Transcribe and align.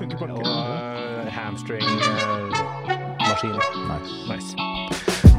funker 0.00 0.18
på 0.18 0.24
Og 0.24 0.30
uh, 0.40 1.28
hamstring-maskin. 1.28 3.52
Nice. 3.90 4.12
nice. 4.32 4.50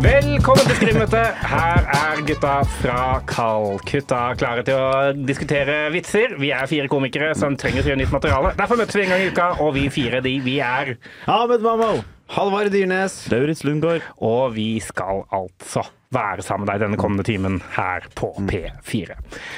Velkommen 0.02 0.66
til 0.66 0.76
Skrivmøte. 0.80 1.22
Her 1.52 1.82
er 1.94 2.22
gutta 2.26 2.54
fra 2.80 3.02
Kalkutta 3.30 4.22
klare 4.38 4.64
til 4.66 4.76
å 4.78 5.12
diskutere 5.14 5.92
vitser. 5.94 6.28
Vi 6.42 6.50
er 6.54 6.66
fire 6.70 6.88
komikere 6.90 7.36
som 7.38 7.58
trenger 7.58 7.82
å 7.84 7.88
gjøre 7.92 8.02
nytt 8.02 8.16
materiale. 8.16 8.50
Derfor 8.58 8.76
møtes 8.82 8.96
vi 8.98 9.04
en 9.06 9.12
gang 9.14 9.22
i 9.22 9.30
uka, 9.34 9.48
og 9.62 9.70
vi 9.78 9.84
fire 9.94 10.20
de 10.26 10.34
vi 10.46 10.56
er. 10.66 10.86
Ahmed 11.30 11.62
Mammo! 11.66 11.92
Halvard 12.32 12.70
Dyrnes. 12.74 13.14
Lauritz 13.34 13.62
Lundgaard. 13.68 14.02
Og 14.18 14.56
vi 14.58 14.70
skal 14.82 15.18
altså 15.30 15.82
være 16.12 16.44
sammen 16.44 16.66
med 16.68 16.74
deg 16.74 16.82
denne 16.84 16.98
kommende 17.00 17.24
timen 17.24 17.62
her 17.78 18.04
på 18.20 18.34
P4. 18.50 19.14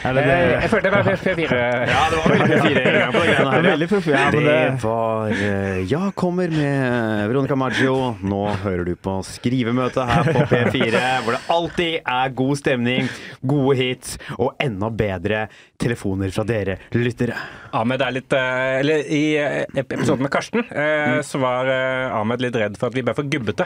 Er 0.05 0.13
det 0.13 0.21
Eh, 0.23 0.27
det? 0.27 0.61
jeg 0.61 0.69
følte 0.69 0.83
det 0.83 0.91
var 0.93 1.07
P4. 1.23 1.61
Ja, 1.89 2.03
det 2.11 2.19
var 2.19 2.27
veldig 2.29 2.57
P4 2.61 2.83
en 2.83 2.99
gang 2.99 3.13
på 3.15 3.23
greiene 3.23 3.45
Det 3.45 3.55
her. 3.55 3.69
veldig 3.71 3.87
proff. 3.89 4.07
Ja, 4.13 4.25
Det 4.31 4.43
det 4.45 4.83
var 4.83 5.33
eh, 5.33 5.79
Ja 5.89 6.11
kommer 6.15 6.47
med 6.53 7.27
Veronica 7.31 7.55
Maggio. 7.57 7.95
Nå 8.21 8.43
hører 8.63 8.85
du 8.85 8.93
på 8.95 9.15
skrivemøtet 9.25 10.05
her 10.13 10.29
på 10.29 10.45
P4, 10.53 11.01
hvor 11.25 11.31
det 11.37 11.41
alltid 11.49 11.99
er 12.05 12.29
god 12.37 12.55
stemning, 12.61 13.09
gode 13.41 13.75
hits 13.81 14.17
og 14.37 14.53
enda 14.61 14.89
bedre 14.93 15.47
telefoner 15.83 16.31
fra 16.33 16.45
dere 16.47 16.77
lyttere. 16.95 17.35
Ahmed 17.73 18.01
er 18.05 18.11
litt 18.13 18.33
eh, 18.37 18.79
Eller 18.79 19.07
i 19.09 19.21
eh, 19.41 19.63
episoden 19.81 20.21
med 20.23 20.31
Karsten 20.33 20.61
eh, 20.69 21.19
så 21.25 21.39
var 21.41 21.67
Ahmed 22.13 22.41
litt 22.43 22.55
redd 22.59 22.75
for 22.79 22.91
at 22.91 22.97
vi 22.97 23.01
ble 23.05 23.15
for 23.17 23.25
gubbete 23.29 23.65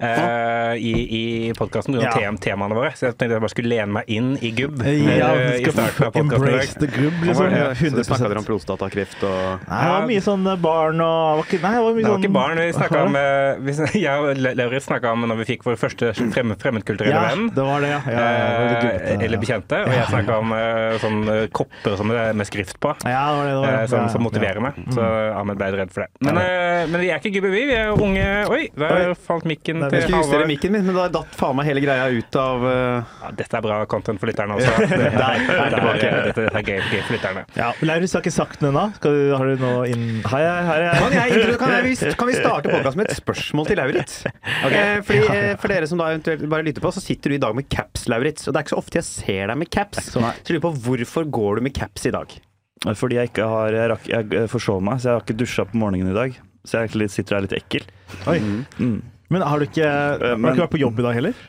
eh, 0.00 0.74
i, 0.80 0.92
i 1.18 1.22
podkasten 1.58 1.96
pga. 1.98 2.12
Ja. 2.16 2.32
temaene 2.40 2.76
våre. 2.76 2.92
Så 2.96 3.08
jeg 3.10 3.16
tenkte 3.20 3.36
jeg 3.36 3.44
bare 3.44 3.52
skulle 3.52 3.72
lene 3.74 3.92
meg 3.98 4.08
inn 4.12 4.30
i 4.40 4.52
gubb 4.56 4.80
Ja, 4.86 5.32
vi 5.36 5.62
i 5.62 5.72
starten 5.72 5.82
av 5.84 5.92
skal 5.92 6.12
podkasten 6.16 6.38
embrace 6.38 6.80
the 6.80 6.88
gubb, 6.94 7.20
liksom. 7.28 7.52
Ja, 7.52 7.68
Så 7.76 7.86
100 7.92 8.06
snakka 8.08 8.30
dere 8.32 8.42
om 8.42 8.48
prostatakreft 8.48 9.26
og 9.28 9.66
Nei, 9.68 9.82
det 9.82 9.92
var 9.92 10.08
mye 10.08 10.24
sånn 10.24 10.48
barn 10.64 11.02
og 11.04 11.20
det 11.22 11.36
var 11.42 11.46
ikke, 11.48 11.60
Nei, 11.62 11.72
det 11.76 11.84
var 11.84 11.96
mye 11.98 12.02
Det 12.02 12.08
var 12.08 12.16
sånn 12.16 12.26
ikke 12.26 12.36
barn. 12.38 12.62
Vi 12.62 12.76
snakka 12.78 13.02
om 13.06 13.18
vi, 13.68 13.76
Jeg 14.02 14.26
og 14.26 14.42
Lauritz 14.62 14.88
snakka 14.88 15.12
om 15.16 15.26
når 15.30 15.42
vi 15.42 15.48
fikk 15.52 15.66
vår 15.68 15.78
første 15.80 16.12
frem, 16.18 16.54
fremmedkulturelle 16.62 17.14
Ja, 17.14 17.24
venn. 17.34 17.48
det 17.54 17.66
var 17.68 17.84
det, 17.84 17.92
ja. 17.92 18.00
ja, 18.08 18.24
ja, 18.32 18.42
det 18.42 18.56
var 18.56 18.72
litt 18.72 18.82
gubbete, 18.86 19.16
eller 19.28 19.42
bekjente. 19.42 19.82
Og 19.86 19.92
jeg 19.96 20.08
snakka 20.10 20.38
om 20.42 20.54
sånn 21.02 21.20
kopper 21.54 21.96
som 21.98 22.08
med, 22.10 22.36
med 22.38 22.48
skrift 22.48 22.78
på. 22.82 22.94
Ja, 23.04 23.22
det 23.32 23.36
var 23.36 23.46
det. 23.46 23.52
det, 23.52 23.60
var 23.62 23.72
eh, 23.72 24.06
det. 24.06 24.12
som, 24.14 24.24
motiverer 24.24 24.60
ja. 24.60 24.64
meg. 24.68 24.80
Så 24.94 25.06
Ahmed 25.38 25.60
ble 25.60 25.70
redd 25.76 25.94
for 25.94 26.04
det. 26.04 26.10
Men, 26.26 26.40
eh, 26.42 26.84
men 26.90 27.04
vi 27.04 27.10
er 27.12 27.22
ikke 27.22 27.34
gubbe, 27.38 27.52
vi. 27.54 27.64
Vi 27.70 27.76
er 27.78 27.92
unge 27.92 28.28
Oi, 28.52 28.62
der 28.78 29.14
falt 29.18 29.46
mikken 29.48 29.80
Nei, 29.82 29.90
til 29.92 30.00
Jeg 30.00 30.08
skulle 30.08 30.22
justere 30.24 30.48
mikken 30.50 30.74
min, 30.74 30.86
men 30.88 30.98
da 30.98 31.06
datt 31.12 31.36
faen 31.38 31.56
meg 31.58 31.68
hele 31.68 31.82
greia 31.84 32.08
ut 32.12 32.38
av 32.38 32.64
uh... 32.66 33.12
Ja, 33.22 33.30
dette 33.38 33.58
er 33.58 33.64
bra 33.64 33.78
content 33.90 34.20
for 34.20 34.30
lytterne 34.30 34.58
også. 34.58 34.72
Det, 34.82 34.98
Der, 35.12 35.42
der, 35.46 35.74
dette, 35.76 36.08
er, 36.08 36.18
dette 36.28 36.46
er 36.48 36.66
gøy, 36.66 36.78
gøy 36.90 37.00
for 37.06 37.16
lytterne. 37.16 37.44
Ja, 37.58 37.70
Laurus 37.84 38.16
har 38.16 38.24
ikke 38.24 38.34
sagt 38.34 38.62
noe 38.64 38.72
ennå. 38.72 38.86
Skal 38.98 39.16
du- 39.18 39.34
Har 39.36 39.48
du 39.48 39.62
noe 39.62 39.86
inn 39.90 40.04
Hei, 40.28 40.42
hei, 40.42 40.62
hei. 40.68 40.78
Kan, 40.98 41.14
jeg, 41.16 41.56
kan, 41.60 41.72
jeg, 41.76 42.14
kan 42.20 42.28
vi 42.28 42.36
starte 42.36 42.72
podkasten 42.72 43.02
med 43.02 43.10
et 43.10 43.18
spørsmål 43.18 43.68
til 43.68 43.80
Lauritz? 43.80 44.18
Eh, 44.28 44.98
fordi, 45.06 45.20
eh, 45.32 45.48
for 45.60 45.72
dere 45.72 45.88
som 45.90 46.00
da 46.00 46.10
eventuelt 46.12 46.44
bare 46.50 46.66
lytter 46.66 46.84
på, 46.84 46.92
så 46.94 47.02
sitter 47.02 47.32
du 47.32 47.38
i 47.38 47.42
dag 47.42 47.56
med 47.56 47.68
caps, 47.72 48.06
Lauritz. 48.12 48.46
Og 48.46 48.54
det 48.54 48.60
er 48.60 48.66
ikke 48.66 48.74
så 48.74 48.80
ofte 48.82 49.00
jeg 49.00 49.08
ser 49.08 49.52
deg 49.52 49.60
med 49.60 49.70
caps. 49.72 50.10
Så 50.12 50.22
jeg 50.22 50.56
lurer 50.56 50.64
på 50.66 50.72
hvorfor 50.86 51.22
går 51.38 51.41
du 51.58 51.66
med 51.66 51.74
caps 51.76 52.08
i 52.08 52.14
dag? 52.14 52.34
Fordi 52.98 53.18
jeg 53.20 53.30
ikke 53.30 53.46
har 53.46 53.76
Jeg, 53.76 53.90
rakk, 53.92 54.08
jeg 54.10 54.34
eh, 54.40 54.48
forsov 54.50 54.82
meg, 54.82 55.00
så 55.02 55.10
jeg 55.10 55.18
har 55.18 55.26
ikke 55.26 55.38
dusja 55.38 55.66
på 55.68 55.78
morgenen 55.78 56.10
i 56.12 56.18
dag. 56.18 56.38
Så 56.66 56.78
jeg 56.78 56.90
egentlig 56.90 57.10
sitter 57.14 57.38
her 57.38 57.46
litt 57.46 57.56
ekkel. 57.58 57.88
Oi. 58.30 58.38
Mm. 58.78 59.00
Men 59.32 59.44
har 59.46 59.58
du 59.58 59.66
ikke, 59.66 59.88
har 59.88 60.38
du 60.38 60.48
ikke 60.50 60.64
vært 60.66 60.76
på 60.76 60.82
jobb 60.82 61.02
i 61.02 61.06
dag 61.06 61.18
heller? 61.18 61.42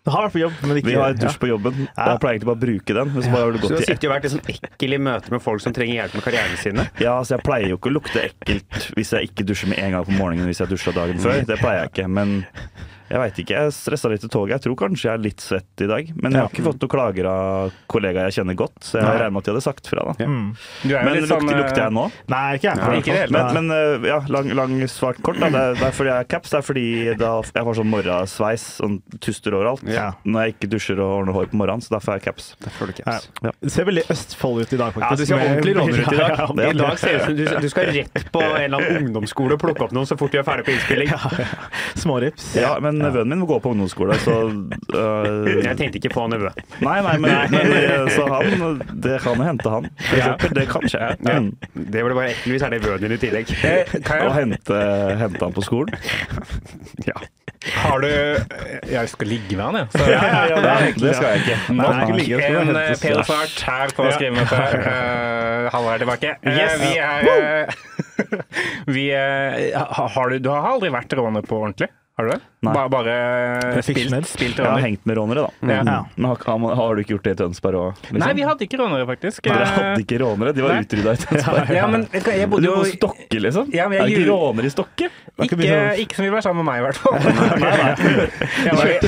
Du 0.00 0.08
har 0.14 0.24
vært 0.24 0.32
på 0.32 0.40
jobb, 0.40 0.60
men 0.64 0.78
ikke 0.80 0.88
Vi 0.88 0.94
har 0.96 1.16
dusj 1.18 1.36
på 1.42 1.48
jobben. 1.50 1.80
Ja. 1.84 2.06
Jeg 2.14 2.20
pleier 2.22 2.38
egentlig 2.38 2.48
bare 2.48 2.58
å 2.58 2.62
bruke 2.62 2.94
den. 2.96 3.10
Så 3.12 3.32
bare 3.32 3.42
har 3.42 3.50
du 3.52 3.58
Så 3.60 3.68
du 3.68 3.74
har 3.76 3.82
sittet 3.84 4.06
og 4.08 4.12
vært 4.14 4.26
liksom 4.26 4.52
ekkel 4.54 4.96
i 4.96 5.00
møte 5.10 5.34
med 5.34 5.42
folk 5.44 5.60
som 5.60 5.74
trenger 5.76 5.98
hjelp 5.98 6.14
med 6.16 6.24
karrieren 6.24 6.56
sine? 6.60 6.86
Ja, 7.04 7.18
så 7.20 7.36
jeg 7.36 7.44
pleier 7.44 7.68
jo 7.68 7.76
ikke 7.76 7.90
å 7.92 7.96
lukte 7.98 8.22
ekkelt 8.24 8.88
hvis 8.96 9.12
jeg 9.12 9.28
ikke 9.28 9.44
dusjer 9.50 9.70
med 9.74 9.82
en 9.82 9.98
gang 9.98 10.06
på 10.08 10.16
morgenen 10.16 10.48
hvis 10.48 10.62
jeg 10.62 10.72
dusja 10.72 10.94
dagen 10.96 11.20
før. 11.20 11.42
Det 11.44 11.58
pleier 11.60 11.82
jeg 11.82 11.92
ikke. 11.92 12.08
Men 12.16 12.32
jeg 13.10 13.18
veit 13.18 13.38
ikke. 13.42 13.56
Jeg 13.58 13.72
stressa 13.74 14.08
litt 14.12 14.22
i 14.22 14.28
toget. 14.30 14.52
Jeg 14.54 14.62
tror 14.68 14.76
kanskje 14.84 15.08
jeg 15.08 15.12
er 15.18 15.22
litt 15.24 15.42
svett 15.42 15.82
i 15.82 15.88
dag. 15.90 16.10
Men 16.14 16.36
jeg 16.36 16.44
har 16.44 16.52
ikke 16.52 16.62
fått 16.68 16.84
noen 16.84 16.92
klager 16.92 17.26
av 17.30 17.72
kollegaer 17.90 18.28
jeg 18.30 18.36
kjenner 18.40 18.56
godt, 18.60 18.76
så 18.86 19.00
jeg 19.00 19.06
regner 19.08 19.32
med 19.34 19.42
at 19.42 19.48
de 19.48 19.54
hadde 19.54 19.64
sagt 19.64 19.90
fra. 19.90 20.04
da. 20.10 20.28
Mm. 20.30 20.44
Er 20.86 21.04
Men 21.08 21.16
lukter, 21.18 21.26
sånn, 21.32 21.50
lukter, 21.50 21.74
eh, 21.74 21.82
jeg 21.82 21.94
nå? 21.96 22.04
Nei, 22.30 22.42
ikke 22.60 22.68
jeg. 22.68 22.78
Nei, 22.80 22.92
ikke 23.00 23.10
det 23.16 23.22
hele 23.24 23.34
Men, 23.34 23.58
men 23.58 23.76
øh, 23.76 24.06
ja, 24.10 24.18
lang, 24.30 24.52
lang 24.60 24.76
svart 24.92 25.18
kort. 25.26 25.40
Da. 25.42 25.50
Det, 25.50 25.64
er, 25.64 25.74
det 25.80 25.86
er 25.88 25.96
fordi 25.98 26.12
jeg 26.12 26.22
har 26.22 26.28
caps. 26.36 26.52
Det 26.54 26.60
er 26.60 26.66
fordi 26.68 26.86
da, 27.20 27.32
jeg 27.50 27.66
får 27.70 27.78
sånn 27.80 27.90
morgensveis, 27.96 28.66
sånn 28.78 28.96
tuster 29.18 29.58
overalt, 29.58 29.82
Ja. 29.90 30.06
når 30.22 30.46
jeg 30.46 30.56
ikke 30.56 30.70
dusjer 30.76 31.02
og 31.02 31.16
ordner 31.20 31.38
hår 31.40 31.50
på 31.50 31.60
morgenen. 31.64 31.82
Så 31.82 31.94
derfor 31.96 32.14
har 32.14 32.22
jeg 32.22 32.28
caps. 32.30 32.52
Får 32.78 32.92
du 32.92 32.96
caps. 33.00 33.28
Ja. 33.42 33.54
Det 33.58 33.74
ser 33.74 33.90
veldig 33.90 34.06
Østfold 34.14 34.62
ut 34.62 34.72
i 34.72 34.80
dag, 34.80 34.94
faktisk. 34.94 35.10
Ja, 35.10 35.18
du 35.18 35.26
ser 35.26 35.44
ordentlig 35.50 35.76
råner 35.80 35.98
ut 35.98 36.14
i 36.14 36.22
dag. 36.22 36.28
Ja, 36.40 36.46
ja, 36.62 36.70
I 36.70 36.78
dag 36.78 36.98
ser 37.00 37.10
det 37.10 37.18
ut 37.18 37.26
som 37.26 37.36
du, 37.36 37.66
du 37.66 37.68
skal 37.72 37.90
rett 37.94 38.30
på 38.32 38.40
en 38.44 38.54
eller 38.62 38.78
annen 38.78 39.06
ungdomsskole 39.08 39.56
og 39.56 39.60
plukke 39.62 39.82
opp 39.86 39.92
noen 39.96 40.06
så 40.08 40.16
fort 40.20 40.32
du 40.32 40.38
er 40.40 40.46
ferdig 40.46 40.64
på 40.68 40.72
innspilling. 40.76 41.10
Smårips. 42.02 42.52
Ja, 42.58 42.72
men 42.82 42.99
nevøen 43.02 43.32
min 43.32 43.40
må 43.42 43.48
gå 43.50 43.58
på 43.62 43.72
ungdomsskole, 43.74 44.16
så 44.22 44.36
uh, 44.50 45.48
Jeg 45.66 45.76
tenkte 45.78 46.00
ikke 46.00 46.12
på 46.14 46.26
nevø. 46.32 46.50
Nei, 46.84 46.98
nei, 47.06 47.16
men, 47.22 47.36
men 47.52 47.74
øh, 47.76 48.06
så 48.14 48.26
han 48.30 48.80
Det 49.02 49.18
kan 49.24 49.42
hente 49.44 49.72
han. 49.72 49.90
Ja. 50.14 50.34
eksempel. 50.34 50.54
Det 50.60 50.68
kan 50.70 50.88
skje. 50.88 51.10
Ja. 51.26 51.38
Mm. 51.40 51.50
Det 51.74 52.04
blir 52.04 52.14
bare 52.16 52.32
ekkelt 52.34 52.54
hvis 52.54 52.64
det 52.64 52.70
er 52.70 52.74
nevøen 52.78 53.04
din 53.04 53.16
i 53.16 53.20
tillegg. 53.20 53.52
Å 53.60 54.00
kan 54.06 54.24
Og 54.28 54.34
hente, 54.36 54.80
hente 55.20 55.44
han 55.44 55.54
på 55.56 55.64
skolen. 55.64 55.94
Ja. 57.06 57.16
har 57.76 58.00
du 58.00 58.08
Jeg 58.88 59.08
skal 59.12 59.28
ligge 59.28 59.56
med 59.56 59.64
han, 59.64 59.80
jeg. 59.80 59.86
Ja. 60.00 60.06
Ja, 60.10 60.26
ja, 60.26 60.44
ja, 60.50 60.60
det, 60.64 60.94
det 61.02 61.14
skal 61.16 61.28
jeg 61.34 61.42
ikke. 61.44 61.58
Nok 61.74 61.94
Nei, 61.94 62.02
ikke 62.02 62.18
ligge, 62.20 62.42
skal 62.42 62.60
en 62.60 62.80
eh, 62.80 63.24
Svart 63.30 63.64
her 63.68 63.94
på 63.96 64.08
skrivemøtet. 64.14 64.76
Uh, 64.86 65.68
Halvard 65.74 65.94
er 65.94 66.04
tilbake. 66.04 66.34
Yes. 66.46 66.76
Uh, 66.76 66.86
vi 66.86 66.92
er 66.98 67.20
uh, 67.30 67.74
Vi 68.96 69.04
uh, 69.14 70.08
Har 70.16 70.32
du 70.32 70.38
Du 70.38 70.50
har 70.52 70.72
aldri 70.74 70.92
vært 70.94 71.18
råner 71.18 71.44
på 71.46 71.60
ordentlig? 71.60 71.90
Har 72.18 72.28
du 72.28 72.34
det? 72.34 72.40
Nei. 72.60 72.74
Ba, 72.76 72.82
bare 72.92 73.12
Professionelt. 73.72 74.26
spilt, 74.28 74.52
spilt 74.52 74.58
Jeg 74.60 74.68
har 74.68 74.82
hengt 74.84 75.06
med 75.08 75.16
rånere, 75.16 75.46
da. 75.46 75.68
Ja. 75.72 75.78
Ja. 75.80 76.00
Men 76.16 76.26
har, 76.28 76.74
har, 76.76 76.94
du 76.94 77.00
ikke 77.00 77.14
gjort 77.14 77.24
det 77.24 77.32
i 77.32 77.38
Tønsberg 77.38 77.78
òg? 77.80 78.00
Liksom? 78.02 78.18
Nei, 78.20 78.32
vi 78.36 78.42
hadde 78.44 78.66
ikke 78.66 78.80
rånere, 78.82 79.06
faktisk. 79.08 79.40
Dere 79.46 79.62
Eh, 79.64 79.70
hadde 79.78 80.02
ikke 80.04 80.18
rånere? 80.20 80.52
De 80.52 80.64
var 80.66 80.74
utrydda 80.84 81.14
i 81.16 81.20
Tønsberg. 81.22 81.70
Ja, 81.78 81.86
men 81.88 82.04
jeg 82.12 82.50
bodde 82.52 82.68
jo 82.68 82.74
på 82.82 82.90
Stokke, 82.90 83.40
liksom? 83.46 83.70
Ja, 83.72 83.86
men 83.88 83.96
jeg 83.96 84.02
er 84.04 84.10
det 84.10 84.12
ikke 84.18 84.26
gjorde- 84.28 84.50
råner 84.50 84.68
i 84.68 84.72
Stokke? 84.74 85.08
Ikke 85.40 85.56
ikke, 86.04 86.14
som 86.18 86.24
vil 86.26 86.32
være 86.34 86.44
sammen 86.44 86.60
med 86.60 86.68
meg, 86.68 86.80
i 86.80 86.84
hvert 86.84 87.00
fall. 87.00 87.16
Nei, 87.64 88.74
nei. 88.76 88.98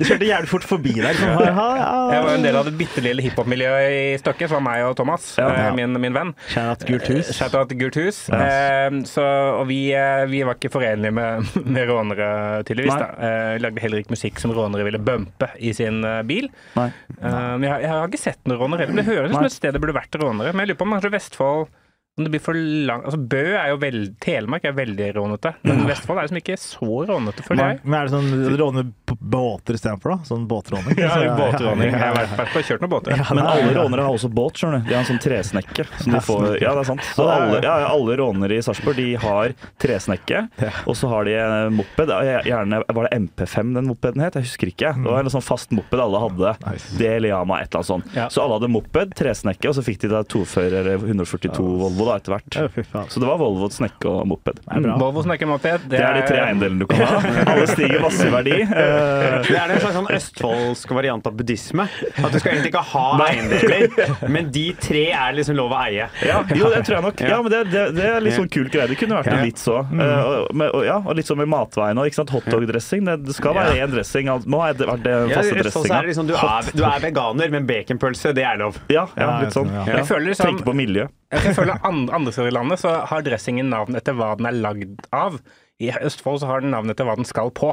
Du 0.00 0.04
kjørte 0.08 0.26
jævlig 0.26 0.50
fort 0.50 0.66
forbi 0.66 0.92
der. 0.98 1.12
Liksom. 1.14 1.38
jeg 1.46 2.24
var 2.26 2.32
en 2.34 2.42
del 2.48 2.58
av 2.58 2.66
det 2.66 2.74
bitte 2.80 3.02
lille 3.04 3.22
hiphop-miljøet 3.22 3.94
i 3.94 4.18
Stokke, 4.18 4.48
som 4.50 4.58
var 4.58 4.66
meg 4.66 4.88
og 4.88 4.96
Thomas, 4.98 5.30
Ja. 5.38 5.46
eh, 5.68 5.70
min, 5.78 5.94
min 6.02 6.16
venn. 6.16 6.34
At 6.58 6.82
Gult 6.88 7.06
hus. 7.12 7.30
Shout 7.38 7.54
out 7.54 7.70
Gult 7.78 7.94
hus. 8.02 8.24
Eh, 8.34 8.90
så, 9.06 9.22
og 9.60 9.68
vi, 9.70 9.80
eh, 9.94 10.24
vi 10.30 10.42
var 10.42 10.58
ikke 10.58 10.72
forenlige 10.74 11.14
med, 11.14 11.54
med 11.78 11.86
rånere, 11.90 12.30
tydeligvis. 12.64 12.79
Nei. 12.88 12.98
Da. 12.98 13.08
Eh, 13.28 13.58
lagde 13.60 13.80
heller 13.84 13.98
ikke 14.00 14.14
musikk 14.16 14.38
som 14.40 14.50
rånere 14.56 14.84
ville 14.84 14.98
bumpe 14.98 15.50
i 15.60 15.72
sin 15.76 16.00
eh, 16.04 16.22
bil. 16.22 16.48
Nei. 16.76 16.88
Eh, 17.20 17.58
jeg, 17.60 17.68
har- 17.70 17.80
jeg 17.84 17.88
har 17.90 18.08
ikke 18.08 18.18
sett 18.18 18.40
noen 18.46 18.58
rånere 18.60 18.86
heller. 18.86 19.02
Det 19.02 19.04
høres 19.04 19.30
ut 19.30 19.36
som 19.36 19.44
et 19.44 19.52
sted 19.52 19.72
det 19.76 19.80
burde 19.82 19.92
vært 19.98 20.16
rånere. 20.16 20.52
Men 20.54 20.64
jeg 20.66 20.72
lurer 20.72 20.78
på 20.80 20.86
om 20.88 20.94
kanskje 20.96 21.12
Vestfold 21.12 21.68
det 22.16 22.28
blir 22.28 22.40
for 22.42 22.52
lang, 22.54 23.00
altså 23.06 23.16
Bø 23.30 23.38
er 23.56 23.70
jo 23.70 23.76
veld, 23.80 24.16
Telemark 24.20 24.64
er 24.68 24.74
veldig 24.76 25.06
rånete, 25.16 25.54
men 25.64 25.86
Vestfold 25.88 26.18
er 26.20 26.26
liksom 26.26 26.40
ikke 26.40 26.56
så 26.60 26.88
rånete, 27.08 27.44
føler 27.46 27.70
jeg. 27.70 27.78
Men 27.84 27.94
er 28.00 28.08
det 28.08 28.12
sånn 28.12 28.56
råne 28.60 28.82
på 29.08 29.14
båter 29.20 29.78
istedenfor, 29.78 30.12
da? 30.18 30.26
Sånn 30.28 30.42
båtråning? 30.50 30.98
Ja, 31.00 31.14
Så- 31.14 31.36
båtråning. 31.38 31.86
Jeg 31.88 31.94
ja, 31.96 32.10
har 32.12 32.28
vært- 32.36 32.52
på 32.52 32.62
kjørt 32.66 32.82
noen 32.84 32.92
båter. 32.92 33.14
Ja, 33.16 33.24
Men 33.32 33.46
alle 33.46 33.70
rånere 33.78 34.04
har 34.04 34.12
også 34.18 34.28
båt, 34.36 34.58
skjønner 34.60 34.82
du. 34.82 34.90
De 34.90 34.94
har 34.98 35.04
en 35.04 35.08
sånn 35.08 35.22
tresnekke. 35.22 35.86
Som 36.02 36.12
de 36.12 36.20
får, 36.26 36.44
ja, 36.60 36.74
det 36.76 36.82
er 36.82 36.88
sant. 36.90 37.06
Så 37.16 37.28
alle, 37.30 37.62
ja, 37.64 37.76
alle 37.88 38.16
rånere 38.20 38.58
i 38.58 38.66
Sarpsborg 38.66 38.96
de 39.00 39.06
har 39.24 39.54
tresnekke, 39.80 40.42
og 40.90 40.98
så 41.00 41.08
har 41.14 41.24
de 41.30 41.38
en 41.40 41.78
moped. 41.78 42.12
Gjerne 42.50 42.82
Var 42.90 43.08
det 43.08 43.16
MP5 43.22 43.72
den 43.78 43.88
mopeden 43.88 44.20
het? 44.26 44.36
Jeg 44.36 44.44
husker 44.50 44.74
ikke. 44.74 44.92
Det 44.98 45.08
var 45.08 45.24
en 45.24 45.32
sånn 45.32 45.46
fast 45.46 45.72
moped 45.72 46.00
alle 46.04 46.20
hadde. 46.26 46.52
Nice. 46.66 47.00
Yama, 47.30 47.62
et 47.62 47.70
eller 47.72 47.80
annet 47.80 47.86
sånt. 47.94 48.12
Så 48.34 48.44
alle 48.44 48.58
hadde 48.60 48.68
moped, 48.76 49.16
tresnekke, 49.16 49.70
og 49.72 49.78
så 49.78 49.86
fikk 49.86 50.02
de 50.04 50.12
da 50.12 50.20
tofører 50.26 50.92
142 51.00 51.64
Volvo 51.80 51.99
da 52.08 52.16
etter 52.20 52.34
hvert. 52.34 53.10
Så 53.12 53.20
det 53.22 53.28
var 53.28 53.38
Volvo, 53.40 53.68
snekke 53.72 54.08
og 54.10 54.26
moped. 54.30 54.60
Volvo, 54.66 54.94
og 54.94 55.00
Volvo 55.02 55.24
snakker 55.26 55.48
moped. 55.50 55.86
Det 55.90 56.00
er 56.00 56.18
de 56.18 56.22
tre 56.28 56.40
eiendelene 56.46 56.82
du 56.82 56.86
kan 56.90 57.02
ha. 57.06 57.20
Alle 57.54 57.66
stiger 57.70 58.02
masse 58.04 58.26
i 58.26 58.32
verdi. 58.32 58.56
Eh, 58.64 59.38
Det 59.50 59.56
er 59.58 59.72
en 59.74 59.80
slags 59.82 59.96
sånn 59.98 60.10
østfoldsk 60.14 60.94
variant 60.96 61.26
av 61.26 61.36
buddhisme. 61.38 61.86
At 62.20 62.32
du 62.32 62.38
skal 62.40 62.54
egentlig 62.54 62.72
ikke 62.72 62.84
ha 62.92 63.06
eiendeler, 63.26 64.28
men 64.30 64.50
de 64.54 64.66
tre 64.80 65.04
er 65.16 65.36
liksom 65.36 65.58
lov 65.58 65.74
å 65.74 65.80
eie. 65.84 66.08
Ja, 66.26 66.40
jo, 66.54 66.70
det 66.72 66.82
tror 66.86 66.98
jeg 66.98 67.06
nok. 67.08 67.22
Ja, 67.24 67.40
men 67.44 67.52
det, 67.52 67.62
det, 67.72 67.84
det 67.96 68.06
er 68.14 68.24
litt 68.24 68.36
sånn 68.38 68.50
kul 68.52 68.68
greie. 68.72 68.88
Det 68.90 68.98
kunne 69.00 69.20
vært 69.20 69.32
noe 69.34 69.46
litt 69.48 69.60
så. 69.60 69.80
Eh, 69.90 70.32
og, 70.60 70.80
ja, 70.86 70.98
og 71.02 71.16
litt 71.18 71.28
sånn 71.30 71.40
med 71.42 71.50
matveien 71.52 71.98
og 72.00 72.08
Hotdog-dressing. 72.34 73.06
Det, 73.08 73.16
det 73.28 73.36
skal 73.36 73.56
være 73.56 73.78
én 73.84 73.92
dressing. 73.92 74.30
Nå 74.50 74.62
har 74.62 74.74
ha 74.74 74.80
det 74.80 74.88
vært 74.90 75.06
den 75.06 75.32
faste 75.34 75.56
er 75.56 75.62
dressinga. 75.64 76.02
liksom, 76.10 76.28
du 76.30 76.34
er, 76.36 76.70
du 76.76 76.84
er 76.86 77.02
veganer, 77.04 77.52
men 77.54 77.66
baconpølse, 77.68 78.34
det 78.36 78.44
er 78.46 78.60
lov. 78.60 78.78
Ja, 78.92 79.06
ja, 79.16 79.30
Ja, 79.30 79.38
litt 79.44 79.56
sånn. 79.56 79.70
Jeg 79.86 80.06
føler 80.08 80.30
liksom 80.32 80.50
Tenke 80.50 80.66
på 80.66 80.76
miljø. 80.76 81.06
Jeg 81.30 81.54
føler 81.54 81.78
andre, 81.90 82.32
steder 82.32 82.50
i 82.50 82.54
landet 82.54 82.82
så 82.82 82.94
har 83.10 83.26
dressingen 83.26 83.70
navn 83.72 83.98
etter 83.98 84.16
hva 84.16 84.32
den 84.38 84.48
er 84.50 84.58
lagd 84.58 85.06
av. 85.14 85.40
I 85.80 85.92
Østfold 85.96 86.42
så 86.42 86.50
har 86.50 86.64
den 86.64 86.74
navn 86.74 86.92
etter 86.92 87.08
hva 87.08 87.16
den 87.18 87.28
skal 87.28 87.52
på. 87.56 87.72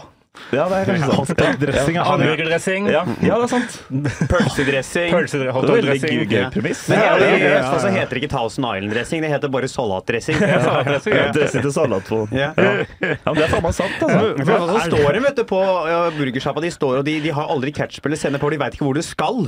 Ja, 0.56 0.66
det 0.72 0.78
er 0.80 0.86
kanskje 0.92 1.08
sant. 1.08 1.18
Hotdog-dressing. 1.32 1.96
Ja. 1.98 2.04
Hamburgerdressing. 2.08 2.88
Ja, 2.92 3.02
ja, 3.26 3.36
det 3.38 3.48
er 3.48 3.52
sant. 3.52 3.78
Pølsedressing. 4.32 5.12
Pølse, 5.14 5.40
Det 5.42 5.48
veldig 5.48 5.56
hotdog-dressing. 5.58 6.22
gøy, 6.32 6.44
premiss. 6.54 6.84
Men 6.92 7.00
Ja, 7.00 7.06
ja, 7.18 7.18
ja, 7.18 7.38
ja, 7.38 7.50
ja. 7.58 7.80
Så 7.82 7.92
heter 7.94 8.16
det 8.16 8.22
ikke 8.24 8.32
Thousand 8.32 8.66
Island-dressing, 8.70 9.22
det 9.26 9.32
heter 9.34 9.52
bare 9.54 9.68
salatdressing. 9.72 10.38
Dressing 11.36 11.66
til 11.66 11.74
salat. 11.76 12.12
Ja. 12.32 12.52
Ja. 12.58 12.72
ja, 13.02 13.18
men 13.26 13.36
det 13.40 13.46
er 13.48 13.52
faen 13.52 13.66
meg 13.66 13.76
sant, 13.76 13.98
altså. 14.08 14.68
Så 14.68 14.80
står 14.88 15.18
de 15.18 15.24
vet 15.28 15.38
du, 15.42 15.44
på 15.50 15.60
ja, 15.92 16.00
burgersjappa, 16.18 16.64
de 16.64 16.72
står 16.74 17.02
og 17.02 17.06
de, 17.08 17.18
de 17.24 17.34
har 17.36 17.52
aldri 17.54 17.74
ketchup 17.76 18.08
eller 18.10 18.20
sennep 18.20 18.42
på, 18.44 18.52
de 18.54 18.60
veit 18.62 18.78
ikke 18.78 18.88
hvor 18.88 18.98
det 18.98 19.06
skal. 19.08 19.44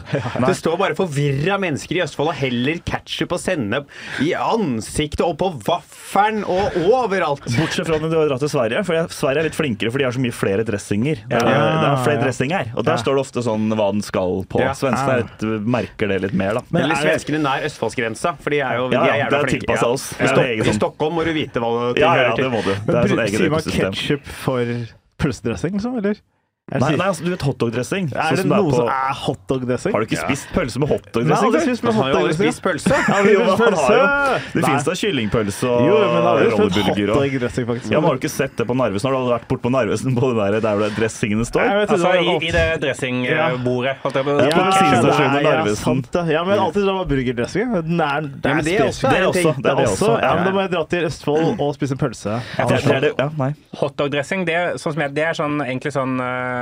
det 0.45 0.56
står 0.59 0.77
bare 0.81 0.97
forvirra 1.00 1.57
mennesker 1.62 2.00
i 2.00 2.03
Østfold 2.06 2.31
og 2.33 2.38
heller 2.39 2.81
ketchup 2.88 3.35
og 3.38 3.42
sennep 3.42 3.89
i 4.25 4.33
ansiktet 4.35 5.24
og 5.25 5.38
på 5.39 5.51
vaffelen 5.68 6.44
og 6.50 6.77
overalt. 6.89 7.45
Bortsett 7.56 7.88
fra 7.89 8.00
når 8.01 8.12
du 8.13 8.18
har 8.19 8.30
dratt 8.33 8.44
til 8.45 8.51
Sverige, 8.51 8.83
for 8.88 9.13
Sverige 9.13 9.44
er 9.45 9.50
litt 9.50 9.57
flinkere, 9.57 9.92
for 9.94 10.01
de 10.01 10.07
har 10.09 10.15
så 10.15 10.24
mye 10.24 10.35
flere 10.35 10.65
dressinger. 10.79 11.15
Det 11.27 11.35
er, 11.37 11.45
Ja. 11.45 11.59
det 11.81 11.87
er 11.91 12.03
flere 12.03 12.17
Ja. 12.17 12.23
dressinger, 12.23 12.71
og 12.75 12.85
der 12.85 12.95
står 12.97 13.15
det 13.15 13.21
ofte 13.27 13.43
sånn 13.43 13.69
hva 13.75 13.91
den 13.91 14.01
skal 14.01 14.43
på. 14.49 14.59
Ja. 14.59 14.71
Svenskene 14.73 15.19
er 15.19 15.59
merker 15.59 16.07
det 16.07 16.21
litt 16.21 16.33
mer, 16.33 16.53
da. 16.53 16.61
Men 16.71 16.83
Eller 16.83 16.95
er 16.95 17.03
svenskene 17.19 17.41
nær 17.43 17.63
Østfoldsgrensa, 17.67 18.37
for 18.39 18.49
de 18.49 18.59
er 18.61 18.77
jo 18.77 18.89
Ja, 18.89 18.89
de 18.89 18.95
ja, 18.95 19.01
er 19.03 19.05
det 19.05 19.19
jævla 19.19 19.39
er 19.43 19.47
flinke. 19.47 19.65
tilpasset 19.67 19.87
oss. 19.87 20.13
I, 20.19 20.27
Stok 20.27 20.67
I 20.67 20.73
Stockholm 20.73 21.13
må 21.15 21.23
du 21.25 21.33
vite 21.33 21.59
hva 21.59 21.93
det 21.93 22.01
Ja, 22.01 22.15
ja, 22.15 22.35
det 22.35 22.51
må 22.51 22.63
du. 22.63 22.73
Det 22.73 22.95
er 22.95 23.07
sånn 23.07 23.19
eget 23.27 23.37
Sier 23.37 23.49
man 23.49 23.59
ketsjup 23.61 24.25
for 24.25 24.65
pølsedressing, 25.19 25.73
liksom? 25.73 25.97
Eller? 25.97 26.15
Nei, 26.69 26.95
nei, 26.95 27.07
altså, 27.10 27.24
du 27.25 27.31
vet 27.33 27.42
hotdog-dressing? 27.42 28.10
er 28.13 28.36
Sånn 28.36 28.36
det 28.38 28.45
noe 28.50 28.71
som 28.75 28.88
er 28.94 29.13
hotdog-dressing? 29.25 29.94
Har 29.95 30.04
du 30.04 30.06
ikke 30.10 30.21
spist 30.21 30.50
pølse 30.54 30.80
med 30.83 30.89
hotdog-dressing? 30.92 31.51
Nei, 31.54 31.62
spist 31.66 31.83
med 31.88 31.94
har 31.98 32.10
jo 32.12 32.19
aldri 32.19 32.36
spist 32.38 32.62
pølse. 32.62 32.95
Jo, 33.30 33.39
jo- 33.39 33.57
Det 34.54 34.63
fins 34.66 34.83
da 34.86 34.94
kyllingpølse 35.00 35.69
og 35.69 35.88
Jo, 35.88 35.95
men 36.00 36.27
rollebulger 36.54 37.12
og 37.13 37.89
ja, 37.89 38.00
men 38.00 38.07
Har 38.10 38.18
du 38.18 38.21
ikke 38.21 38.31
sett 38.31 38.56
det 38.60 38.66
på 38.69 38.75
Narvesen? 38.77 39.07
Har 39.10 39.16
du 39.16 39.19
aldri 39.19 39.33
vært 39.36 39.48
bort 39.50 39.62
på 39.66 39.71
Narvesen 39.74 40.16
på 40.18 40.30
det 40.30 40.38
der, 40.39 40.60
der 40.68 40.80
hvor 40.80 40.94
dressingene 40.98 41.45
står? 41.48 41.66
Jeg 41.66 41.80
vet 41.81 41.94
Altså 41.95 42.12
i, 42.19 42.36
i 42.50 42.51
det 42.54 42.66
dressingbordet. 42.83 43.95
holdt 44.04 44.19
jeg 44.19 44.27
på 44.30 44.36
å 44.36 44.38
Ja, 44.39 44.50
si. 44.50 44.60
bensinstasjonen 44.60 45.39
ja, 45.39 45.50
Narvesen. 45.50 45.83
sant. 45.83 46.19
Ja, 46.30 46.44
men 46.48 46.60
alltid 46.63 46.86
sånn 46.88 47.01
burgerdressing. 47.10 47.74
Den 47.89 48.04
er, 48.06 48.21
det 48.30 48.45
Ja, 48.45 48.51
er 48.51 48.56
men 48.60 48.66
det 48.66 48.75
er 48.80 48.86
også- 48.88 49.10
det 49.10 49.19
er 49.19 49.27
også- 49.30 49.56
det 49.63 49.71
er 49.74 49.81
også. 49.86 50.12
Ja, 50.21 50.31
men 50.36 50.44
da 50.45 50.51
må 50.51 50.62
jeg 50.66 50.71
dra 50.75 50.83
til 50.94 51.06
Østfold 51.10 51.60
og 51.60 51.74
spise 51.75 51.95
pølse. 52.00 52.38
Ja, 52.57 52.66
er 52.69 53.10
ja. 53.18 53.30
Hotdog-dressing 53.80 54.45
det, 54.45 54.56
er- 54.56 54.74
sånn 54.77 54.94
som 54.94 55.01
jeg, 55.01 55.13
det 55.13 55.24
er 55.24 55.33
sånn, 55.33 55.57
egentlig 55.66 55.94
sånn 55.95 56.16
øh, 56.19 56.58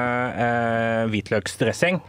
hvitløksdressing. 1.12 2.02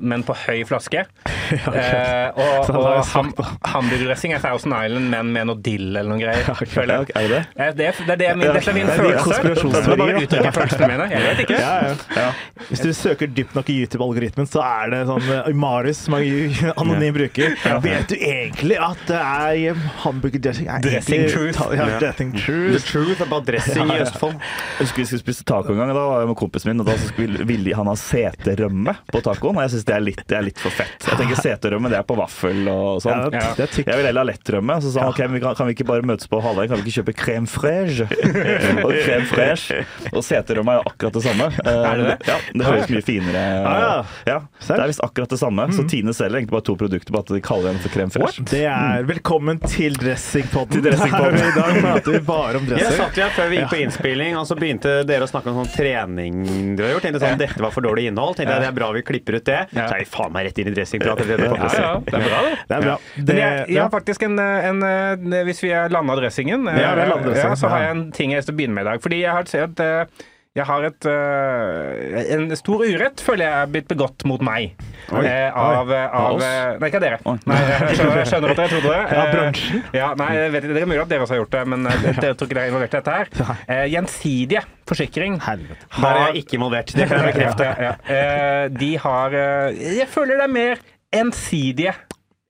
Men 0.00 0.22
på 0.24 0.34
høy 0.46 0.62
flaske. 0.68 1.04
Eh, 1.52 2.30
og 2.32 2.64
det 2.64 2.72
er 2.72 2.76
og 2.80 3.02
svakt, 3.04 3.36
ham, 3.44 3.56
hamburgerdressing 3.68 4.32
er 4.32 4.40
Thousand 4.40 4.72
Island, 4.72 5.10
men 5.12 5.32
med 5.34 5.44
noe 5.50 5.58
dill 5.60 5.90
eller 5.90 6.08
noe 6.08 6.16
greier. 6.22 6.46
føler 6.64 7.02
Ja, 7.02 7.02
jeg. 7.02 7.12
er 7.12 7.26
det 7.28 7.28
det? 7.28 7.40
Eh, 7.60 7.72
Det, 7.76 7.86
er- 7.90 8.06
det 8.06 8.12
er 8.14 8.16
det 8.22 8.28
min, 8.38 8.46
dette 8.54 8.70
er 8.70 8.76
min 8.78 8.86
Det 8.86 8.94
er 8.94 9.02
følelse. 9.02 9.24
konspirasjonsteorier, 9.26 9.90
Jeg 9.92 9.98
bare 9.98 10.14
da. 10.14 10.22
uttrykker 10.24 10.54
følelsene 10.56 10.88
mine. 10.88 11.08
Jeg 11.12 11.22
vet 11.26 11.42
ikke. 11.44 11.58
Ja, 11.60 11.74
ja. 11.84 12.22
Ja. 12.22 12.30
Hvis 12.70 12.80
du 12.86 12.88
søker 12.96 13.26
dypt 13.36 13.54
nok 13.58 13.68
i 13.68 13.76
YouTube-algoritmen, 13.82 14.48
så 14.48 14.62
er 14.64 14.94
det 14.94 15.02
sånn 15.10 15.28
eh, 15.34 15.50
Marius, 15.66 16.00
som 16.06 16.16
er 16.16 16.72
anonym 16.80 17.18
bruker. 17.18 17.58
Vet 17.84 18.08
du 18.08 18.16
egentlig 18.16 18.80
at 18.88 19.04
det 19.12 19.20
er 19.20 19.60
eh, 19.74 19.84
hamburgerdressing 20.06 20.72
er 20.72 20.80
Dressing 20.88 21.26
egentlig- 21.26 21.52
truth. 21.52 21.76
Ja, 21.76 21.90
dressing 22.00 22.32
The 22.32 22.80
truth. 22.80 23.20
er 23.20 23.26
about 23.28 23.44
dressing 23.50 23.92
i 23.92 24.00
Østfold. 24.06 24.40
Jeg 24.40 24.86
husker 24.86 25.04
vi 25.04 25.08
skulle 25.12 25.24
spise 25.26 25.44
taco 25.52 25.76
en 25.76 25.82
gang, 25.84 25.92
da 25.92 26.00
var 26.14 26.24
jeg 26.24 26.32
med 26.32 26.40
kompisen 26.40 26.72
min, 26.72 26.80
og 26.80 26.88
da 26.88 26.96
ville 27.44 27.76
han 27.76 27.92
ha 27.92 27.98
seterømme 28.00 28.96
på 29.12 29.20
tacoen. 29.28 29.60
Og 29.60 29.66
jeg 29.68 29.81
syns 29.82 29.88
det, 29.90 29.94
er 29.96 30.00
litt- 30.00 30.24
det 30.28 30.36
er 30.38 30.42
litt 30.46 30.58
for 30.62 30.70
fett. 30.70 31.06
Jeg 31.08 31.18
tenker 31.18 31.36
seterømme, 31.42 31.90
det 31.90 31.98
er 31.98 32.06
på 32.06 32.16
vaffel 32.18 32.62
og 32.70 33.02
Ja, 33.02 33.02
sånn. 33.02 33.32
Ja, 33.32 33.52
er. 33.52 33.66
Jeg 33.82 33.96
vil 33.98 34.06
heller 34.06 34.22
ha 34.22 34.28
lettrømme. 34.30 34.76
Så 34.82 34.92
sa 34.94 35.00
han 35.00 35.08
ok, 35.12 35.20
men 35.30 35.40
kan, 35.42 35.54
kan 35.58 35.66
vi 35.66 35.74
ikke 35.74 35.86
bare 35.88 36.02
møtes 36.06 36.28
på 36.30 36.40
halvveien? 36.42 36.68
Kan 36.70 36.80
vi 36.82 36.90
ikke 36.90 37.02
kjøpe 37.02 37.14
crème 37.18 37.48
fraîche? 37.50 38.06
og 38.86 38.92
crème 39.02 39.26
fraîche 39.30 39.84
og 40.12 40.22
seterømme 40.24 40.72
er 40.76 40.80
jo 40.80 40.84
akkurat 40.92 41.12
det 41.18 41.22
samme. 41.26 41.48
Er 41.66 41.96
det 42.00 42.06
det? 42.12 42.16
Ja, 42.28 42.36
det 42.54 42.66
høres 42.66 42.88
mye 42.92 43.02
finere 43.02 43.42
Ah, 43.66 44.04
Ja, 44.26 44.38
Det 44.60 44.78
er 44.78 44.86
visst 44.90 45.02
akkurat 45.04 45.28
det 45.32 45.38
samme. 45.40 45.66
Så 45.72 45.86
Tine 45.88 46.14
selger 46.14 46.38
egentlig 46.40 46.54
bare 46.54 46.66
to 46.68 46.76
produkter, 46.76 47.12
bare 47.14 47.26
at 47.26 47.32
de 47.34 47.40
kaller 47.44 47.72
den 47.72 47.80
for 47.82 47.92
crème 47.94 48.12
fraîche. 48.14 48.44
Det 48.48 48.64
er 48.68 49.02
Velkommen 49.08 49.58
til 49.66 49.96
Dressingpodden. 49.98 50.72
Til 50.78 50.82
Dressingpodden. 50.86 51.38
I 51.42 51.54
dag 51.56 51.80
prater 51.82 52.12
vi 52.12 52.20
bare 52.26 52.60
om 52.60 52.66
dressing. 52.68 52.86
Jeg 52.92 52.98
satt 53.00 53.16
jo 53.18 53.22
her 53.26 53.34
før 53.36 53.48
vi 53.52 53.56
gikk 53.60 53.70
på 53.72 53.80
innspilling, 53.82 54.36
og 54.38 54.46
så 54.48 54.56
begynte 54.58 54.92
dere 55.08 55.26
å 55.26 55.30
snakke 55.30 55.50
om 55.52 55.62
sånn 55.62 55.72
trening 55.74 56.76
du 56.76 56.82
har 56.84 56.94
gjort. 56.94 57.02
Tenkte 57.06 57.22
sånn, 57.22 57.38
dette 57.40 57.60
var 57.62 57.72
for 57.74 57.84
dårlig 57.84 58.08
innhold. 58.10 58.36
Tenkte 58.38 58.54
jeg 58.56 58.62
det 58.64 58.68
er 58.70 58.76
bra 58.76 58.90
vi 58.94 59.02
klipper 59.06 59.38
ut 59.40 59.44
det. 59.48 59.60
Ja. 59.72 59.86
Så 59.88 59.96
er 59.96 60.02
vi 60.02 60.08
faen 60.12 60.32
meg 60.34 60.46
rett 60.48 60.58
inn 60.60 60.68
i 60.68 60.74
dressingprat. 60.76 61.22
Ja, 61.24 61.36
ja, 61.36 61.92
det 62.04 62.16
er 62.18 62.24
bra, 62.26 62.40
det. 62.44 62.56
Det 62.68 62.76
er 62.76 62.84
bra. 62.84 62.96
Det, 63.16 63.36
jeg, 63.38 63.62
jeg 63.72 63.80
har 63.80 63.92
faktisk 63.92 64.26
en, 64.26 64.36
en, 64.38 64.82
en 64.84 65.36
Hvis 65.48 65.62
vi 65.64 65.72
har 65.72 65.92
landa 65.92 66.16
dressingen, 66.20 66.68
eh, 66.68 67.56
så 67.56 67.72
har 67.72 67.86
jeg 67.86 67.96
en 67.96 68.04
ting 68.12 68.34
jeg 68.34 68.36
har 68.36 68.44
lyst 68.44 68.52
til 68.52 68.56
å 68.56 68.60
begynne 68.60 68.76
med 68.76 68.84
i 68.84 68.90
dag. 68.90 69.02
Fordi 69.06 69.22
jeg 69.22 69.32
har 69.38 69.48
sett 69.48 69.80
eh, 69.80 70.28
jeg 70.52 70.66
har 70.68 70.84
et, 70.84 71.06
uh, 71.08 72.16
en 72.34 72.50
stor 72.60 72.82
urett, 72.84 73.22
føler 73.24 73.46
jeg 73.46 73.56
er 73.56 73.70
blitt 73.72 73.86
begått 73.88 74.24
mot 74.28 74.42
meg. 74.44 74.74
Eh, 75.08 75.48
av, 75.48 75.88
av 75.88 76.42
eh, 76.44 76.74
Nei, 76.76 76.90
ikke 76.90 76.98
av 77.00 77.04
dere. 77.06 77.18
Oi. 77.24 77.34
Nei, 77.48 77.56
jeg 77.70 77.96
skjønner, 77.96 78.18
jeg 78.20 78.28
skjønner 78.28 78.52
at 78.52 78.60
dere 78.60 78.72
trodde 78.74 78.92
det. 78.92 79.00
Ja. 79.12 80.02
Ja, 80.02 80.10
nei, 80.18 80.28
jeg 80.36 80.52
vet, 80.52 80.68
Det 80.68 80.82
er 80.82 80.90
mulig 80.90 81.00
at 81.02 81.10
dere 81.10 81.24
også 81.24 81.34
har 81.34 81.40
gjort 81.42 81.56
det, 81.56 81.62
men 81.72 81.88
dere 82.20 82.34
tror 82.36 82.50
ikke 82.50 82.58
dere 82.58 82.66
er 82.66 82.72
involvert 82.74 82.92
i 82.92 83.00
dette 83.00 83.16
her. 83.16 83.56
Eh, 83.64 83.82
gjensidige 83.94 84.64
forsikring 84.92 85.40
Helvete. 85.46 85.88
Der 85.96 86.10
er 86.12 86.22
jeg 86.28 86.44
ikke 86.44 86.58
involvert. 86.60 86.94
Det 87.00 87.08
kan 87.08 87.22
jeg 87.22 87.32
bekrefte. 87.32 87.72
ja, 87.72 87.88
ja. 87.88 87.96
Eh, 88.12 88.64
de 88.76 88.92
har 89.06 89.38
eh, 89.40 89.82
Jeg 90.02 90.08
føler 90.12 90.36
det 90.36 90.48
er 90.50 90.56
mer 90.60 90.86
ensidige. 91.22 91.96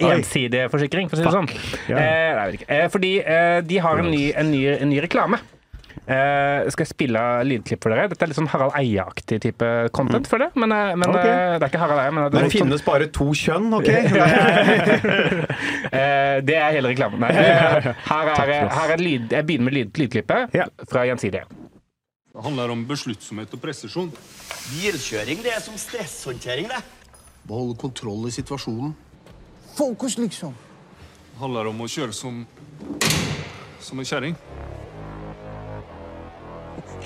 Oi. 0.03 0.11
Ensidig 0.17 0.67
forsikring, 0.75 1.07
for 1.07 1.15
å 1.15 1.23
si 1.23 1.27
det 1.29 1.39
sånn. 1.39 1.51
Ja. 1.87 2.03
Eh, 2.03 2.31
nei, 2.35 2.47
ikke. 2.59 2.67
Eh, 2.75 2.87
fordi 2.91 3.15
eh, 3.23 3.59
de 3.63 3.83
har 3.87 4.03
en 4.03 4.11
ny, 4.11 4.25
en 4.35 4.51
ny, 4.51 4.63
en 4.75 4.91
ny 4.91 4.99
reklame. 5.05 5.39
Eh, 6.03 6.71
skal 6.75 6.83
jeg 6.83 6.91
spille 6.91 7.21
lydklipp 7.47 7.85
for 7.85 7.95
dere? 7.95 8.09
Dette 8.11 8.25
er 8.27 8.31
litt 8.33 8.39
sånn 8.39 8.51
Harald 8.51 8.75
Eie-aktig 8.75 9.39
type 9.45 9.69
content, 9.95 10.27
føler 10.27 10.49
jeg. 10.49 10.59
Men, 10.59 10.75
eh, 10.75 10.95
men 10.99 11.13
okay. 11.13 11.31
uh, 11.31 11.55
det 11.61 11.67
er 11.67 11.71
ikke 11.71 11.83
Harald 11.85 12.03
Eie. 12.03 12.15
Men 12.17 12.27
det, 12.27 12.43
Det 12.43 12.51
finnes 12.57 12.81
sånn, 12.83 12.89
bare 12.89 13.07
to 13.15 13.27
kjønn, 13.39 13.69
OK? 13.79 13.91
uh, 15.93 16.39
det 16.49 16.57
er 16.59 16.75
hele 16.75 16.91
reklamen. 16.91 17.23
Nei, 17.23 17.31
her 18.11 18.33
er, 18.35 18.55
her 18.75 18.95
er 18.97 19.05
lyd, 19.05 19.31
jeg 19.31 19.47
begynner 19.47 19.69
med 19.71 19.79
lyd, 19.79 19.93
lydklippet 20.03 20.59
Ja. 20.59 20.67
fra 20.91 21.07
Gjensidige. 21.07 21.47
Det 22.33 22.43
handler 22.43 22.73
om 22.73 22.83
besluttsomhet 22.89 23.55
og 23.55 23.61
presisjon. 23.63 24.11
Bilkjøring, 24.73 25.39
det 25.45 25.53
er 25.55 25.63
som 25.63 25.79
stresshåndtering, 25.79 26.67
det. 26.73 26.83
Beholde 27.47 27.77
kontroll 27.79 28.27
i 28.27 28.35
situasjonen. 28.35 28.95
Fokus, 29.77 30.19
liksom. 30.19 30.57
Det 31.33 31.39
handler 31.45 31.71
om 31.71 31.85
å 31.85 31.89
kjøre 31.91 32.15
som 32.17 32.43
som 33.83 33.99
en 33.99 34.07
kjerring. 34.07 34.37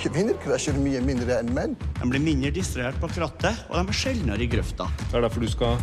Kvinner 0.03 0.37
krasjer 0.45 0.77
mye 0.81 1.01
mindre 1.05 1.41
enn 1.41 1.53
menn. 1.57 1.77
De 2.01 2.09
blir 2.11 2.23
mindre 2.23 2.53
distrahert 2.55 2.99
på 3.03 3.09
krattet, 3.15 3.65
og 3.71 3.79
de 3.81 3.95
er 3.95 4.01
sjeldnere 4.03 4.45
i 4.45 4.51
grøfta. 4.51 4.89
Det 5.07 5.15
er 5.17 5.27
derfor 5.27 5.41
du 5.45 5.51
skal 5.51 5.81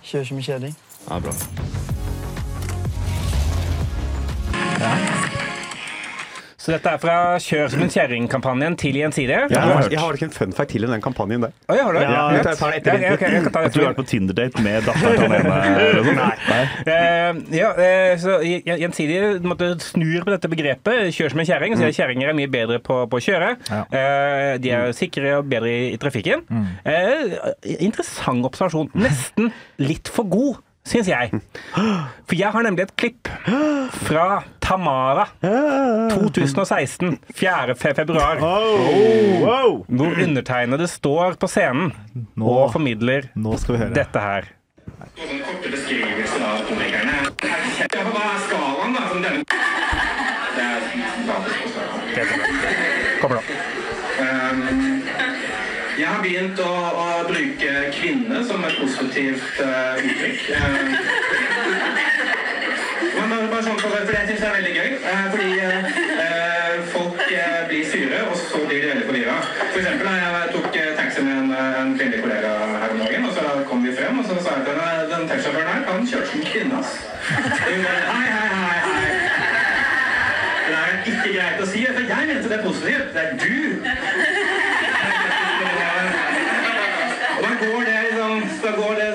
Kjører 0.00 0.24
som 0.24 0.38
en 0.40 0.44
kjerring. 0.46 0.76
Ja, 1.10 1.18
bra. 1.20 1.34
Så 6.70 6.76
dette 6.76 6.90
er 6.94 7.00
fra 7.02 7.14
Kjør 7.42 7.70
som 7.72 7.80
en 7.82 7.88
kjerring-kampanjen 7.90 8.76
til 8.78 8.94
Gjensidige. 9.00 9.38
Jeg 9.50 9.58
har, 9.58 9.86
jeg 9.90 9.98
har 9.98 10.14
ikke 10.14 10.26
en 10.28 10.34
fun 10.36 10.52
fact 10.54 10.70
til 10.70 10.84
i 10.86 10.90
den 10.90 11.02
kampanjen 11.02 11.42
der. 11.42 11.54
Oi, 11.66 11.78
har 11.80 11.96
du? 11.96 11.98
Ja, 11.98 12.20
jeg 12.36 12.44
tar- 12.46 12.70
det 12.70 12.76
etter 12.78 13.02
Ja, 13.02 13.14
okay, 13.16 13.32
jeg 13.34 13.42
kan 13.42 13.52
ta 13.56 13.62
det 13.64 13.66
Jeg 13.66 13.72
tror 13.74 13.80
du 13.80 13.86
har 13.88 13.90
vært 13.90 13.98
på 13.98 14.04
Tinder-date 14.12 14.62
med 14.62 14.86
datteren 14.86 15.16
til 15.18 15.24
han 15.24 15.34
ene. 15.40 16.14
Nei. 16.20 16.60
Eh, 16.94 17.40
ja, 17.58 17.72
eh, 17.74 18.12
så 18.22 18.36
Gjensidige 18.44 19.32
måtte 19.42 19.72
snur 19.82 20.22
på 20.28 20.30
dette 20.30 20.52
begrepet. 20.52 21.10
Kjør 21.16 21.34
som 21.34 21.42
en 21.42 21.50
kjerring. 21.50 21.74
Så 21.80 21.90
kjerringer 21.98 22.30
er 22.30 22.38
mye 22.38 22.52
bedre 22.54 22.78
på, 22.86 23.00
på 23.10 23.18
å 23.18 23.24
kjøre. 23.26 23.50
Ja. 23.66 23.82
Eh, 23.90 24.54
de 24.62 24.74
er 24.76 24.94
sikre 24.94 25.40
og 25.40 25.50
bedre 25.50 25.74
i, 25.74 25.84
i 25.96 25.98
trafikken. 25.98 26.46
Mm. 26.46 26.70
interessant 27.82 28.46
observasjon. 28.46 28.92
Nesten 28.94 29.50
litt 29.82 30.06
for 30.06 30.30
god, 30.30 30.62
syns 30.90 31.08
jeg. 31.10 31.40
For 31.74 32.34
jeg 32.38 32.50
har 32.54 32.62
nemlig 32.66 32.88
et 32.88 32.94
klipp 32.98 33.28
fra 34.04 34.42
Tamara 34.62 35.24
2016. 35.42 37.16
4. 37.34 37.74
fe- 37.78 37.94
februar. 37.98 38.42
Oh, 38.42 39.40
wow. 39.44 39.76
Hvor 39.88 40.20
undertegnede 40.26 40.86
står 40.90 41.38
på 41.40 41.48
scenen 41.50 41.92
Nå. 42.36 42.46
og 42.46 42.72
formidler 42.74 43.30
Nå 43.34 43.56
skal 43.62 43.76
vi 43.76 43.82
høre. 43.84 43.94
dette 43.96 44.20
her. 44.22 44.50
Den 45.16 45.40
korte 45.46 45.70
beskrivelsen 45.72 46.42
av 46.44 46.62
komikerne. 46.68 47.16
Hva 47.40 48.24
er 48.26 48.40
skalaen, 48.46 48.94
da? 48.98 49.06
Som 49.10 49.22
denne 49.24 49.44
Det 49.46 50.64
er 50.66 50.80
basis 51.26 51.56
på 51.64 51.68
skalaen. 51.74 53.20
Kommer 53.20 53.36
nå. 53.40 53.69
Har 56.20 56.26
begynt 56.28 56.58
å, 56.60 56.72
å 57.00 57.04
bruke 57.24 57.70
kvinne 57.96 58.42
som 58.44 58.60
et 58.68 58.74
positivt 58.76 59.60
uh, 59.64 59.96
uttrykk. 59.96 60.50
Uh, 60.52 60.58
men 63.14 63.32
bare, 63.48 63.62
sånn 63.64 63.80
for, 63.80 63.88
for 63.94 64.12
jeg 64.12 64.28
syns 64.28 64.42
jeg 64.42 64.50
er 64.50 64.58
veldig 64.58 64.74
gøy. 64.74 64.90
Uh, 65.00 65.24
fordi 65.32 65.48
folk 66.92 67.24
blir 67.70 67.88
sure, 67.88 68.20
og 68.26 68.36
så 68.36 68.60
blir 68.66 68.84
de 68.84 68.90
veldig 68.90 69.06
forvirra. 69.08 69.38
For 69.62 69.80
eksempel 69.80 70.04
da 70.10 70.12
jeg 70.18 70.52
tok 70.58 70.68
taxi 71.00 71.24
med 71.24 71.38
en, 71.38 71.56
en 71.56 71.96
kvinnelig 71.96 72.20
kollega 72.26 72.52
her 72.68 72.92
om 72.98 73.00
dagen, 73.06 73.24
og 73.30 73.32
så 73.38 73.56
kom 73.72 73.88
vi 73.88 73.96
frem, 73.96 74.20
og 74.20 74.28
så 74.28 74.36
sa 74.44 74.58
jeg 74.58 74.68
til 74.68 74.76
henne 74.76 75.08
den 75.14 75.26
taxisjåføren 75.32 75.72
her, 75.72 75.82
kan 75.88 76.04
kjøre 76.12 76.30
som 76.34 76.46
kvinne, 76.50 76.82
ass. 76.84 76.92
Hei, 77.64 77.80
hei, 77.80 78.00
hei, 78.12 78.52
hei. 78.60 78.80
Det 80.68 80.76
er 80.84 81.00
ikke 81.00 81.32
greit 81.32 81.64
å 81.64 81.72
si, 81.72 81.88
for 81.88 82.12
jeg 82.12 82.32
mente 82.34 82.44
det 82.52 82.60
er 82.60 82.66
positivt. 82.68 83.08
Det 83.16 83.24
er 83.24 83.32
du. 83.40 83.56
går 87.60 87.80
det 87.88 88.00
liksom 88.70 88.82
Så 88.82 88.88
går 88.88 88.94
det 88.94 89.09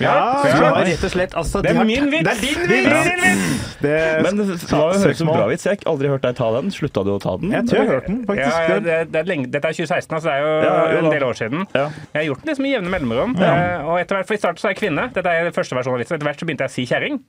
Ja, 0.00 0.42
Det 0.44 0.52
var 0.60 0.82
rett 0.84 1.04
og 1.06 1.10
slett 1.12 1.34
altså, 1.40 1.62
Det 1.64 1.70
er 1.72 1.84
min 1.88 2.10
vits! 2.12 2.26
Det 2.26 2.32
er 2.34 2.40
din 2.42 2.66
vits! 2.68 2.88
er 2.92 3.20
vits! 3.22 3.76
det, 3.80 3.94
Men 4.26 4.36
det 4.42 4.46
var 4.70 4.92
jo 4.92 4.98
høres 5.00 5.06
ut 5.06 5.20
som 5.22 5.30
bra 5.30 5.46
vits. 5.48 5.64
Jeg 5.66 5.78
har 5.80 5.90
aldri 5.92 6.10
hørt 6.12 6.24
deg 6.26 6.36
ta 6.36 6.48
den. 6.56 6.70
Slutta 6.74 7.04
du 7.06 7.10
å 7.14 7.18
ta 7.22 7.36
den? 7.40 7.54
Jeg 7.54 7.64
tror 7.70 7.78
jeg 7.80 7.86
har 7.88 7.94
hørt 8.00 8.10
den, 8.10 8.18
faktisk. 8.28 8.58
ja, 8.68 8.78
det, 8.84 8.98
det 9.14 9.20
er 9.22 9.30
lenge, 9.30 9.48
dette 9.54 9.70
er 9.70 9.76
2016, 9.78 10.16
altså 10.18 10.28
det 10.28 10.34
er 10.36 10.44
jo 10.44 10.52
Ja, 10.66 10.74
jo 10.92 10.98
en 11.00 11.10
del 11.14 11.24
år 11.28 11.38
siden. 11.40 11.64
Ja. 11.76 11.86
Jeg 12.12 12.18
har 12.20 12.26
gjort 12.28 12.42
den 12.44 12.52
liksom 12.52 12.68
i 12.68 12.72
jevne 12.74 12.92
mellomrom. 12.96 13.36
eh, 13.40 13.86
Og 13.86 14.00
etter 14.02 14.18
hvert, 14.18 14.28
for 14.28 14.36
I 14.36 14.40
starten 14.42 14.60
så 14.62 14.68
er 14.68 14.74
jeg 14.76 14.80
kvinne. 14.82 15.08
Dette 15.16 15.32
er 15.32 15.48
den 15.48 15.56
første 15.56 15.78
versjonen 15.78 15.96
av 15.96 16.04
vitsen. 16.04 16.16
Etter 16.18 16.28
hvert 16.30 16.40
så 16.44 16.48
begynte 16.50 16.66
jeg 16.68 16.72
å 16.72 16.76
si 16.76 16.86
kjerring. 16.92 17.20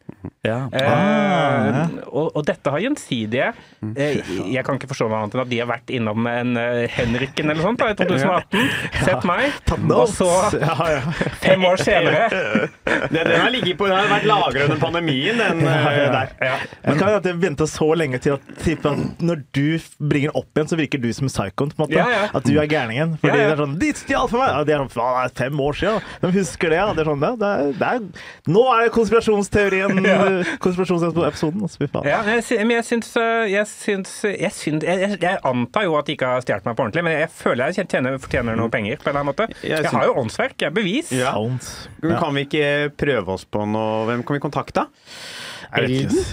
Ja. 0.47 0.59
Eh, 0.71 1.79
og, 2.11 2.29
og 2.37 2.45
dette 2.47 2.71
har 2.71 2.79
gjensidige 2.79 3.49
eh, 3.97 4.19
Jeg 4.53 4.63
kan 4.67 4.77
ikke 4.79 4.87
forstå 4.91 5.07
noe 5.11 5.17
annet 5.23 5.35
enn 5.35 5.43
at 5.43 5.49
de 5.51 5.57
har 5.59 5.67
vært 5.69 5.91
innom 5.93 6.27
en 6.29 6.53
uh, 6.55 6.83
Henriken 6.93 7.51
eller 7.51 7.63
sånt 7.63 7.81
da, 7.81 7.89
i 7.91 7.97
2018. 7.99 8.69
Sett 9.03 9.27
meg. 9.27 9.57
Og 9.91 10.07
så, 10.11 10.29
ja, 10.63 10.75
ja. 10.97 11.01
fem 11.43 11.65
år 11.67 11.81
senere 11.83 12.27
Den, 13.07 13.23
den 13.27 13.39
har 13.41 13.51
ligget 13.53 13.77
på, 13.79 13.87
den 13.87 13.95
har 13.97 14.07
vært 14.09 14.25
lagra 14.27 14.63
under 14.65 14.79
pandemien, 14.81 15.37
den 15.39 15.61
ja, 15.63 16.07
der. 16.11 16.31
ja. 16.43 16.55
Men 16.83 16.97
kan 16.99 17.11
at 17.17 17.27
jeg 17.29 17.37
venta 17.41 17.67
så 17.69 17.87
lenge 17.99 18.19
til 18.23 18.35
at, 18.35 18.47
typ, 18.63 18.85
at 18.89 19.21
når 19.23 19.41
du 19.55 19.77
bringer 19.99 20.31
den 20.33 20.39
opp 20.39 20.49
igjen, 20.57 20.69
så 20.71 20.79
virker 20.79 21.01
du 21.03 21.07
som 21.15 21.29
psykoen. 21.29 21.71
på 21.71 21.77
en 21.77 21.83
måte. 21.85 21.97
Ja, 21.97 22.07
ja. 22.11 22.23
At 22.35 22.47
du 22.47 22.53
er 22.57 22.67
gærningen. 22.69 23.15
Fordi 23.21 23.33
Ja, 23.37 23.43
ja. 23.43 23.49
det 23.51 23.57
er 23.57 23.61
sånn 23.63 23.77
'De 23.79 23.91
stjal 24.01 24.27
for 24.31 24.41
meg!' 24.41 24.51
Ja, 24.51 24.63
det 24.67 24.75
er 24.75 24.83
sånn, 24.87 24.91
det 25.27 25.37
fem 25.37 25.59
år 25.67 25.77
siden. 25.77 26.01
De 26.21 26.31
husker 26.35 26.69
det, 26.73 26.79
ja. 26.79 26.87
Det 26.93 27.03
er 27.03 27.09
sånn, 27.11 27.23
det 27.23 27.51
er, 27.51 27.71
det 27.77 27.87
er, 27.87 27.99
nå 28.47 28.63
er 28.73 28.83
det 28.85 28.91
konspirasjonsteorien. 28.95 30.01
Konspirasjonsepisoden. 30.65 31.61
Altså. 31.67 31.87
Ja, 32.07 32.21
men 32.25 32.39
jeg, 32.41 32.67
jeg 32.71 32.85
syns 32.87 33.11
eh, 33.19 33.45
Jeg, 33.51 33.67
syns, 33.71 34.13
jeg, 34.27 34.51
syns, 34.55 34.83
jeg, 34.87 35.03
jeg, 35.03 35.19
jeg 35.21 35.39
antar 35.47 35.87
jo 35.87 35.97
at 35.99 36.07
de 36.09 36.15
ikke 36.17 36.31
har 36.33 36.43
stjålet 36.45 36.67
meg 36.67 36.77
på 36.77 36.85
ordentlig, 36.87 37.03
men 37.07 37.17
jeg 37.19 37.29
føler 37.33 37.73
jeg 37.75 37.87
tjener, 37.91 38.17
fortjener 38.21 38.57
noe 38.59 38.71
penger. 38.73 38.97
på 39.01 39.09
en 39.09 39.13
eller 39.15 39.23
annen 39.23 39.31
måte. 39.33 39.47
Jeg 39.63 39.83
Jeg 39.83 39.93
har 39.93 40.07
jo 40.09 40.15
åndsverk. 40.23 40.55
Jeg 40.61 40.71
er 40.71 40.75
bevis. 40.75 41.11
Ja. 41.15 41.33
Kan 42.17 42.35
vi 42.35 42.46
ikke 42.47 42.95
prøve 42.99 43.35
oss 43.37 43.45
på 43.45 43.63
noe 43.69 44.05
Hvem 44.09 44.23
kan 44.25 44.37
vi 44.37 44.43
kontakte? 44.43 44.87
Ikke. 45.83 46.23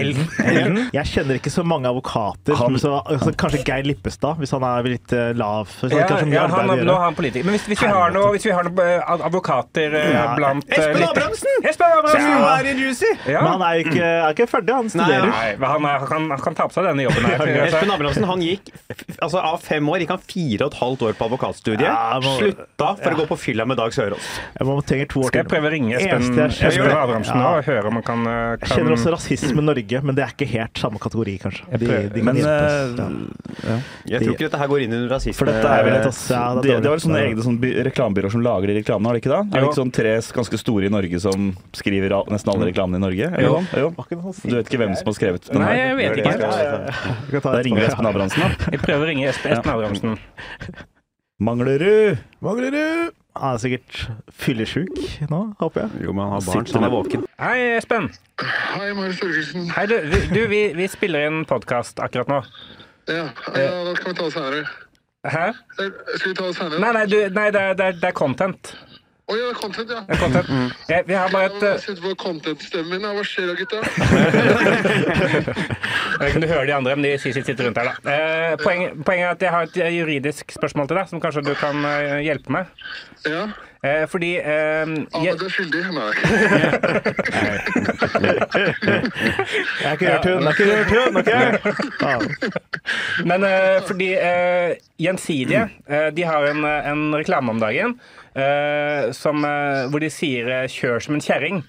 Elden. 0.00 0.26
Elden? 0.44 0.78
Jeg 0.98 1.10
kjenner 1.12 1.38
ikke 1.40 1.52
så 1.54 1.64
mange 1.66 1.88
advokater. 1.90 2.56
Han- 2.60 2.78
så, 2.80 2.96
altså, 3.04 3.32
kanskje 3.38 3.62
Geir 3.66 3.86
Lippestad, 3.88 4.38
hvis 4.42 4.52
han 4.54 4.64
er 4.68 4.88
litt 4.88 5.12
eh, 5.14 5.32
lav. 5.38 5.70
Så 5.70 5.90
Ja, 5.92 6.04
ja, 6.08 6.46
han, 6.50 6.68
nå 6.68 6.74
har 6.74 6.84
er 6.84 7.04
han 7.08 7.16
politiker. 7.18 7.46
Men 7.46 7.56
hvis, 7.58 7.66
hvis 7.70 7.82
vi 7.84 7.90
har 7.92 8.14
noe, 8.14 8.32
hvis 8.34 8.46
vi 8.48 8.52
har 8.56 8.66
noen 8.66 8.80
eh, 8.82 9.12
advokater 9.28 9.94
eh, 10.00 10.10
Ja. 10.14 10.24
blant 10.38 10.66
Espen 10.74 11.04
Abrahamsen! 11.06 11.64
Espen 11.70 11.94
Abrahamsen! 11.98 12.30
Ja. 12.34 12.50
er 12.58 12.68
i 12.70 12.74
Juicy! 12.78 13.10
Ja. 13.30 13.42
Men 13.44 13.50
han 13.54 13.64
er 13.68 13.82
ikke, 13.84 14.04
er 14.04 14.34
ikke 14.36 14.48
ferdig, 14.50 14.74
han 14.74 14.90
studerer. 14.92 15.28
Nei, 15.30 15.54
nei. 15.58 15.68
han, 15.74 15.88
er, 15.88 15.98
han, 16.02 16.08
kan, 16.10 16.28
han 16.34 16.44
kan 16.48 16.58
ta 16.58 16.66
på 16.70 16.76
seg 16.76 16.88
denne 16.90 17.06
jobben 17.06 17.28
her. 17.30 17.44
Espen 17.68 17.94
Abrahamsen 17.94 18.28
han 18.28 18.42
gikk 18.44 18.72
altså 19.24 19.40
Av 19.44 19.60
fem 19.62 19.86
år 19.90 20.02
gikk 20.04 20.12
han 20.14 20.22
fire 20.24 20.66
og 20.66 20.72
et 20.72 20.78
halvt 20.80 21.02
år 21.08 21.16
på 21.18 21.26
advokatstudiet. 21.28 21.86
Ja, 21.86 22.18
må- 22.22 22.36
Slutta 22.40 22.90
for 23.00 23.14
å 23.14 23.18
gå 23.22 23.26
på 23.30 23.38
fylla 23.40 23.66
med 23.68 23.78
Dag 23.80 23.92
Sørås. 23.94 24.28
Jeg 24.58 24.66
må 24.68 24.76
trenger 24.86 25.10
to 25.12 25.22
år 25.24 25.30
Skal 25.30 25.42
jeg 25.44 25.50
prøve 25.52 25.68
å 25.70 25.72
ringe 25.74 25.98
Espen, 25.98 26.40
Espen 26.48 26.90
Abrahamsen 26.94 27.38
nå 27.40 27.50
og 27.58 27.68
høre 27.68 27.90
om 27.90 27.98
han 28.00 28.06
kan, 28.06 28.24
kan... 28.24 28.58
Jeg 28.64 28.72
kjenner 28.78 28.96
også 28.96 29.12
rasisme 29.14 29.62
i 29.62 29.66
Norge, 29.66 29.83
men 30.04 30.16
det 30.16 30.24
er 30.24 30.32
ikke 30.34 30.48
helt 30.50 30.80
samme 30.80 31.00
kategori, 31.02 31.34
kanskje. 31.42 31.66
De, 31.80 31.88
de 32.14 32.22
kan 32.22 32.28
Men 32.28 32.38
eh. 32.40 33.02
Ja. 33.64 33.76
Jeg 34.14 34.24
tror 34.24 34.34
ikke 34.34 34.46
dette 34.46 34.60
her 34.60 34.70
går 34.72 34.84
inn 34.86 34.96
under 34.96 35.14
rasisme. 35.14 35.36
For 35.38 35.50
dette 35.50 35.70
er 35.70 35.86
vel 35.86 35.96
et 35.98 36.06
ja, 36.06 36.42
det 36.58 36.60
er 36.60 36.62
det, 36.62 36.76
det 36.84 36.92
var 36.92 37.02
sånne 37.04 37.22
egne 37.24 37.46
sånn 37.46 37.58
reklamebyråer 37.90 38.34
som 38.36 38.44
lager 38.44 38.72
de 38.72 38.78
reklamene, 38.80 39.10
har 39.10 39.18
de 39.18 39.22
ikke 39.24 39.32
det? 39.32 39.40
Er 39.44 39.54
det 39.58 39.68
ikke 39.68 39.80
sånn 39.80 39.94
tre 40.00 40.14
ganske 40.38 40.60
store 40.64 40.88
i 40.88 40.92
Norge 40.94 41.22
som 41.24 41.50
skriver 41.76 42.16
all, 42.18 42.28
nesten 42.34 42.54
alle 42.54 42.70
reklamene 42.70 43.00
i 43.00 43.04
Norge? 43.04 43.32
Jo. 43.44 43.56
sånn? 43.58 43.82
jo. 43.84 44.34
Si? 44.34 44.48
Du 44.50 44.56
vet 44.58 44.70
ikke 44.70 44.82
hvem 44.84 44.96
som 44.98 45.10
har 45.10 45.18
skrevet 45.18 45.50
den 45.50 45.62
Nei, 45.64 45.74
jeg 45.80 45.98
vet 46.00 46.22
ikke. 46.22 46.38
Jeg 47.34 47.44
ta 47.44 47.56
Da 47.58 47.64
ringer 47.66 47.84
vi. 47.84 47.90
Espen 47.90 48.10
Abrahamsen, 48.10 48.46
da. 48.46 48.72
Jeg 48.72 48.82
prøver 48.84 49.04
å 49.04 49.10
ringe 49.10 49.28
Espen, 49.32 49.60
Abrahamsen. 49.60 50.16
Manglerud! 51.44 52.24
Mangler 52.44 52.74
du? 52.74 53.23
Han 53.34 53.56
er 53.56 53.58
sikkert 53.58 53.96
fyllesjuk 54.30 54.98
nå, 55.30 55.40
håper 55.58 55.80
jeg. 55.84 56.04
Jo, 56.06 56.12
men 56.14 56.28
han 56.28 56.36
har 56.36 56.44
barn, 56.46 56.66
så 56.70 56.78
han 56.78 56.86
er 56.86 56.92
våken. 56.92 57.24
Hei, 57.42 57.56
Espen. 57.80 58.06
Hei, 58.44 58.92
Marius 58.94 59.18
Torkelsen. 59.18 59.64
Hei, 59.74 59.86
du, 59.90 59.96
vi, 60.12 60.20
du, 60.30 60.40
vi, 60.52 60.60
vi 60.78 60.86
spiller 60.92 61.26
inn 61.26 61.40
podkast 61.50 61.98
akkurat 62.04 62.30
nå. 62.30 62.38
Ja, 63.10 63.26
ja, 63.58 63.72
da 63.88 63.94
kan 63.98 64.12
vi 64.12 64.16
ta 64.20 64.28
det 64.28 64.36
senere. 64.36 64.62
Hæ? 65.26 65.48
Skal 65.74 66.28
vi 66.30 66.34
ta 66.38 66.46
det 66.46 66.54
senere? 66.60 66.78
Nei, 66.84 66.92
nei, 66.94 67.04
du, 67.10 67.16
nei 67.34 67.48
det, 67.50 67.64
er, 67.72 67.74
det, 67.80 67.88
er, 67.90 67.98
det 68.04 68.10
er 68.12 68.16
content. 68.22 68.70
Å 69.24 69.32
ja, 69.38 69.44
det 69.48 69.54
er 69.54 69.56
content, 69.56 69.88
ja. 69.88 70.02
Det 70.04 70.12
er 70.12 70.18
content. 70.20 70.48
Jeg, 70.90 71.04
vi 71.08 71.14
har 71.16 71.30
bare 71.32 71.46
et 71.48 71.62
Jeg 71.64 71.80
sitter 71.80 72.02
på 72.04 72.10
content-stemmen 72.20 73.00
min. 73.00 73.08
Hva 73.16 73.22
skjer 73.24 73.48
da, 73.48 73.54
gutta? 73.56 73.80
Jeg 76.20 76.36
om 76.36 76.44
du 76.44 76.48
hører 76.50 76.68
de 76.68 76.74
andre, 76.76 76.92
men 76.98 77.06
de 77.06 77.14
sier 77.22 77.32
sitter 77.38 77.64
rundt 77.70 77.78
her, 77.80 77.88
da. 77.88 77.94
Eh, 78.04 78.52
poeng, 78.60 79.00
poenget 79.00 79.24
er 79.24 79.32
at 79.32 79.40
jeg 79.46 79.52
har 79.54 79.62
et 79.70 79.78
juridisk 79.96 80.44
spørsmål 80.52 80.84
til 80.90 80.96
deg, 81.00 81.08
som 81.10 81.20
kanskje 81.24 81.46
du 81.48 81.54
kan 81.58 81.76
eh, 81.88 82.20
hjelpe 82.26 82.48
med. 82.52 82.64
Ja, 83.24 83.48
Eh, 83.84 84.06
fordi 84.08 84.40
eh, 84.40 84.48
jeg, 84.48 85.04
Ahmed 85.12 85.42
er 85.44 85.50
skyldig. 85.52 85.84
Nei. 85.92 86.08
Jeg 89.80 89.84
har 89.84 89.92
ikke 89.92 90.08
hørt 90.08 90.24
hun, 90.24 90.40
jeg 90.40 90.44
har 90.44 90.52
ikke 90.54 90.72
hørt 90.72 90.88
hun, 90.94 91.16
ok? 91.20 91.28
Faen. 92.00 92.24
Men 93.28 93.44
eh, 93.44 93.84
fordi 93.84 94.08
eh, 94.16 94.72
Gjensidige 95.00 95.68
eh, 95.84 96.08
de 96.16 96.22
har 96.24 96.44
en, 96.48 96.64
eh, 96.64 96.88
en 96.92 97.14
reklame 97.18 97.50
om 97.52 97.60
dagen 97.60 97.94
som, 99.14 99.44
eh, 99.44 99.86
hvor 99.90 100.02
de 100.02 100.10
sier 100.10 100.48
eh, 100.50 100.68
'kjør 100.68 101.02
som 101.02 101.14
en 101.14 101.24
kjerring'. 101.24 101.62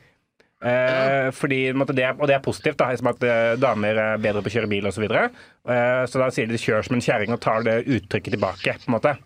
Eh, 0.65 1.31
fordi, 1.35 1.73
måte, 1.77 1.93
det 1.93 2.07
og 2.17 2.27
det 2.27 2.35
er 2.37 2.45
positivt, 2.45 2.79
da, 2.79 2.87
som 2.97 3.11
at 3.11 3.23
eh, 3.23 3.55
damer 3.61 3.99
er 4.01 4.21
bedre 4.23 4.41
på 4.41 4.49
å 4.49 4.55
kjøre 4.55 4.69
bil 4.71 4.87
osv. 4.87 4.95
Så, 4.97 5.03
videre. 5.03 5.25
eh, 5.69 6.05
så 6.09 6.21
da 6.21 6.29
sier 6.33 6.47
de 6.47 6.57
'kjør 6.57 6.87
som 6.87 6.95
en 6.95 7.03
kjerring' 7.05 7.33
og 7.35 7.41
tar 7.41 7.61
det 7.67 7.83
uttrykket 7.85 8.33
tilbake. 8.33 8.77
på 8.85 8.89
en 8.89 8.95
måte. 8.97 9.17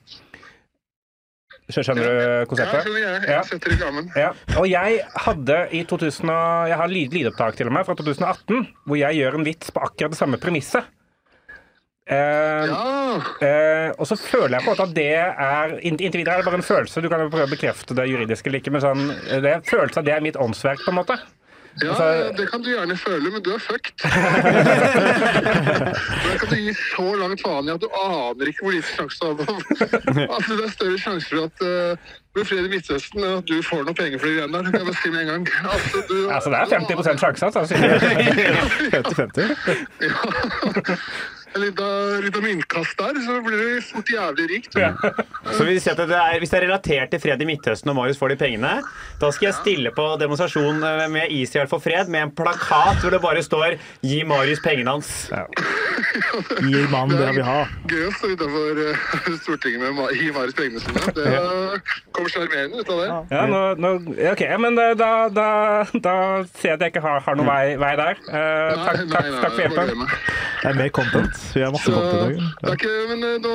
Skjønner 1.70 2.02
du 2.02 2.46
konseptet? 2.50 2.88
Ja, 2.90 3.12
jeg. 3.14 3.28
Jeg 3.30 3.46
setter 3.46 3.72
reklamen. 3.76 4.08
Ja, 4.18 4.32
og 4.58 4.66
jeg 4.68 5.04
hadde 5.16 5.58
i 5.72 5.84
2000 5.86 6.32
Jeg 6.68 6.78
har 6.82 6.88
lydopptak 6.90 7.56
til 7.56 7.68
og 7.70 7.74
med 7.74 7.86
fra 7.86 7.94
2018 7.94 8.68
hvor 8.90 8.98
jeg 8.98 9.20
gjør 9.22 9.38
en 9.38 9.46
vits 9.46 9.70
på 9.70 9.84
akkurat 9.86 10.16
det 10.16 10.18
samme 10.18 10.40
premisset. 10.42 10.84
Eh, 12.10 12.66
eh, 13.46 13.90
og 14.02 14.08
så 14.10 14.16
føler 14.18 14.58
jeg 14.58 14.64
på 14.66 14.72
en 14.72 14.74
måte 14.74 14.86
at 14.88 14.96
det 14.98 15.10
er 15.14 15.76
Inntil 15.86 16.24
videre 16.24 16.40
er 16.40 16.42
det 16.42 16.50
bare 16.50 16.58
en 16.62 16.66
følelse. 16.66 17.02
Du 17.06 17.10
kan 17.12 17.22
jo 17.22 17.30
prøve 17.30 17.46
å 17.46 17.52
bekrefte 17.54 17.94
det 17.98 18.08
juridiske 18.10 18.50
eller 18.50 18.60
ikke, 18.64 18.74
men 18.74 18.82
sånn, 18.82 19.04
det 19.30 19.46
er 19.46 19.60
en 19.60 19.68
følelse 19.70 20.02
av 20.02 20.06
det 20.10 20.16
er 20.18 20.26
mitt 20.26 20.40
åndsverk, 20.42 20.82
på 20.86 20.90
en 20.94 20.98
måte. 21.04 21.20
ja, 21.84 21.90
Altså- 21.94 22.34
det 22.38 22.48
kan 22.52 22.62
du 22.66 22.70
gjerne 22.74 22.98
føle, 22.98 23.30
men 23.32 23.42
du 23.46 23.52
er 23.54 23.60
fucked. 23.62 23.94
Da 26.20 26.38
kan 26.40 26.50
du 26.50 26.56
gi 26.56 26.74
så 26.74 27.06
langt 27.20 27.42
faen 27.46 27.70
i 27.70 27.72
at 27.74 27.82
du 27.82 27.88
aner 27.96 28.50
ikke 28.52 28.66
hvor 28.66 28.74
liten 28.74 28.96
sjanse 28.98 29.20
du 29.20 29.26
har 29.30 29.36
på 29.38 29.44
Altså, 30.36 30.52
Det 30.58 30.66
er 30.66 30.74
større 30.74 30.98
sjanse 31.06 31.30
for 31.30 31.46
at 31.46 31.56
uh, 31.62 31.68
det 31.96 32.34
blir 32.36 32.46
fred 32.50 32.66
i 32.66 32.72
Midtøsten 32.74 33.24
at 33.30 33.46
du 33.50 33.56
får 33.66 33.86
noe 33.88 33.96
penger 33.98 34.18
for 34.22 34.28
de 34.30 34.34
greiene 34.38 34.54
der. 34.54 34.64
Kan 34.70 34.80
jeg 34.82 34.88
bare 34.90 35.00
si 35.02 35.10
med 35.14 35.22
en 35.22 35.28
gang. 35.30 35.44
Altså, 35.72 35.98
du, 36.10 36.18
Altså, 36.30 36.50
det 36.50 36.58
er 36.60 36.66
50 36.74 37.20
sjanse, 37.22 37.44
altså. 37.46 37.62
50-50. 38.98 39.56
Ja. 40.10 40.14
En 41.56 41.62
liten 41.64 42.22
liten 42.26 42.44
myntkast 42.44 43.00
der, 43.00 43.18
så 43.26 43.40
blir 43.42 43.58
det 43.58 43.84
fort 43.88 44.10
jævlig 44.14 44.46
rikt. 44.52 44.76
Så 45.58 45.66
hvis, 45.66 45.88
at 45.90 45.98
det 45.98 46.18
er, 46.18 46.38
Hvis 46.40 46.52
det 46.52 46.60
er 46.60 46.66
relatert 46.68 47.10
til 47.12 47.22
fred 47.24 47.42
i 47.42 47.48
Midtøsten 47.50 47.90
og 47.90 47.96
Marius 47.98 48.20
får 48.22 48.34
de 48.34 48.38
pengene, 48.38 48.74
da 49.22 49.32
skal 49.34 49.50
jeg 49.50 49.58
stille 49.58 49.94
på 49.96 50.06
demonstrasjon 50.22 50.84
eh, 50.86 51.06
med 51.10 51.34
Israel 51.34 51.70
for 51.72 51.82
fred 51.82 52.12
med 52.12 52.28
en 52.28 52.34
plakat 52.36 53.02
hvor 53.02 53.14
det 53.14 53.22
bare 53.22 53.44
står 53.44 53.80
'Gi 54.04 54.24
Marius 54.24 54.62
pengene 54.62 54.94
hans'. 54.94 55.30
Gi 56.70 56.86
mannen 56.92 57.18
det 57.18 57.26
han 57.26 57.36
vil 57.36 57.48
ha. 57.48 57.60
Gøy 57.90 58.06
å 58.08 58.14
stå 58.18 58.32
utenfor 58.36 58.84
eh, 58.86 59.30
Stortinget 59.42 59.96
med 59.98 60.14
gi 60.20 60.30
Marius 60.36 60.58
pengene 60.58 60.84
sine. 60.84 61.14
Det 61.18 61.26
kommer 62.16 62.34
sjarmerende 62.34 62.84
ut 62.84 62.94
av 62.94 63.02
det. 63.02 63.10
Ja, 63.36 63.46
nå, 63.50 63.62
nå, 63.82 63.94
OK, 64.32 64.46
men 64.62 64.78
da, 64.78 64.90
da, 65.00 65.12
da, 65.34 65.50
da 65.94 66.16
ser 66.54 66.74
jeg 66.74 66.78
at 66.78 66.86
jeg 66.86 66.96
ikke 66.96 67.06
har, 67.06 67.24
har 67.26 67.40
noen 67.40 67.50
vei, 67.50 67.64
vei 67.82 67.94
der. 68.00 68.24
Uh, 68.30 68.86
takk, 68.86 69.06
takk, 69.14 69.32
takk 69.40 69.56
for 69.56 69.64
hjelpen. 69.66 70.06
Det 70.62 70.74
er 70.74 70.82
mer 70.82 70.94
content. 70.94 71.39
Vi 71.54 71.62
har 71.64 71.72
masse 71.74 71.92
Så, 71.92 71.92
i 71.92 72.20
dag. 72.20 72.40
Ja. 72.64 72.74
ikke, 72.76 72.92
men 73.10 73.24
eh, 73.28 73.36
nå, 73.44 73.54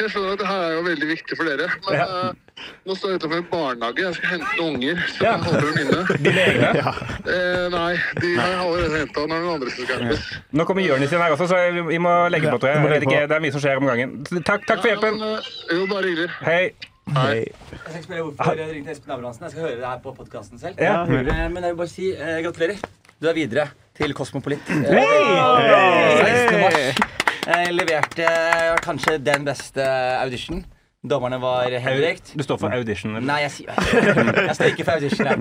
jeg 0.00 0.10
skjønner 0.12 0.32
at 0.36 0.40
det 0.42 0.48
her 0.50 0.62
er 0.68 0.72
jo 0.76 0.82
veldig 0.86 1.08
viktig 1.10 1.36
for 1.38 1.48
dere. 1.50 1.68
Men 1.86 1.96
Ja. 1.98 2.06
eh, 2.30 2.66
nå 2.86 2.96
står 2.98 3.12
jeg 3.14 3.20
utenfor 3.20 3.38
en 3.40 3.46
barnehage. 3.52 4.02
Jeg 4.06 4.14
skal 4.18 4.28
hente 4.34 4.50
noen 4.58 4.74
unger. 4.74 4.96
Så 5.14 5.24
Ja. 5.24 5.30
jeg 5.30 5.40
holder 5.46 5.66
dem 5.70 5.78
inne. 5.84 6.00
Dine 6.26 6.44
egne. 6.50 6.94
Eh, 7.30 7.66
nei, 7.70 7.92
de 8.20 8.28
har 8.36 8.48
jeg 8.50 8.60
allerede 8.66 8.98
henta. 9.04 9.20
Nå 9.20 9.34
er 9.34 9.40
det 9.40 9.46
noen 9.46 9.54
andre 9.54 9.70
som 9.70 9.84
skal 9.86 10.02
hentes. 10.04 10.28
Nå 10.52 10.64
kommer 10.68 10.82
Jonis 10.88 11.12
inn 11.12 11.20
her 11.24 11.34
også, 11.36 11.46
så 11.52 11.58
vi, 11.88 11.98
må 12.02 12.14
legge 12.32 12.50
på, 12.50 12.58
tror 12.58 12.72
jeg. 12.72 12.82
jeg 12.82 12.90
vet 12.96 13.06
ikke, 13.08 13.20
det 13.30 13.36
er 13.36 13.42
mye 13.44 13.52
som 13.56 13.62
skjer 13.64 13.76
om 13.82 13.86
gangen. 13.90 14.14
Takk, 14.44 14.66
takk 14.66 14.80
for 14.82 14.88
hjelpen. 14.92 15.18
Men, 15.20 15.36
eh, 15.38 15.76
jo, 15.76 15.86
bare 15.92 16.08
hyggelig. 16.10 16.30
Hei. 16.44 16.62
Hei. 17.10 17.38
Jeg 17.72 17.78
skal 17.90 18.02
spørre 18.04 18.22
hvorfor 18.28 18.58
jeg 18.60 18.70
ringte 18.74 18.92
Espen 18.94 19.10
Abrahamsen. 19.16 19.42
Jeg 19.48 19.50
skal 19.54 19.62
høre 19.66 19.76
det 19.80 19.86
her 19.88 19.98
på 20.04 20.12
podkasten 20.14 20.60
selv. 20.62 20.74
Ja. 20.78 21.04
Men 21.06 21.26
jeg 21.26 21.70
vil 21.72 21.76
bare 21.80 21.88
si 21.90 22.12
eh, 22.14 22.38
gratulerer. 22.44 22.76
Du 23.20 23.28
er 23.28 23.34
videre 23.36 23.66
til 23.96 24.14
Kosmopolit. 24.16 24.68
Eh, 24.70 24.84
16. 24.88 26.60
mars. 26.60 27.00
Jeg 27.50 27.72
leverte 27.74 28.24
eh, 28.26 28.76
kanskje 28.84 29.18
den 29.24 29.44
beste 29.44 29.84
audition. 30.22 30.62
Dommerne 31.10 31.38
var 31.40 31.72
Henrik. 31.80 32.20
Du 32.36 32.42
står 32.44 32.58
for 32.60 32.72
audition? 32.76 33.14
eller? 33.16 33.24
Nei, 33.28 33.38
jeg 33.46 33.52
sier 33.54 33.70
Jeg 34.48 34.56
står 34.56 34.72
ikke 34.72 34.84
for 34.84 34.92
audition. 34.98 35.26
jeg. 35.26 35.36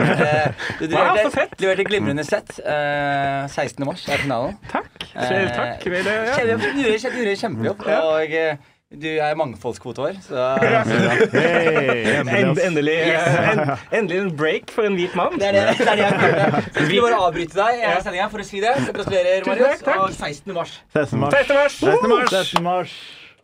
Du 0.80 0.86
Du 0.88 0.96
Wow, 0.96 1.10
leverte, 1.10 1.32
fett. 1.36 1.56
leverte 1.64 1.84
glimrende 1.88 2.24
sett. 2.28 2.60
Eh, 2.64 3.48
16. 3.52 3.86
mars 3.88 4.06
er 4.08 4.24
finalen. 4.24 4.56
Takk. 4.72 5.08
Selv 5.16 5.50
Takk. 5.56 5.84
Kjempejobb. 5.84 6.36
Kjempe- 6.36 7.24
gjorde 7.24 7.34
en 7.36 8.60
Du 8.90 9.06
er 9.06 9.36
mangfoldskvote 9.38 10.02
vår, 10.02 10.16
så 10.26 10.46
Hey, 10.60 12.16
endelig, 12.18 12.64
endelig, 12.66 12.96
eh, 13.06 13.52
en, 13.52 13.60
endelig 13.94 14.18
en 14.24 14.32
break 14.34 14.74
for 14.74 14.88
en 14.90 14.98
hvit 14.98 15.14
mann. 15.14 15.36
det 15.38 15.52
er 15.52 15.60
det, 15.60 15.76
det, 15.78 15.86
er 15.92 16.00
det 16.00 16.08
jeg 16.08 16.16
føler. 16.24 16.58
Så 16.74 16.88
skulle 16.88 17.04
bare 17.04 17.20
avbryte 17.28 17.60
deg 17.60 17.84
i 17.84 17.92
sendinga 18.02 18.26
for 18.34 18.42
å 18.42 18.48
si 18.50 18.64
det. 18.66 18.74
Så 18.88 18.96
gratulerer, 18.98 19.46
Marius. 19.46 19.86
Og 19.94 20.10
16. 20.18 20.58
mars. 20.58 20.74
16. 20.98 21.22
mars. 21.22 21.38
16. 21.38 21.62
mars. 21.62 21.80
16. 21.86 22.10
mars. 22.10 22.34
16. 22.34 22.66
mars. 22.66 22.98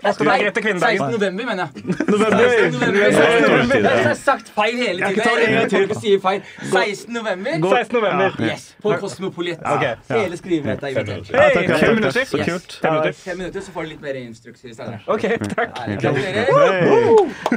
Etter 0.05 0.25
16. 0.25 0.63
kvinnedagen. 0.65 1.11
november, 1.11 1.45
mener 1.45 1.63
jeg. 1.65 1.83
November. 2.13 2.43
16. 2.45 2.71
november. 2.71 3.47
november. 3.49 3.89
Jeg 3.89 4.05
har 4.07 4.17
sagt 4.19 4.51
feil 4.55 4.75
hele 4.77 4.99
tiden. 5.07 5.23
ta 5.23 5.29
det 5.35 5.45
en 5.47 5.53
gang 5.53 5.61
Jeg 5.61 5.69
tør 5.71 5.85
ikke 5.85 5.97
å 5.97 6.01
si 6.01 6.11
feil. 6.25 6.41
16. 6.73 7.13
november. 7.13 7.51
16. 7.77 7.97
november. 7.99 8.37
Yes, 8.49 8.67
på 8.83 8.97
Kosmopolit. 9.01 9.63
Hele 10.09 10.37
skriverettet 10.41 10.83
er 10.83 10.89
invitert. 10.89 11.31
Takk, 11.31 11.79
fem 11.85 11.95
minutter. 12.01 12.29
Så 12.33 12.43
kult. 12.43 12.77
Fem 12.81 12.93
minutter. 12.93 13.17
Fem 13.23 13.37
minutter, 13.41 13.61
så 13.65 13.71
får 13.75 13.81
du 13.87 13.93
litt 13.95 14.03
mer 14.05 14.19
instrukser 14.21 14.75
senere. 14.77 15.01
OK, 15.07 15.25
takk. 15.55 15.73
Gratulerer. 16.03 16.45
Hey. 16.45 16.93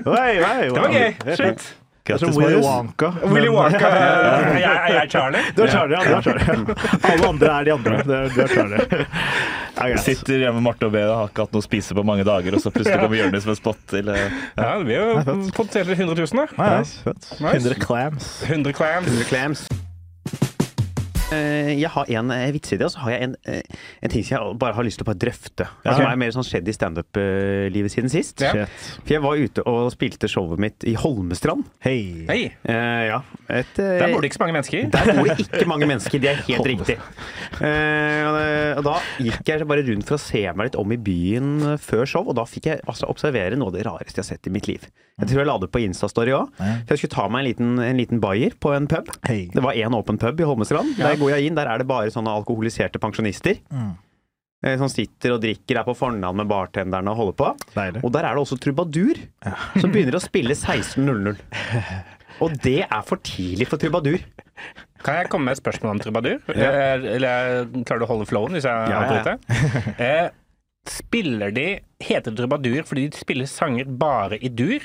Hey, 0.09 0.41
hey, 0.45 0.65
Det 0.69 0.81
var 0.81 0.97
gøy. 0.97 1.37
Shit. 1.43 1.69
Er 2.09 2.19
Grattis, 2.19 2.37
Willy 2.37 2.61
Wonka. 2.65 3.13
Willy 3.23 3.49
men- 3.49 3.57
Wonka. 3.57 3.89
Er 3.89 4.59
jeg, 4.59 4.97
er 5.03 5.09
Charlie? 5.13 5.43
Du 5.57 5.63
er 5.63 5.73
Charlie, 5.73 5.97
ja. 5.99 6.05
Du 6.09 6.15
er 6.17 6.23
Charlie. 6.23 6.77
Alle 7.13 7.29
andre 7.29 7.53
er 7.61 7.65
de 7.69 7.73
andre. 7.77 8.03
Du 8.05 8.41
er, 8.43 8.49
Charlie. 8.49 9.07
Sitter 10.03 10.41
hjemme 10.41 10.59
med 10.59 10.65
Marte 10.67 10.89
og 10.89 10.93
B 10.93 10.99
og 11.07 11.13
har 11.15 11.29
ikke 11.31 11.45
hatt 11.45 11.53
noe 11.55 11.63
å 11.63 11.67
spise 11.69 11.95
på 11.95 12.03
mange 12.03 12.25
dager, 12.27 12.57
og 12.57 12.63
så 12.65 12.73
plutselig 12.75 12.99
kommer 12.99 13.21
Jonis 13.21 13.47
med 13.47 13.59
spott 13.61 13.79
spot 13.79 13.85
til 13.93 14.09
ja. 14.11 14.29
Ja, 14.57 14.79
det 14.79 14.87
blir 14.89 14.97
jo 14.97 15.51
potensielt 15.55 15.93
100 15.95 16.17
000, 16.19 16.49
da. 16.57 16.79
Nice. 16.81 17.03
Fett. 17.05 17.29
100 17.41 17.75
clams. 17.85 18.31
100 18.49 18.73
clams. 18.73 19.29
Clams. 19.29 19.67
Eh, 21.29 21.77
Jeg 21.79 21.91
har 21.93 22.09
en 22.09 22.31
vitseidé, 22.55 22.87
og 22.87 22.93
så 22.95 23.03
har 23.05 23.11
jeg 23.13 23.23
en, 23.27 23.35
eh, 23.45 23.61
en 24.03 24.11
ting 24.11 24.25
som 24.25 24.39
jeg 24.39 24.59
bare 24.59 24.73
har 24.73 24.85
lyst 24.87 24.97
til 24.99 25.05
å 25.05 25.09
bare 25.11 25.21
drøfte. 25.21 25.67
Som 25.85 26.07
er 26.07 26.17
mer 26.17 26.33
sånn 26.33 26.47
skjedd 26.47 26.69
i 26.69 26.73
standup-livet 26.73 27.93
siden 27.93 28.09
sist. 28.09 28.41
Ja. 28.41 28.65
For 29.05 29.13
jeg 29.13 29.21
var 29.21 29.37
ute 29.37 29.65
og 29.69 29.91
spilte 29.93 30.29
showet 30.31 30.59
mitt 30.59 30.87
i 30.89 30.95
Holmestrand. 30.95 31.67
Hei. 31.85 32.25
Hey. 32.29 32.47
Uh, 32.65 33.05
ja. 33.13 33.21
Et, 33.51 33.75
uh, 33.77 33.99
Der 34.01 34.13
bor 34.13 34.23
det 34.25 34.31
ikke 34.31 34.39
så 34.39 34.45
mange 34.47 34.57
mennesker. 34.57 34.89
Der 34.95 35.13
bor 35.19 35.29
det 35.29 35.39
ikke 35.45 35.69
mange 35.69 35.89
mennesker, 35.91 36.23
det 36.23 36.31
er 36.33 36.41
helt 36.49 36.71
riktig. 36.71 36.97
Uh, 37.61 38.79
og, 38.79 38.85
da 38.89 38.97
gikk 39.21 39.53
jeg 39.53 39.69
bare 39.69 39.85
rundt 39.85 40.09
for 40.09 40.17
å 40.17 40.23
se 40.23 40.43
meg 40.49 40.71
litt 40.71 40.79
om 40.81 40.93
i 40.93 40.97
byen 40.97 41.75
eh, 41.75 41.77
før 41.83 42.07
show, 42.09 42.25
og 42.29 42.37
da 42.39 42.45
fikk 42.49 42.71
jeg 42.71 42.81
altså, 42.89 43.09
observere 43.11 43.59
noe 43.59 43.69
av 43.69 43.77
det 43.77 43.85
rareste 43.87 44.21
jeg 44.21 44.25
har 44.25 44.31
sett 44.33 44.49
i 44.49 44.55
mitt 44.55 44.69
liv. 44.71 44.87
Jeg 45.19 45.33
tror 45.33 45.43
jeg 45.43 45.49
la 45.49 45.57
det 45.59 45.69
på 45.75 45.81
Insta-story 45.83 46.31
òg. 46.37 46.53
For 46.59 46.95
jeg 46.95 47.01
skulle 47.01 47.15
ta 47.17 47.25
meg 47.33 47.43
en 47.43 47.49
liten, 47.49 47.71
en 47.83 47.99
liten 47.99 48.21
bayer 48.23 48.55
på 48.63 48.71
en 48.77 48.87
pub. 48.91 49.11
Hey. 49.27 49.49
Det 49.51 49.65
var 49.65 49.75
én 49.75 49.97
åpen 49.97 50.21
pub 50.21 50.39
i 50.39 50.47
Holmestrand. 50.47 50.95
Der 51.01 51.18
går 51.21 51.35
jeg 51.37 51.49
inn, 51.49 51.57
der 51.59 51.71
er 51.71 51.83
det 51.83 51.89
bare 51.89 52.13
sånne 52.15 52.35
alkoholiserte 52.41 53.01
pensjonister. 53.03 53.61
Mm. 53.71 53.97
Som 54.81 54.91
sitter 54.91 55.37
og 55.37 55.43
drikker, 55.45 55.79
er 55.79 55.87
på 55.87 55.95
fornavn 55.95 56.41
med 56.41 56.49
bartenderne 56.51 57.13
og 57.13 57.21
holder 57.21 57.37
på. 57.39 57.51
Deilig. 57.77 58.03
Og 58.03 58.11
der 58.15 58.27
er 58.27 58.35
det 58.35 58.43
også 58.43 58.59
trubadur, 58.59 59.21
som 59.79 59.93
begynner 59.95 60.19
å 60.19 60.23
spille 60.23 60.57
16.00. 60.57 61.39
Og 62.43 62.55
det 62.63 62.81
er 62.87 63.07
for 63.07 63.23
tidlig 63.27 63.69
for 63.71 63.81
trubadur. 63.83 64.19
Kan 65.07 65.21
jeg 65.21 65.31
komme 65.31 65.47
med 65.49 65.57
et 65.57 65.63
spørsmål 65.63 65.95
om 65.95 66.03
trubadur? 66.03 66.43
Eller, 66.51 67.07
eller 67.15 67.69
klarer 67.87 68.03
du 68.03 68.07
å 68.09 68.11
holde 68.11 68.27
flowen 68.31 68.57
hvis 68.59 68.67
jeg 68.67 68.91
Ja, 68.91 69.03
ja, 69.07 69.23
ja. 69.23 69.95
Eh, 70.03 70.31
spiller 70.89 71.53
de 71.55 71.67
Heter 72.03 72.33
det 72.33 72.41
trubadur 72.41 72.87
fordi 72.89 73.07
de 73.13 73.21
spiller 73.21 73.47
sanger 73.51 73.91
bare 74.01 74.41
i 74.43 74.51
dur? 74.51 74.83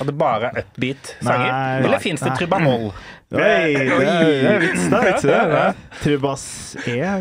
At 0.00 0.06
det 0.10 0.16
bare 0.18 0.50
er 0.50 0.64
upbeat 0.64 1.16
sanger? 1.22 1.84
Eller 1.84 1.98
fins 2.02 2.20
det 2.20 2.30
nei. 2.32 2.38
trubamoll? 2.38 2.88
Oi, 3.34 3.40
det 3.40 3.44
er 3.44 3.98
det 3.98 4.46
er 4.46 4.58
vits, 4.62 4.82
det 4.90 4.98
er 4.98 5.06
vits 5.08 5.22
det. 5.24 5.30
Ja, 5.34 5.44
ja, 5.48 5.62
ja. 5.64 5.98
Trubas 6.04 6.42
E, 6.86 6.92
ja, 7.00 7.14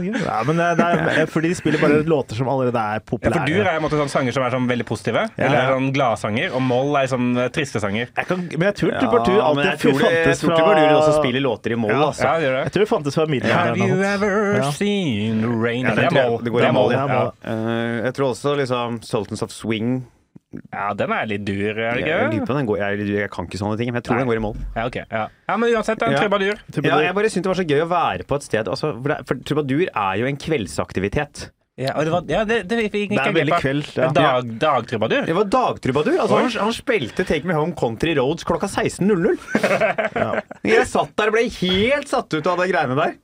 men 0.45 0.59
det 0.59 0.65
det 0.77 1.13
er 1.23 1.29
fordi 1.31 1.49
de 1.49 1.55
spiller 1.57 1.79
bare 1.81 2.01
låter 2.05 2.37
som 2.37 2.49
allerede 2.51 2.77
er 2.77 2.99
Ja, 2.99 3.03
populære. 3.07 3.33
for 3.33 3.47
dur 3.49 3.69
er 3.71 3.79
måte 3.81 3.97
sånn 3.97 4.11
sanger 4.11 4.35
som 4.35 4.43
er 4.45 4.51
sånn 4.53 4.67
veldig 4.69 4.85
positive, 4.85 5.23
eller 5.37 5.57
er 5.57 5.71
sånn 5.73 5.87
gladsanger, 5.95 6.53
og 6.53 6.61
moll 6.61 6.95
er 6.99 7.07
sånn 7.09 7.31
eh, 7.39 7.47
triste 7.55 7.81
sanger. 7.81 8.11
Jeg 8.17 8.27
kan, 8.29 8.43
men 8.51 8.67
jeg 8.69 8.75
tror 8.81 8.93
Trubadur 8.99 9.37
Ja, 9.39 9.47
alltid 9.47 9.65
jeg 9.71 9.79
tror, 9.79 9.91
det, 9.93 10.03
jeg 10.03 10.25
fantes 10.25 10.39
tror 10.43 10.49
fra 10.53 10.57
trubadur 10.59 10.95
også 10.99 11.15
spiller 11.17 11.41
låter 11.47 11.71
i 11.71 11.75
moll, 11.75 11.95
Ja. 11.95 12.05
altså. 12.11 12.23
Ja, 12.27 12.33
det 12.37 12.45
gjør 12.49 12.57
Jeg 12.63 12.71
tror 12.73 12.83
det 12.85 12.89
fantes 12.93 13.15
fra 13.15 13.21
Have 13.23 13.31
middelalderen. 13.33 13.77
you 13.77 13.83
og 13.83 13.89
sånt. 13.89 14.13
ever 14.13 14.55
Ja. 14.59 14.71
seen 14.71 15.61
rain? 15.63 15.85
Ja, 15.85 15.95
det 15.95 16.03
er 16.05 16.29
moll. 16.29 16.37
det 16.43 16.51
går 16.53 16.67
i 16.67 16.71
moll, 16.71 16.91
ja, 16.91 17.07
ja. 17.07 17.31
Eh, 17.43 18.03
jeg 18.05 18.13
tror 18.13 18.29
også 18.35 18.55
liksom 18.57 19.01
Sultans 19.01 19.41
of 19.41 19.49
Swing 19.51 20.05
Ja, 20.73 20.91
den 20.97 21.13
er 21.15 21.25
litt 21.29 21.45
dur, 21.47 21.55
er 21.71 21.97
det 21.97 22.03
jeg, 22.03 22.09
jeg, 22.09 22.29
lurer 22.33 22.45
på 22.49 22.57
den 22.57 22.69
går, 22.69 22.77
jeg, 22.83 23.07
jeg 23.13 23.31
kan 23.33 23.49
ikke 23.49 23.61
sånne 23.61 23.79
ting, 23.79 23.89
men 23.89 24.01
jeg 24.01 24.07
tror 24.09 24.17
Nei. 24.19 24.21
den 24.23 24.31
går 24.31 24.39
i 24.39 24.43
mål. 24.45 24.61
Ja, 24.75 24.85
okay, 24.85 25.07
Ja. 25.09 25.25
ja, 25.49 25.57
men 25.57 25.73
uansett, 25.73 25.99
det 25.99 26.07
er 26.07 26.13
en 26.13 26.17
Ja. 26.17 26.23
trubadur. 26.27 26.61
Ja, 26.83 27.01
jeg 27.07 27.17
bare 27.17 27.33
syntes 27.33 27.47
det 27.47 27.53
var 27.53 27.59
så 27.61 27.67
gøy 27.73 27.81
å 27.83 27.89
være 27.89 28.29
på 28.29 28.37
et 28.39 28.47
sted 28.47 28.69
altså, 28.69 28.93
for, 29.01 29.13
det, 29.13 29.19
for 29.29 29.43
trubadur 29.49 29.85
er 29.89 30.15
jo 30.21 30.29
en 30.29 30.37
kveldsaktivitet. 30.37 31.49
Ja, 31.73 31.95
og 31.97 32.05
det, 32.05 32.11
var, 32.13 32.25
ja, 32.29 32.43
det, 32.45 32.57
det, 32.69 32.83
gikk 32.85 33.15
Det 33.15 33.17
er 33.17 33.33
veldig 33.33 33.57
kveld, 33.57 33.87
ja. 33.97 34.11
Dag, 34.13 34.49
dagtrubadur? 34.61 35.23
Det 35.25 35.33
var 35.33 35.47
dagtrubadur. 35.49 36.19
Altså, 36.21 36.37
han, 36.37 36.51
han 36.67 36.75
spilte 36.77 37.25
Take 37.25 37.49
Me 37.49 37.55
Home 37.57 37.73
Country 37.73 38.13
Roads 38.13 38.45
klokka 38.45 38.69
16.00. 38.69 39.41
Jeg 40.69 40.85
satt 40.91 41.15
der 41.17 41.31
og 41.31 41.37
ble 41.39 41.47
helt 41.49 42.13
satt 42.13 42.29
ut 42.29 42.45
av 42.51 42.61
de 42.61 42.69
greiene 42.69 42.99
der. 42.99 43.17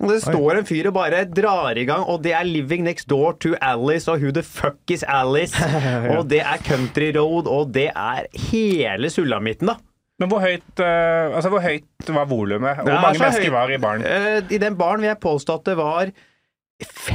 Og 0.00 0.08
det 0.08 0.22
står 0.24 0.60
en 0.60 0.66
fyr 0.68 0.88
og 0.88 0.94
bare 0.96 1.24
drar 1.28 1.76
i 1.76 1.84
gang, 1.88 2.06
og 2.08 2.22
det 2.24 2.32
er 2.36 2.46
Living 2.48 2.86
Next 2.86 3.08
Door 3.10 3.36
to 3.44 3.52
Alice, 3.60 4.08
og 4.08 4.22
Who 4.22 4.32
the 4.32 4.44
fuck 4.46 4.80
is 4.88 5.04
Alice? 5.04 5.56
Og 6.16 6.24
det 6.30 6.40
er 6.40 6.62
Country 6.64 7.10
Road, 7.16 7.48
og 7.50 7.74
det 7.74 7.90
er 7.92 8.26
hele 8.50 9.10
sulamitten, 9.12 9.68
da. 9.68 9.76
Men 10.20 10.28
hvor 10.28 10.42
høyt, 10.44 10.66
uh, 10.80 11.32
altså, 11.36 11.48
hvor 11.52 11.62
høyt 11.64 12.10
var 12.12 12.26
volumet? 12.28 12.82
Hvor 12.82 12.92
mange 12.92 13.22
mennesker 13.22 13.46
høyt. 13.48 13.54
var 13.54 13.72
i 13.72 13.78
baren? 13.80 14.04
Uh, 14.04 14.52
I 14.52 14.60
den 14.60 14.76
baren 14.76 15.00
vil 15.00 15.08
jeg 15.08 15.20
påstå 15.22 15.56
at 15.60 15.70
det 15.70 15.76
var 15.80 16.12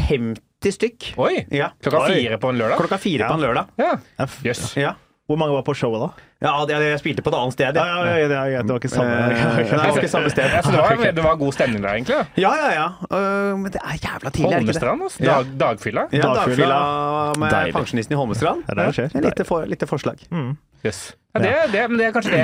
50 0.10 0.78
stykk. 0.78 1.12
Oi! 1.22 1.34
Ja. 1.54 1.70
Klokka 1.86 2.08
fire 2.10 2.40
på 2.42 2.54
en 2.54 2.62
lørdag? 2.62 2.82
Klokka 2.82 3.02
fire 3.02 3.30
på 3.30 3.38
en 3.38 3.46
lørdag. 3.46 3.74
Ja. 3.82 3.92
Jøss. 4.46 4.72
Ja. 4.82 4.96
Hvor 5.26 5.40
mange 5.42 5.56
var 5.56 5.64
på 5.66 5.74
showet 5.74 6.04
da? 6.04 6.08
Ja, 6.46 6.52
jeg, 6.70 6.82
jeg 6.86 7.00
spilte 7.02 7.24
på 7.26 7.32
et 7.32 7.36
annet 7.40 7.56
sted. 7.56 7.78
Ja, 7.80 7.86
ja, 7.90 8.02
ja, 8.06 8.18
ja, 8.22 8.28
det, 8.30 8.38
er 8.38 8.68
det 8.68 8.76
var 8.76 8.82
ikke 8.84 8.92
samme. 8.94 9.16
Eh, 9.34 9.58
det 9.72 9.80
var 9.80 9.98
ikke 9.98 10.12
samme 10.12 10.30
sted. 10.30 10.52
Ja, 10.54 10.62
så 10.62 10.74
det 10.76 10.84
var, 10.84 11.02
det 11.18 11.24
var 11.26 11.40
god 11.42 11.56
stemning 11.58 11.82
der, 11.82 11.96
egentlig? 11.98 12.20
Ja, 12.38 12.52
ja, 12.60 12.68
ja. 12.76 12.86
Uh, 13.10 13.56
men 13.64 13.74
det 13.74 13.82
er 13.82 13.98
jævla 14.04 14.34
tidlig? 14.36 14.54
Holmestrand, 14.54 15.08
altså. 15.08 15.26
Dag, 15.26 15.52
dagfylla? 15.64 16.06
Ja, 16.14 16.30
Dagfylla. 16.30 16.80
med 17.42 17.56
Deilig. 17.58 17.74
pensjonisten 17.80 18.14
i 18.14 18.20
Holmestrand. 18.22 18.66
Det 18.68 18.76
er 18.76 18.82
det 18.84 18.98
skjer. 19.00 19.16
Ja, 19.16 19.24
Lite, 19.26 19.48
for, 19.50 19.66
lite 19.66 19.90
forslag. 19.90 20.22
Yes. 20.86 21.16
Ja, 21.34 21.42
det, 21.42 21.54
det, 21.74 21.88
men 21.90 21.98
det 22.00 22.06
er 22.06 22.12
kanskje 22.16 22.38
det 22.38 22.44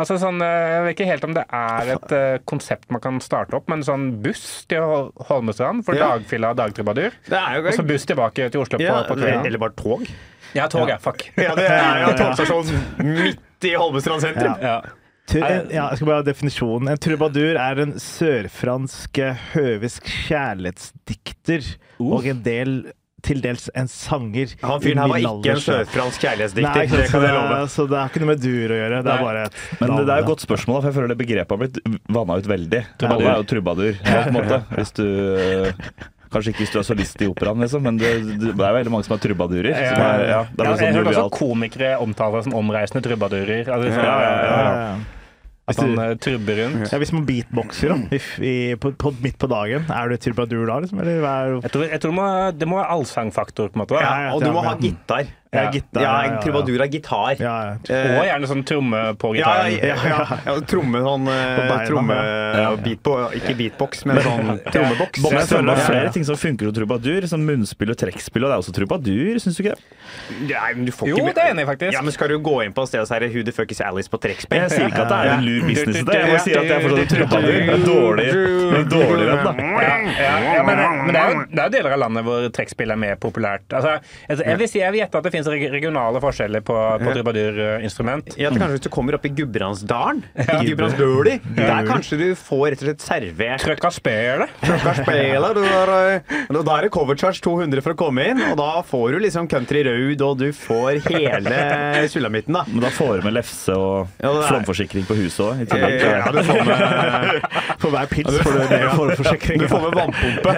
altså 0.00 0.16
sånn, 0.18 0.40
eh, 0.42 0.54
Jeg 0.72 0.84
vet 0.86 0.94
ikke 0.96 1.08
helt 1.10 1.26
om 1.28 1.34
det 1.36 1.44
er 1.54 1.90
et 1.94 2.14
uh, 2.16 2.38
konsept 2.48 2.88
man 2.90 3.02
kan 3.04 3.20
starte 3.22 3.54
opp, 3.58 3.68
men 3.70 3.84
sånn 3.86 4.08
buss 4.24 4.64
til 4.70 5.12
Holmestrand 5.28 5.84
for 5.86 5.98
Ja. 5.98 6.14
dagfylla 6.16 6.54
og 6.54 6.58
dagtrubadur. 6.58 7.14
Og 7.28 7.70
så 7.76 7.84
buss 7.86 8.08
tilbake 8.08 8.48
til 8.48 8.64
Oslo 8.64 8.80
på, 8.80 8.88
ja, 8.88 9.02
på 9.06 9.18
kvelden. 9.20 9.44
Eller 9.46 9.62
bare 9.62 9.76
tog. 9.78 10.08
Ja, 10.54 10.68
tog, 10.70 10.88
ja. 10.88 10.98
Fuck. 11.02 11.26
Ja, 11.36 11.54
det 11.58 11.66
er 11.66 12.04
jo 12.04 12.12
togstasjonen 12.20 13.10
midt 13.16 13.66
i 13.66 13.74
Holmestrand 13.74 14.22
sentrum. 14.22 14.54
Ja. 14.62 14.78
En, 15.34 15.72
ja, 15.74 15.88
jeg 15.90 15.98
skal 15.98 16.06
bare 16.06 16.20
ha 16.20 16.26
definisjonen. 16.26 16.88
En 16.92 17.00
trubadur 17.02 17.56
er 17.58 17.80
en 17.82 17.96
sørfransk 17.98 19.18
eh, 19.18 19.40
høvisk 19.56 20.06
kjærlighetsdikter 20.28 21.66
og 22.04 22.28
en 22.30 22.44
del 22.46 22.76
til 23.26 23.40
dels 23.42 23.64
en 23.74 23.88
sanger. 23.90 24.52
Han 24.62 24.78
fyren 24.84 25.00
her 25.02 25.10
var 25.10 25.18
ikke 25.24 25.54
en 25.56 25.62
sørfransk 25.64 26.22
kjærlighetsdikter. 26.22 26.78
Nei, 26.78 26.86
Det 26.92 27.08
kan 27.10 27.24
jeg 27.26 27.34
love. 27.34 27.58
så, 27.74 27.86
det 27.90 27.98
har 27.98 28.12
ikke 28.12 28.22
noe 28.22 28.30
med 28.30 28.42
dur 28.44 28.70
å 28.70 28.78
gjøre. 28.78 29.00
Det 29.02 29.10
Nei. 29.10 29.16
er 29.16 29.24
bare 29.26 29.42
et 29.48 29.56
Men 29.80 29.90
det, 29.96 30.04
det 30.06 30.14
er 30.14 30.22
et 30.22 30.28
godt 30.30 30.44
spørsmål, 30.46 30.78
for 30.78 30.88
jeg 30.92 30.96
føler 31.00 31.10
det 31.10 31.18
begrepet 31.24 31.56
har 31.56 31.62
blitt 31.64 31.80
vanna 32.20 32.36
ut 32.38 32.50
veldig. 32.54 32.82
Trubadur 33.02 33.26
er 33.32 33.40
jo 33.40 33.48
trubadur, 33.54 33.98
på 34.06 34.20
en 34.22 34.36
måte. 34.38 34.60
Hvis 34.78 34.94
du 35.00 35.06
Kanskje 36.32 36.52
ikke 36.52 36.64
hvis 36.64 36.72
du 36.74 36.78
er 36.80 36.86
solist 36.86 37.20
i 37.22 37.28
operaen, 37.30 37.60
liksom, 37.62 37.84
men 37.86 37.98
det, 38.00 38.12
det 38.42 38.54
er 38.54 38.78
veldig 38.80 38.92
mange 38.94 39.06
som 39.06 39.16
er 39.16 39.20
trubadurer. 39.22 39.72
Ja, 39.72 39.90
Som 39.92 40.04
er, 40.06 40.24
ja, 40.26 40.40
det 40.50 40.64
er 40.64 40.70
Ja, 40.70 40.78
sånn 40.78 40.86
jeg 40.88 40.96
hører 40.98 41.12
også 41.12 41.26
komikere 41.36 41.92
omtale 42.02 42.46
som 42.46 42.56
omreisende 42.58 43.04
trubadurer. 43.06 43.68
Altså, 43.68 43.92
så, 43.92 44.00
Ja, 44.00 44.16
ja, 44.22 44.32
ja, 44.32 44.56
ja, 44.56 44.80
ja. 44.86 44.96
At 45.66 45.80
han 45.82 45.96
uh, 45.98 46.12
trubber 46.22 46.60
rundt. 46.60 46.92
Ja, 46.92 46.98
hvis 47.02 47.10
man 47.10 47.24
beatboxer 47.26 47.90
da, 47.90 47.96
i, 48.14 48.20
i, 48.46 48.52
på, 48.78 48.92
på, 48.94 49.10
midt 49.22 49.34
på 49.42 49.48
dagen, 49.50 49.88
er 49.90 50.12
du 50.12 50.20
trubadur 50.22 50.62
da, 50.68 50.76
liksom? 50.84 51.00
Eller 51.02 51.18
hva 51.24 51.32
er 51.42 51.54
Jeg 51.56 51.72
tror, 51.74 51.86
jeg 51.90 52.02
tror 52.04 52.12
det, 52.12 52.18
må, 52.20 52.26
det 52.54 52.68
må 52.70 52.78
være 52.78 52.92
allsangfaktor, 52.94 53.72
på 53.72 53.80
en 53.80 53.82
måte. 53.82 53.98
Ja, 53.98 54.12
ja. 54.28 54.36
Og 54.36 54.44
du 54.46 54.52
må 54.54 54.62
ha 54.62 54.76
gitar. 54.78 55.26
Ja, 55.52 55.70
gitar, 55.72 56.02
Ja, 56.02 56.12
en 56.24 56.40
trubadur 56.42 56.82
av 56.82 56.88
gitar. 56.90 57.36
Ja, 57.40 57.54
ja. 57.64 57.94
Eh, 57.94 58.18
Og 58.18 58.24
gjerne 58.26 58.48
sånn 58.50 58.64
tromme 58.66 59.02
på 59.20 59.32
gitaren. 59.36 59.72
ja, 59.78 59.94
ja, 59.94 59.96
ja. 60.10 60.38
ja 60.46 60.56
tromme 60.66 61.02
sånn 61.04 61.28
eh, 61.30 61.60
På 61.60 61.78
tromme, 61.86 62.16
ja. 62.60 62.70
beat 62.82 63.02
på, 63.06 63.14
Ikke 63.38 63.54
beatbox, 63.58 64.04
men 64.08 64.20
sånn 64.24 64.52
trommeboks. 64.70 65.22
Men 65.22 65.38
jeg 65.40 65.50
føler 65.52 65.70
det 65.70 65.76
er 65.76 65.86
flere 65.86 66.14
ting 66.16 66.26
som 66.28 66.40
funker 66.40 66.70
som 66.70 66.76
trubadur, 66.80 67.28
som 67.30 67.44
munnspill 67.46 67.94
og 67.94 68.00
trekkspill, 68.00 68.46
og 68.46 68.50
det 68.50 68.56
er 68.56 68.64
også 68.64 68.74
trubadur, 68.76 69.40
syns 69.42 69.58
du 69.58 69.64
ikke 69.64 69.76
det? 69.76 69.96
Nei, 70.46 70.72
men 70.74 70.84
du 70.86 70.92
får 70.94 71.10
Jo, 71.10 71.20
ikke 71.22 71.34
det 71.36 71.44
er 71.44 71.54
enig 71.54 71.64
i, 71.64 71.68
faktisk. 71.68 71.94
Ja, 71.96 72.02
men 72.06 72.14
Skal 72.16 72.30
du 72.32 72.38
gå 72.42 72.56
inn 72.64 72.74
på 72.76 72.86
stedet 72.88 73.06
og 73.06 73.10
si 73.10 73.30
Who 73.36 73.42
the 73.46 73.54
fuck 73.54 73.72
is 73.74 73.80
Alice 73.84 74.10
på 74.10 74.20
trekkspill? 74.22 74.62
Jeg 74.66 74.74
sier 74.74 74.90
ikke 74.90 75.04
at 75.06 75.12
det 75.12 75.18
er 75.18 75.32
en 75.36 75.46
lur 75.46 75.66
business, 75.66 76.02
det. 76.06 76.18
jeg 76.18 76.30
bare 76.30 76.42
sier 76.44 76.60
at 76.60 76.68
det 76.70 76.76
er 76.76 76.84
fortsatt 76.86 77.02
en 77.02 77.12
trubadur. 77.14 77.56
Det 77.56 77.74
er 77.76 77.86
dårlig, 77.86 78.26
er 78.80 78.88
dårlig 78.90 79.26
venn, 79.30 79.42
da. 79.46 79.54
Ja, 79.86 79.96
ja, 80.16 80.34
ja, 80.56 80.62
men, 80.66 80.80
er 80.80 81.32
jo, 81.32 81.44
det 81.50 81.60
er 81.60 81.68
jo 81.68 81.74
deler 81.76 81.96
av 81.96 82.02
landet 82.06 82.26
hvor 82.26 82.48
trekkspill 82.56 82.94
er 82.94 83.00
mer 83.00 83.18
populært. 83.20 83.66
Altså, 83.76 83.96
altså, 84.28 84.46
jeg 84.46 84.60
vil 84.62 84.70
si 84.70 84.80
jeg 84.82 84.94
vil 84.94 85.02
gjette 85.02 85.20
at 85.20 85.28
det 85.28 85.34
finnes 85.36 85.72
regionale 85.72 86.20
forskjeller 86.22 86.62
på, 86.66 86.76
på 87.02 87.12
trubadurinstrument. 87.16 88.34
Ja, 88.40 88.50
kanskje 88.54 88.76
hvis 88.76 88.84
du 88.86 88.90
kommer 88.92 89.16
opp 89.18 89.26
i 89.28 89.32
Gudbrandsdalen, 89.36 90.22
i 90.62 90.70
Gudbrandsdøli, 90.70 91.36
der 91.58 91.88
kanskje 91.88 92.18
du 92.20 92.26
får 92.38 92.72
rett 92.72 92.82
og 92.82 92.88
slett 92.90 93.04
servert 93.04 93.64
Trøkka 93.66 93.90
spelet. 93.94 94.52
Trøkka 94.62 94.94
spelet, 95.02 95.54
du 95.58 95.62
har, 95.66 95.92
eh, 95.96 96.36
Da 96.56 96.76
er 96.78 96.86
det 96.86 96.92
cover 96.94 97.18
charge 97.18 97.42
200 97.44 97.84
for 97.84 97.94
å 97.96 97.98
komme 98.00 98.26
inn, 98.32 98.42
og 98.50 98.56
da 98.60 98.70
får 98.86 99.16
du 99.16 99.20
liksom 99.26 99.48
country 99.50 99.82
road, 99.86 100.22
og 100.26 100.38
du 100.40 100.48
får 100.56 101.00
hele 101.10 102.06
sulamitten, 102.12 102.56
da. 102.56 102.64
Men 102.70 102.86
da 102.86 102.92
får 102.94 103.20
du 103.20 103.28
med 103.28 103.36
lefse 103.36 103.74
og 103.76 104.08
Ja, 104.22 104.32
flomforsikring 104.48 105.06
på 105.08 105.16
huset 105.18 105.42
òg. 105.46 105.62
i 105.62 105.68
tillegg. 105.68 106.00
Ja, 106.06 106.30
du 106.32 106.40
får 106.46 106.62
med, 106.66 107.46
For 107.82 107.92
hver 107.92 108.08
pils 108.10 108.38
får 108.40 108.56
du 108.56 108.62
med 108.72 108.86
flomforsikring. 108.96 109.62
du 109.62 109.68
får 109.70 109.84
med 109.86 109.98
vannpumpe. 110.00 110.54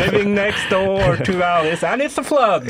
Living 0.00 0.34
next 0.34 0.70
door 0.70 1.16
two 1.26 1.42
hours, 1.42 1.82
and 1.84 2.02
it's 2.02 2.18
a 2.18 2.24
flood. 2.24 2.66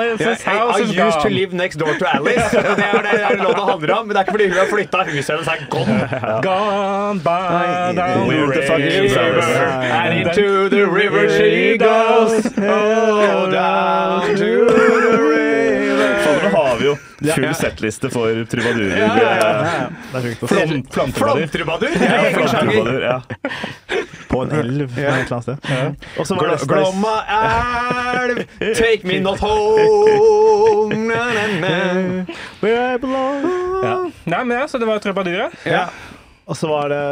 Alice's 0.00 0.46
I, 0.46 0.50
I 0.50 0.58
house 0.58 0.80
is 0.80 0.96
used 0.96 1.20
to 1.20 1.28
live 1.28 1.52
next 1.52 1.76
door 1.78 1.94
to 1.98 2.06
Alice. 2.14 2.50
Det 2.50 2.58
er 2.60 3.02
det, 3.02 3.12
det 3.12 3.22
er 3.22 3.36
det 3.36 3.90
handler 3.90 3.94
om, 3.94 4.06
men 4.06 4.14
det 4.14 4.16
er 4.16 4.20
ikke 4.20 4.32
fordi 4.36 4.48
hun 4.48 4.58
har 4.58 4.68
flytta 4.70 5.04
huset 5.10 5.30
hennes 5.34 5.48
er 5.48 5.66
gone. 5.70 5.98
Gone 6.42 7.20
by 7.20 7.92
the 7.94 8.08
river? 8.30 9.30
And 10.00 10.14
into 10.20 10.68
the 10.68 10.86
river 10.86 11.28
she 11.28 11.76
goes. 11.78 12.46
Oh, 12.56 13.50
down 13.50 14.36
to 14.36 14.50
the 14.68 15.18
river. 15.30 15.70
Faen, 16.24 16.42
nå 16.42 16.50
har 16.56 16.76
vi 16.78 16.84
jo 16.86 16.96
full 17.34 17.54
settliste 17.54 18.10
for 18.12 18.44
trubadurer. 18.50 18.96
Ja, 18.96 19.08
ja, 19.22 19.30
ja. 19.40 20.20
Flom, 20.46 21.12
Flomtrubadur. 21.12 21.88
Er 21.88 22.30
Ja, 22.34 22.46
flom, 22.48 23.00
ja. 23.02 23.20
På 24.30 24.44
en 24.44 24.52
elv 24.54 24.86
et 24.94 24.98
eller 24.98 25.32
annet 25.34 25.42
sted. 25.42 25.56
Og 26.20 26.26
så 26.28 26.36
var 26.38 26.52
det 26.52 26.68
Glomma 26.70 27.14
elv, 28.20 28.44
take 28.78 29.02
me 29.08 29.18
not 29.22 29.40
home. 29.42 30.94
Na, 31.08 31.24
na, 31.34 31.46
na. 31.60 32.36
Where 32.60 32.94
I 32.94 32.98
belong. 33.02 33.48
Ja. 33.82 33.96
Nei, 34.30 34.44
men 34.44 34.54
ja, 34.60 34.68
så 34.68 34.78
det 34.78 34.86
var 34.86 35.02
trubadurer. 35.02 35.50
Ja. 35.66 35.88
Og 36.46 36.56
så 36.56 36.70
var 36.70 36.88
det 36.90 37.02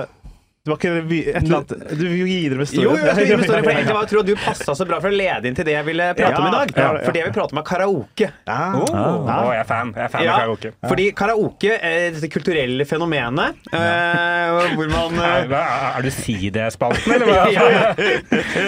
Det 0.68 0.74
var 0.74 0.78
ikke 0.78 0.90
et 1.32 1.38
eller 1.42 1.56
annet 1.62 1.94
Du 1.98 2.02
vil 2.04 2.18
jo 2.20 2.26
gi 2.28 2.38
dere 2.48 2.58
med 2.60 2.72
Jo, 2.76 2.82
jo, 2.82 2.96
jeg 2.98 3.14
skal 3.16 3.26
gi 3.28 3.36
meg 3.38 3.46
storyen, 3.48 3.64
for 3.64 3.70
egentlig 3.74 3.94
var- 3.96 4.04
jeg 4.04 4.10
tror 4.12 4.26
du 4.28 4.32
passa 4.42 4.74
så 4.76 4.86
bra 4.88 4.98
for 5.00 5.08
å 5.08 5.16
lede 5.16 5.48
inn 5.48 5.56
til 5.56 5.64
det 5.68 5.74
jeg 5.78 5.86
ville 5.86 6.08
prate 6.18 6.38
om 6.42 6.48
i 6.48 6.52
dag. 6.54 6.72
Ja, 6.76 6.88
ja. 6.98 7.02
For 7.06 7.16
det 7.16 7.20
jeg 7.22 7.28
vil 7.30 7.34
prate 7.38 7.54
om, 7.56 7.60
er 7.62 7.66
karaoke. 7.68 8.28
Ja. 8.48 8.58
Å, 8.76 9.40
jeg 9.54 9.62
er 9.62 9.68
fan. 9.68 9.92
Jeg 9.96 10.04
er 10.04 10.12
fan 10.12 10.24
Ja, 10.26 10.34
av 10.34 10.42
karaoke. 10.44 10.72
fordi 10.90 11.06
karaoke, 11.16 11.72
er 11.88 12.10
dette 12.18 12.30
kulturelle 12.32 12.86
fenomenet, 12.88 13.58
uh, 13.72 14.68
hvor 14.76 14.92
man 14.92 15.16
uh, 15.18 15.24
er, 15.24 15.54
Er 15.98 16.04
du 16.06 16.10
sidespalten, 16.14 17.16
eller 17.16 17.32
hva? 17.32 17.46
Ja, 17.56 17.64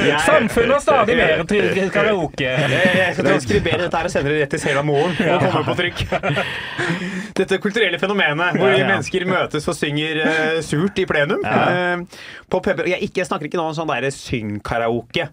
ja. 0.08 0.18
Samfunnet 0.30 0.76
har 0.78 0.82
stadig 0.84 1.16
mer 1.20 1.44
til 1.50 1.90
karaoke. 1.92 2.48
Jeg 2.48 3.14
skal 3.18 3.28
transkribere 3.28 3.82
dette 3.84 4.00
her 4.00 4.08
og 4.08 4.14
sende 4.14 4.32
det 4.32 4.40
rett 4.44 4.54
til 4.56 4.62
Sela 4.64 4.82
Moren. 4.86 5.14
Og 5.20 5.46
komme 5.50 5.66
på 5.68 5.76
trykk. 5.82 6.04
Dette 7.40 7.58
kulturelle 7.62 7.98
fenomenet 8.00 8.56
hvor 8.58 8.70
Ja, 8.70 8.80
ja. 8.82 8.88
mennesker 8.90 9.24
møtes 9.28 9.66
og 9.70 9.76
synger 9.76 10.22
uh, 10.24 10.60
surt 10.64 10.98
i 11.02 11.06
plenum. 11.08 11.42
Eh, 11.44 11.89
på 12.50 12.61
puber. 12.64 12.88
Jeg, 12.90 13.11
jeg 13.14 13.26
snakker 13.29 13.48
ikke 13.50 13.61
nå 13.61 13.68
om 13.70 13.76
sånn 13.76 13.90
der 13.90 14.09
syng-karaoke, 14.14 15.29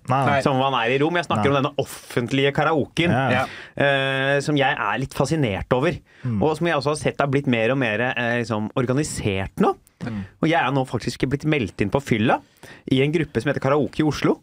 som 0.46 0.60
man 0.62 0.78
er 0.82 0.94
i 0.96 1.00
rom. 1.02 1.16
Jeg 1.20 1.28
snakker 1.30 1.50
Nei. 1.50 1.54
om 1.54 1.58
denne 1.62 1.74
offentlige 1.84 2.54
karaoken, 2.56 3.12
Ja. 3.12 3.44
uh, 3.78 4.38
som 4.44 4.58
jeg 4.60 4.74
er 4.78 5.02
litt 5.02 5.14
fascinert 5.18 5.72
over. 5.78 5.98
Og 6.42 6.58
som 6.60 6.68
jeg 6.68 6.76
også 6.80 6.94
har 6.96 7.02
sett 7.02 7.22
er 7.24 7.30
blitt 7.32 7.48
mer 7.48 7.72
og 7.74 7.78
mer 7.82 8.10
uh, 8.12 8.38
liksom, 8.42 8.72
organisert 8.80 9.64
nå. 9.64 9.76
Og 10.08 10.46
jeg 10.46 10.60
er 10.62 10.70
nå 10.76 10.84
faktisk 10.86 11.24
blitt 11.26 11.46
meldt 11.50 11.82
inn 11.82 11.90
på 11.90 11.98
fylla 12.06 12.36
i 12.94 13.00
en 13.02 13.12
gruppe 13.12 13.42
som 13.42 13.50
heter 13.50 13.64
Karaoke 13.64 14.04
i 14.04 14.06
Oslo. 14.06 14.36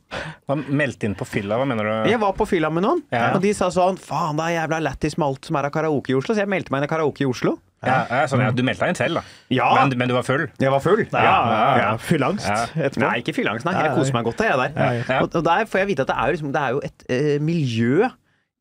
Hva 0.49 0.57
Meldt 0.59 1.05
inn 1.07 1.15
på 1.15 1.25
fylla, 1.29 1.55
hva 1.61 1.67
mener 1.69 1.87
du? 1.87 1.93
Jeg 2.11 2.19
var 2.21 2.35
på 2.35 2.47
fylla 2.51 2.73
med 2.75 2.83
noen, 2.83 3.05
Ja. 3.15 3.29
og 3.37 3.41
de 3.45 3.53
sa 3.55 3.69
sånn 3.71 3.97
Faen, 4.03 4.35
det 4.37 4.49
er 4.51 4.57
jævla 4.59 4.81
lættis 4.83 5.15
med 5.17 5.29
alt 5.29 5.47
som 5.47 5.57
er 5.61 5.69
av 5.71 5.73
karaoke 5.77 6.11
i 6.11 6.17
Oslo. 6.19 6.35
Så 6.35 6.43
jeg 6.43 6.51
meldte 6.51 6.75
meg 6.75 6.83
inn 6.83 6.89
i 6.89 6.91
karaoke 6.91 7.23
i 7.23 7.31
Oslo. 7.31 7.55
Ja, 7.87 7.99
ja, 8.11 8.25
sånn, 8.31 8.43
ja, 8.45 8.51
du 8.55 8.63
meldte 8.67 8.85
deg 8.87 8.95
inn 8.95 8.99
selv, 8.99 9.21
da. 9.21 9.23
Ja. 9.55 9.69
Men, 9.79 9.95
men 10.01 10.11
du 10.11 10.15
var 10.17 10.27
full? 10.27 10.47
Jeg 10.61 10.73
var 10.75 10.83
full. 10.85 11.05
Ja, 11.13 11.23
ja, 11.23 11.31
ja. 11.55 11.79
Ja. 11.85 11.93
Fyllangst 12.01 12.49
Ja. 12.49 12.59
etterpå. 12.75 13.05
Nei, 13.07 13.15
ikke 13.23 13.35
fyllangst, 13.37 13.65
nei. 13.69 13.75
Jeg 13.83 13.95
koser 13.97 14.17
meg 14.17 14.25
godt, 14.29 14.45
jeg, 14.45 14.59
der. 14.59 15.01
Ja. 15.09 15.21
Og, 15.23 15.31
og 15.41 15.45
der 15.47 15.65
får 15.71 15.85
jeg 15.85 15.91
vite 15.95 16.07
at 16.07 16.13
det 16.13 16.17
er 16.19 16.27
jo, 16.31 16.37
liksom, 16.39 16.53
det 16.55 16.63
er 16.63 16.77
jo 16.77 16.85
et 16.91 17.07
eh, 17.11 17.35
miljø 17.45 18.11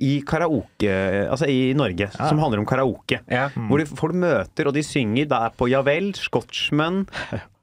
i 0.03 0.17
karaoke 0.27 0.93
Altså 1.31 1.47
i 1.47 1.59
Norge 1.77 2.09
som 2.17 2.39
handler 2.41 2.59
om 2.59 2.65
karaoke. 2.67 3.21
Ja. 3.31 3.45
Hvor 3.55 3.79
de, 3.79 3.85
folk 3.87 4.15
møter, 4.19 4.67
og 4.67 4.73
de 4.75 4.81
synger. 4.83 5.29
Det 5.31 5.37
er 5.37 5.53
på 5.55 5.69
Javel, 5.71 6.09
Scotchman, 6.17 7.05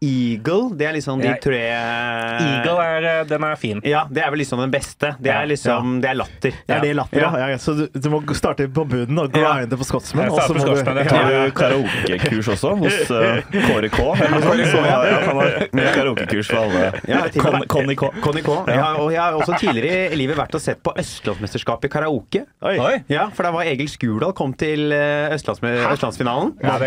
Eagle. 0.01 0.71
Det 0.81 0.87
er 0.89 0.95
liksom 0.97 1.21
de 1.21 1.29
tre 1.45 1.59
Eagle 1.61 2.77
er, 2.81 3.05
eh, 3.05 3.25
den 3.29 3.45
er 3.45 3.57
fin. 3.61 3.83
Ja, 3.85 4.07
det 4.09 4.23
er 4.25 4.31
vel 4.33 4.41
liksom 4.41 4.63
den 4.63 4.71
beste. 4.73 5.11
Det 5.21 5.29
er 5.29 5.45
liksom 5.51 5.99
Det 6.01 6.09
er 6.09 6.17
latter. 6.17 6.55
Ja. 6.67 6.77
er 6.79 6.81
det 6.81 6.95
latter, 6.97 7.21
ja. 7.21 7.33
Ja. 7.37 7.49
ja. 7.53 7.59
Så 7.61 7.75
du, 7.77 7.83
du 7.93 8.09
må 8.09 8.23
starte 8.33 8.65
på 8.73 8.87
bunnen 8.89 9.21
og 9.21 9.29
grinde 9.35 9.77
på 9.77 9.85
Scotsman. 9.85 10.31
Og 10.33 10.41
så 10.41 10.57
må 10.57 10.65
du- 10.65 10.81
ta 10.81 10.95
ja. 10.97 11.05
Tar 11.11 11.29
du 11.29 11.53
karaokekurs 11.59 12.49
også 12.55 12.73
hos 12.81 13.11
uh, 13.13 13.43
Kåre 13.69 13.91
K? 13.93 14.01
Eller 14.15 14.39
noe 14.39 14.41
sånt? 14.47 14.65
Så, 14.71 14.81
ja, 14.89 14.99
han 15.27 15.41
har 15.43 15.93
karaokekurs 15.99 16.49
for 16.49 16.63
alle. 16.65 16.87
Ja, 17.11 17.21
Conny 17.69 17.95
K. 17.97 18.57
Og 18.57 19.13
jeg 19.13 19.21
har 19.21 19.37
også 19.37 19.59
tidligere 19.61 20.15
i 20.15 20.17
livet 20.17 20.39
vært 20.41 20.57
og 20.57 20.65
sett 20.65 20.81
på 20.87 20.95
Østlandsmesterskapet 20.97 21.91
i 21.91 21.93
karaoke. 21.93 22.45
Oi. 22.65 22.77
Oi! 22.81 22.95
Ja, 23.13 23.29
for 23.35 23.45
da 23.45 23.53
var 23.53 23.69
Egil 23.69 23.91
Skurdal 23.93 24.33
kom 24.39 24.55
til 24.57 24.93
eh, 24.97 25.29
Østlandsfinalen. 25.37 26.55
Ja. 26.65 26.79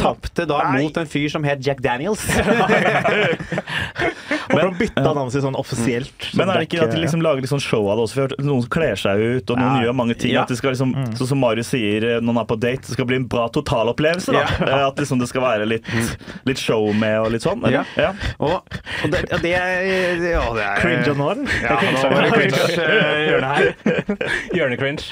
Tapte 0.00 0.46
da 0.48 0.62
Nei. 0.70 0.86
mot 0.86 0.98
en 1.00 1.08
fyr 1.10 1.28
som 1.32 1.44
het 1.44 1.60
Jack 1.66 1.84
Daniels. 1.84 2.24
Og 4.46 4.52
for 4.60 4.68
å 4.68 4.72
bytte 4.78 5.02
navnet 5.02 5.34
sitt 5.34 5.42
sånn 5.44 5.56
offisielt. 5.58 6.26
Men 6.38 6.50
er 6.52 6.60
det 6.60 6.68
ikke 6.68 6.84
at 6.86 6.92
de 6.94 7.00
liksom 7.02 7.22
lager 7.24 7.42
litt 7.44 7.50
sånn 7.50 7.62
show 7.62 7.88
av 7.90 7.98
det 7.98 8.04
også? 8.06 8.14
For 8.20 8.44
noen 8.46 8.62
som 8.64 8.70
kler 8.72 8.98
seg 9.00 9.22
ut, 9.22 9.50
og 9.52 9.58
noen 9.58 9.80
Ja. 9.80 9.82
gjør 9.88 9.96
mange 9.98 10.14
ting. 10.18 10.32
Ja. 10.34 10.42
At 10.44 10.48
det 10.52 10.58
skal 10.60 10.70
liksom, 10.74 10.94
Sånn 11.18 11.30
som 11.32 11.40
Marius 11.42 11.68
sier 11.72 12.04
eh, 12.04 12.20
når 12.20 12.32
han 12.32 12.40
er 12.42 12.48
på 12.52 12.58
date, 12.60 12.86
det 12.86 12.94
skal 12.96 13.08
bli 13.10 13.16
en 13.20 13.26
bra 13.28 13.48
totalopplevelse. 13.52 14.32
da. 14.32 14.44
Ja. 14.66 14.80
At 14.88 14.96
liksom 15.02 15.18
det 15.22 15.28
skal 15.28 15.42
være 15.42 15.66
litt, 15.68 15.84
litt 16.46 16.58
show 16.62 16.92
med 16.94 17.18
og 17.20 17.30
litt 17.34 17.42
sånn. 17.46 17.64
Eller? 17.66 17.84
Ja. 17.98 18.12
Og, 18.38 18.62
og 19.04 19.10
det, 19.12 19.24
ja, 19.30 19.38
det 19.42 19.54
er 19.54 19.70
ja, 20.30 20.44
det 20.54 20.64
er 20.66 20.80
Cringe 20.80 21.10
og 21.10 21.16
eller? 21.16 21.48
Ja, 21.62 21.80
nå 21.92 22.02
var 22.12 22.22
det 22.22 22.30
cringe-hjørnet 22.36 23.50
her. 23.56 23.64
Hjørnecringe. 24.54 25.02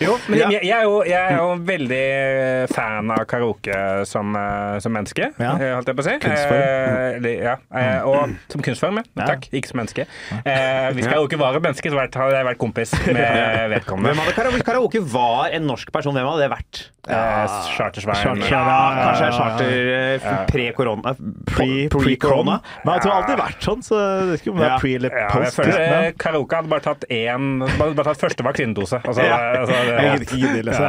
Jo, 0.00 0.14
men 0.28 0.38
Ja. 0.38 0.48
jeg, 0.50 0.62
jeg, 0.64 0.76
er 0.78 0.82
jo, 0.88 1.02
jeg 1.04 1.20
er 1.20 1.36
jo 1.36 1.48
veldig 1.68 2.68
fan 2.72 3.10
av 3.12 3.24
karaoke 3.28 4.06
som, 4.08 4.34
eh, 4.36 4.78
som 4.80 4.92
menneske, 4.96 5.28
Ja. 5.38 5.52
eh, 5.60 5.74
holdt 5.76 5.86
jeg 5.92 5.96
på 5.98 6.04
å 6.04 6.06
si. 6.08 6.14
Kunstform. 6.24 7.24
Eh, 7.24 7.42
ja, 7.44 7.56
eh, 7.74 8.00
og 8.08 8.32
som 8.48 8.62
kunstform, 8.64 8.96
ja. 8.96 9.04
Ja. 9.20 9.26
Takk. 9.34 9.48
Ikke 9.52 9.68
som 9.68 9.80
menneske. 9.82 10.06
Eh, 10.44 10.90
hvis 10.96 11.06
karaoke 11.06 11.36
var 11.38 11.54
et 11.56 11.62
menneske, 11.62 11.90
så 11.92 12.00
hadde 12.00 12.32
jeg 12.32 12.46
vært 12.48 12.58
kompis 12.58 12.94
med 13.12 13.76
vedkommende. 13.76 14.14
Hvem 14.14 14.24
hadde 14.24 14.36
karaoke? 14.38 14.64
karaoke 14.70 15.00
var 15.12 15.50
en 15.52 15.66
norsk 15.68 15.92
person. 15.92 16.14
Hvem 16.14 16.26
hadde 16.32 16.46
det 16.48 16.50
vært? 16.56 16.82
Eh, 17.10 17.46
Chartersveien. 17.76 18.40
Kanskje 18.44 19.30
charter 19.32 20.46
pre-korona. 20.50 21.14
Pre- 21.48 21.88
Pre-korona. 21.92 22.60
Men 22.84 22.94
jeg 22.96 23.02
tror 23.04 23.12
alltid 23.16 23.30
det 23.30 23.30
alltid 23.30 23.40
vært 23.40 23.66
sånn, 23.66 23.82
så 23.84 23.98
det 24.30 24.38
skulle 24.40 24.64
er 24.66 24.78
pre 24.80 24.94
eller 24.96 25.10
Ja, 25.10 25.26
jeg 25.28 25.30
post. 25.44 25.56
føler 25.60 26.12
Karaoke 26.20 26.56
hadde 26.60 26.68
bare 26.70 26.84
tatt 26.84 27.04
én 27.10 27.46
Bare, 27.78 27.94
tatt 28.04 28.20
første 28.20 28.44
vaksinedose. 28.46 29.00
Altså, 29.04 29.22
Ja. 29.24 29.38
altså, 29.60 29.74
Jeg 29.90 30.24
ikke 30.26 30.62
liksom. 30.70 30.84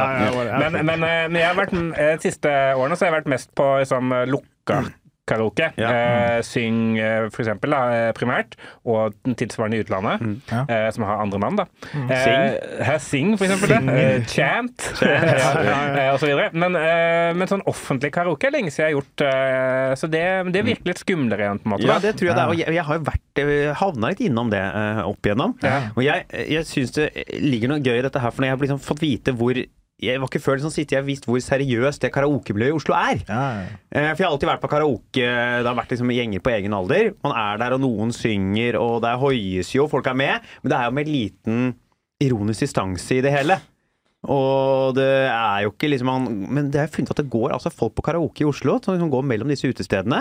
Men, 0.62 0.78
men, 0.86 1.04
eh, 1.08 1.28
men 1.28 1.38
jeg 1.40 1.48
har 1.48 1.58
vært, 1.58 1.74
eh, 1.74 2.10
de 2.16 2.26
siste 2.28 2.52
årene 2.76 2.96
så 2.96 3.06
har 3.06 3.12
jeg 3.12 3.18
vært 3.20 3.32
mest 3.34 3.52
på 3.58 3.68
liksom, 3.82 4.14
lukka 4.30 4.82
karaoke. 5.28 5.68
Ja. 5.78 5.90
Eh, 5.94 6.40
syng 6.42 6.96
eh, 6.98 7.28
for 7.30 7.44
eksempel, 7.44 7.70
da, 7.70 7.80
eh, 7.94 8.12
primært, 8.16 8.56
og 8.84 9.14
tilsvarende 9.38 9.78
i 9.78 9.84
utlandet, 9.84 10.24
Ja. 10.50 10.64
eh, 10.68 10.88
som 10.90 11.04
har 11.06 11.20
andre 11.22 11.38
navn. 11.38 11.56
da. 11.60 11.66
Sing. 11.92 12.40
Eh, 12.82 12.98
sing, 12.98 13.36
for 13.38 13.46
eksempel. 13.46 13.68
Sing. 13.76 13.88
Eh, 13.88 14.24
chant, 14.26 14.88
eh, 15.06 16.08
og 16.12 16.18
så 16.18 16.26
videre. 16.26 16.48
Men, 16.52 16.74
eh, 16.74 17.32
men 17.38 17.46
sånn 17.50 17.62
offentlig 17.70 18.10
karaoke 18.16 18.48
er 18.50 18.56
lenge 18.56 18.72
siden 18.74 18.88
jeg 18.88 18.94
har 18.94 18.98
gjort, 18.98 19.98
så 20.02 20.10
det, 20.10 20.24
det 20.56 20.64
virker 20.66 20.90
litt 20.90 21.02
skumlere 21.04 21.46
igjen, 21.46 21.60
på 21.62 21.70
en 21.70 21.74
måte. 21.76 21.86
Ja, 21.86 21.98
det 22.02 22.16
tror 22.18 22.32
jeg 22.32 22.36
det 22.36 22.42
er. 22.42 22.50
Og 22.50 22.58
jeg, 22.58 22.74
jeg 22.74 22.84
har 22.88 22.98
jo 22.98 23.06
vært 23.06 23.78
havna 23.78 24.10
litt 24.12 24.24
innom 24.26 24.50
det 24.52 24.62
opp 25.06 25.22
igjennom. 25.30 25.54
Ja. 25.62 25.78
Og 25.94 26.02
jeg, 26.04 26.26
jeg 26.50 26.66
syns 26.66 26.92
det 26.98 27.10
ligger 27.38 27.72
noe 27.76 27.80
gøy 27.84 28.00
i 28.00 28.04
dette 28.08 28.18
her, 28.20 28.34
for 28.34 28.42
når 28.42 28.50
jeg 28.50 28.56
har 28.58 28.66
liksom 28.66 28.82
fått 28.90 29.00
vite 29.06 29.36
hvor 29.38 29.54
jeg 30.02 30.18
var 30.20 30.28
ikke 30.30 30.40
før 30.42 30.56
liksom, 30.58 30.72
sist 30.74 30.90
jeg 30.92 30.98
har 31.00 31.06
visst 31.06 31.26
hvor 31.30 31.38
seriøst 31.42 32.02
det 32.02 32.10
karaokemiljøet 32.14 32.72
i 32.74 32.78
Oslo 32.80 32.96
er. 32.98 33.22
Ja, 33.28 33.42
Eh, 33.92 34.08
For 34.14 34.22
jeg 34.22 34.26
har 34.26 34.32
alltid 34.32 34.48
vært 34.48 34.62
på 34.64 34.70
karaoke, 34.72 35.26
det 35.62 35.66
har 35.68 35.76
vært 35.78 35.90
liksom 35.94 36.10
gjenger 36.10 36.40
på 36.42 36.50
egen 36.56 36.72
alder. 36.74 37.12
Man 37.22 37.34
er 37.36 37.58
der, 37.60 37.74
og 37.76 37.82
noen 37.84 38.12
synger, 38.16 38.78
og 38.80 39.02
det 39.04 39.16
hoies 39.20 39.74
jo, 39.76 39.86
folk 39.92 40.06
er 40.10 40.14
med. 40.18 40.40
Men 40.62 40.70
det 40.72 40.78
er 40.78 40.88
jo 40.88 40.96
med 40.96 41.10
liten 41.12 41.74
ironisk 42.22 42.64
distanse 42.66 43.18
i 43.18 43.20
det 43.24 43.32
hele. 43.34 43.58
Og 44.30 44.92
det 44.94 45.06
er 45.26 45.64
jo 45.64 45.72
ikke 45.72 45.88
liksom 45.90 46.06
man, 46.06 46.26
Men 46.46 46.68
det 46.70 46.78
har 46.78 46.86
jeg 46.86 46.94
funnet 46.94 47.10
at 47.10 47.18
det 47.24 47.30
går 47.32 47.50
altså 47.56 47.72
folk 47.74 47.96
på 47.98 48.04
karaoke 48.06 48.44
i 48.44 48.46
Oslo 48.46 48.76
som 48.78 48.94
liksom 48.94 49.10
går 49.10 49.24
mellom 49.26 49.50
disse 49.50 49.66
utestedene. 49.66 50.20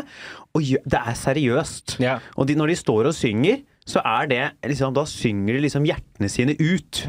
Og 0.58 0.62
det 0.66 0.98
er 1.02 1.14
seriøst. 1.20 2.00
Ja. 2.02 2.16
Og 2.36 2.48
de, 2.50 2.56
når 2.58 2.74
de 2.74 2.80
står 2.82 3.12
og 3.12 3.14
synger, 3.14 3.62
så 3.86 4.02
er 4.06 4.28
det 4.30 4.42
liksom 4.74 4.94
Da 4.98 5.06
synger 5.10 5.54
de 5.58 5.62
liksom 5.68 5.86
hjertene 5.86 6.30
sine 6.34 6.58
ut. 6.58 7.04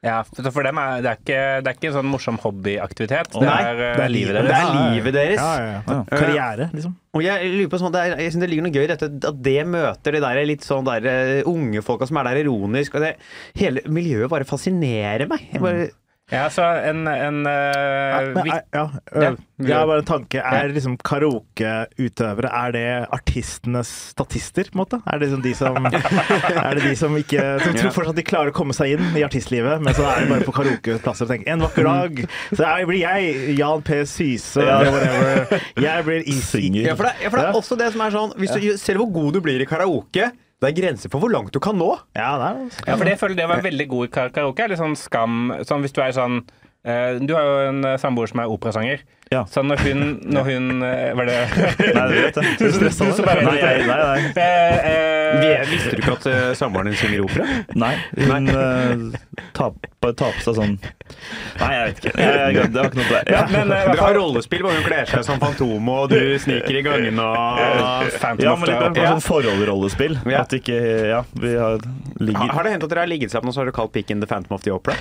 Ja, 0.00 0.22
for 0.24 0.46
for 0.48 0.64
dem 0.64 0.78
er 0.80 1.02
det 1.04 1.10
er 1.10 1.18
ikke, 1.18 1.40
det 1.60 1.68
er 1.68 1.76
ikke 1.76 1.88
en 1.90 1.96
sånn 1.98 2.08
morsom 2.08 2.38
hobbyaktivitet. 2.40 3.34
Det 3.34 3.44
er, 3.44 3.80
eh, 3.84 3.96
det 3.98 4.04
er 4.06 4.12
livet 4.14 4.36
deres. 4.38 4.48
Det 4.48 4.60
er 4.60 4.94
livet 4.94 5.16
deres. 5.18 5.40
Ja, 5.42 5.50
ja, 5.60 5.82
ja. 5.84 5.98
Karriere, 6.08 6.68
liksom. 6.72 6.94
Og 7.18 7.24
jeg 7.26 7.50
lurer 7.52 7.68
på 7.68 7.80
sånn, 7.82 7.92
det 7.92 8.04
er, 8.06 8.14
jeg 8.24 8.32
synes 8.32 8.46
det 8.46 8.48
ligger 8.48 8.64
noe 8.64 8.72
gøy 8.78 8.86
i 8.86 8.90
dette, 8.94 9.10
at 9.28 9.42
det 9.44 9.58
møter 9.68 10.16
de 10.16 10.22
der 10.24 10.40
litt 10.48 10.64
sånn 10.64 10.88
der 10.88 11.08
eh, 11.10 11.50
unge 11.50 11.82
folka 11.84 12.08
som 12.08 12.20
er 12.22 12.30
der 12.30 12.40
ironisk. 12.46 12.96
Og 12.96 13.04
det, 13.04 13.12
hele 13.60 13.84
miljøet 13.92 14.32
bare 14.32 14.48
fascinerer 14.48 15.28
meg. 15.28 15.44
Jeg 15.52 15.64
bare, 15.66 15.90
Ja, 16.30 16.44
så 16.52 16.62
en, 16.86 17.00
en 17.10 17.42
Men, 17.42 18.34
vik- 18.44 18.52
er- 18.54 18.66
ja, 18.72 18.84
Ja. 19.20 19.30
jeg 19.58 19.74
har 19.74 19.86
bare 19.90 19.98
en 20.04 20.08
tanke. 20.08 20.38
Er 20.40 20.68
liksom 20.72 20.96
karaokeutøvere 21.02 22.50
Er 22.52 22.72
det 22.72 22.84
artistenes 23.12 23.90
statister, 24.12 24.68
på 24.70 24.76
en 24.78 24.82
måte? 24.84 25.00
Er 25.06 25.18
det 25.18 25.28
liksom 25.28 25.42
de 25.42 25.54
som 25.58 25.86
Er 25.90 26.74
det 26.78 26.84
de 26.84 26.94
som 26.96 27.16
ikke 27.18 27.42
Som 27.64 27.74
tror 27.78 27.94
fortsatt 27.96 28.18
de 28.20 28.24
klarer 28.26 28.52
å 28.52 28.56
komme 28.56 28.76
seg 28.76 28.94
inn 28.96 29.16
i 29.18 29.24
artistlivet, 29.26 29.82
men 29.82 29.96
så 29.96 30.06
er 30.10 30.24
de 30.24 30.30
bare 30.34 30.46
på 30.46 30.54
karaokeplasser 30.56 31.26
og 31.26 31.32
tenker 31.34 31.52
En 31.54 31.64
vakker 31.66 31.88
dag, 31.90 32.22
så 32.54 32.62
jeg 32.78 32.88
blir 32.90 33.00
jeg 33.02 33.56
Jan 33.58 33.82
P. 33.86 34.00
Syse 34.10 34.62
eller 34.62 34.90
whatever. 34.94 35.64
Jeg 35.82 36.06
blir 36.06 36.28
Easy. 36.34 36.62
Ja, 36.84 36.94
for 36.98 37.08
det, 37.08 37.16
for 37.30 37.40
det 37.40 37.48
er 37.50 37.58
også 37.58 37.76
det 37.80 37.90
som 37.94 38.04
er 38.06 38.14
sånn 38.14 38.32
hvis 38.40 38.54
du, 38.54 38.70
Selv 38.80 39.02
hvor 39.04 39.10
god 39.18 39.34
du 39.38 39.40
blir 39.44 39.60
i 39.62 39.66
karaoke, 39.68 40.30
det 40.60 40.68
er 40.68 40.76
grenser 40.76 41.08
for 41.12 41.22
hvor 41.22 41.32
langt 41.32 41.54
du 41.56 41.60
kan 41.62 41.78
nå. 41.80 41.88
Ja, 42.18 42.34
det 42.40 42.48
er 42.50 42.90
Ja, 42.90 42.96
for 42.96 43.04
det 43.06 43.14
jeg 43.14 43.20
føler 43.22 43.38
det 43.38 43.48
var 43.48 43.62
veldig 43.64 43.86
god 43.88 44.10
karaoke 44.12 44.66
litt 44.68 44.80
sånn 44.80 44.96
skam. 44.98 45.38
Sånn 45.64 45.80
hvis 45.86 45.94
du 45.96 46.02
er 46.04 46.12
sånn 46.16 46.42
Du 46.82 47.34
har 47.36 47.44
jo 47.44 47.56
en 47.68 47.84
eh, 47.84 47.96
samboer 48.00 48.30
som 48.30 48.40
er 48.40 48.52
operasanger. 48.52 49.02
Ja. 49.30 49.44
Så 49.46 49.62
når 49.62 49.78
hun, 49.84 50.00
når 50.26 50.42
hun 50.42 50.82
eh, 50.82 51.12
Var 51.14 51.24
det 51.28 51.34
Nei, 51.94 52.06
det 52.10 52.22
vet 52.24 52.38
jeg. 52.40 52.54
Du 52.58 52.72
stressa 52.74 53.04
Du 53.04 53.12
som 53.14 53.26
bare- 53.28 53.44
Nei, 53.46 53.60
nei, 53.62 53.84
nei. 53.86 54.24
Eh, 54.34 54.88
eh, 54.90 55.60
Visste 55.70 55.92
du 55.94 56.00
ikke 56.02 56.16
at 56.16 56.26
uh, 56.26 56.38
samboeren 56.58 56.90
din 56.90 56.96
synger 56.98 57.22
opera? 57.22 57.46
Nei, 57.78 57.92
hun 58.18 58.50
uh, 58.50 59.20
tar 59.54 59.76
på 59.76 59.86
på 60.00 60.30
seg 60.42 60.56
sånn 60.56 60.74
Nei, 60.80 61.68
jeg 61.76 61.84
vet 61.84 62.00
ikke. 62.00 62.12
Jeg, 62.16 62.34
jeg, 62.56 62.72
det 62.72 62.80
var 62.80 62.88
ikke 62.88 62.98
noe 62.98 63.08
der. 63.10 63.24
det. 63.28 63.34
Ja. 63.36 63.42
men, 63.52 63.68
men, 63.68 63.90
Dere 63.92 64.02
har 64.06 64.16
rollespill 64.16 64.64
hvor 64.64 64.74
hun 64.74 64.86
kler 64.86 65.10
seg 65.10 65.26
som 65.28 65.38
Fantom, 65.42 65.90
og 65.92 66.10
du 66.10 66.18
sniker 66.40 66.78
i 66.80 66.82
gangene 66.86 67.26
og 67.26 68.08
Phantom 68.16 68.46
Ja, 68.48 68.54
men 68.56 68.70
litt 68.72 68.80
mer 68.96 69.02
Ja. 69.04 69.12
sånn 69.14 69.26
forholdsrollespill. 69.28 70.16
Ja. 70.24 70.42
At 70.42 70.56
ikke 70.56 70.80
Ja, 71.10 71.20
vi 71.36 71.52
har 71.54 71.76
har, 71.76 71.84
ligger 72.18 72.56
har 72.56 72.66
det 72.66 72.74
hendt 72.74 72.88
at 72.88 72.94
dere 72.94 73.04
har 73.04 73.12
ligget 73.12 73.34
sammen, 73.34 73.52
og 73.52 73.54
så 73.54 73.62
har 73.62 73.70
dere 73.70 73.76
kalt 73.78 73.92
pikken 73.94 74.24
The 74.24 74.30
Phantom 74.30 74.56
of 74.56 74.64
the 74.66 74.74
Opera? 74.74 74.96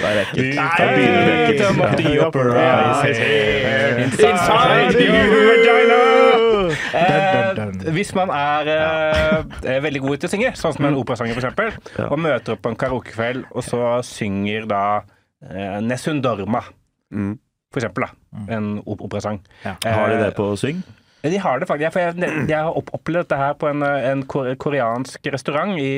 Det 0.00 0.04
er 0.04 0.24
Nei. 2.54 3.12
Eh, 6.94 7.90
hvis 7.94 8.12
man 8.16 8.30
er 8.34 8.70
eh, 8.72 9.44
eh, 9.68 9.80
veldig 9.84 10.00
god 10.04 10.22
til 10.22 10.28
å 10.28 10.32
synge, 10.32 10.52
sånn 10.58 10.74
som 10.76 10.86
en 10.88 10.96
operasanger 10.98 11.38
f.eks., 11.38 11.78
og 12.08 12.18
møter 12.22 12.56
opp 12.56 12.62
på 12.64 12.72
en 12.72 12.78
karaokekveld, 12.80 13.44
og 13.52 13.62
så 13.66 13.80
synger 14.06 14.66
da 14.70 14.82
eh, 15.50 15.80
Nessun 15.84 16.22
Dorma, 16.24 16.64
Mm. 17.14 17.36
for 17.70 17.78
eksempel, 17.78 18.06
da, 18.08 18.40
en 18.56 18.80
operasang. 18.90 19.36
Har 19.84 20.08
de 20.10 20.16
det 20.24 20.32
på 20.34 20.48
syng? 20.58 20.80
De 21.24 21.38
har 21.40 21.58
det 21.62 21.68
faktisk. 21.70 21.96
Jeg, 22.52 22.58
har 22.58 22.76
opplevd 22.76 23.24
dette 23.24 23.38
her 23.40 23.54
på 23.60 23.68
en, 23.70 23.82
en 23.82 24.22
koreansk 24.60 25.26
restaurant 25.32 25.74
i, 25.80 25.88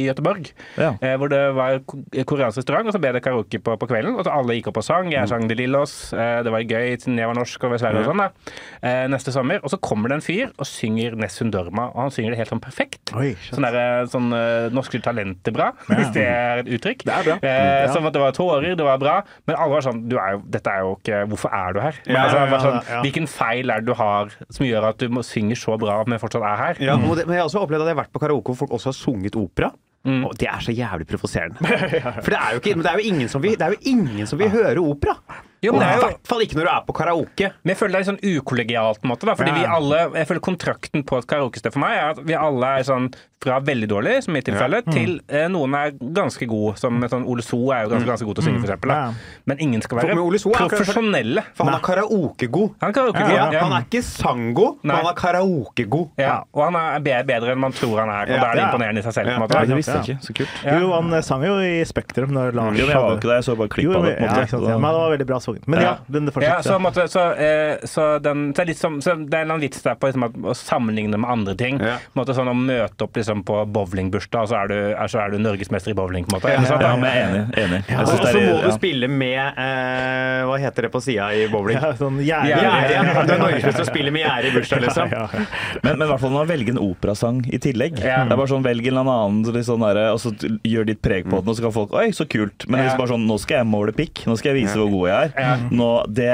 i 0.00 0.04
Gøteborg. 0.06 0.50
Ja. 0.78 0.92
Eh, 1.02 1.16
hvor 1.20 1.30
det 1.32 1.40
var 1.56 1.80
ko- 1.88 2.02
koreansk 2.28 2.60
restaurant, 2.62 2.88
og 2.90 2.94
så 2.96 3.00
ble 3.02 3.12
det 3.16 3.22
karaoke 3.24 3.60
på, 3.62 3.74
på 3.80 3.88
kvelden. 3.90 4.16
Og 4.18 4.24
så 4.26 4.34
alle 4.34 4.56
gikk 4.58 4.70
opp 4.72 4.80
og 4.82 4.86
sang. 4.86 5.10
Jeg 5.12 5.28
sang 5.30 5.46
De 5.50 5.56
Lillos. 5.58 5.94
Eh, 6.16 6.40
det 6.46 6.52
var 6.54 6.64
gøy 6.66 6.94
siden 7.02 7.18
jeg 7.20 7.30
var 7.30 7.38
norsk 7.38 7.66
og 7.68 7.76
Sverige 7.82 8.02
og 8.04 8.10
sånn. 8.10 8.22
da. 8.24 8.54
Eh, 8.86 9.04
neste 9.12 9.34
sommer. 9.34 9.60
Og 9.66 9.72
så 9.74 9.80
kommer 9.82 10.12
det 10.12 10.20
en 10.20 10.24
fyr 10.26 10.52
og 10.56 10.68
synger 10.68 11.16
Nessun 11.18 11.50
Dorma, 11.54 11.88
og 11.92 12.06
han 12.06 12.14
synger 12.14 12.34
det 12.36 12.40
helt 12.44 12.52
sånn 12.54 12.62
perfekt. 12.64 13.12
Oi. 13.16 13.32
Sånn, 13.50 13.66
der, 13.66 14.06
sånn 14.12 14.30
norske 14.76 15.00
talenter 15.04 15.54
bra, 15.56 15.70
hvis 15.90 16.10
det 16.14 16.24
er 16.26 16.62
et 16.64 16.70
uttrykk. 16.78 17.04
Det 17.08 17.14
er 17.18 17.26
bra. 17.30 17.38
Eh, 17.42 17.64
Ja. 17.76 17.92
Som 17.92 18.06
at 18.08 18.14
det 18.14 18.20
var 18.22 18.32
tårer, 18.36 18.74
det 18.78 18.84
var 18.86 18.98
bra. 19.00 19.14
Men 19.48 19.56
alle 19.56 19.72
var 19.76 19.84
sånn 19.84 20.00
du 20.10 20.16
er 20.20 20.36
jo, 20.36 20.40
Dette 20.52 20.70
er 20.72 20.82
jo 20.84 20.92
ikke 20.96 21.18
Hvorfor 21.30 21.52
er 21.54 21.74
du 21.76 21.80
her? 21.82 21.96
Men, 22.06 22.16
altså, 22.22 22.38
ja, 22.42 22.58
sånn. 22.62 23.02
Hvilken 23.04 23.26
feil 23.30 23.70
er 23.72 23.82
det 23.82 23.88
du 23.90 23.94
har 23.98 24.30
som 24.54 24.66
gjør 24.66 24.75
at 24.84 25.00
du 25.00 25.22
synger 25.22 25.56
så 25.56 25.76
bra, 25.80 26.00
at 26.02 26.10
vi 26.10 26.18
fortsatt 26.18 26.42
er 26.42 26.56
her? 26.56 26.80
Ja, 26.80 26.94
og 26.98 27.16
det, 27.16 27.26
men 27.26 27.34
jeg 27.34 27.42
har 27.44 27.48
også 27.48 27.62
opplevd 27.64 27.82
at 27.82 27.88
jeg 27.88 27.96
har 27.96 28.02
vært 28.04 28.12
på 28.12 28.22
karaoke 28.22 28.52
hvor 28.52 28.66
folk 28.66 28.72
også 28.76 28.92
har 28.92 28.98
sunget 28.98 29.36
opera. 29.36 29.72
Og 30.06 30.36
det 30.38 30.46
er 30.46 30.60
så 30.62 30.70
jævlig 30.70 31.06
provoserende. 31.10 31.58
For 32.22 32.30
det 32.30 32.38
er 32.38 32.50
jo, 32.54 32.60
ikke, 32.62 32.74
det 32.78 32.86
er 32.86 33.00
jo 33.00 33.08
ingen 33.10 33.28
som 33.28 33.42
vil, 33.42 33.56
er 33.58 33.74
ingen 33.82 34.26
som 34.26 34.38
vil 34.38 34.52
høre 34.52 34.78
opera. 34.78 35.16
Jo, 35.62 35.72
men 35.72 35.80
det 35.80 35.86
i 35.86 35.90
er 35.92 35.96
jo 36.00 36.06
hvert 36.08 36.26
fall 36.28 36.40
ikke 36.44 36.56
når 36.58 36.64
du 36.64 36.72
er 36.74 36.82
på 36.86 36.94
karaoke. 36.94 37.52
Men 37.64 37.72
jeg 37.74 37.76
føler 37.80 37.92
det 37.92 37.96
er 37.96 38.04
litt 38.04 38.12
sånn 38.12 38.36
ukollegialt, 38.36 39.00
på 39.00 39.04
en 39.08 39.10
måte. 39.14 39.26
Da, 39.26 39.34
fordi 39.34 39.48
Ja. 39.48 39.54
vi 39.54 39.64
alle, 39.76 39.96
jeg 40.20 40.26
føler 40.28 40.40
kontrakten 40.40 41.02
på 41.06 41.18
et 41.18 41.26
karaokested 41.26 41.72
for 41.72 41.80
meg 41.80 41.96
er 41.96 42.10
at 42.10 42.18
vi 42.24 42.34
alle 42.34 42.66
er 42.78 42.82
sånn 42.84 43.08
fra 43.46 43.60
veldig 43.60 43.86
dårlig, 43.88 44.22
som 44.24 44.32
i 44.34 44.38
mitt 44.40 44.46
tilfelle, 44.48 44.80
til 44.90 45.20
eh, 45.28 45.46
noen 45.48 45.74
er 45.76 45.90
ganske 45.92 46.46
god, 46.48 46.78
som 46.80 47.00
sånn 47.02 47.26
Ole 47.28 47.42
So 47.42 47.70
er 47.70 47.84
jo 47.84 47.90
ganske, 47.92 48.08
ganske 48.08 48.24
god 48.26 48.34
til 48.34 48.42
å 48.42 48.46
synge, 48.48 48.60
for 48.64 48.68
eksempel. 48.72 48.90
Ja. 48.90 49.12
Men 49.46 49.58
ingen 49.60 49.82
skal 49.82 49.98
være 49.98 50.38
So 50.40 50.50
profesjonelle. 50.50 51.44
For 51.54 51.64
han 51.68 51.74
er 51.74 51.84
karaokegod. 51.84 52.74
Han 52.80 52.90
er 52.90 52.94
karaokegod. 52.96 53.30
Ja, 53.36 53.50
Ja, 53.52 53.60
Han 53.66 53.72
er 53.76 53.84
ikke 53.86 54.02
sanggod, 54.02 54.78
men 54.82 54.96
han 54.96 55.06
er 55.06 55.14
karaokegod. 55.14 56.10
Ja, 56.18 56.42
og 56.52 56.64
han 56.72 56.76
er 56.76 57.22
bedre 57.24 57.52
enn 57.52 57.58
man 57.60 57.72
tror 57.72 58.00
han 58.00 58.08
er, 58.10 58.22
og 58.22 58.28
Ja. 58.36 58.40
da 58.40 58.50
er 58.50 58.54
det 58.56 58.64
imponerende 58.66 58.98
i 58.98 59.02
seg 59.02 59.12
selv. 59.14 59.26
på 59.26 59.30
en 59.30 59.40
Ja. 59.40 59.46
måte. 59.46 59.54
Nei, 59.54 59.66
det 59.66 59.76
visste 59.76 59.94
jeg 59.94 60.16
ikke. 60.16 60.22
Så 60.26 60.34
kult. 60.34 60.64
Ja. 60.64 60.78
Jo, 60.80 60.92
han 60.92 61.12
eh, 61.14 61.20
sang 61.20 61.42
jo 61.42 61.58
i 61.60 61.84
Spektrum 61.84 62.30
når 62.30 62.54
Lars 62.54 62.76
Jo, 62.78 62.86
men 62.86 62.94
jeg 62.96 62.96
var 62.96 63.16
ikke 63.16 63.20
der, 63.28 63.34
jeg 63.40 63.44
så 63.44 63.56
bare 63.56 63.68
klipp 63.68 63.94
av 63.96 64.02
det. 64.04 64.16
på 64.18 64.22
en 64.22 64.28
måte. 64.28 64.36
ja, 64.36 64.74
det 64.74 64.80
var 64.82 65.10
veldig 65.16 65.26
bra 65.26 65.38
sunget. 65.46 65.66
Men 65.70 65.82
ja, 65.84 65.94
den 66.12 66.30
Ja, 66.42 66.58
så, 66.66 66.76
så, 67.08 67.24
eh, 67.38 67.78
så, 67.86 68.06
den, 68.22 68.48
så, 68.52 68.56
det 68.58 68.64
er 68.64 68.70
litt 68.72 68.80
som, 68.82 68.98
så 69.04 69.14
det 69.22 69.38
er 69.40 69.48
en 69.50 69.62
vits 69.62 69.82
der 69.84 69.96
på 70.00 70.10
liksom, 70.10 70.26
å 70.44 70.54
sammenligne 70.58 71.16
med 71.22 71.30
andre 71.30 71.54
ting. 71.58 71.80
Ja. 71.80 71.96
På 72.12 72.20
måte 72.22 72.34
sånn 72.36 72.50
Å 72.50 72.54
møte 72.56 73.06
opp 73.06 73.16
liksom, 73.18 73.42
på 73.46 73.60
bowlingbursdag, 73.74 74.46
og 74.46 74.50
så 74.52 74.58
er 74.64 74.70
du, 74.72 74.76
er, 74.92 75.10
så 75.12 75.20
er 75.24 75.32
du 75.34 75.38
norgesmester 75.42 75.92
i 75.92 75.96
bowling. 75.98 76.26
på 76.28 76.36
en 76.36 76.40
måte. 76.40 76.52
Ja, 76.52 76.62
ja, 76.66 76.78
Ja, 76.86 76.94
er 77.06 77.22
enig. 77.26 77.42
enig. 77.64 77.80
Og 77.96 78.10
så 78.10 78.18
det 78.26 78.42
må 78.46 78.58
du 78.66 78.70
spille 78.76 79.08
med 79.10 79.58
eh, 79.62 80.44
Hva 80.48 80.58
heter 80.62 80.86
det 80.86 80.92
på 80.94 81.00
sida 81.04 81.28
i 81.36 81.46
bowling? 81.52 81.78
Ja, 81.80 81.92
sånn 81.98 82.20
gjerde. 82.24 82.50
Ja, 82.50 83.24
Du 83.26 83.32
er 83.34 83.40
norgesmester 83.42 83.84
og 83.84 83.90
spiller 83.90 84.14
med 84.14 84.24
gjerde 84.24 84.50
i 84.50 84.54
bursdag, 84.56 84.82
liksom. 84.86 85.12
Ja, 85.14 85.24
ja. 85.32 85.44
Men, 85.82 85.98
men 85.98 86.06
i 86.06 86.10
hvert 86.10 86.22
fall 86.22 86.32
når 86.34 86.42
man 86.44 86.50
velger 86.52 86.76
en 86.76 86.82
operasang 86.82 87.42
i 87.52 87.60
tillegg. 87.62 87.98
Ja. 88.02 88.22
Det 88.26 88.34
er 88.36 88.40
bare 88.40 88.50
sånn, 88.52 88.64
Velg 88.66 88.86
en 88.88 88.96
eller 88.98 89.12
annen, 89.26 89.62
sånn 89.66 89.84
der, 89.86 90.00
og 90.14 90.20
så 90.22 90.32
gjør 90.66 90.88
ditt 90.88 91.02
preg 91.04 91.28
på 91.28 91.38
den, 91.40 91.50
og 91.52 91.58
så 91.58 91.66
kan 91.66 91.74
folk 91.76 91.94
Oi, 91.96 92.08
så 92.16 92.26
kult. 92.28 92.66
Men 92.68 92.80
Ja. 92.82 92.88
hvis 92.90 92.98
bare 92.98 93.12
sånn, 93.14 93.26
nå 93.28 93.36
skal 93.42 93.62
jeg 93.62 93.68
måle 93.70 93.92
pikk. 93.96 94.24
Nå 94.28 94.34
skal 94.38 94.52
jeg 94.54 94.64
vise 94.64 94.76
hvor 94.80 94.90
god 94.92 95.08
jeg 95.10 95.30
er. 95.30 95.35
Nå, 95.70 95.88
det, 96.16 96.30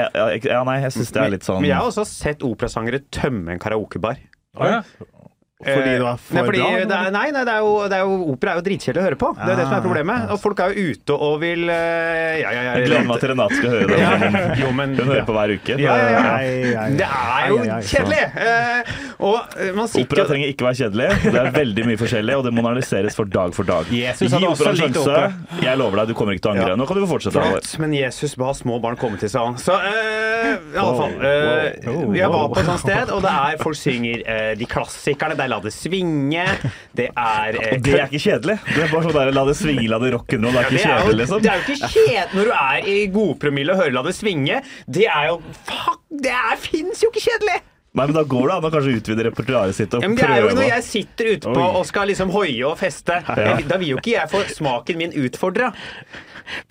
ja, 0.47 0.61
nei, 0.67 0.77
jeg 0.85 0.95
syns 0.97 1.11
det 1.15 1.21
er 1.23 1.33
litt 1.33 1.47
sånn 1.47 1.61
Men 1.63 1.71
jeg 1.73 1.79
har 1.79 1.89
også 1.89 2.05
sett 2.07 2.45
operasangere 2.47 3.03
tømme 3.13 3.55
en 3.55 3.61
karaokebar. 3.61 4.21
Oh, 4.55 4.67
ja. 4.69 4.81
Fordi 5.63 5.93
det 5.93 6.03
var 6.03 6.19
for 6.21 6.37
nei, 6.37 6.43
fordi 6.49 6.61
bra? 6.61 6.71
det 6.91 6.97
er, 6.99 7.11
nei, 7.15 7.25
nei 7.35 7.43
det 7.47 7.53
er 7.53 7.65
jo, 7.65 7.73
det 7.89 7.97
er 7.97 8.03
jo, 8.07 8.17
opera 8.33 8.53
er 8.53 8.59
jo 8.59 8.65
dritkjedelig 8.67 9.01
å 9.01 9.05
høre 9.07 9.19
på. 9.23 9.31
Det 9.39 9.47
er 9.47 9.59
det 9.61 9.67
som 9.67 9.77
er 9.77 9.85
problemet. 9.85 10.27
Og 10.33 10.41
folk 10.43 10.63
er 10.63 10.73
jo 10.73 10.93
ute 10.93 11.17
og 11.27 11.35
vil 11.43 11.63
eh, 11.73 12.41
Ja, 12.43 12.51
ja, 12.53 12.63
ja. 12.67 12.75
Jeg 12.77 12.89
gleder 12.89 13.09
meg 13.09 13.23
til 13.23 13.33
Renate 13.33 13.59
skal 13.59 13.75
høre 13.77 13.89
det. 13.93 13.99
Ja, 14.03 14.33
jo, 14.63 14.71
men- 14.75 14.97
Hun 14.99 15.09
hører 15.09 15.27
på 15.27 15.37
hver 15.37 15.55
uke. 15.57 15.79
Ja, 15.81 15.97
ja, 15.99 16.35
ja. 16.73 16.85
Det 16.99 17.09
er 17.09 17.49
jo 17.51 17.59
kjedelig! 17.63 18.23
Eh, 18.43 18.93
og 19.23 19.57
eh, 19.57 19.71
man 19.75 19.89
sitter 19.91 20.07
Opera 20.07 20.27
trenger 20.29 20.51
ikke 20.51 20.67
være 20.67 20.79
kjedelig. 20.81 21.09
Det 21.23 21.39
er 21.39 21.51
veldig 21.55 21.87
mye 21.89 21.99
forskjellig, 22.01 22.37
og 22.39 22.47
det 22.47 22.53
må 22.55 22.63
analyseres 22.65 23.17
for 23.17 23.29
dag 23.29 23.55
for 23.55 23.67
dag. 23.67 23.89
Jesus 23.93 24.27
Gi 24.27 24.31
hadde 24.33 24.49
også 24.51 24.67
opera 24.67 24.73
en 24.73 24.81
sjanse. 24.81 25.61
Jeg 25.63 25.79
lover 25.79 26.01
deg, 26.01 26.11
du 26.11 26.17
kommer 26.17 26.35
ikke 26.35 26.45
til 26.47 26.51
å 26.51 26.55
angre. 26.57 26.73
Ja. 26.73 26.79
Nå 26.79 26.87
kan 26.89 26.99
du 26.99 27.03
få 27.05 27.11
fortsette. 27.15 27.45
Flott, 27.53 27.69
men 27.83 27.95
Jesus 27.97 28.35
ba 28.39 28.51
små 28.57 28.79
barn 28.83 28.97
komme 28.99 29.19
til 29.21 29.31
seg. 29.31 29.59
Så 29.63 29.75
uh, 29.77 30.53
i 30.73 30.79
alle 30.79 30.95
fall 30.99 31.13
eh, 31.29 31.87
wow, 31.87 32.15
Jeg 32.17 32.31
var 32.33 32.49
på 32.51 32.59
et 32.61 32.69
sånt 32.69 32.83
sted, 32.83 33.13
og 33.13 33.23
det 33.25 33.33
er 33.33 33.61
folk 33.61 33.79
synger 33.79 34.23
uh, 34.27 34.51
de 34.59 34.69
klassikerne. 34.69 35.37
Det 35.39 35.45
er 35.45 35.52
La 35.53 35.59
det 35.63 35.73
svinge. 35.75 36.45
Det 36.97 37.09
er 37.13 37.57
eh, 37.59 37.73
Og 37.77 37.83
det 37.85 37.97
er 37.99 38.07
ikke 38.09 38.23
kjedelig. 38.27 38.57
Det 38.69 38.79
er 38.87 38.93
bare 38.93 39.03
sånn 39.07 39.17
der, 39.19 39.33
La 39.37 39.43
det 39.49 39.57
svinge, 39.59 39.85
la 39.91 39.99
det 40.01 40.13
rock'n'roll. 40.15 40.53
Det 40.53 40.63
er 40.63 40.71
ikke 40.71 40.85
kjedelig, 40.87 41.19
liksom. 41.23 41.43
det 41.43 41.51
er 41.51 41.59
jo 41.59 41.67
ikke 41.67 41.91
kjedelig 41.93 42.39
når 42.39 42.49
du 42.49 42.55
er 42.59 42.89
i 42.93 42.97
godpromille 43.13 43.75
og 43.75 43.83
hører 43.83 43.95
La 43.99 44.03
det 44.07 44.15
svinge. 44.17 44.63
Det 44.99 45.05
er 45.09 45.29
jo 45.31 45.37
Fuck! 45.69 46.01
Det 46.23 46.41
fins 46.65 47.05
jo 47.05 47.13
ikke 47.13 47.23
kjedelig! 47.29 47.61
Nei, 47.93 48.07
men 48.09 48.15
Da 48.17 48.23
går 48.25 48.47
det 48.49 48.53
an 48.57 48.65
å 48.65 48.73
kanskje 48.73 48.93
utvide 48.97 49.25
repertoaret 49.27 49.77
sitt 49.77 49.93
og 49.93 50.01
Ja, 50.01 50.09
men 50.09 50.17
det 50.17 50.25
er 50.25 50.39
jo 50.47 50.53
når 50.57 50.69
jeg 50.71 50.85
sitter 50.87 51.29
ute 51.35 51.53
på 51.53 51.65
og 51.77 51.83
skal 51.85 52.09
liksom 52.09 52.31
hoie 52.33 52.61
og 52.65 52.77
feste. 52.81 53.19
Da 53.21 53.77
vil 53.77 53.91
jo 53.93 53.99
ikke 54.01 54.15
jeg 54.15 54.31
få 54.31 54.41
smaken 54.49 54.97
min 55.03 55.13
utfordra. 55.27 55.69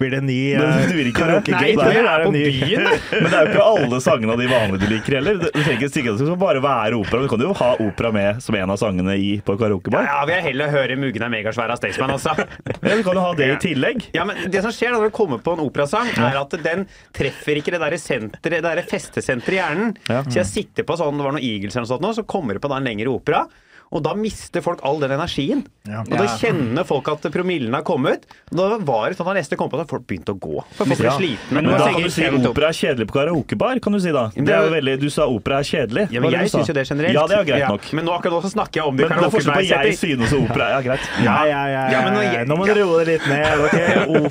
Blir 0.01 0.13
det 0.15 0.21
ny 0.27 0.39
Men 0.59 0.91
du 0.91 1.01
ikke 1.03 1.29
det? 1.29 1.53
Nei, 1.53 1.73
det 1.77 2.03
er 2.03 2.25
på 2.27 2.33
byen. 2.35 2.87
Men 3.23 3.29
det 3.29 3.39
er 3.39 3.47
jo 3.47 3.53
ikke 3.53 3.67
alle 3.67 4.01
sangene 4.05 4.35
av 4.37 4.43
de 4.43 4.49
vanlige 4.51 4.83
du 4.83 4.87
liker 4.93 5.17
heller. 5.19 5.41
Du 5.43 5.49
trenger 5.57 5.79
ikke 5.79 5.91
stikke, 5.93 6.15
det 6.17 6.29
skal 6.29 6.41
bare 6.41 6.63
være 6.65 6.99
opera. 6.99 7.23
Du 7.25 7.33
kan 7.33 7.45
jo 7.47 7.53
ha 7.59 7.71
opera 7.83 8.13
med 8.15 8.43
som 8.45 8.59
en 8.59 8.75
av 8.75 8.81
sangene 8.81 9.17
i, 9.19 9.33
på 9.45 9.57
karaokebar. 9.61 10.09
Ja, 10.09 10.21
vil 10.29 10.37
jeg 10.39 10.47
heller 10.51 10.73
høre 10.73 10.99
'Muggen 10.99 11.27
er 11.27 11.33
megasvær' 11.33 11.73
av 11.75 11.81
Staysman, 11.81 12.15
altså. 12.17 12.37
Ja, 12.83 12.97
du 12.97 13.03
kan 13.07 13.17
jo 13.17 13.25
ha 13.25 13.33
det 13.39 13.49
i 13.49 13.59
tillegg. 13.69 14.09
Ja, 14.17 14.27
men 14.29 14.39
det 14.53 14.61
som 14.65 14.73
skjer 14.75 14.93
da 14.93 15.01
når 15.01 15.11
du 15.11 15.17
kommer 15.17 15.41
på 15.43 15.55
en 15.57 15.65
operasang, 15.65 16.11
er 16.21 16.37
at 16.39 16.55
den 16.63 16.85
treffer 17.17 17.59
ikke 17.59 17.73
det 17.75 17.81
der 17.83 17.97
senteret, 18.01 18.59
det 18.59 18.63
derre 18.65 18.85
festesenteret 18.87 19.57
i 19.57 19.61
hjernen. 19.61 19.95
Ja. 20.09 20.23
Så 20.29 20.43
jeg 20.43 20.51
sitter 20.51 20.87
på 20.87 20.97
sånn, 21.01 21.19
det 21.19 21.27
var 21.27 21.37
noe 21.37 21.45
Eagles 21.45 21.77
eller 21.77 21.87
noe 21.87 21.95
sånt 21.95 22.05
nå, 22.05 22.13
så 22.17 22.27
kommer 22.29 22.57
det 22.59 22.63
på 22.65 22.71
da 22.71 22.79
en 22.81 22.89
lengre 22.89 23.13
opera. 23.13 23.47
Og 23.92 24.00
da 24.02 24.14
mister 24.16 24.62
folk 24.64 24.81
all 24.88 24.98
den 25.02 25.11
energien. 25.12 25.62
Ja. 25.85 26.00
Og 26.00 26.12
da 26.16 26.24
kjenner 26.38 26.87
folk 26.88 27.09
at 27.12 27.26
promillen 27.35 27.74
har 27.76 27.83
kommet. 27.85 28.22
Og 28.50 28.57
da 28.57 28.78
var 28.88 29.11
det 29.12 29.18
sånn 29.18 29.28
at 29.28 29.37
neste 29.37 29.59
kom 29.61 29.68
på 29.68 29.76
at 29.83 29.90
folk 29.90 30.07
begynte 30.09 30.33
å 30.33 30.38
gå. 30.40 30.62
For 30.78 30.87
folk 30.88 30.98
ble 31.02 31.09
Ja. 31.11 31.16
slitne. 31.18 31.52
Men 31.59 31.66
men 31.66 31.78
da 31.78 31.88
kan 31.92 32.02
du 32.02 32.09
si 32.11 32.24
opera 32.24 32.68
er 32.70 32.76
kjedelig 32.78 33.07
på 33.11 33.16
karaokebar, 33.18 33.81
kan 33.85 33.92
du 33.92 34.00
si 34.00 34.12
da. 34.14 34.28
Det 34.35 34.48
er 34.48 34.62
jo 34.64 34.70
veldig, 34.72 34.94
Du 35.02 35.11
sa 35.11 35.26
opera 35.28 35.59
er 35.61 35.66
kjedelig. 35.68 36.07
Ja, 36.12 36.20
men 36.20 36.31
jeg 36.33 36.48
du 36.48 36.57
syns 36.57 36.68
jo 36.68 36.74
det 36.74 36.87
generelt. 36.88 37.12
Ja, 37.14 37.26
det 37.26 37.37
er 37.37 37.42
jo 37.44 37.48
greit 37.52 37.61
Ja, 37.61 37.68
nok. 37.68 37.92
Men 37.92 38.05
nå 38.07 38.12
akkurat 38.16 38.33
nå 38.33 38.42
så 38.46 38.52
snakker 38.55 38.81
jeg 38.81 38.85
om 38.88 38.96
det 38.96 39.05
i 39.05 39.09
Men 39.09 39.18
det 39.18 39.26
er 39.26 39.35
forskjell 39.37 39.55
på 39.55 39.66
jeg 39.68 39.98
synes 39.98 40.33
opera. 40.40 40.68
Ja, 40.72 40.81
greit. 40.88 41.05
Ja, 41.22 41.37
ja, 41.44 41.62
ja, 41.66 41.83
Ja, 41.92 42.00
nå- 42.11 42.22
ja. 42.33 42.44
Nå 42.48 42.57
må 42.57 42.64
dere 42.66 42.87
roe 42.87 43.05
det 43.05 43.20
litt 43.20 43.26
ned. 43.28 43.61
ok? 43.66 43.76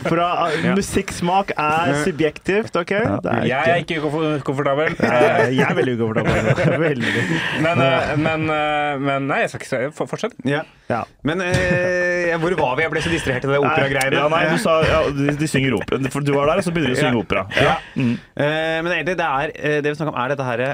Opera, 0.02 0.50
Musikksmak 0.76 1.52
er 1.58 1.94
subjektivt, 2.06 2.76
OK? 2.76 2.92
Er 2.92 3.46
Jeg 3.46 3.70
er 3.70 3.84
ikke 3.84 4.02
komfortabel. 4.42 4.96
Eh, 4.98 5.52
Jeg 5.54 5.68
er 5.70 5.76
veldig 5.78 5.96
ukomfortabel. 6.00 6.80
Veldig. 6.88 7.14
Men, 7.62 7.82
eh, 7.82 8.16
men, 8.18 8.50
eh, 8.50 8.98
men 8.98 9.28
nei, 9.28 9.44
jeg 9.52 9.62
skal 9.62 9.62
ikke 9.62 9.72
si 9.92 9.98
for- 9.98 10.08
Fortsett. 10.12 10.34
Ja. 10.48 10.64
Ja. 10.90 11.04
Men 11.28 11.42
eh, 11.46 12.38
hvor 12.42 12.56
var 12.60 12.76
vi? 12.80 12.84
Jeg 12.88 12.92
ble 12.96 13.02
så 13.06 13.12
distrahert 13.14 13.46
av 13.46 13.52
det 13.56 13.60
operagreiene. 13.62 14.16
Ja, 14.22 14.28
nei, 14.32 14.44
du 14.54 14.58
sa 14.64 14.78
ja, 14.88 15.02
de, 15.12 15.36
de 15.38 15.48
synger 15.52 15.76
opera. 15.78 16.00
For 16.14 16.22
du 16.26 16.32
var 16.34 16.48
der, 16.52 16.62
og 16.64 16.68
så 16.68 16.74
begynner 16.76 16.96
de 16.96 17.00
å 17.00 17.04
synge 17.04 17.18
Ja. 17.20 17.26
opera. 17.26 17.44
Ja. 17.60 17.76
Mm. 17.96 18.14
Eh, 18.36 18.80
men 18.82 18.92
egentlig, 18.96 19.18
det 19.20 19.28
er 19.28 19.54
eh, 19.56 19.82
Det 19.82 19.92
vi 19.92 20.00
snakker 20.00 20.16
om, 20.16 20.22
er 20.24 20.34
dette 20.36 20.48
herre 20.48 20.72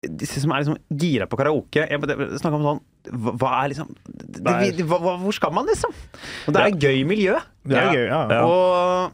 Disse 0.00 0.40
som 0.40 0.52
er 0.56 0.62
liksom 0.62 0.78
gira 0.96 1.26
på 1.28 1.36
karaoke. 1.36 1.82
Jeg 1.84 2.00
snakker 2.40 2.56
om 2.56 2.62
sånn 2.64 2.78
Hva, 3.20 3.32
hva 3.36 3.50
er 3.58 3.68
liksom 3.74 3.90
det, 4.08 4.40
det, 4.78 4.86
hva, 4.88 5.16
Hvor 5.20 5.34
skal 5.36 5.52
man, 5.52 5.66
liksom? 5.68 5.92
Og 6.48 6.54
det 6.56 6.62
er 6.62 6.70
et 6.70 6.78
gøy 6.86 7.02
miljø. 7.04 7.34
Det 7.68 7.76
er 7.76 7.84
Ja. 7.84 7.92
gøy. 7.92 8.06
Ja. 8.08 8.20
Ja. 8.32 8.44
Og 8.48 9.12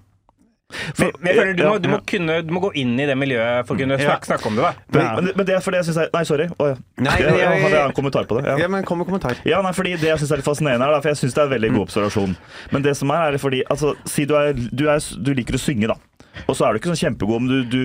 Men, 0.99 1.13
men 1.23 1.29
jeg 1.31 1.37
føler 1.39 1.55
du 1.55 1.63
må, 1.63 1.75
du, 1.79 1.89
må 1.93 1.99
kunne, 2.11 2.37
du 2.43 2.49
må 2.57 2.61
gå 2.65 2.71
inn 2.83 2.97
i 2.99 3.05
det 3.07 3.15
miljøet 3.19 3.69
for 3.69 3.77
å 3.77 3.81
kunne 3.85 3.99
snakke, 4.01 4.27
snakke 4.27 4.49
om 4.51 4.57
det. 4.59 4.65
da 4.67 4.73
Men, 4.99 5.05
men, 5.25 5.29
men 5.39 5.47
det 5.47 5.55
er 5.55 5.63
fordi 5.63 5.79
jeg 5.79 5.87
syns 5.89 6.01
Nei, 6.17 6.23
sorry. 6.27 6.49
Oh, 6.59 6.73
ja. 6.73 6.79
Nei, 7.07 7.13
jeg, 7.21 7.29
men 7.31 7.39
jeg- 7.39 7.45
jeg, 7.47 7.63
hadde 7.63 7.77
jeg 7.79 7.91
en 7.93 7.95
kommentar 8.01 8.27
på 8.27 8.41
det. 8.41 8.45
Ja. 8.51 8.57
Ja, 8.65 8.69
men 8.75 8.83
kom 8.89 8.99
med 8.99 9.07
kommentar. 9.07 9.39
Ja, 9.47 9.61
nei, 9.63 9.73
fordi 9.77 9.95
Det 10.03 10.11
jeg 10.11 10.19
synes 10.25 10.33
er 10.35 10.43
litt 10.43 10.49
fascinerende, 10.49 10.89
her, 10.91 10.99
for 11.05 11.13
jeg 11.15 11.21
syns 11.23 11.37
det 11.39 11.45
er 11.45 11.47
en 11.47 11.55
veldig 11.55 11.71
god 11.77 11.85
observasjon. 11.87 12.37
Men 12.75 12.83
det 12.83 12.97
som 12.99 13.15
er, 13.15 13.39
er 13.39 13.43
fordi 13.47 13.63
altså, 13.71 13.95
Si 14.11 14.25
du, 14.27 14.35
er, 14.35 14.53
du, 14.59 14.89
er, 14.91 14.99
du 15.23 15.33
liker 15.39 15.55
å 15.55 15.63
synge, 15.63 15.87
da. 15.95 15.97
Og 16.47 16.57
så 16.57 16.67
er 16.67 16.75
du 16.75 16.81
ikke 16.81 16.93
sånn 16.93 17.03
kjempegod, 17.03 17.43
om 17.43 17.49
du, 17.51 17.57
du, 17.71 17.83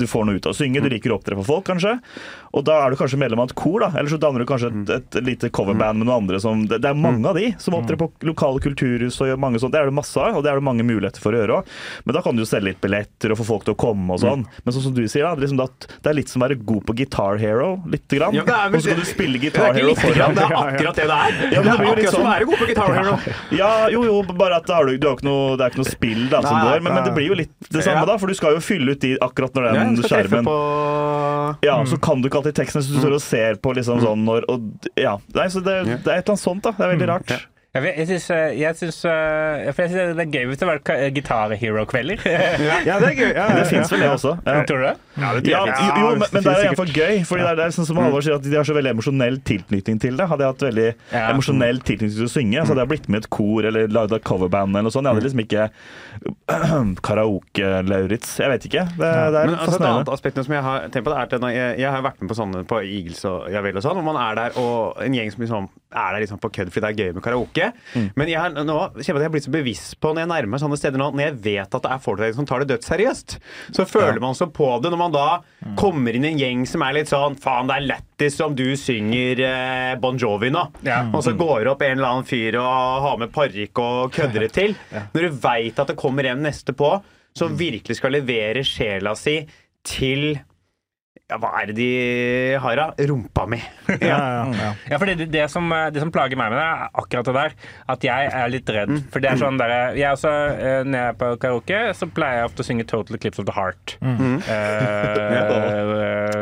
du 0.00 0.06
får 0.08 0.26
noe 0.26 0.40
ut 0.40 0.48
av 0.48 0.54
å 0.54 0.58
synge. 0.58 0.82
Du 0.82 0.88
liker 0.92 1.12
å 1.12 1.18
opptre 1.20 1.36
for 1.40 1.48
folk, 1.48 1.66
kanskje. 1.68 1.96
Og 2.56 2.64
da 2.66 2.80
er 2.82 2.90
du 2.90 2.98
kanskje 2.98 3.20
medlem 3.20 3.42
av 3.42 3.50
et 3.50 3.56
kor, 3.58 3.84
da. 3.84 3.92
Eller 3.94 4.10
så 4.10 4.18
danner 4.20 4.42
du 4.42 4.48
kanskje 4.48 4.72
et, 4.72 4.92
et 4.96 5.18
lite 5.26 5.50
coverband 5.54 6.00
med 6.00 6.08
noen 6.08 6.24
andre 6.24 6.40
som 6.42 6.64
Det, 6.66 6.80
det 6.82 6.90
er 6.90 6.98
mange 6.98 7.28
av 7.30 7.36
de 7.38 7.52
som 7.62 7.76
opptrer 7.78 7.98
på 8.00 8.08
lokale 8.26 8.62
kulturhus 8.64 9.20
og 9.22 9.30
gjør 9.30 9.40
mange 9.42 9.60
sånt. 9.62 9.74
Det 9.74 9.82
er 9.82 9.90
det 9.90 9.94
masse 9.96 10.18
av, 10.18 10.38
og 10.38 10.44
det 10.46 10.50
er 10.52 10.58
det 10.58 10.66
mange 10.66 10.86
muligheter 10.86 11.22
for 11.22 11.36
å 11.36 11.42
gjøre 11.42 11.60
òg. 11.60 11.70
Men 12.06 12.16
da 12.16 12.22
kan 12.24 12.36
du 12.36 12.42
jo 12.42 12.48
selge 12.50 12.72
litt 12.72 12.80
billetter 12.82 13.34
og 13.34 13.40
få 13.40 13.46
folk 13.52 13.68
til 13.68 13.76
å 13.76 13.80
komme 13.80 14.16
og 14.16 14.22
sånn. 14.24 14.46
Men 14.64 14.74
sånn 14.76 14.86
som 14.88 14.96
du 14.96 15.02
sier, 15.04 15.26
da, 15.26 15.34
det 15.36 15.44
er 15.44 15.46
liksom 15.46 15.62
at 15.66 15.86
det 15.90 16.12
er 16.12 16.18
litt 16.18 16.32
som 16.32 16.42
å 16.42 16.46
være 16.48 16.58
god 16.72 16.86
på 16.88 16.96
Guitar 17.00 17.38
Hero, 17.42 17.70
lite 17.90 18.18
grann. 18.18 18.36
Ja, 18.36 18.46
det 18.46 18.80
og 18.80 18.84
så 18.84 18.92
kan 18.94 19.02
du 19.02 19.08
spille 19.08 19.38
Det 19.38 19.44
Guitar 19.46 19.76
Hero 19.78 19.94
foran. 19.98 20.36
det 20.36 20.46
er 20.46 20.56
akkurat 20.64 21.00
det 21.00 21.06
det 21.10 21.18
er. 21.20 21.38
Ja, 21.54 21.62
men 21.62 21.70
det 21.70 21.76
er 21.76 21.92
akkurat 21.92 22.00
som 22.00 22.10
å 22.10 22.24
sånn. 22.24 22.30
være 22.32 22.50
god 22.50 22.62
på 22.64 22.70
Guitar 22.72 22.96
Hero. 22.98 23.16
Ja, 23.60 23.70
jo, 23.94 24.04
jo, 24.08 24.18
bare 24.32 24.60
at 24.60 24.66
du, 24.70 24.92
du 24.96 25.08
har 25.08 25.18
ikke 25.18 25.28
noe, 25.28 25.54
det 25.60 25.66
er 25.66 25.74
ikke 25.74 25.82
noe 25.84 25.92
spill 25.92 26.26
da, 26.32 26.42
som 26.46 26.58
går. 26.66 26.82
Men, 26.84 26.96
men 26.98 27.06
det 27.08 27.14
blir 27.16 27.30
jo 27.30 27.38
litt 27.38 27.54
det 27.70 27.84
samme, 27.90 28.00
Ja. 28.00 28.06
da. 28.06 28.16
For 28.18 28.26
du 28.26 28.34
skal 28.38 28.54
jo 28.54 28.60
fylle 28.64 28.92
ut 28.96 29.00
de 29.00 29.16
akkurat 29.20 29.52
når 29.54 29.66
Ja, 29.66 29.72
den 29.84 29.96
ja, 29.96 30.08
skjermen 30.08 30.44
på 30.46 30.56
Ja, 31.66 31.76
så 31.84 32.00
kan 32.00 32.20
du 32.22 32.28
ikke 32.28 32.40
alltid 32.42 32.54
teksten, 32.54 32.80
hvis 32.82 32.90
du 32.94 32.98
står 33.02 33.14
og 33.18 33.22
ser 33.22 33.54
på 33.62 33.74
liksom 33.76 34.00
sånn 34.04 34.24
når 34.24 34.44
og, 34.48 34.68
Ja. 34.96 35.16
Nei, 35.34 35.46
så 35.48 35.62
det, 35.64 35.78
det 35.84 36.06
er 36.06 36.20
et 36.20 36.28
eller 36.28 36.36
annet 36.36 36.44
sånt, 36.46 36.62
da. 36.62 36.70
Det 36.72 36.86
er 36.86 36.94
veldig 36.96 37.08
rart. 37.08 37.46
Jeg, 37.70 37.82
vet- 37.84 37.98
jeg 38.00 38.06
syns, 38.08 38.24
eh, 38.34 38.54
jeg 38.58 38.74
syns 38.80 39.04
eh, 39.06 39.64
jeg 39.68 40.16
det 40.16 40.24
er 40.24 40.30
gøy 40.34 40.46
hvis 40.50 40.58
det 40.58 40.66
var 40.66 40.78
ka- 40.82 40.96
Guitar 41.14 41.52
Hero-kvelder. 41.54 42.18
Ja, 42.84 42.98
det 42.98 43.12
er 43.12 43.14
gøy. 43.14 43.28
Ja, 43.36 43.44
Det 43.46 43.60
ja, 43.62 43.64
fins 43.70 43.92
vel 43.92 44.00
det 44.00 44.08
også. 44.10 44.32
Ja. 44.44 44.64
Tror 44.66 44.80
du 44.82 44.86
det? 44.88 44.96
Ja, 45.20 45.32
det 45.36 45.50
Ja, 45.52 45.60
jo, 46.00 46.10
men, 46.16 46.24
men 46.32 46.44
det 46.46 46.52
er 46.54 46.66
iallfall 46.70 46.92
gøy. 46.94 47.20
Fordi 47.28 47.44
det 47.44 47.50
er, 47.52 47.58
det 47.60 47.66
er 47.68 47.74
sånn 47.76 47.88
som 47.88 48.00
Halvor 48.00 48.24
sier, 48.24 48.38
at 48.40 48.46
de 48.46 48.56
har 48.56 48.66
så 48.68 48.76
veldig 48.76 48.92
emosjonell 48.96 49.40
tilknytning 49.46 50.00
til 50.02 50.16
det. 50.20 50.26
Hadde 50.30 50.46
jeg 50.46 50.54
hatt 50.54 50.64
veldig 50.68 50.88
Ja. 51.12 51.24
emosjonell 51.34 51.82
tilknytning 51.84 52.16
til 52.16 52.28
å 52.28 52.32
synge, 52.32 52.64
så 52.64 52.72
hadde 52.74 52.84
jeg 52.86 52.92
blitt 52.94 53.08
med 53.12 53.20
i 53.20 53.24
et 53.24 53.30
kor 53.36 53.68
eller 53.70 53.90
lagd 53.92 54.16
et 54.16 54.24
coverband 54.26 54.74
eller 54.74 54.88
noe 54.88 54.94
sånt. 54.94 55.06
Jeg 55.08 55.14
hadde 55.16 55.26
liksom 55.28 55.44
ikke 55.44 55.68
karaoke-Lauritz. 57.08 58.32
Jeg 58.40 58.52
vet 58.54 58.66
ikke. 58.70 58.84
Det, 58.96 59.10
det 59.10 59.42
er 59.42 59.50
Men 59.50 59.56
altså, 59.58 59.78
et 59.80 59.88
annet 59.90 60.12
aspekt 60.14 60.40
som 60.40 60.54
jeg 60.56 60.64
har 60.66 60.86
tenkt 60.88 61.06
på, 61.06 61.12
det 61.12 61.18
er 61.18 61.28
at 61.28 61.54
jeg, 61.54 61.74
jeg 61.82 61.90
har 61.94 62.04
vært 62.04 62.22
med 62.22 62.32
på 62.32 62.38
sånne 62.38 62.64
på 62.70 62.80
Eagles 62.84 63.22
og 63.28 63.50
Javel 63.52 63.78
og 63.80 63.84
sånn, 63.84 64.00
og 64.00 64.06
man 64.06 64.18
er 64.20 64.38
der 64.40 64.58
og 64.60 65.00
en 65.04 65.16
gjeng 65.16 65.32
som 65.34 65.44
liksom 65.44 65.68
er 65.90 66.14
der 66.14 66.22
liksom 66.22 66.38
på 66.38 66.52
kødd 66.54 66.68
fordi 66.70 66.84
det 66.84 66.90
er 66.90 66.98
gøy 67.08 67.14
med 67.16 67.24
karaoke. 67.24 67.70
Mm. 67.98 68.04
Men 68.20 68.30
jeg 68.30 68.38
har 68.38 68.52
nå 68.54 68.62
kjenner 68.62 69.02
jeg 69.02 69.16
at 69.16 69.24
jeg 69.24 69.26
har 69.26 69.34
blitt 69.34 69.46
så 69.48 69.54
bevisst 69.54 69.96
på 70.02 70.12
når 70.14 70.22
jeg 70.24 70.30
nærmer 70.30 70.52
meg 70.54 70.62
sånne 70.62 70.78
steder 70.78 71.02
nå, 71.02 71.08
når 71.16 71.24
jeg 71.24 71.38
vet 71.48 71.74
at 71.78 71.86
det 71.86 71.90
er 71.96 72.02
folk 72.04 72.22
der 72.22 72.34
som 72.36 72.46
tar 72.46 72.62
det 72.62 72.70
dødsseriøst, 72.70 73.36
så 73.74 73.86
føler 73.90 74.20
man 74.22 74.36
så 74.38 74.46
på 74.54 74.68
det 74.84 74.92
når 74.92 75.00
man 75.02 75.09
da 75.14 75.42
Mm. 75.60 75.74
kommer 75.76 76.16
inn 76.16 76.24
i 76.24 76.28
en 76.32 76.38
gjeng 76.40 76.60
som 76.66 76.80
er 76.82 76.94
litt 76.96 77.10
sånn 77.10 77.34
Faen, 77.36 77.66
det 77.68 77.74
er 77.76 77.84
lættis 77.90 78.38
om 78.40 78.54
du 78.56 78.64
synger 78.80 79.40
eh, 79.44 79.94
Bon 80.00 80.16
Jovi 80.16 80.48
nå. 80.50 80.62
Ja. 80.86 81.02
Og 81.12 81.20
så 81.26 81.34
går 81.36 81.64
det 81.66 81.70
opp 81.74 81.82
en 81.84 81.98
eller 81.98 82.08
annen 82.14 82.24
fyr 82.24 82.56
og 82.56 83.02
har 83.04 83.18
med 83.20 83.30
parykk 83.34 83.78
og 83.84 84.12
kødder 84.16 84.46
det 84.46 84.52
til. 84.56 84.72
Når 85.12 85.20
du 85.26 85.36
veit 85.42 85.78
at 85.78 85.92
det 85.92 85.98
kommer 86.00 86.24
en 86.30 86.40
neste 86.46 86.72
på, 86.72 86.94
som 87.36 87.58
virkelig 87.60 87.98
skal 88.00 88.16
levere 88.16 88.64
sjela 88.64 89.12
si 89.20 89.42
til 89.84 90.40
ja, 91.30 91.36
Hva 91.40 91.50
er 91.60 91.64
det 91.70 91.76
de 91.78 91.88
har, 92.60 92.74
da? 92.80 92.86
Rumpa 93.10 93.42
mi. 93.50 93.60
Ja, 94.00 94.06
ja, 94.06 94.44
ja. 94.54 94.70
Ja, 94.92 94.96
for 94.98 95.06
det, 95.10 95.16
det, 95.32 95.44
som, 95.50 95.64
det 95.92 96.00
som 96.02 96.10
plager 96.14 96.36
meg 96.38 96.48
med 96.52 96.58
det, 96.60 96.66
er 96.66 96.76
akkurat 97.02 97.26
det 97.26 97.34
der. 97.34 97.50
At 97.90 98.00
jeg 98.06 98.20
er 98.40 98.46
litt 98.52 98.68
redd. 98.70 98.92
For 99.12 99.18
det 99.22 99.28
er 99.32 99.36
sånn 99.40 99.58
der, 99.60 99.70
jeg 99.98 100.08
også, 100.14 100.30
eh, 100.30 100.82
Når 100.86 100.96
jeg 101.00 101.08
er 101.12 101.16
på 101.20 101.26
karaoke, 101.42 101.80
så 101.98 102.04
pleier 102.14 102.34
jeg 102.40 102.46
ofte 102.50 102.60
å 102.64 102.66
synge 102.68 102.84
'Total 102.90 103.14
Eclipse 103.18 103.40
of 103.42 103.46
the 103.48 103.54
Heart'. 103.56 103.88
Eh, 104.00 104.06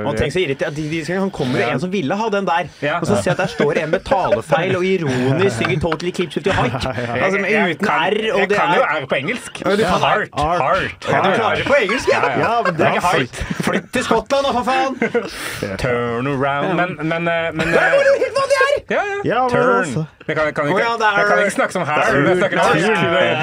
Og 0.08 0.12
tenk 0.16 0.30
så 0.32 0.40
irritert 0.42 0.74
de, 0.76 0.82
de, 0.92 0.98
Han 1.18 1.30
kommer 1.34 1.56
jo 1.60 1.64
en 1.72 1.80
som 1.82 1.90
ville 1.92 2.14
ha 2.16 2.26
den 2.32 2.46
der, 2.48 2.64
og 3.00 3.06
så 3.08 3.14
ser 3.18 3.26
jeg 3.32 3.36
at 3.36 3.40
der 3.42 3.50
står 3.52 3.72
en 3.82 3.90
med 3.96 4.02
talefeil 4.06 4.72
og 4.78 4.84
ironisk 4.86 5.54
synger 5.62 5.78
'Total 5.82 6.06
Eclipse 6.12 6.36
of 6.40 6.44
the 6.48 6.54
Heart'. 6.56 6.84
Altså, 7.18 7.36
jeg 7.48 7.76
uten 7.76 7.88
R, 7.88 7.90
og 8.34 8.40
Jeg 8.40 8.48
det 8.50 8.56
kan 8.60 8.68
jo 8.76 8.82
er 8.82 8.86
R 9.02 9.04
på 9.10 9.16
engelsk. 9.22 9.52
Kan 9.62 9.78
heart. 9.78 10.28
Heart. 10.36 10.60
Heart. 10.62 11.00
Ja, 11.08 11.16
Du 11.24 11.30
klarer 11.36 11.56
det 11.56 11.66
på 11.66 11.74
engelsk, 11.82 12.06
ja? 12.12 12.20
Ja, 12.38 12.62
men 12.64 12.72
det 12.78 12.84
er 12.86 12.92
ikke 12.92 13.06
heart. 13.06 13.36
Flytt 13.68 13.86
til 13.92 14.02
Skottland, 14.04 14.44
da, 14.46 14.50
for 14.58 14.64
faen! 14.68 14.77
Turn 15.82 16.26
around. 16.26 16.76
Men, 16.76 16.96
men, 17.00 17.24
men 17.24 17.56
men 17.58 17.72
Det 17.72 17.80
er 17.82 17.96
jo 17.96 18.14
helt 18.22 18.36
vanlig 18.38 18.58
her! 18.62 18.74
Ja, 18.88 19.02
ja. 19.04 19.16
Ja, 19.28 19.40
Turn. 19.52 19.74
altså. 19.82 20.06
Jeg 20.28 20.36
kan, 20.36 20.44
jeg 20.48 20.54
kan, 20.56 20.66
Å, 20.68 20.72
ikke, 20.74 20.80
ja, 20.84 20.92
er- 21.08 21.18
jeg 21.18 21.26
kan 21.28 21.38
ikke 21.42 21.54
snakke 21.54 21.72
som 21.72 21.84
her. 21.88 22.00
Det 22.04 22.08
er- 22.08 22.28
Jeg 22.28 22.38
snakker 22.38 22.56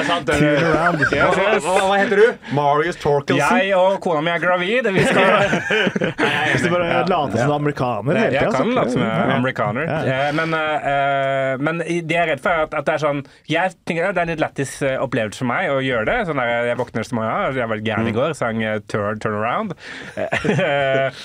sant, 0.06 0.28
Turn 0.28 0.66
around. 0.70 1.02
Yes, 1.02 1.10
Hva, 1.12 1.46
yes. 1.54 1.64
hva, 1.66 1.76
hva 1.90 1.98
heter 2.00 2.22
du? 2.22 2.52
Marius 2.58 2.98
Torkelsen? 3.02 3.58
Jeg 3.62 3.76
og 3.78 4.00
kona 4.04 4.22
mi 4.26 4.32
er 4.34 4.40
gravid. 4.44 4.90
Vi 4.96 5.04
skal 5.06 5.26
Hvis 6.52 6.66
du 6.66 6.70
bare 6.74 7.06
later 7.10 7.38
som 7.38 7.50
du 7.50 7.54
er 7.54 7.56
amerikaner 7.56 8.20
hele 8.20 8.36
Jeg 8.36 8.46
tida, 8.46 8.58
kan 8.60 8.74
late 8.78 8.94
som 8.96 9.02
jeg 9.06 9.12
er 9.12 9.34
amerikaner. 9.36 9.90
Ja. 9.90 10.00
Eh, 10.16 10.32
Men, 10.38 10.54
eh, 10.54 11.56
men 11.66 11.82
det 11.82 12.16
jeg 12.16 12.22
er 12.22 12.32
redd 12.34 12.44
for, 12.44 12.50
er 12.54 12.68
at, 12.70 12.78
det 12.86 12.94
er 12.96 13.02
sånn 13.06 13.24
Jeg 13.50 13.76
tenker 13.88 14.12
Det 14.14 14.22
er 14.22 14.28
en 14.28 14.34
litt 14.36 14.44
lættis 14.46 14.76
eh, 14.86 14.96
opplevelse 15.02 15.42
for 15.42 15.50
meg 15.52 15.70
å 15.74 15.80
gjøre 15.86 16.06
det. 16.10 16.18
Sånn 16.30 16.42
der, 16.42 16.54
jeg 16.72 16.78
våkner 16.82 17.08
som 17.10 17.22
jeg 17.24 17.32
har. 17.34 17.58
jeg 17.62 17.72
var 17.74 17.84
gæren 17.90 18.12
i 18.12 18.16
går, 18.16 18.36
sang 18.38 18.62
eh, 18.64 18.78
Turn, 18.92 19.20
turn 19.24 19.38
Around. 19.42 19.74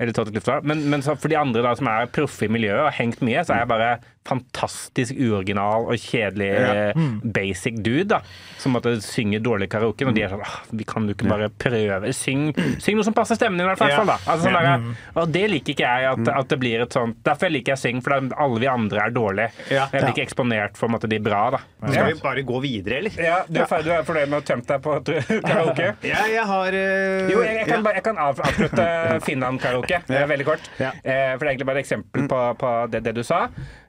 Eller 0.00 0.16
tatt 0.16 0.30
Eclipse 0.32 0.56
of. 0.56 0.64
Men, 0.64 0.86
men 0.90 1.04
så 1.04 1.14
for 1.20 1.28
de 1.28 1.36
andre 1.36 1.62
da 1.66 1.74
som 1.76 1.90
er 1.92 2.08
proffe 2.14 2.48
i 2.48 2.52
miljøet 2.52 2.80
og 2.80 2.88
har 2.88 2.96
hengt 3.02 3.20
mye, 3.26 3.44
så 3.44 3.54
er 3.54 3.64
jeg 3.66 3.70
bare 3.74 3.90
fantastisk 4.30 5.16
uoriginal 5.16 5.86
og 5.88 5.96
kjedelig 5.98 6.48
eh, 6.52 6.98
basic 7.34 7.78
dude, 7.80 8.04
da. 8.12 8.18
Som 8.60 8.74
måtte 8.76 8.92
synge 9.04 9.40
dårlig 9.42 9.70
karaoke. 9.72 10.04
Og 10.08 10.14
de 10.16 10.24
er 10.26 10.32
sånn 10.32 10.42
ah, 10.44 10.58
Vi 10.76 10.84
kan 10.88 11.08
jo 11.08 11.14
ikke 11.16 11.28
bare 11.30 11.48
prøve. 11.52 12.12
Syng, 12.16 12.50
syng 12.84 12.98
noe 12.98 13.06
som 13.06 13.16
passer 13.16 13.38
stemmen 13.38 13.58
din, 13.60 13.64
i 13.66 13.70
hvert 13.70 13.80
fall. 13.80 14.06
da. 14.08 14.18
Altså, 14.24 14.48
sånn 14.48 14.58
der, 14.58 14.84
og 15.20 15.32
det 15.34 15.44
liker 15.52 15.74
ikke 15.74 15.88
jeg, 15.88 16.10
at, 16.12 16.32
at 16.36 16.52
det 16.52 16.58
blir 16.60 16.84
et 16.84 16.96
sånt 16.96 17.18
Derfor 17.26 17.52
liker 17.52 17.74
jeg 17.74 17.80
Syng, 17.80 18.02
for 18.04 18.16
er- 18.16 18.28
alle 18.40 18.60
vi 18.60 18.68
andre 18.70 19.06
er 19.06 19.14
dårlige. 19.16 19.50
Ja. 19.72 19.86
Jeg 19.92 20.04
blir 20.04 20.12
ikke 20.14 20.26
eksponert 20.28 20.80
for 20.80 20.96
at 20.96 21.04
de 21.08 21.10
de 21.10 21.18
bra, 21.24 21.42
da. 21.50 21.60
Skal 21.90 22.12
vi 22.12 22.20
bare 22.22 22.42
gå 22.46 22.60
videre, 22.62 23.00
eller? 23.00 23.16
Ja, 23.18 23.40
du 23.48 23.60
er 23.60 23.68
ferdig, 23.70 23.90
du 23.90 23.94
er 23.96 24.04
fornøyd 24.06 24.30
med 24.30 24.36
å 24.36 24.40
ha 24.40 24.46
tømt 24.46 24.68
deg 24.68 24.84
på 24.84 24.96
karaoke? 25.48 25.88
Ja, 26.06 26.20
jeg 26.30 26.44
har 26.52 26.76
uh... 26.76 27.30
Jo, 27.32 27.40
jeg, 27.42 27.56
jeg, 27.60 27.66
kan, 27.70 27.82
ja. 27.88 27.94
jeg 27.98 28.04
kan 28.06 28.20
avslutte 28.28 28.86
Finland-karaoke 29.26 29.89
eh, 29.98 30.26
veldig 30.30 30.46
kort. 30.46 30.70
Ja. 30.78 30.92
Eh, 31.02 31.32
for 31.34 31.42
det 31.44 31.48
er 31.48 31.52
egentlig 31.54 31.66
bare 31.70 31.80
et 31.82 31.84
eksempel 31.86 32.28
på, 32.30 32.40
på 32.62 32.70
det, 32.92 33.02
det 33.08 33.14
du 33.18 33.22
sa. 33.26 33.40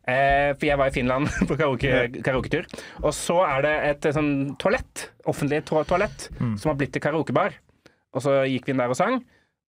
Eh, 0.08 0.52
for 0.58 0.66
jeg 0.66 0.78
var 0.82 0.90
i 0.90 0.96
Finland 0.96 1.30
på 1.50 1.58
karaoke- 1.60 2.24
karaoketur. 2.26 2.66
Og 3.04 3.14
så 3.14 3.38
er 3.46 3.62
det 3.68 3.74
et 3.92 4.06
eh, 4.10 4.16
sånn 4.18 4.32
toalett, 4.62 5.08
offentlig 5.30 5.62
to 5.70 5.84
toalett, 5.88 6.30
som 6.40 6.72
har 6.74 6.80
blitt 6.82 6.94
til 6.98 7.04
karaokebar. 7.06 7.54
Og 8.18 8.26
så 8.26 8.42
gikk 8.50 8.66
vi 8.68 8.74
inn 8.76 8.82
der 8.82 8.92
og 8.92 8.98
sang. 9.00 9.22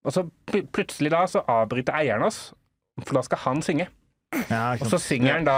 Og 0.04 0.12
så 0.12 0.26
pl 0.50 0.66
plutselig 0.76 1.14
da 1.14 1.22
så 1.32 1.46
avbryter 1.48 1.96
eieren 1.96 2.26
oss, 2.28 2.50
for 3.06 3.16
da 3.16 3.22
skal 3.24 3.40
han 3.46 3.62
synge. 3.64 3.86
Ja, 4.50 4.62
Og 4.82 4.88
så 4.92 4.98
synger 5.02 5.34
han 5.38 5.46
da 5.48 5.58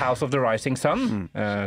House 0.00 0.24
of 0.24 0.30
the 0.32 0.40
Rising 0.42 0.76
Sun. 0.78 1.28
Eh, 1.34 1.64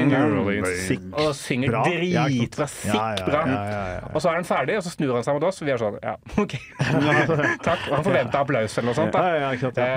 in 0.00 0.08
New 0.08 0.38
Orleans. 0.42 0.68
Sick. 0.86 1.00
Og 1.12 1.34
synger 1.38 1.72
dritbra. 1.84 2.66
sant. 2.66 2.84
Ja, 2.88 2.92
Sykt 2.92 3.22
ja, 3.22 3.26
bra. 3.26 3.42
ja, 3.46 3.62
ja, 3.70 3.86
ja. 3.98 4.10
Og 4.14 4.20
så 4.22 4.30
er 4.32 4.38
han 4.40 4.44
ferdig, 4.48 4.76
og 4.80 4.84
så 4.86 4.92
snur 4.94 5.14
han 5.14 5.24
seg 5.26 5.38
mot 5.38 5.48
oss, 5.50 5.62
og 5.62 5.66
vi 5.68 5.72
er 5.74 5.82
sånn 5.82 5.98
Ja, 6.02 6.16
OK. 6.42 6.54
Takk. 7.68 7.88
Og 7.90 7.96
han 7.98 8.04
forventa 8.06 8.42
applaus 8.44 8.76
eller 8.78 8.90
noe 8.92 8.98
sånt. 8.98 9.12
Da. 9.16 9.24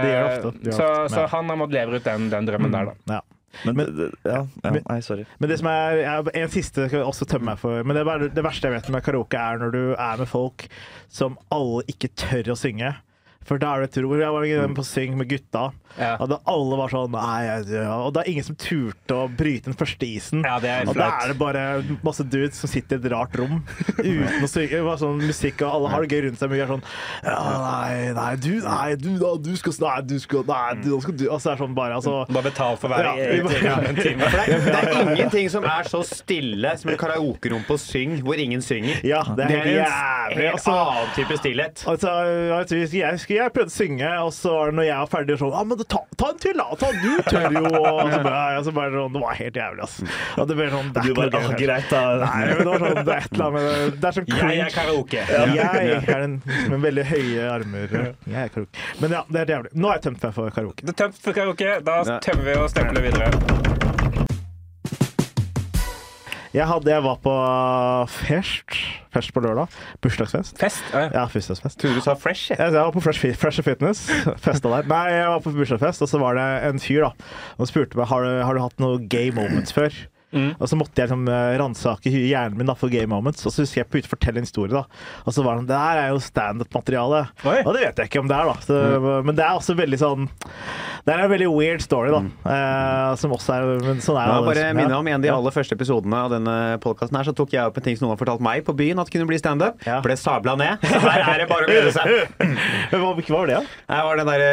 det 0.04 0.16
gjør 0.16 0.32
ofte. 0.32 0.72
Så, 0.78 0.90
så 1.16 1.28
han 1.36 1.50
har 1.54 1.62
måttet 1.62 1.78
leve 1.82 2.00
ut 2.02 2.08
den, 2.08 2.30
den 2.34 2.50
drømmen 2.50 2.72
der, 2.76 2.92
da. 2.92 3.20
Ja. 3.20 3.22
Men, 3.68 3.76
det- 3.84 4.14
ja, 4.24 4.46
ja, 4.64 4.70
nei, 4.88 5.00
sorry. 5.04 5.26
Men 5.44 5.50
det 5.52 5.58
som 5.60 5.68
er, 5.68 5.98
jeg, 6.00 6.32
en 6.40 6.52
siste 6.54 6.86
skal 6.88 7.02
jeg 7.02 7.08
også 7.10 7.26
tømme 7.28 7.50
meg 7.52 7.60
for. 7.60 7.84
Men 7.84 7.98
det, 8.00 8.30
det 8.38 8.44
verste 8.46 8.70
jeg 8.70 8.78
vet 8.78 8.88
med 8.96 9.04
karaoke, 9.04 9.36
er 9.42 9.60
når 9.60 9.74
du 9.76 9.82
er 10.00 10.22
med 10.24 10.30
folk 10.32 10.68
som 11.12 11.36
alle 11.52 11.84
ikke 11.92 12.08
tør 12.16 12.54
å 12.54 12.56
synge. 12.56 12.94
For 13.48 13.58
da 13.62 13.74
er 13.76 13.86
det 13.88 13.94
tro. 13.96 14.12
Jeg 14.20 14.32
var 14.32 14.74
på 14.78 14.84
Syng 14.86 15.16
med 15.18 15.28
gutta, 15.32 15.72
Ja. 15.98 16.14
og 16.24 16.30
da 16.32 16.38
alle 16.48 16.78
var 16.80 16.88
sånn 16.94 17.12
ja. 17.12 17.96
Og 18.06 18.14
det 18.14 18.22
er 18.22 18.30
ingen 18.32 18.46
som 18.48 18.56
turte 18.56 19.12
å 19.18 19.26
bryte 19.28 19.66
den 19.68 19.76
første 19.76 20.06
isen. 20.08 20.44
Ja, 20.46 20.60
det 20.62 20.70
er 20.70 20.88
og 20.88 20.96
da 20.96 21.08
er 21.24 21.34
det 21.34 21.38
bare 21.40 21.64
masse 22.06 22.24
dudes 22.24 22.56
som 22.62 22.70
sitter 22.72 22.96
i 22.96 23.02
et 23.02 23.12
rart 23.12 23.36
rom 23.36 23.58
uten 23.98 24.46
å 24.46 24.48
synge. 24.48 24.84
Bare 24.86 24.98
sånn 25.02 25.20
musikk, 25.26 25.64
og 25.66 25.74
alle 25.76 25.92
har 25.92 26.06
det 26.06 26.14
gøy 26.16 26.24
rundt 26.28 26.40
seg. 26.40 26.54
Vi 26.54 26.62
er 26.64 26.70
sånn 26.72 26.84
nei, 27.26 28.14
nei, 28.16 28.30
du, 28.40 28.52
nei, 28.64 28.96
du, 28.96 29.10
da, 29.20 29.34
du 29.42 29.52
skal 29.60 29.74
Nei, 29.82 29.98
du 30.06 30.16
skal 30.22 30.44
Nei, 30.48 30.74
du, 30.84 30.88
da 30.94 31.00
skal 31.04 31.16
du 31.18 31.26
Altså, 31.32 31.50
det 31.50 31.54
er 31.56 31.60
sånn 31.64 31.76
bare 31.78 31.96
Altså 31.98 32.14
Bare 32.30 32.44
betal 32.50 32.76
for 32.80 32.92
hver 32.92 33.08
Ja, 33.08 33.76
en 33.82 33.96
time. 33.98 34.28
For 34.32 34.38
det, 34.38 34.46
er, 34.46 34.66
det 34.68 34.82
er 34.82 35.12
ingenting 35.16 35.50
som 35.54 35.66
er 35.68 35.88
så 35.90 36.02
stille 36.08 36.74
som 36.80 36.92
en 36.92 37.00
karaokerom 37.00 37.64
på 37.68 37.78
Syng, 37.82 38.18
hvor 38.26 38.40
ingen 38.40 38.62
synger. 38.64 39.00
Ja, 39.08 39.22
det 39.36 39.46
er 39.48 39.52
helt 39.52 39.68
en 39.68 39.78
jævlig. 39.80 40.38
helt 40.38 40.56
Altså, 40.56 40.76
annen 40.78 41.14
type 41.18 41.38
stillhet. 41.40 41.84
Altså, 41.90 42.12
jeg 42.70 43.16
husker 43.16 43.31
husker 43.32 43.46
jeg 43.46 43.54
prøvde 43.56 43.72
å 43.72 43.76
synge, 43.76 44.12
og 44.26 44.32
så 44.36 44.54
var 44.56 44.72
det 44.72 44.78
når 44.78 44.88
jeg 44.88 44.98
var 45.02 45.10
ferdig 45.12 45.38
sånn 45.40 45.54
Ja, 45.56 45.64
men 45.68 45.82
ta, 45.82 46.02
ta 46.20 46.30
en 46.32 46.40
til, 46.42 46.60
da! 46.60 46.66
Ta, 46.82 46.90
du 47.02 47.12
tør 47.28 47.56
jo! 47.56 47.64
Og 47.82 48.12
så 48.12 48.20
bare, 48.26 48.42
ja, 48.56 48.64
så 48.66 48.74
bare 48.76 48.92
sånn, 48.96 49.16
Det 49.16 49.22
var 49.24 49.38
helt 49.40 49.60
jævlig, 49.62 49.88
ass. 49.88 49.98
Og 50.38 50.50
det 50.50 50.58
ble 50.60 50.70
sånn 50.72 50.92
Det 50.92 51.02
er 51.02 51.08
Du 51.08 51.12
ikke 51.12 51.28
noe 51.28 51.42
ah, 51.42 51.52
gøy. 51.52 51.60
Greit, 51.62 51.92
da. 51.92 52.02
Nei, 52.22 52.42
men 52.50 52.62
det 52.62 52.70
var 52.72 52.86
sånn 52.86 52.98
Det 53.02 53.16
er 53.16 53.26
et 53.26 53.36
eller 53.36 53.46
annet 53.48 53.58
med 53.58 53.68
det. 53.68 54.00
Det 54.02 54.10
er 54.12 54.18
sånn 54.18 54.32
Jeg 54.32 54.66
er 54.66 54.76
karaoke. 54.78 55.28
Jeg 55.32 56.00
er 56.00 56.26
den 56.26 56.40
med 56.74 56.88
veldig 56.88 57.06
høye 57.12 57.52
armer. 57.52 57.96
Jeg 57.98 58.40
er 58.46 58.56
karaoke. 58.56 58.90
Men 59.04 59.18
ja, 59.20 59.24
det 59.28 59.38
er 59.38 59.46
helt 59.46 59.56
jævlig. 59.58 59.76
Nå 59.78 59.92
har 59.92 60.02
jeg 60.02 60.08
tømt 60.10 60.28
meg 60.28 60.36
for 60.40 60.58
karaoke. 60.58 60.88
Det 60.88 60.96
er 60.96 61.00
tømt 61.06 61.22
for 61.28 61.40
karaoke. 61.42 61.78
Da 61.88 62.02
tømmer 62.28 62.52
vi 62.52 62.60
og 62.60 62.74
stempler 62.74 63.10
videre. 63.10 63.81
Jeg, 66.52 66.68
hadde, 66.68 66.92
jeg 66.92 67.04
var 67.06 67.20
på 67.24 67.34
fest, 68.12 68.76
fest 69.16 69.32
på 69.32 69.40
lørdag. 69.44 69.72
Bursdagsfest. 70.04 70.58
Fest? 70.60 70.84
Ja. 70.92 71.06
Ja, 71.14 71.24
bursdagsfest. 71.32 71.80
Trodde 71.80 72.02
du 72.02 72.04
sa 72.04 72.16
fresh, 72.20 72.52
jeg. 72.52 72.60
Jeg 72.60 72.76
var 72.76 72.92
på 72.92 73.04
Fresh, 73.04 73.24
Fresh 73.40 73.64
Fitness. 73.64 74.02
Festa 74.46 74.68
der. 74.74 74.90
Nei, 74.92 75.06
jeg 75.16 75.30
var 75.32 75.46
på 75.46 75.54
bursdagsfest, 75.56 76.04
og 76.04 76.12
så 76.12 76.20
var 76.20 76.36
det 76.36 76.48
en 76.68 76.82
fyr 76.84 77.06
da 77.08 77.14
og 77.56 77.70
spurte 77.70 78.00
meg 78.00 78.10
har 78.12 78.26
du, 78.26 78.32
har 78.44 78.58
du 78.58 78.64
hatt 78.66 78.84
noen 78.84 79.08
gay 79.12 79.32
moments 79.36 79.72
før. 79.76 79.96
Og 80.32 80.68
så 80.72 80.78
måtte 80.80 80.96
jeg 81.02 81.10
liksom 81.10 81.28
eh, 81.28 81.58
ransake 81.60 82.12
hjernen 82.12 82.58
min 82.58 82.70
da, 82.72 82.76
for 82.80 82.90
gay 82.94 83.06
moments. 83.10 83.46
Og 83.46 83.52
så 83.54 83.66
husker 83.66 83.82
jeg 83.84 83.90
på 83.92 84.00
å 84.00 84.12
fortelle 84.14 84.40
en 84.42 84.48
historie. 84.48 84.72
da 84.72 84.86
Og 85.28 85.34
så 85.36 85.44
var 85.44 85.58
han 85.60 85.66
Det 85.68 85.76
her 85.78 85.98
er 86.06 86.10
jo 86.14 86.22
standup-materiale. 86.24 87.26
Og 87.66 87.74
det 87.76 87.82
vet 87.88 87.98
jeg 88.04 88.10
ikke 88.12 88.22
om 88.24 88.30
det 88.32 88.38
er, 88.38 88.52
da. 88.52 88.56
Så, 88.66 88.78
Men 89.28 89.36
det 89.36 89.44
er 89.46 89.58
også 89.60 89.76
veldig 89.78 90.00
sånn 90.00 90.30
Det 91.02 91.14
er 91.16 91.24
en 91.26 91.32
veldig 91.34 91.50
weird 91.52 91.82
story, 91.84 92.12
da. 92.14 92.22
Eh, 92.54 93.16
som 93.22 93.32
også 93.36 93.56
er 93.58 93.68
Men 93.84 94.02
sånn 94.06 94.20
er 94.22 94.30
Ja, 94.32 94.38
det. 94.40 94.48
bare 94.52 94.74
minne 94.78 94.98
om 95.00 95.08
En 95.12 95.20
av 95.20 95.26
de 95.26 95.32
aller 95.34 95.52
første 95.56 95.76
episodene 95.76 96.16
av 96.28 96.32
denne 96.36 96.56
podkasten 96.84 97.18
her, 97.18 97.28
så 97.28 97.34
tok 97.36 97.52
jeg 97.56 97.66
opp 97.68 97.78
en 97.82 97.84
ting 97.90 97.98
som 97.98 98.08
noen 98.08 98.16
har 98.16 98.22
fortalt 98.22 98.42
meg 98.46 98.64
på 98.68 98.76
byen 98.78 99.00
at 99.02 99.10
kunne 99.12 99.28
bli 99.28 99.40
standup. 99.42 99.82
Ja. 99.88 100.00
Ble 100.06 100.16
sabla 100.20 100.56
ned. 100.60 100.80
Så 100.86 101.00
her 101.02 101.24
er 101.26 101.42
det 101.44 101.48
bare 101.50 101.66
å 101.66 101.70
glede 101.72 101.92
seg. 101.96 102.08
Hva, 102.92 103.00
hva 103.02 103.38
var 103.42 103.48
det, 103.50 103.56
da? 103.56 103.64
Det 103.92 104.02
var 104.06 104.20
den 104.22 104.30
derre 104.32 104.52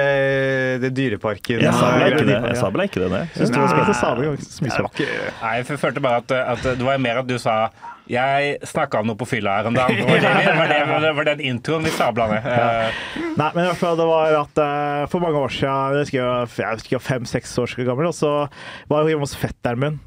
det 0.82 0.90
dyreparken. 0.96 1.60
Jeg 1.62 1.74
sa 1.74 1.90
ikke 1.98 2.24
det. 2.24 2.34
ja. 2.34 2.42
Jeg 2.48 2.56
sa 2.60 2.70
ikke 2.88 3.02
det. 3.02 3.10
Nei, 3.12 3.22
det 3.28 3.42
jeg 3.42 3.50
spennende. 3.52 3.94
sa 3.98 4.14
det 4.14 4.26
ganske 4.28 4.48
så 4.48 4.64
mye 4.64 4.74
sånn. 4.76 4.88
Jeg 5.70 5.80
følte 5.80 6.00
bare 6.04 6.22
at, 6.22 6.32
at 6.32 6.78
det 6.78 6.84
var 6.86 6.98
mer 7.02 7.22
at 7.22 7.28
du 7.28 7.38
sa 7.38 7.68
jeg 8.08 8.58
snakka 8.66 9.02
om 9.02 9.10
noe 9.10 9.18
på 9.20 9.26
fylla 9.28 9.58
her 9.58 9.68
om 9.70 9.76
dagen. 9.76 9.98
Det 10.00 10.06
var, 10.08 10.20
det, 10.22 10.32
det, 10.44 10.54
var, 10.58 10.70
det, 10.72 11.00
det 11.04 11.12
var 11.18 11.28
den 11.28 11.42
introen 11.50 11.84
vi 11.84 11.92
sabla 11.94 12.28
ned. 12.32 12.46
Eh, 12.48 13.00
Nei, 13.38 13.48
men 13.54 13.62
i 13.64 13.68
hvert 13.68 13.80
fall 13.82 13.98
det 14.00 14.06
var 14.08 14.36
at 14.40 14.60
eh, 14.64 15.02
for 15.12 15.22
mange 15.22 15.38
år 15.44 15.52
siden, 15.54 15.98
jeg 15.98 16.06
husker 16.06 16.18
jeg 16.18 16.98
var- 16.98 17.06
fem-seks 17.08 17.52
år 17.62 17.74
gammel, 17.86 18.08
og 18.10 18.16
så 18.16 18.32
var 18.90 19.04
jeg 19.04 19.14
hjemme 19.14 19.26
hos 19.28 19.36
fetteren 19.38 19.82
min. 19.82 19.98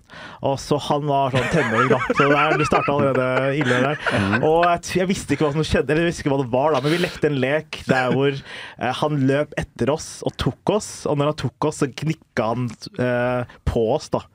Og 0.44 0.58
så 0.60 0.76
Han 0.90 1.06
var 1.08 1.32
sånn 1.32 1.48
tenåring, 1.54 1.88
da. 1.94 2.00
Så 2.18 2.26
det, 2.28 2.36
er- 2.36 2.66
starta 2.68 2.92
allerede 2.92 3.56
ille 3.62 3.78
der. 3.86 4.02
Og 4.44 4.66
jeg, 4.68 4.82
jeg 5.00 5.08
visste 5.12 5.36
ikke 5.36 5.48
hva 5.48 5.54
som 5.56 5.64
skjedde, 5.68 5.94
eller 5.94 6.04
jeg 6.06 6.12
visste 6.12 6.26
ikke 6.26 6.34
hva 6.36 6.42
det 6.44 6.52
var, 6.52 6.74
da, 6.76 6.82
men 6.84 6.92
vi 6.96 7.00
lekte 7.06 7.30
en 7.32 7.40
lek 7.42 7.82
der 7.88 8.12
hvor 8.16 8.34
eh, 8.34 8.92
han 9.02 9.22
løp 9.30 9.56
etter 9.62 9.94
oss 9.94 10.10
og 10.28 10.36
tok 10.42 10.74
oss. 10.76 10.90
Og 11.08 11.18
når 11.22 11.32
han 11.32 11.40
tok 11.46 11.70
oss, 11.70 11.80
så 11.84 11.88
knikka 11.88 12.50
han 12.52 12.68
eh, 13.00 13.56
på 13.68 13.86
oss, 13.96 14.10
da. 14.14 14.26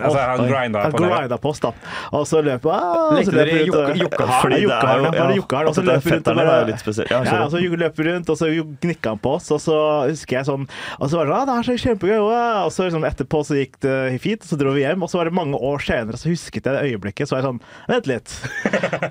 Altså, 0.00 0.18
han 0.18 0.46
grinda 0.48 0.86
på 0.90 0.98
på 1.40 1.50
oss, 1.52 1.60
da. 1.62 1.70
Og 2.16 2.24
så 2.26 2.40
løp 2.42 2.64
ah, 2.72 3.09
Lekte 3.18 3.32
dere 3.34 3.44
vi 3.50 3.58
rundt 3.60 3.74
og- 3.74 3.90
Jokke- 3.90 4.00
Jokkeharen? 4.00 4.40
Fordi 4.40 4.54
Ja, 4.54 4.60
det 4.60 4.60
er 4.60 4.70
Jokkeharen, 4.70 5.00
jo- 5.00 5.04
ja. 5.04 5.10
Bare 5.10 5.30
ja, 5.30 5.36
Jokkeharen, 5.40 5.66
og 5.68 5.74
så 5.74 5.80
at 5.80 5.84
det 5.84 5.90
er 5.90 5.96
løp 5.96 6.04
vi 6.04 6.10
rundt 6.10 6.28
og 6.28 6.36
bare- 6.36 6.66
litt. 6.70 7.10
Ja, 7.10 7.22
Ja, 7.24 7.44
og 7.44 7.50
så 7.50 7.58
løper 7.80 8.04
rundt, 8.10 8.28
og 8.30 8.36
så 8.38 8.46
gnikka 8.80 9.08
han 9.10 9.18
på 9.18 9.30
oss, 9.36 9.50
og 9.50 9.60
så 9.60 9.76
husker 10.08 10.36
jeg 10.38 10.46
sånn 10.46 10.68
Og 11.00 11.08
så 11.10 11.16
var 11.16 11.24
det 11.26 11.32
sånn, 11.34 11.40
ah, 11.40 11.44
det 11.46 11.54
er 11.58 11.64
så 11.68 11.76
kjempegøy, 11.84 12.18
og 12.20 12.70
så 12.72 12.80
liksom 12.88 13.04
etterpå 13.04 13.38
så 13.44 13.54
gikk 13.58 13.74
det 13.80 14.20
fint, 14.20 14.42
og 14.42 14.48
så 14.48 14.58
dro 14.58 14.72
vi 14.72 14.80
hjem, 14.84 15.02
og 15.02 15.08
så 15.10 15.18
var 15.18 15.24
det 15.24 15.32
mange 15.34 15.54
år 15.58 15.78
senere, 15.80 16.16
så 16.20 16.28
husket 16.30 16.64
jeg 16.64 16.72
det 16.74 16.84
øyeblikket, 16.90 17.26
så 17.28 17.36
var 17.36 17.42
jeg 17.42 17.48
sånn 17.50 17.60
Vent 17.88 18.06
litt. 18.06 18.28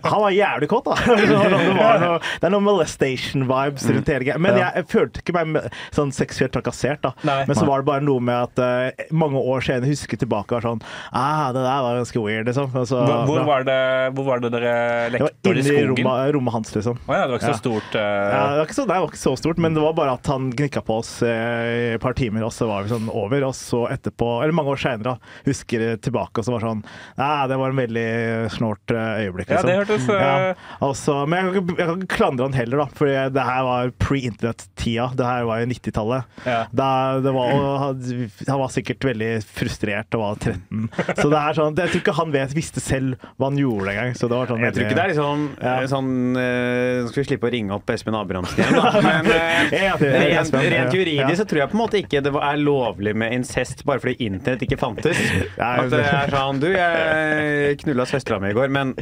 Han 0.04 0.22
var 0.22 0.32
jævlig 0.32 0.68
kåt, 0.70 0.86
da. 0.86 0.96
Det, 1.20 1.76
var 1.76 2.00
noe- 2.00 2.20
det, 2.20 2.44
er 2.44 2.50
noe 2.54 2.62
molestation-vibes 2.62 3.86
rundt 3.94 4.08
hele 4.12 4.24
greia. 4.26 4.38
Men 4.42 4.58
jeg, 4.60 4.72
jeg 4.80 4.88
følte 4.92 5.22
ikke 5.24 5.36
meg 5.46 5.70
sånn 5.96 6.12
seksuelt 6.16 6.54
trakassert, 6.56 7.02
da. 7.06 7.12
Nei. 7.28 7.46
Men 7.50 7.56
så 7.58 7.66
var 7.68 7.82
det 7.84 7.88
bare 7.90 8.04
noe 8.06 8.20
med 8.24 8.36
at 8.36 8.62
eh, 8.64 9.06
mange 9.12 9.40
år 9.42 9.64
senere 9.66 9.90
husker 9.90 10.20
tilbake 10.22 10.54
og 10.56 10.60
var 10.62 10.68
sånn 10.70 10.82
Ah, 11.14 11.52
det 11.56 11.62
der 11.66 11.82
var 11.86 11.98
ganske 12.00 12.22
weird, 12.24 12.48
liksom. 12.50 12.72
Så- 12.86 13.00
Hvor, 13.06 13.26
hvor, 13.30 13.44
var 13.48 13.64
det, 13.68 13.80
hvor 14.16 14.26
var 14.28 14.42
det 14.44 14.52
dere 14.54 14.74
lekte? 15.14 15.54
Inni 15.54 15.76
rommet, 15.90 16.34
rommet 16.36 16.54
hans, 16.56 16.74
liksom. 16.76 17.00
Å 17.08 17.16
ja, 17.18 17.24
det 17.26 17.34
var 17.34 17.40
ikke 17.42 17.50
Ja. 17.50 17.54
så 17.58 17.64
stort. 17.64 17.96
Uh... 17.96 18.02
Ja, 18.02 18.42
det, 18.52 18.58
var 18.60 18.66
ikke 18.70 18.78
så, 18.78 18.86
det 18.90 18.98
var 19.00 19.10
ikke 19.10 19.22
så 19.24 19.34
stort, 19.42 19.62
men 19.64 19.78
det 19.78 19.84
var 19.84 19.96
bare 19.98 20.14
at 20.20 20.30
han 20.32 20.50
gnikka 20.56 20.84
på 20.86 21.00
oss 21.02 21.12
eh, 21.26 21.96
et 21.96 22.02
par 22.04 22.14
timer, 22.18 22.44
og 22.48 22.54
så 22.56 22.68
var 22.70 22.86
vi 22.86 22.94
sånn 22.94 23.10
over. 23.12 23.46
Og 23.50 23.56
så 23.58 23.84
etterpå, 23.94 24.30
eller 24.44 24.56
mange 24.56 24.74
år 24.76 24.82
seinere, 24.84 25.16
husker 25.48 25.86
jeg 25.88 26.02
tilbake, 26.06 26.40
og 26.42 26.46
så 26.48 26.54
var 26.56 26.64
det 26.64 26.70
sånn 26.70 26.84
Nei, 27.20 27.32
det 27.52 27.58
var 27.60 27.74
en 27.74 27.80
veldig 27.82 28.08
snålt 28.56 28.94
øyeblikk, 28.96 29.28
øyeblikk. 29.30 29.50
Ja, 29.50 29.60
Liksom. 29.60 29.70
det 29.70 29.78
hørtes, 29.80 30.08
ja. 30.10 30.54
Også, 30.86 31.16
men 31.30 31.40
jeg 31.50 31.54
kan, 31.60 31.74
jeg 31.78 31.88
kan 31.90 32.04
ikke 32.04 32.16
klandre 32.20 32.48
han 32.50 32.58
heller, 32.58 32.84
da, 32.84 32.88
for 33.00 33.10
det 33.36 33.46
her 33.50 33.64
var 33.68 33.92
pre-internett-tida. 34.02 35.10
Det 35.20 35.26
her 35.26 35.44
var 35.48 35.62
jo 35.64 35.70
90-tallet. 35.72 36.24
Ja. 36.46 36.60
Da 36.76 36.90
det 37.24 37.34
var, 37.36 37.54
og 37.56 37.70
han, 37.84 38.04
han 38.48 38.60
var 38.62 38.72
sikkert 38.74 39.06
veldig 39.10 39.30
frustrert 39.46 40.16
og 40.18 40.24
var 40.24 40.40
13. 40.40 40.90
Så 41.20 41.28
det 41.32 41.40
er 41.42 41.58
sånn, 41.58 41.78
jeg 41.80 41.92
tror 41.94 42.04
ikke 42.04 42.16
han 42.20 42.34
vet, 42.36 42.56
visste 42.58 42.84
selv 42.84 43.18
hva 43.40 43.50
han 43.50 43.60
gjorde 43.60 43.79
engang. 43.88 44.14
Så 44.20 44.28
det 44.28 44.36
var 44.36 44.48
sånn 44.52 44.60
Jeg 44.66 44.74
tror 44.76 44.86
ikke 44.86 44.96
det 44.98 45.04
er 45.04 45.12
liksom 45.14 45.44
Ja. 45.62 45.74
eh, 45.80 45.88
sånn 45.88 46.10
eh, 46.36 47.04
Nå 47.04 47.08
skal 47.12 47.24
vi 47.24 47.28
slippe 47.30 47.48
å 47.48 47.52
ringe 47.54 47.72
opp 47.78 47.90
Espen 47.90 48.16
Abrahamsen 48.20 48.60
igjen, 48.60 48.76
da. 48.76 49.02
Men 49.08 49.30
eh, 49.32 49.72
rent, 49.72 50.54
rent 50.54 50.94
juridisk 50.94 51.38
så 51.40 51.46
tror 51.48 51.62
jeg 51.64 51.72
på 51.72 51.78
en 51.78 51.82
måte 51.84 52.02
ikke 52.02 52.22
det 52.26 52.34
er 52.36 52.58
lovlig 52.60 53.16
med 53.16 53.34
incest 53.38 53.86
bare 53.88 54.00
fordi 54.04 54.18
internett 54.28 54.62
ikke 54.68 54.78
fantes. 54.82 55.18
At 55.58 55.90
det 55.94 56.04
er 56.04 56.34
sånn 56.34 56.60
Du, 56.60 56.68
jeg 56.74 57.78
knulla 57.84 58.06
søstera 58.10 58.40
mi 58.44 58.52
i 58.52 58.58
går, 58.58 58.68
men 58.74 58.96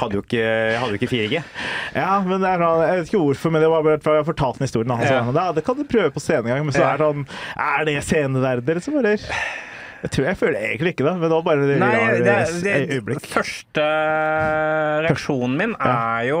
hadde 0.00 0.16
jo 0.16 0.22
ikke, 0.24 0.44
hadde 0.78 0.94
jo 0.94 1.00
ikke 1.00 1.10
4G. 1.12 1.42
Ja, 1.96 2.20
men 2.24 2.40
det 2.40 2.48
er 2.54 2.62
sånn, 2.62 2.84
Jeg 2.86 3.00
vet 3.02 3.10
ikke 3.12 3.22
hvorfor, 3.26 3.52
men 3.54 3.62
det 3.64 3.70
var 3.72 3.84
bare 3.86 4.00
for 4.04 4.16
jeg 4.20 4.28
fortalte 4.30 4.62
den 4.62 4.68
historien. 4.68 4.94
Altså. 4.96 5.12
Ja. 5.18 5.26
sånn, 5.28 5.54
det 5.58 5.64
kan 5.66 5.76
du 5.78 5.84
prøve 5.88 6.12
på 6.14 6.22
scenen 6.22 6.46
en 6.48 6.56
gang, 6.56 6.64
men 6.68 6.76
så 6.76 6.86
er 6.86 6.98
det 7.02 7.10
sånn 7.10 7.26
Er 7.66 7.84
det 7.88 7.98
sceneverdig, 8.06 8.78
liksom, 8.80 8.98
eller? 9.02 9.28
Jeg 10.02 10.10
tror 10.16 10.24
jeg 10.26 10.36
føler 10.40 10.58
egentlig 10.66 10.92
ikke 10.96 11.04
det, 11.06 11.12
men 11.14 11.28
det 11.28 11.36
var 11.38 11.42
bare 11.46 11.66
et 11.70 11.78
Nei, 11.78 11.96
det, 12.26 12.36
det, 12.64 12.76
øyeblikk. 12.96 13.26
første 13.30 13.84
reaksjonen 15.06 15.56
min 15.60 15.74
er 15.78 16.24
jo 16.30 16.40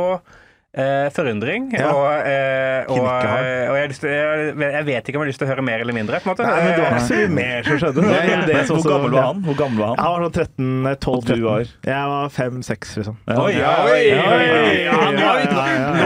eh, 0.72 1.08
forundring. 1.14 1.66
Ja. 1.76 1.90
Og, 1.92 2.08
eh, 2.26 2.88
og, 2.88 2.98
eh, 2.98 3.68
og 3.68 3.76
jeg, 3.76 3.82
har 3.84 3.90
lyst 3.92 4.00
til- 4.02 4.10
jeg, 4.10 4.54
jeg 4.72 4.86
vet 4.88 5.08
ikke 5.10 5.18
om 5.18 5.22
jeg 5.22 5.26
har 5.26 5.30
lyst 5.32 5.42
til 5.42 5.46
å 5.48 5.50
høre 5.52 5.64
mer 5.68 5.78
eller 5.84 5.92
mindre. 5.96 6.20
på 6.20 6.30
en 6.30 6.32
måte. 6.32 6.46
Nei, 6.48 6.58
men 6.64 6.72
det 6.72 6.82
var 6.82 6.96
ikke 6.96 7.06
så 7.06 7.18
mye 7.20 7.34
mer 7.38 7.62
som 7.68 7.78
skjedde. 7.82 8.00
Det 8.02 8.12
Ja, 8.12 8.22
ja. 8.32 8.40
det 8.46 8.66
som 8.66 8.76
Hvor 8.80 8.90
gammel 8.90 9.10
var 9.18 9.22
han? 9.28 9.42
Hvor 9.46 9.56
gammel 9.62 9.78
var 9.78 9.86
Han 9.92 9.96
Jeg 10.00 10.10
var 10.12 10.26
sånn 10.26 10.36
13, 10.40 10.82
nei, 10.82 10.94
12, 10.94 11.16
Og 11.16 11.24
du 11.28 11.42
var? 11.46 11.58
Jeg 11.92 12.04
var 12.14 12.28
5-6, 12.38 12.96
liksom. 12.98 13.16
Oi, 13.28 13.36
oi, 13.36 13.54
oi, 13.62 14.04
oi. 14.16 14.61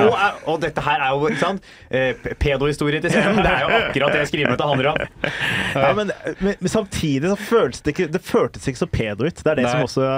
Nå 0.07 0.15
er, 0.15 0.41
og 0.51 0.61
dette 0.63 0.85
her 0.87 1.03
er 1.05 1.15
jo 1.15 1.31
ikke 1.31 1.43
sant? 1.43 1.69
Eh, 1.91 2.27
pedohistorie 2.43 3.03
til 3.05 3.13
scenen. 3.15 3.41
Det 3.43 3.53
er 3.53 3.65
jo 3.65 3.81
akkurat 3.81 4.17
det 4.17 4.25
skrivemøtet 4.31 4.71
handler 4.71 4.91
om. 4.93 5.01
Ja, 5.77 5.93
men, 5.97 6.13
men, 6.41 6.55
men 6.61 6.73
samtidig 6.73 7.31
så 7.33 7.37
føltes 7.37 7.83
det 7.85 7.93
ikke 7.93 8.07
Det 8.15 8.23
føltes 8.25 8.69
ikke 8.71 8.81
så 8.81 8.89
pedo 8.91 9.27
ut. 9.27 9.43
Det 9.43 9.53
er 9.53 9.61
det 9.61 9.67
Nei. 9.67 9.73
som 9.75 9.85
også 9.87 10.11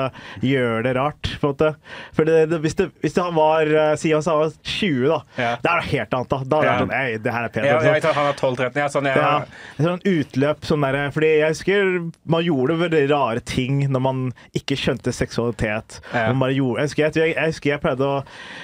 gjør 0.45 0.86
det 0.86 0.95
rart. 0.99 1.32
På 1.41 1.51
en 1.51 1.55
måte. 1.55 1.72
For 2.16 2.28
det, 2.28 2.39
det, 2.53 2.61
hvis, 2.64 2.76
det, 2.78 2.89
hvis 3.03 3.16
han 3.18 3.34
var 3.36 3.68
eh, 3.72 3.95
Si 3.99 4.12
han 4.14 4.24
var 4.24 4.53
20, 4.55 5.09
da. 5.11 5.20
Ja. 5.39 5.53
Det 5.62 5.72
er 5.72 5.80
noe 5.82 5.89
helt 5.93 6.18
annet. 6.18 6.32
Da 6.32 6.41
Da 6.45 6.61
er 6.61 6.64
det 6.64 6.72
vært 6.72 6.84
sånn 6.84 6.95
Ei, 6.99 7.18
det 7.24 7.34
her 7.34 7.49
er 7.49 7.55
pedo. 7.55 7.68
Ja, 7.68 7.78
jeg 7.89 8.14
han 8.18 8.30
er 8.30 8.39
12-13. 8.39 8.78
Ja, 8.78 8.89
sånn, 8.93 9.09
Ja, 9.09 9.32
et 9.78 9.84
sånn 9.86 10.05
utløp 10.09 10.68
sånn 10.68 10.86
der, 10.86 11.01
Fordi 11.14 11.32
jeg 11.41 11.55
husker 11.55 11.95
man 12.28 12.45
gjorde 12.45 12.78
veldig 12.82 13.05
rare 13.12 13.43
ting 13.45 13.80
når 13.91 14.03
man 14.05 14.22
ikke 14.57 14.76
skjønte 14.78 15.12
seksualitet. 15.14 15.99
Ja. 16.12 16.28
Man 16.32 16.43
bare 16.43 16.57
gjorde, 16.57 16.82
jeg, 16.82 16.91
husker, 16.91 17.20
jeg, 17.22 17.34
jeg 17.34 17.53
husker 17.53 17.72
jeg 17.72 17.82
pleide 17.82 18.09
å 18.09 18.16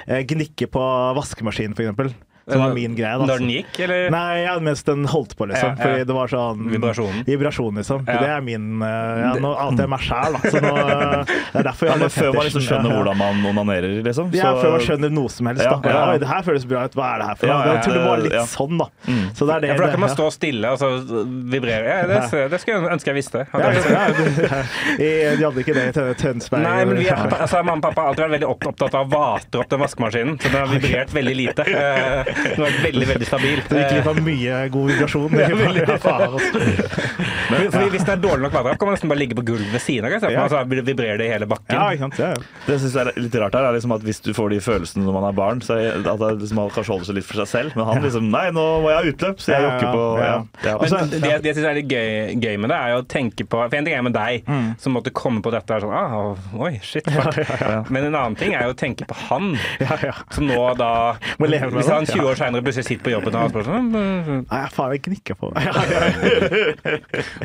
eh, 0.08 0.22
gnikke 0.28 0.68
på 0.74 0.84
vaskemaskinen, 1.16 1.74
for 1.76 1.84
Som 2.44 2.60
var 2.60 2.74
min 2.76 2.94
greie. 2.96 3.16
Da. 3.18 3.24
Når 3.28 3.38
den 3.40 3.50
gikk, 3.54 3.78
eller? 3.86 4.10
Nei, 4.12 4.42
ja, 4.44 4.54
mens 4.60 4.82
den 4.84 5.04
holdt 5.08 5.32
på, 5.38 5.46
liksom. 5.48 5.70
Ja, 5.70 5.76
ja. 5.78 5.84
Fordi 5.84 6.04
det 6.10 6.14
var 6.16 6.28
sånn 6.28 6.66
Vibrasjonen. 6.68 7.22
Vibrasjon, 7.24 7.78
liksom. 7.80 8.02
Det 8.04 8.28
er 8.28 8.42
min 8.44 8.82
eh, 8.84 9.20
ja, 9.24 9.30
Nå 9.40 9.52
ante 9.62 9.86
jeg 9.86 9.90
meg 9.94 10.02
sjæl, 10.04 10.36
da. 10.36 10.40
Så 10.52 10.60
nå, 10.60 10.72
eh, 10.82 11.32
det 11.54 11.62
er 11.62 11.68
derfor 11.70 11.88
jeg 11.88 11.94
Ja, 11.94 12.00
men 12.02 12.12
før 12.12 12.30
man 12.36 12.44
liksom 12.48 12.64
skjønner 12.66 12.96
hvordan 12.98 13.16
man 13.22 13.40
onanerer, 13.52 13.94
liksom. 14.04 14.28
Ja, 14.36 14.50
før 14.60 14.74
man 14.76 14.84
skjønner 14.84 15.14
noe 15.16 15.32
som 15.32 15.48
helst. 15.48 15.64
da. 15.64 15.70
Ja, 15.70 15.78
ja, 15.88 15.94
ja. 15.94 16.12
Oi, 16.12 16.18
det 16.20 16.28
her 16.34 16.44
føles 16.50 16.66
bra 16.68 16.84
ut. 16.84 16.98
Hva 17.00 17.08
er 17.14 17.22
det 17.24 17.30
her 17.30 17.40
for 17.40 17.52
noe? 17.52 17.56
ja, 17.64 17.72
Jeg 17.78 17.84
tror 17.86 17.96
det 17.98 18.04
var 18.04 18.24
litt 18.26 18.36
ja. 18.36 18.44
sånn, 18.52 18.76
da. 18.82 18.88
Så 19.40 19.48
det 19.48 19.54
er 19.56 19.64
det. 19.64 19.68
Ja, 19.72 19.76
for 19.78 19.86
da 19.86 19.90
kan 19.94 20.04
man 20.04 20.12
det- 20.12 20.18
stå 20.18 20.28
stille 20.36 20.74
og 20.74 20.78
så 20.84 20.90
vibrere. 21.54 21.88
Ja, 21.94 22.06
det, 22.12 22.20
det 22.52 22.60
skulle 22.60 22.76
jeg 22.82 22.92
ønske 22.98 23.12
jeg 23.14 23.18
visste. 23.22 23.46
Ja, 23.54 25.32
de 25.36 25.44
hadde 25.44 25.64
ikke 25.64 25.74
det 25.76 25.86
i 25.90 26.14
Tønsberg. 26.20 26.62
Nei, 26.64 26.84
men 26.88 26.98
vi 27.00 27.08
er, 27.08 27.24
altså, 27.38 27.62
Mamma 27.64 27.80
og 27.80 27.84
pappa 27.88 28.04
har 28.04 28.12
alltid 28.12 28.24
vært 28.26 28.34
veldig 28.36 28.48
opptatt 28.52 28.84
av 28.94 29.00
å 29.04 29.10
vate 29.14 29.60
opp 29.60 29.70
den 29.72 29.80
vaskemaskinen. 29.82 30.36
Så 30.42 30.50
den 30.52 30.60
har 30.60 30.70
vibrert 30.72 31.14
veldig 31.14 31.36
lite. 31.38 31.66
Den 32.34 32.60
har 32.60 32.66
vært 32.68 32.82
veldig 32.88 33.08
veldig 33.12 33.28
stabil. 33.28 33.62
Du 33.64 33.74
det 33.74 33.82
gikk 33.82 33.92
glipp 33.94 34.10
av 34.12 34.20
mye 34.28 34.60
god 34.74 34.92
vibrasjon. 34.92 35.36
Ja, 35.44 35.98
faen, 36.00 36.34
altså. 36.34 36.60
Men, 37.50 37.66
fordi 37.72 37.88
Hvis 37.94 38.04
det 38.06 38.12
er 38.14 38.20
dårlig 38.22 38.44
nok 38.46 38.54
vatrap, 38.56 38.78
kan 38.80 38.88
man 38.88 38.94
nesten 38.96 39.10
bare 39.12 39.20
ligge 39.20 39.36
på 39.38 39.44
gulvet 39.46 39.70
ved 39.74 39.82
siden 39.84 40.08
av. 40.08 40.26
Ja. 40.32 40.44
Så 40.50 40.62
vibrerer 40.70 41.18
det 41.20 41.26
i 41.28 41.32
hele 41.32 41.48
bakken. 41.50 41.76
Ja, 41.76 41.90
sant. 42.00 42.18
Ja, 42.20 42.30
ja. 42.34 42.42
Det 42.66 42.78
jeg 42.80 42.92
er 43.02 43.10
litt 43.20 43.36
rart 43.42 43.56
her, 43.58 43.68
er 43.68 43.76
liksom 43.76 43.94
at 43.96 44.04
hvis 44.06 44.20
du 44.24 44.30
får 44.36 44.54
de 44.54 44.60
følelsene 44.64 45.04
når 45.06 45.16
man 45.18 45.26
er 45.28 45.36
barn, 45.36 45.62
så 45.64 45.76
er, 45.78 46.00
at 46.00 46.20
det 46.22 46.30
liksom, 46.40 46.58
man 46.60 46.72
kanskje 46.74 46.94
holder 46.94 47.10
seg 47.10 47.18
litt 47.20 47.28
for 47.28 47.42
seg 47.42 47.50
selv. 47.52 47.76
Men 47.78 47.88
han 47.90 48.02
liksom 48.04 48.30
Nei, 48.34 48.46
nå 48.56 48.64
må 48.82 48.90
jeg 48.90 48.98
ha 48.98 49.12
utløp, 49.12 49.42
så 49.44 49.52
jeg 49.52 49.62
Ja, 49.62 49.68
jokker 49.68 49.92
på 49.94 50.04
ja, 50.18 50.24
ja. 50.24 50.30
ja. 50.30 50.40
Ja. 50.64 50.74
Men 50.80 50.94
Altså, 50.94 51.00
det, 51.12 51.20
det 51.44 51.50
jeg 51.50 51.56
synes 51.58 51.68
er 51.70 51.78
litt 51.78 51.92
gøy, 51.92 52.08
gøy 52.42 52.56
med 52.64 52.72
det, 52.72 52.78
er 52.80 52.94
jo 52.94 53.00
å 53.02 53.06
tenke 53.14 53.46
på 53.46 53.60
For 53.62 53.78
en 53.78 53.86
ting 53.88 53.94
er 53.98 54.04
med 54.06 54.16
deg, 54.16 54.42
Mm. 54.44 54.74
som 54.80 54.92
måtte 54.96 55.10
komme 55.14 55.40
på 55.44 55.50
dette 55.54 55.72
er 55.76 55.82
sånn 55.84 55.92
ah, 55.94 56.34
Oi, 56.60 56.74
shit, 56.84 57.06
fuck. 57.08 57.36
Men 57.94 58.08
en 58.10 58.16
annen 58.18 58.36
ting 58.38 58.52
er 58.56 58.66
jo 58.68 58.74
å 58.74 58.76
tenke 58.78 59.06
på 59.08 59.16
han, 59.28 59.54
Ja, 59.80 59.96
ja. 60.02 60.12
som 60.34 60.46
nå 60.48 60.58
da 60.78 60.90
Må 61.40 61.48
leve 61.48 61.70
med 61.70 61.78
Hvis 61.80 61.90
han 61.92 62.04
det. 62.04 62.12
20 62.24 62.30
år 62.32 62.38
seinere 62.40 62.64
plutselig 62.64 62.86
sitter 62.88 63.04
på 63.04 63.12
jobben 63.14 63.36
og 63.36 63.40
har 63.44 63.66
sånn 63.68 63.88
«Mm, 63.94 64.44
Nei, 64.50 64.60
faen, 64.72 64.92
jeg 64.96 65.02
knikker 65.04 65.34
på 65.38 65.50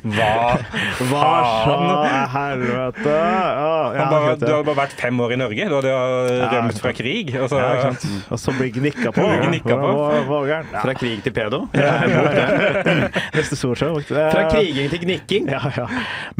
Hva 0.10 0.32
Hva 1.10 1.26
sa 1.64 1.76
helvete? 2.34 3.10
Ja, 3.10 3.94
ja, 3.96 4.06
bare, 4.12 4.36
du 4.40 4.48
har 4.52 4.64
bare 4.68 4.78
vært 4.82 4.96
fem 5.00 5.20
år 5.24 5.34
i 5.36 5.38
Norge. 5.40 5.68
Du 5.70 5.76
hadde 5.78 5.92
jo 5.92 6.00
rømt 6.54 6.80
fra 6.84 6.92
krig. 6.96 7.32
Og 7.40 7.48
så, 7.52 7.60
Ja, 7.60 7.70
ikke 7.76 7.86
sant? 7.90 8.06
Og 8.34 8.40
så 8.42 8.54
blir 8.58 8.72
gnikka 8.76 9.12
på. 9.16 9.26
Gnikka 9.46 9.76
på. 9.80 9.90
Hva- 10.00 10.24
hva 10.30 10.40
var? 10.48 10.70
Fra 10.84 10.94
krig 10.98 11.24
til 11.26 11.34
pedo? 11.36 11.60
Neste 13.38 13.56
solshow. 13.60 14.00
Fra 14.10 14.46
kriging 14.52 14.90
til 14.94 15.04
gnikking? 15.06 15.50
Ja, 15.52 15.62
ja. 15.76 15.88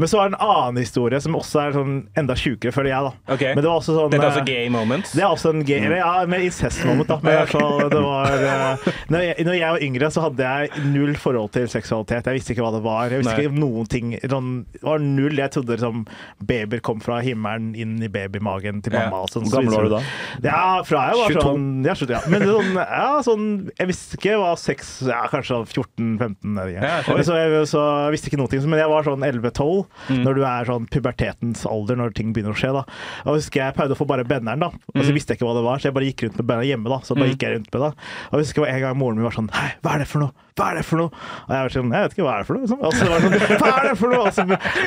Men 0.00 0.10
så 0.10 0.20
er 0.22 0.30
det 0.32 0.38
en 0.38 0.46
annen 0.48 0.80
historie 0.82 1.20
som 1.22 1.36
også 1.38 1.62
er 1.66 1.76
sånn 1.76 1.94
enda 2.18 2.34
sjukere, 2.38 2.72
føler 2.74 2.90
jeg. 2.94 3.00
da. 3.10 3.34
Okay. 3.36 3.52
Men 3.56 3.64
det 3.64 3.70
var 3.70 3.78
også 3.82 3.96
sånn 3.96 4.12
Dette 4.14 4.24
er 4.24 4.30
altså 4.30 4.44
eh, 4.44 4.48
gay 4.50 4.70
moments. 4.72 5.14
Det 5.16 5.24
er 5.24 5.30
også 5.30 5.52
en 5.54 5.64
gay, 5.68 5.80
ja, 6.00 6.12
med 6.30 6.46
incest-moment, 6.48 7.08
da. 7.10 7.18
Men 7.24 7.30
i 7.34 7.38
hvert 7.40 7.54
fall, 7.54 7.76
det 7.92 8.02
var 8.04 8.29
eh, 8.30 8.90
når, 9.10 9.20
jeg, 9.26 9.44
når 9.46 9.54
jeg 9.58 9.74
var 9.74 9.84
yngre, 9.86 10.10
så 10.14 10.22
hadde 10.26 10.38
jeg 10.50 10.84
null 10.92 11.14
forhold 11.20 11.50
til 11.52 11.66
seksualitet. 11.68 12.24
Jeg 12.30 12.38
visste 12.38 12.54
ikke 12.54 12.64
hva 12.66 12.72
det 12.76 12.82
var. 12.84 13.08
Jeg 13.10 13.22
visste 13.22 13.36
Nei. 13.36 13.44
ikke 13.46 13.58
noen 13.60 13.88
ting 13.90 14.12
sånn, 14.30 14.50
Det 14.72 14.82
var 14.86 14.98
null. 15.04 15.36
Jeg 15.40 15.50
trodde 15.56 15.76
liksom 15.76 16.04
babyer 16.40 16.80
kom 16.86 17.00
fra 17.00 17.20
himmelen 17.24 17.74
inn 17.74 17.96
i 18.02 18.08
babymagen 18.08 18.82
til 18.82 18.92
mamma. 18.96 19.24
sånn. 19.30 19.44
Hvor 19.50 19.60
gammel 19.60 19.74
var 19.74 19.88
du 19.88 19.94
da? 19.96 20.02
Ja, 20.44 20.82
fra 20.86 21.04
jeg 21.10 21.18
var 21.20 21.34
22. 21.34 21.42
sånn 21.46 21.66
ja, 21.84 21.94
22, 21.94 22.14
ja. 22.16 22.20
Men 22.30 22.42
sånn, 22.48 22.72
ja, 22.80 23.08
sånn 23.26 23.46
Jeg 23.78 23.86
visste 23.90 24.16
ikke 24.18 24.36
hva 24.40 24.52
sex 24.58 24.90
Ja, 25.08 25.22
kanskje 25.30 25.56
sånn 25.56 25.68
14-15 25.70 26.74
Ja, 26.74 27.00
så, 27.24 27.36
jeg, 27.38 27.66
så 27.70 27.82
visste 28.12 28.30
ikke 28.30 28.38
noe, 28.40 28.48
ting, 28.52 28.62
men 28.68 28.78
jeg 28.80 28.88
var 28.90 29.04
sånn 29.06 29.24
11-12, 29.26 29.86
Mm. 30.10 30.22
når 30.24 30.34
du 30.34 30.42
er 30.44 30.64
sånn 30.66 30.86
pubertetens 30.90 31.62
alder, 31.68 31.96
når 31.96 32.12
ting 32.14 32.32
begynner 32.34 32.52
å 32.54 32.58
skje. 32.58 32.70
da. 32.74 32.82
Og 33.26 33.36
husker 33.38 33.60
jeg 33.62 33.74
pleide 33.76 33.94
å 33.94 33.98
få 33.98 34.06
bare 34.08 34.24
benneren, 34.24 34.58
da. 34.60 34.66
Og 34.70 34.94
Mm. 35.00 35.04
så 35.06 35.12
visste 35.14 35.32
jeg 35.34 35.38
ikke 35.38 35.46
hva 35.48 35.54
det 35.58 35.64
var, 35.64 35.78
så 35.78 35.88
jeg 35.90 35.94
bare 35.94 36.08
gikk 36.08 36.22
rundt 36.26 36.36
med 36.40 36.46
benneren 36.46 36.68
hjemme. 36.70 36.88
da. 36.90 36.98
Så 37.06 37.14
bare 37.16 37.30
gikk 37.30 37.42
jeg 37.46 37.54
rundt 37.56 37.70
med 37.72 37.80
det. 37.84 37.92
Og 38.28 38.38
jeg 38.38 38.46
husker 38.46 38.68
en 38.68 38.80
gang 38.84 38.96
moren 39.00 39.18
min 39.18 39.26
var 39.26 39.36
sånn 39.36 39.50
Hei, 39.54 39.70
hva 39.84 39.96
er 39.96 40.04
det 40.04 40.08
for 40.10 40.24
noe? 40.24 40.46
Hva 40.58 40.66
er 40.72 40.80
det 40.80 40.84
for 40.84 41.00
noe? 41.00 41.10
Og 41.46 41.52
jeg 41.54 41.64
var 41.64 41.72
sånn 41.74 41.92
Jeg 41.94 42.04
vet 42.04 42.14
ikke 42.16 42.26
hva 42.26 42.32
er 42.34 42.42
det 42.42 42.48
for 42.48 42.56
noe. 42.56 42.64
Liksom. 42.66 42.80
Og 42.84 42.96
så 42.96 43.06
var 43.08 43.14
det 43.16 43.30
sånn 43.30 43.60
Hva 43.62 43.70
er 43.70 43.86
det 43.86 43.94
for 44.00 44.14
noe? 44.14 44.22
Og 44.26 44.34
så, 44.36 44.44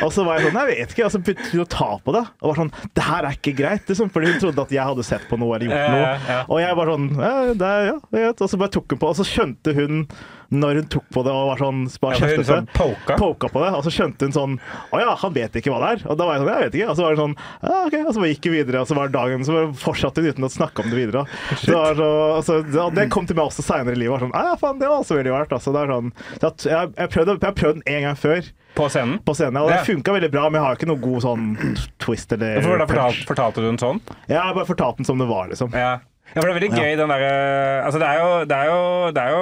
og 0.07 0.13
så 0.13 0.25
var 0.27 0.37
jeg 0.39 0.45
sånn 0.47 0.59
Jeg 0.59 0.69
vet 0.73 0.93
ikke. 0.95 1.07
Og 1.07 1.13
så 1.15 1.21
begynte 1.23 1.49
hun 1.53 1.63
å 1.63 1.69
ta 1.73 1.89
på 2.05 2.15
det. 2.17 2.23
Og 2.41 2.51
var 2.51 2.61
sånn 2.61 2.73
Det 2.93 3.07
her 3.07 3.29
er 3.29 3.39
ikke 3.39 3.55
greit. 3.57 3.87
Liksom. 3.89 4.11
Fordi 4.13 4.31
hun 4.31 4.39
trodde 4.43 4.67
at 4.67 4.75
jeg 4.77 4.89
hadde 4.91 5.07
sett 5.07 5.25
på 5.31 5.39
noe 5.41 5.57
eller 5.57 5.71
gjort 5.71 5.95
noe. 5.95 6.37
Og 6.47 6.61
jeg 6.63 6.79
bare 6.81 6.97
sånn 6.97 7.09
ja, 7.23 7.33
det 7.63 7.73
er, 7.73 7.89
ja, 7.89 7.97
jeg 8.17 8.27
vet. 8.29 8.45
Og 8.45 8.53
så 8.53 8.61
bare 8.61 8.75
tok 8.77 8.93
hun 8.95 9.01
på, 9.01 9.11
og 9.13 9.19
så 9.19 9.27
skjønte 9.27 9.75
hun 9.77 10.03
når 10.53 10.79
hun 10.81 10.87
tok 10.93 11.05
på 11.13 11.23
det 11.25 11.31
og 11.33 11.47
var 11.49 11.61
sånn 11.63 11.79
bare 12.03 12.13
Ja, 12.15 12.19
kjeftet 12.27 12.47
sånn 12.49 12.67
poka. 12.77 13.15
poka 13.19 13.49
på 13.51 13.63
det, 13.63 13.71
og 13.73 13.83
så 13.85 13.91
skjønte 13.95 14.27
hun 14.29 14.35
sånn 14.35 14.53
Å 14.93 14.99
ja, 15.01 15.15
han 15.23 15.33
vet 15.33 15.57
ikke 15.59 15.73
hva 15.73 15.79
det 15.83 15.89
er. 15.97 16.05
Og 16.13 16.17
da 16.19 16.27
var 16.29 16.37
jeg 16.37 16.43
sånn, 16.43 16.51
jeg 16.53 16.63
vet 16.67 16.77
ikke. 16.79 16.89
Og 16.93 16.97
så 16.99 17.03
var 17.07 17.15
det 17.17 17.21
sånn 17.23 17.35
ja, 17.63 17.79
ok, 17.87 17.95
og 18.07 18.13
så 18.17 18.27
gikk 18.29 18.47
hun 18.49 18.55
videre, 18.57 18.81
og 18.83 18.87
så 18.91 18.97
var 18.99 19.13
dagen 19.13 19.43
Så 19.47 19.59
fortsatte 19.83 20.21
hun 20.23 20.29
uten 20.31 20.47
å 20.47 20.51
snakke 20.53 20.85
om 20.85 20.89
det 20.93 20.99
videre. 21.01 21.25
Så 21.57 21.65
det, 21.71 21.77
var 21.77 21.95
så, 21.99 22.09
altså, 22.37 22.59
det, 22.63 22.87
det 22.99 23.07
kom 23.13 23.25
til 23.29 23.35
meg 23.39 23.49
også 23.49 23.65
seinere 23.65 23.97
i 23.97 23.99
livet. 24.03 24.13
Var 24.17 24.25
sånn, 24.27 24.35
ja, 24.37 24.55
faen, 24.61 24.79
det 24.79 24.89
var 24.91 25.01
også 25.03 25.17
veldig 25.19 25.33
rart. 25.33 25.55
Altså, 25.57 25.73
det 25.75 25.81
er 25.85 25.93
sånn, 25.97 26.13
så 26.39 26.53
jeg, 26.69 26.93
jeg, 26.97 27.09
prøvde, 27.17 27.37
jeg 27.39 27.49
har 27.49 27.57
prøvd 27.63 27.79
den 27.81 27.87
en 27.97 28.05
gang 28.07 28.19
før 28.19 28.51
På 28.77 28.87
scenen. 28.89 29.19
på 29.25 29.35
scenen, 29.37 29.57
ja. 29.59 29.63
og 29.65 29.69
det 29.73 29.81
Ja. 29.81 29.83
funka 29.89 30.13
veldig 30.15 30.31
bra, 30.33 30.47
men 30.49 30.59
jeg 30.61 30.65
har 30.67 30.77
ikke 30.79 30.87
noe 30.89 31.01
god 31.03 31.21
sånn 31.25 31.43
twist 32.01 32.31
eller 32.33 32.57
Hvorfor 32.61 32.79
da 32.81 32.87
fortalte, 32.89 33.27
fortalte 33.29 33.61
du 33.61 33.67
den 33.71 33.77
sånn? 33.81 34.01
Ja, 34.27 34.47
Jeg 34.47 34.55
bare 34.57 34.65
fortalt 34.69 34.97
den 34.97 35.05
som 35.05 35.17
det 35.21 35.27
var, 35.29 35.47
liksom. 35.51 35.73
Ja. 35.77 35.99
Ja, 36.33 36.41
for 36.41 36.49
det 36.49 36.53
er 36.53 36.57
veldig 36.57 36.71
gøy, 36.73 36.93
den 36.97 37.11
derre 37.13 37.31
Altså, 37.83 37.99
det 38.01 38.07
det 38.49 38.57
er 38.57 38.65
jo, 38.65 39.09
det 39.13 39.21
er 39.21 39.29
jo 39.29 39.41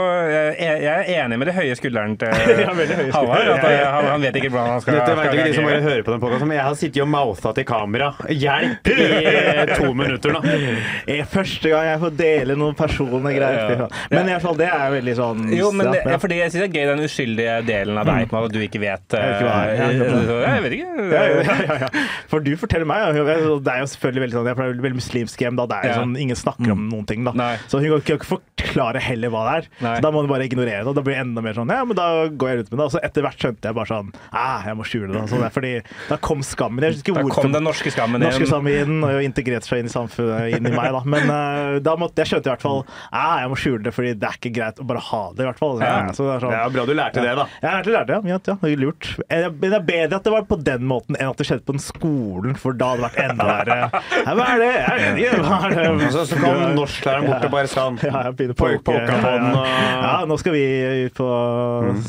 jeg, 0.62 0.92
er 0.92 1.24
enig 1.24 1.38
med 1.40 1.48
de 1.48 1.54
høye 1.56 1.76
skuldrene 1.78 2.18
til 2.20 2.32
Halvard. 3.16 3.48
Eh, 3.48 3.86
han, 3.86 4.08
han 4.12 4.26
vet 4.26 4.40
ikke 4.42 4.52
hvordan 4.52 4.74
han 4.76 4.84
skal 4.84 4.98
Dette 5.00 5.16
vet 5.18 5.36
ikke 5.36 5.46
de 5.48 5.54
som 5.56 5.68
bare 5.70 5.82
hører 5.86 6.04
på 6.06 6.14
den 6.14 6.24
podkasten, 6.24 6.50
men 6.52 6.58
jeg 6.58 6.66
har 6.68 6.78
sittet 6.80 7.04
og 7.06 7.10
moutha 7.12 7.54
til 7.58 7.68
kamera. 7.70 8.10
Hjelp 8.28 8.92
i 8.92 9.08
eh, 9.08 9.74
to 9.78 9.94
minutter 9.98 10.36
nå. 10.36 10.42
Er 11.12 11.24
første 11.32 11.72
gang 11.72 11.88
jeg 11.88 12.02
får 12.02 12.14
dele 12.20 12.58
noen 12.60 12.76
personlige 12.78 13.40
greier. 13.40 13.86
Men 14.12 14.30
i 14.30 14.36
hvert 14.36 14.46
fall, 14.46 14.58
det 14.60 14.68
er 14.70 14.84
jo 14.84 14.96
veldig 14.98 15.16
sånn 15.18 15.48
Jo, 15.56 15.72
men 15.76 15.92
det, 15.94 16.04
ja. 16.06 16.20
fordi 16.22 16.40
jeg 16.42 16.54
syns 16.54 16.66
det 16.66 16.68
er 16.68 16.76
gøy 16.76 16.92
den 16.92 17.06
uskyldige 17.08 17.56
delen 17.68 18.00
av 18.02 18.10
deg, 18.10 18.28
måte, 18.32 18.52
at 18.52 18.56
du 18.56 18.60
ikke 18.64 18.82
vet 18.84 19.18
Jeg 19.18 20.64
vet 20.66 20.76
ikke 20.78 21.08
det 21.12 21.22
eh. 21.22 21.98
For 22.32 22.44
du 22.44 22.52
forteller 22.60 22.88
meg, 22.90 23.04
ja, 23.18 23.26
det 23.26 23.74
er 23.74 23.84
jo 23.84 23.90
selvfølgelig 23.94 24.26
veldig 24.26 24.38
sånn 24.38 24.50
Jeg 24.50 24.56
er 24.56 24.60
fra 24.60 24.70
veldig 24.72 24.94
muslimsk 25.00 25.46
hjem, 25.46 25.60
da 25.60 25.68
det 25.72 25.80
er 25.80 25.92
jo 25.92 25.98
sånn 26.02 26.16
ingen 26.22 26.40
snakker 26.40 26.76
om 26.76 26.81
noen 26.90 27.06
ting, 27.10 27.24
da. 27.28 27.34
Nei. 27.38 27.54
Så 27.72 27.80
hun 27.82 27.90
kan 28.02 28.18
ikke 28.18 28.28
forklare 28.30 29.02
heller 29.04 29.30
hva 29.34 29.42
det 29.48 29.54
er. 29.62 29.68
Nei. 29.86 29.96
Så 29.98 30.06
da 30.06 30.12
må 30.16 30.22
du 30.26 30.30
bare 30.32 30.46
ignorere 30.48 30.82
det, 30.82 30.88
og 30.92 30.96
da 30.98 31.04
blir 31.06 31.16
det 31.18 31.22
enda 31.26 31.42
mer 31.46 31.54
sånn 31.58 31.70
Ja, 31.74 31.84
men 31.86 31.98
da 31.98 32.08
går 32.30 32.50
jeg 32.52 32.58
rundt 32.62 32.72
med 32.72 32.80
det. 32.82 32.86
Og 32.88 32.94
så 32.96 33.02
etter 33.06 33.26
hvert 33.26 33.42
skjønte 33.42 33.70
jeg 33.70 33.78
bare 33.78 33.90
sånn 33.92 34.12
ah, 34.32 34.62
jeg 34.68 34.78
må 34.80 34.86
skjule 34.88 35.12
det. 35.14 35.24
Så 35.32 35.40
det 35.42 35.48
er 35.50 35.56
fordi 35.56 35.74
da 36.10 36.18
kom 36.24 36.42
skammen. 36.46 36.84
Jeg 36.86 36.98
husker 36.98 37.14
ikke 37.16 37.28
Da 37.28 37.36
kom 37.36 37.52
den 37.56 37.66
norske 37.68 37.92
skammen 37.94 38.22
Norske 38.24 38.46
inn. 38.46 38.50
skammen 38.52 38.80
inn, 38.82 39.04
og 39.08 39.22
integrerte 39.26 39.68
seg 39.70 39.84
inn 39.84 39.90
i 39.92 39.94
samfunnet, 39.94 40.56
inn 40.58 40.70
i 40.70 40.74
meg, 40.74 40.92
da. 40.96 41.02
Men 41.06 41.30
uh, 41.32 41.80
da 41.84 41.96
måtte 42.00 42.24
jeg 42.24 42.32
skjønte 42.34 42.50
i 42.50 42.54
hvert 42.54 42.66
fall 42.66 42.82
ah, 43.12 43.38
jeg 43.44 43.52
må 43.52 43.58
skjule 43.60 43.84
det, 43.86 43.94
fordi 43.96 44.14
det 44.22 44.30
er 44.30 44.38
ikke 44.40 44.54
greit 44.56 44.80
å 44.82 44.88
bare 44.88 45.04
ha 45.12 45.22
det, 45.36 45.44
i 45.46 45.50
hvert 45.50 45.62
fall. 45.62 45.78
Så, 45.82 45.84
Ja. 45.92 45.98
så 46.16 46.28
det 46.28 46.34
er 46.36 46.46
sånn, 46.46 46.54
Det 46.56 46.62
er 46.62 46.76
bra 46.78 46.86
du 46.88 46.94
lærte 46.98 47.26
det, 47.26 47.36
da. 47.42 47.46
jeg 47.62 47.72
lærte 47.72 47.92
det, 47.92 48.16
ja. 48.16 48.22
ja. 48.36 48.40
ja. 48.52 48.56
Det 48.62 48.76
lurt. 48.80 49.10
Eh, 49.28 49.48
Men 49.52 49.68
det 49.74 49.78
er 49.82 49.86
bedre 49.92 50.20
at 50.22 50.28
det 50.28 50.34
var 50.34 50.46
på 50.50 50.58
den 50.64 50.86
måten 50.90 51.18
enn 51.20 51.32
at 51.34 51.38
det 51.42 51.48
skjedde 51.50 51.66
på 51.68 51.76
den 51.76 51.84
skolen, 51.84 52.56
for 52.60 52.78
da 52.78 52.94
hadde 52.94 53.02
det 53.02 53.08
vært 53.10 53.20
enda 53.26 53.48
verre. 53.52 53.78
Hva 54.42 54.48
er 54.56 54.62
det? 54.62 54.72
Hva 54.82 54.96
er 54.96 55.18
det? 55.20 55.30
Hva 55.42 55.60
er 55.68 55.76
det? 55.76 56.12
Så, 56.16 56.26
så 56.30 56.40
kom 56.42 56.61
norsklæreren 56.78 57.26
bort 57.30 57.46
og 57.48 57.52
bare 57.52 57.70
sånn 57.72 57.98
Ja, 58.04 58.24
jeg 58.28 58.36
begynner 58.40 58.58
på 58.58 58.68
den, 58.96 59.46
og- 59.52 59.68
Ja, 59.68 60.26
nå 60.30 60.38
skal 60.42 60.54
vi 60.56 60.64
ut 61.08 61.14
på 61.18 61.30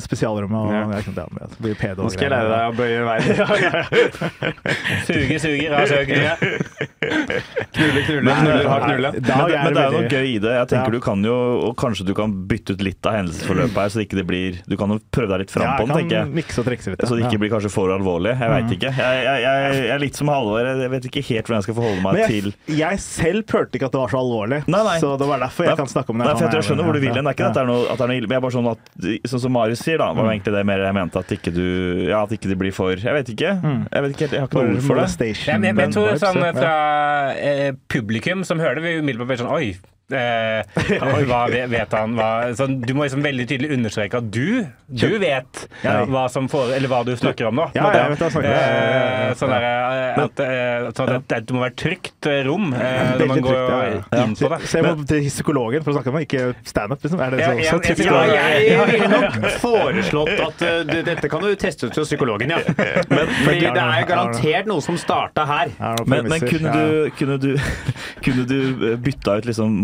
spesialrommet, 0.06 0.58
og 0.58 0.94
jeg 0.96 1.04
kan 1.08 1.14
ta 1.14 1.26
med. 1.32 1.56
Blir 1.62 1.74
pedo. 1.80 2.02
Nå 2.06 2.10
skal 2.14 2.28
jeg 2.28 2.32
lære 2.36 2.48
deg 2.52 2.64
å 2.68 2.74
bøye 2.76 3.00
veien. 3.08 3.26
Suge, 5.08 5.36
suger, 5.40 5.68
ja, 6.22 6.36
suger. 7.32 7.62
Knulle, 7.72 8.22
men, 8.22 8.40
knulle, 8.42 8.68
hardt 8.68 8.84
knulle. 8.86 9.10
Men 9.12 9.22
det, 9.22 9.56
men 9.62 9.74
det 9.76 9.82
er 9.82 9.86
jo 9.88 10.00
noe 10.02 10.10
gøy 10.12 10.26
i 10.32 10.38
det. 10.42 10.52
Jeg 10.58 10.68
tenker 10.72 10.92
Ja. 10.92 10.98
du 10.98 11.00
kan 11.00 11.24
jo, 11.24 11.36
og 11.68 11.76
Kanskje 11.82 12.04
du 12.06 12.12
kan 12.14 12.32
bytte 12.48 12.74
ut 12.76 12.82
litt 12.84 13.06
av 13.08 13.16
hendelsesforløpet 13.18 13.78
her, 13.82 13.88
så 13.94 14.02
ikke 14.04 14.18
det 14.20 14.26
blir 14.28 14.58
Du 14.68 14.76
kan 14.78 14.90
jo 14.92 14.98
prøve 15.14 15.32
deg 15.32 15.42
litt 15.46 15.50
fram 15.54 15.66
Ja, 15.66 15.76
på 15.80 15.86
den, 15.88 15.96
tenker 15.96 16.16
jeg. 16.20 16.32
mikse 16.36 16.60
og 16.62 16.66
trikse 16.68 16.92
litt. 16.92 17.02
Så 17.08 17.16
det 17.18 17.26
ikke 17.26 17.40
blir 17.42 17.50
kanskje 17.54 17.70
for 17.72 17.90
alvorlig. 17.94 18.34
Jeg 18.38 18.50
veit 18.52 18.74
ikke. 18.76 18.92
Jeg, 18.92 19.24
jeg, 19.26 19.42
jeg, 19.42 19.74
jeg 19.82 19.94
er 19.96 20.02
litt 20.02 20.18
som 20.20 20.28
Halvor. 20.32 20.60
Jeg 20.66 20.90
vet 20.92 21.08
ikke 21.10 21.22
helt 21.30 21.46
hvordan 21.46 21.58
jeg 21.62 21.66
skal 21.68 21.78
forholde 21.78 22.02
meg 22.02 22.20
til 22.28 22.52
jeg, 22.72 22.98
selv 23.02 23.44
følte 23.50 23.78
ikke 23.78 23.88
at 23.88 23.94
det 23.96 24.00
var 24.02 24.12
så 24.12 24.18
alvorlig, 24.22 24.60
Nei, 24.70 24.82
nei. 24.86 24.98
så 25.02 25.14
det 25.18 25.26
var 25.28 25.40
derfor 25.42 25.66
jeg 25.66 25.76
kan 25.78 25.88
snakke 25.90 26.12
om 26.14 26.18
det. 26.22 26.26
Nei, 26.26 26.34
for 26.36 26.44
jeg, 26.46 26.50
tror 26.52 26.60
jeg 26.62 26.68
skjønner 26.70 26.84
hvor 26.88 26.96
du 26.96 27.00
vil 27.02 27.12
hen. 27.16 27.24
Det 27.24 27.32
er 27.32 27.36
ikke 27.36 27.48
at 27.48 27.56
det 27.56 27.62
er 27.62 27.68
noe, 27.70 27.82
at 27.88 27.98
det 27.98 28.04
er 28.04 28.10
noe 28.12 28.18
ille, 28.20 28.28
men 28.28 28.36
jeg 28.36 28.40
er 28.42 28.46
bare 28.46 28.56
sånn 28.58 28.70
at 28.72 29.28
Sånn 29.32 29.40
som 29.42 29.52
Marius 29.54 29.82
sier, 29.84 29.98
da, 30.00 30.08
var 30.16 30.26
jo 30.28 30.32
egentlig 30.34 30.54
det 30.54 30.62
mer 30.68 30.82
jeg 30.84 30.94
mente. 30.96 31.18
At 31.22 31.32
ikke 31.34 31.52
du 31.54 31.62
Ja, 32.10 32.22
at 32.22 32.32
ikke 32.34 32.48
det 32.50 32.58
blir 32.60 32.72
for 32.74 32.92
Jeg 32.94 33.14
vet 33.16 33.28
ikke. 33.32 33.52
Jeg 33.62 34.02
vet 34.04 34.14
ikke 34.14 34.24
helt, 34.26 34.32
jeg 34.36 34.42
har 34.42 34.48
ikke 34.50 34.62
noe 34.62 34.76
ord 34.76 34.82
for 34.86 35.00
det. 35.00 35.58
Men 35.62 35.80
Jeg, 35.82 35.92
tror 35.94 36.16
sånn 36.22 36.40
fra 36.56 36.74
publikum 37.92 38.44
som 38.48 38.62
hører 38.62 38.80
det, 38.80 38.84
vil 38.86 39.02
umiddelbart 39.02 39.32
bli 39.32 39.40
sånn 39.42 39.52
Oi. 39.54 39.72
Eh, 40.12 41.24
hva 41.30 41.42
vet 41.48 41.94
han 41.96 42.16
hva, 42.18 42.30
Du 42.84 42.92
må 42.96 43.06
liksom 43.06 43.24
veldig 43.24 43.46
tydelig 43.48 43.72
understreke 43.76 44.20
at 44.20 44.30
du 44.32 44.66
Du 44.88 45.18
vet 45.22 45.66
Ja. 45.82 46.02
hva 46.04 46.26
Eller 46.28 46.88
hva 46.90 47.02
du 47.06 47.14
snakker 47.16 47.48
om 47.48 47.60
nå. 47.62 47.68
Ja, 47.76 47.88
jeg 47.94 48.14
vet 48.14 48.22
hva 48.22 48.28
jeg 48.28 48.36
snakker 48.36 48.52
om. 48.52 48.58
Eh, 48.62 49.32
Sånn 49.38 49.52
der, 49.52 49.64
eh, 49.64 50.22
at, 50.22 50.40
eh, 50.42 50.88
sånn 50.96 51.12
at 51.16 51.28
det, 51.30 51.38
det 51.48 51.56
må 51.56 51.62
være 51.64 51.76
trygt 51.78 52.28
rom 52.46 52.72
eh, 52.76 53.12
når 53.18 53.30
man 53.30 53.42
går 53.44 53.56
trygt, 53.56 53.72
ja, 53.72 54.18
ja. 54.18 54.24
inn 54.24 54.34
på 54.38 54.50
det. 54.52 54.58
Se 54.70 54.82
til 55.12 55.28
psykologen 55.28 55.84
for 55.84 55.92
å 55.92 55.96
snakke 55.96 56.14
med 56.14 56.26
ikke 56.26 56.44
standup, 56.68 57.02
liksom. 57.04 57.22
Er 57.22 57.34
det 57.34 57.46
så, 57.46 57.54
så 57.70 57.80
trygt? 57.86 58.04
ja, 58.32 58.46
jeg 58.62 58.88
ville 58.90 59.10
nok 59.12 59.48
foreslått 59.62 60.32
at 60.46 60.64
uh, 60.66 60.94
dette 61.08 61.30
kan 61.32 61.44
du 61.44 61.50
teste 61.60 61.88
ut 61.88 61.98
hos 62.00 62.10
psykologen, 62.10 62.54
ja. 62.54 62.60
Men, 63.12 63.32
fordi 63.42 63.64
det 63.64 63.86
er 63.86 64.06
garantert 64.08 64.70
noe 64.70 64.84
som 64.84 64.98
starta 65.00 65.46
her. 65.48 65.72
Er 65.78 66.04
Men, 66.06 66.28
men 66.32 66.46
kunne, 66.46 66.72
du, 66.76 67.10
kunne, 67.18 67.38
du, 67.42 67.50
kunne 68.24 68.46
du 68.48 68.96
bytta 69.02 69.38
ut 69.40 69.48
liksom 69.48 69.80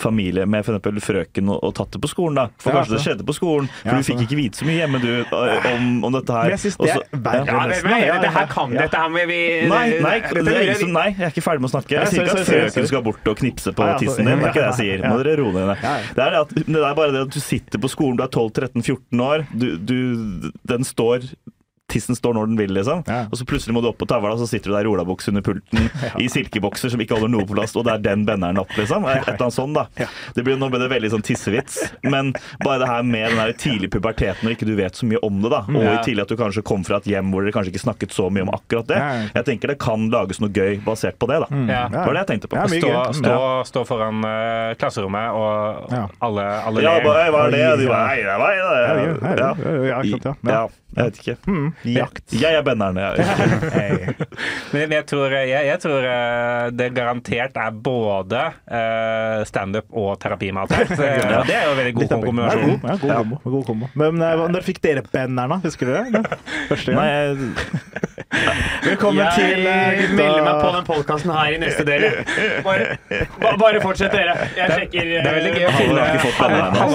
familie 0.00 0.46
med 0.46 0.64
eksempel 0.64 1.00
frøken 1.00 1.48
og, 1.52 1.60
og 1.64 1.74
tatt 1.76 1.94
det 1.96 2.00
på 2.02 2.10
skolen, 2.10 2.36
da? 2.38 2.46
For 2.62 2.72
Ja, 2.72 2.80
kanskje 2.80 2.96
det 2.96 3.02
skjedde 3.04 3.26
på 3.26 3.36
skolen, 3.36 3.70
for 3.80 3.92
Ja, 3.92 3.96
du 3.98 4.06
fikk 4.06 4.22
ikke 4.26 4.38
vite 4.38 4.60
så 4.60 4.68
mye 4.68 4.76
hjemme 4.82 5.00
du, 5.02 5.10
øh, 5.24 5.68
om, 5.72 5.88
om 6.08 6.16
dette 6.16 6.36
her. 6.36 6.48
Men 6.48 6.54
jeg 6.56 6.62
syns 6.66 6.78
det 6.82 6.90
er 6.92 7.22
verre 7.26 7.62
nesten. 7.72 7.96
Ja, 8.06 8.18
her 8.36 8.50
kan 8.52 8.74
Ja. 8.76 8.86
Dette 8.86 9.02
her 9.02 9.12
må 9.12 9.24
vi 9.30 9.40
Nei, 9.70 9.84
nei, 10.04 10.16
det 10.20 10.54
er 10.54 10.72
ingen 10.74 10.92
nei, 10.96 11.08
jeg 11.14 11.28
er 11.28 11.34
ikke 11.34 11.44
ferdig 11.46 11.64
med 11.64 11.70
å 11.70 11.74
snakke. 11.76 11.96
Jeg 11.96 12.12
sier 12.12 12.26
ikke 12.26 12.42
at 12.42 12.50
frøken 12.50 12.90
skal 12.92 13.04
bort 13.06 13.32
og 13.32 13.40
knipse 13.40 13.74
på 13.76 13.88
ja, 13.88 13.98
tissen 14.02 14.28
din. 14.28 14.36
Det 14.36 14.50
er 14.50 14.52
ikke 14.52 14.62
det 14.62 14.68
jeg 14.68 14.78
sier. 14.82 15.04
Må 15.06 15.18
dere 15.22 15.36
roe 15.40 15.54
ned. 15.56 15.72
Ja, 15.80 15.96
ja. 15.96 16.14
Det 16.16 16.26
er, 16.26 16.38
at, 16.42 16.54
det 16.60 16.82
er 16.82 16.96
bare 17.00 17.14
det 17.14 17.26
at 17.28 17.34
du 17.34 17.40
sitter 17.42 17.82
på 17.82 17.90
skolen, 17.92 18.18
du 18.18 18.24
er 18.26 18.32
12-13-14 18.32 19.26
år, 19.26 19.46
du, 19.52 19.68
du, 19.80 20.50
den 20.68 20.86
står 20.86 21.30
Tissen 21.86 22.16
står 22.18 22.34
når 22.34 22.48
den 22.50 22.56
vil, 22.58 22.72
liksom. 22.74 23.04
Ja. 23.06 23.20
Og 23.30 23.38
så 23.38 23.44
plutselig 23.46 23.72
må 23.76 23.80
du 23.80 23.86
opp 23.92 23.98
på 24.00 24.08
tavla, 24.10 24.32
og 24.34 24.40
så 24.42 24.46
sitter 24.50 24.72
du 24.72 24.74
der 24.74 24.88
i 24.88 24.90
olabukse 24.90 25.30
under 25.30 25.44
pulten 25.46 25.86
i 26.22 26.26
silkebokser 26.32 26.90
som 26.90 27.00
ikke 27.00 27.14
holder 27.14 27.30
noe 27.30 27.46
på 27.46 27.54
plass, 27.54 27.76
og 27.78 27.84
det 27.86 27.92
er 27.94 28.00
den 28.08 28.24
benneren 28.26 28.58
opp, 28.58 28.72
liksom. 28.74 29.06
Et 29.06 29.22
eller 29.22 29.36
annet 29.46 29.54
sånn, 29.54 29.76
da. 29.76 29.84
Det 30.34 30.42
blir, 30.44 30.58
nå 30.58 30.66
ble 30.72 30.80
det 30.82 30.88
veldig 30.90 31.12
sånn 31.14 31.22
tissevits, 31.26 31.78
men 32.02 32.32
bare 32.64 32.80
det 32.82 32.88
her 32.90 33.06
med 33.06 33.28
den 33.30 33.38
der 33.38 33.54
tidlige 33.62 33.92
puberteten 33.94 34.42
når 34.48 34.56
ikke 34.56 34.66
du 34.68 34.74
vet 34.80 34.98
så 34.98 35.06
mye 35.06 35.20
om 35.24 35.38
det, 35.44 35.52
da, 35.54 35.60
og 35.70 35.78
i 35.78 35.84
Ja. 35.86 36.02
tillegg 36.02 36.26
at 36.26 36.34
du 36.34 36.40
kanskje 36.42 36.64
kom 36.66 36.82
fra 36.86 36.98
et 36.98 37.06
hjem 37.12 37.30
hvor 37.30 37.46
dere 37.46 37.54
kanskje 37.54 37.70
ikke 37.72 37.84
snakket 37.84 38.16
så 38.18 38.26
mye 38.34 38.42
om 38.48 38.50
akkurat 38.56 38.90
det. 38.90 38.98
Ja, 38.98 39.12
ja. 39.22 39.28
Jeg 39.38 39.46
tenker 39.52 39.70
det 39.72 39.78
kan 39.86 40.08
lages 40.10 40.42
noe 40.42 40.50
gøy 40.50 40.80
basert 40.84 41.20
på 41.22 41.30
det, 41.30 41.38
da. 41.46 41.48
Ja. 41.70 41.84
Det 41.94 42.02
var 42.02 42.18
det 42.18 42.24
jeg 42.24 42.30
tenkte 42.34 42.50
på. 42.50 42.58
Ja, 42.58 42.66
Stå, 42.66 42.90
stå, 43.22 43.36
stå 43.70 43.84
foran 43.88 44.26
uh, 44.26 44.74
klasserommet, 44.82 45.38
og 45.38 45.94
Ja. 45.94 46.02
alle, 46.26 46.44
alle 46.66 46.82
Ja, 46.82 46.98
bare, 47.06 47.30
hva 47.30 47.46
er 47.46 47.54
det? 47.54 47.62
Du, 47.78 47.86
nei, 47.94 48.16
det 48.26 48.36
var 48.42 48.50
det. 48.50 48.58
Ja, 48.58 48.74
ja, 48.74 48.90
ja, 48.90 49.30
ja, 49.30 49.38
ja, 49.38 49.54
ja, 49.86 50.02
I- 50.02 50.10
ja, 50.10 50.18
ja. 50.26 50.34
ja, 50.50 50.66
jeg 50.96 51.04
vet 51.10 51.18
ikke. 51.22 51.36
Mm. 51.46 51.66
Jakt. 51.84 52.24
Jeg 52.32 52.56
er 52.56 52.62
benneren. 52.66 52.96
Jeg. 52.96 54.14
Men 54.74 54.94
jeg 54.96 55.06
tror, 55.10 55.34
jeg, 55.36 55.66
jeg 55.68 55.80
tror 55.82 56.06
eh, 56.10 56.70
det 56.76 56.88
garantert 56.96 57.58
er 57.60 57.76
både 57.86 58.42
eh, 58.66 59.44
standup 59.48 59.92
og 59.92 60.16
terapi 60.22 60.50
her. 60.56 60.90
Så, 60.96 61.02
Ja. 61.06 61.42
Det 61.46 61.54
er 61.56 61.66
jo 61.68 61.74
en 61.74 61.80
veldig 61.82 61.94
god 61.98 62.12
kombinasjon. 62.16 62.74
Ja, 62.74 62.96
god, 62.96 63.10
ja, 63.10 63.20
god, 63.22 63.52
god 63.56 63.64
kombo. 63.70 63.90
Men 63.98 64.22
eh, 64.24 64.44
når 64.56 64.66
fikk 64.66 64.82
dere 64.84 65.04
benderen, 65.06 65.56
da? 65.56 65.60
Husker 65.66 65.90
du 65.90 65.96
det? 65.96 66.24
Første 66.70 66.94
gang? 66.94 67.00
Nei, 67.00 67.08
jeg, 67.12 68.05
Velkommen 68.16 69.18
Jeg 69.20 69.32
til 69.36 69.64
Jeg 69.66 69.96
gutta. 69.98 70.14
melder 70.16 70.44
meg 70.46 70.60
på 70.62 70.68
den 70.76 70.84
podkasten 70.88 71.32
her 71.36 71.50
i 71.52 71.58
neste 71.60 71.84
del. 71.84 72.04
Bare, 72.64 72.86
ba- 73.42 73.56
bare 73.60 73.80
fortsett, 73.84 74.12
dere. 74.14 74.36
Jeg 74.56 74.70
sjekker 74.72 75.10
Det 75.10 75.20
er 75.20 75.36
veldig 75.36 75.52
gøy 75.52 75.66
å 75.66 75.70
Han 75.70 75.80
finne 75.82 76.06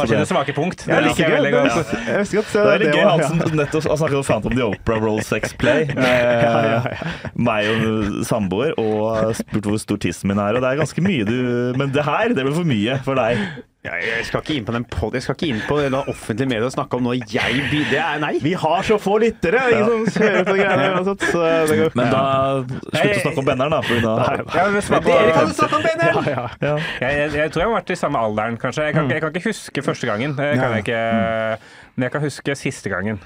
det- 0.01 0.09
sine 0.09 0.25
svake 0.31 0.55
punkt. 0.57 0.85
Det 0.87 1.03
liker 1.05 1.21
jeg 1.21 1.31
veldig 1.35 1.51
det- 1.51 1.61
godt. 1.61 1.93
Jeg 2.07 2.17
visste 2.23 2.37
ikke 2.37 2.45
at 2.45 2.53
det 2.53 2.73
er 2.73 2.79
litt 2.85 2.95
gøy. 2.95 3.05
Han 3.11 3.23
som 3.45 3.57
nettopp 3.61 3.87
har 3.91 3.97
snakket 4.01 4.17
om 4.17 4.23
Phantom 4.31 4.55
the 4.57 4.63
Opera 4.65 4.99
Roll 4.99 5.21
Sex 5.21 5.53
Play 5.53 5.85
med 5.95 6.97
meg 7.35 7.69
og 7.69 8.25
samboer 8.25 8.73
og 8.81 9.35
spurt 9.35 9.63
hvor 9.69 9.77
stor 9.79 9.97
tissen 10.01 10.27
min 10.33 10.39
er. 10.39 10.55
Og 10.57 10.61
det 10.65 10.71
er 10.73 10.81
ganske 10.81 11.01
mye, 11.05 11.25
du 11.25 11.77
Men 11.77 11.91
det 11.91 12.03
her, 12.03 12.29
det 12.33 12.43
blir 12.45 12.53
for 12.55 12.65
mye 12.65 12.97
for 13.05 13.13
deg. 13.15 13.37
Ja, 13.81 13.95
jeg 13.97 14.25
skal 14.27 14.43
ikke 14.43 14.53
inn 14.59 14.65
på 14.67 14.73
den 14.75 14.83
pod 14.85 15.15
Jeg 15.17 15.23
skal 15.25 15.33
ikke 15.33 15.47
inn 15.49 15.61
på 15.65 15.79
det 15.81 15.89
offentlige 15.97 16.45
mediet 16.51 16.67
og 16.67 16.73
snakke 16.75 16.99
om 16.99 17.07
noe 17.07 17.15
jeg 17.17 17.63
by- 17.71 17.87
Det 17.89 17.97
er 17.97 18.19
nei. 18.21 18.35
Vi 18.43 18.51
har 18.53 18.83
så 18.85 18.99
få 19.01 19.15
lyttere! 19.23 19.57
Ja. 19.73 19.87
som 20.05 20.21
hører 20.21 20.45
på 20.45 20.53
greiene 20.59 21.01
sånt, 21.07 21.25
Så 21.31 21.41
det 21.71 21.77
går. 21.79 21.95
Men 21.97 22.11
da 22.13 22.21
slutt 22.67 23.17
å 23.17 23.23
snakke 23.23 23.41
om 23.41 23.49
benneren, 23.49 23.73
da. 23.73 23.81
For 23.81 24.05
da 24.05 24.13
Ja, 24.53 24.67
men 24.69 24.85
på- 24.85 25.01
Dere 25.07 25.33
kan 25.33 25.47
jo 25.49 25.57
snakke 25.57 25.79
om 25.79 25.87
benneren! 25.89 26.29
Ja, 26.29 26.35
ja. 26.35 26.45
ja. 26.61 26.75
Jeg, 27.01 27.17
jeg, 27.23 27.33
jeg 27.41 27.51
tror 27.55 27.63
jeg 27.63 27.71
har 27.71 27.75
vært 27.81 27.89
i 27.89 27.99
samme 28.03 28.21
alderen, 28.21 28.57
kanskje. 28.61 28.85
Jeg 28.85 28.93
kan, 28.99 29.09
jeg 29.09 29.21
kan 29.25 29.33
ikke 29.33 29.47
huske 29.49 29.81
første 29.89 30.05
gangen. 30.13 30.37
Det 30.37 30.51
kan 30.61 30.77
jeg 30.77 30.85
ikke, 30.85 31.01
men 31.97 32.03
jeg 32.05 32.11
kan 32.11 32.21
huske 32.29 32.55
siste 32.61 32.93
gangen. 32.93 33.17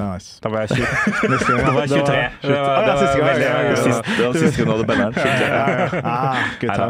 Nice. 0.00 0.38
Da 0.40 0.48
var 0.48 0.64
jeg 0.64 0.68
23. 0.72 1.56
Da 1.62 1.72
var 1.72 1.82
jeg 1.84 1.90
23. 1.92 2.20
Det 2.42 2.50
var, 2.52 2.70
Ah, 2.72 2.80
det 2.80 2.92
var 2.92 3.00
siste 3.02 3.18
var, 3.20 3.26
veldig 3.28 3.44
ja, 3.44 3.52
ja, 3.52 3.64
ja. 3.68 3.76
Sist, 3.76 4.06
det 4.08 4.24
var 4.24 4.36
siste 4.40 4.56
gang 4.56 4.68
du 4.68 4.72
hadde 4.72 4.86
benneren. 4.88 5.14
Ah. 6.02 6.38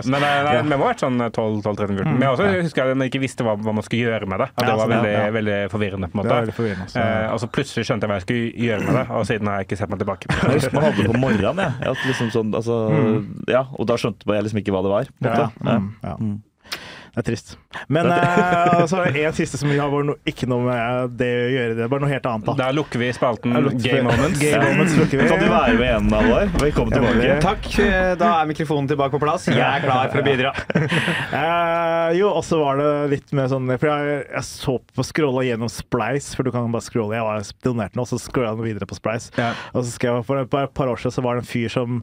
Men 0.06 0.26
eh, 0.28 0.50
vi 0.62 0.68
må 0.70 0.78
ha 0.78 0.90
vært 0.92 1.02
sånn 1.02 1.18
12-13-14. 1.24 2.12
Men 2.12 2.22
jeg 2.22 2.36
også 2.36 2.46
husker 2.62 2.92
at 2.92 3.00
man 3.00 3.10
ikke 3.10 3.22
visste 3.24 3.46
hva, 3.46 3.56
hva 3.58 3.74
man 3.74 3.86
skulle 3.86 4.06
gjøre 4.06 4.28
med 4.30 4.44
det. 4.44 4.48
Og 4.54 4.62
det 4.62 4.76
var 4.78 4.84
sånn, 4.84 4.94
veldig, 4.94 5.12
ja. 5.16 5.24
veldig 5.38 5.58
forvirrende. 5.74 6.10
på 6.12 6.18
en 6.18 6.22
måte. 6.22 6.54
forvirrende. 6.60 6.86
Så. 6.94 7.02
Eh, 7.02 7.26
og 7.34 7.42
så 7.42 7.50
plutselig 7.58 7.88
skjønte 7.90 8.06
jeg 8.06 8.12
hva 8.12 8.20
jeg 8.20 8.26
skulle 8.28 8.68
gjøre 8.68 8.86
med 8.86 8.98
det, 9.00 9.04
og 9.18 9.26
siden 9.32 9.50
har 9.50 9.58
jeg 9.58 9.68
ikke 9.68 9.80
sett 9.82 9.92
meg 9.96 10.04
tilbake. 10.04 10.30
Jeg 10.38 10.60
husker 10.60 10.78
man 10.78 10.86
hadde 10.88 11.02
det 11.02 11.10
på 11.10 11.22
morgenen, 11.26 11.64
jeg. 11.66 11.74
jeg 11.82 11.90
hadde 11.90 12.12
liksom 12.12 12.32
sånn, 12.38 12.54
altså, 12.62 12.78
ja, 13.50 13.66
og 13.74 13.90
da 13.90 13.98
skjønte 13.98 14.38
jeg 14.38 14.46
liksom 14.48 14.62
ikke 14.62 14.76
hva 14.78 14.86
det 14.86 14.94
var. 14.94 15.12
På 15.18 15.26
en 15.26 15.34
måte. 15.34 15.50
Ja. 15.66 15.76
mm, 15.82 15.92
ja. 16.06 16.78
Det 17.12 17.20
er 17.20 17.28
trist. 17.28 17.56
Men 17.88 18.06
eh, 18.12 18.84
så 18.90 19.00
er 19.06 19.12
det 19.14 19.24
en 19.28 19.36
siste 19.36 19.58
som 19.60 19.70
har 19.72 19.90
vært 19.92 20.06
no, 20.10 20.14
ikke 20.28 20.48
noe 20.50 20.64
med 20.66 21.16
det 21.20 21.28
å 21.32 21.48
gjøre. 21.52 21.76
Det 21.78 21.84
er 21.86 21.92
bare 21.92 22.04
noe 22.04 22.12
helt 22.12 22.26
annet, 22.30 22.46
da. 22.50 22.54
Der 22.62 22.76
lukker 22.76 22.98
vi 23.02 23.10
spalten 23.16 23.54
vi- 23.56 23.74
Gay 23.86 24.02
Moments. 24.06 24.38
Game 24.42 24.62
Moments 24.66 24.96
lukker 24.98 25.22
vi. 25.22 25.28
Kan 25.32 25.40
du 25.42 25.48
være 25.50 25.74
med 25.78 25.86
igjen, 25.88 26.08
Alvar? 26.18 26.50
Velkommen 26.62 26.92
tilbake. 26.96 27.38
Takk. 27.44 27.68
eh, 27.84 28.14
Da 28.20 28.32
er 28.42 28.50
mikrofonen 28.50 28.88
tilbake 28.90 29.16
på 29.16 29.22
plass. 29.22 29.46
Jeg 29.48 29.58
er 29.60 29.80
klar 29.86 30.10
for 30.12 30.22
å 30.22 30.26
bidra. 30.26 30.52
Eh, 31.32 32.12
jo, 32.18 32.28
og 32.36 32.42
så 32.44 32.58
var 32.60 32.76
det 32.76 32.88
litt 33.12 33.30
med 33.36 33.48
sånn 33.50 33.66
For 33.80 33.88
jeg, 33.88 34.16
jeg 34.28 34.44
så 34.44 34.74
på 34.94 35.04
scrolla 35.06 35.44
gjennom 35.46 35.70
Splice, 35.72 36.34
for 36.36 36.44
du 36.46 36.50
kan 36.52 36.66
bare 36.72 36.84
scrolle. 36.84 37.16
Jeg 37.16 37.24
var 37.24 37.46
donert 37.64 37.96
nå, 37.96 38.04
og 38.04 38.10
så 38.10 38.18
scrolla 38.20 38.52
jeg 38.52 38.66
videre 38.74 38.88
på 38.90 38.96
Splice. 38.98 39.30
Ja. 39.38 39.52
Og 39.72 39.84
så 39.86 39.94
skrev 39.94 40.18
jeg 40.18 40.26
For 40.28 40.42
et 40.42 40.50
par, 40.52 40.66
par 40.76 40.90
år 40.92 41.00
siden 41.00 41.14
så 41.16 41.24
var 41.24 41.38
det 41.38 41.44
en 41.46 41.50
fyr 41.50 41.72
som 41.72 42.02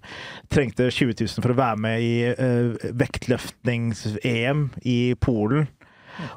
trengte 0.52 0.90
20 0.92 1.14
000 1.20 1.44
for 1.46 1.54
å 1.54 1.58
være 1.60 1.82
med 1.86 2.02
i 2.02 2.14
uh, 2.34 2.90
vektløftnings-EM 3.04 4.66
i 4.90 4.98
Polen. 5.22 5.59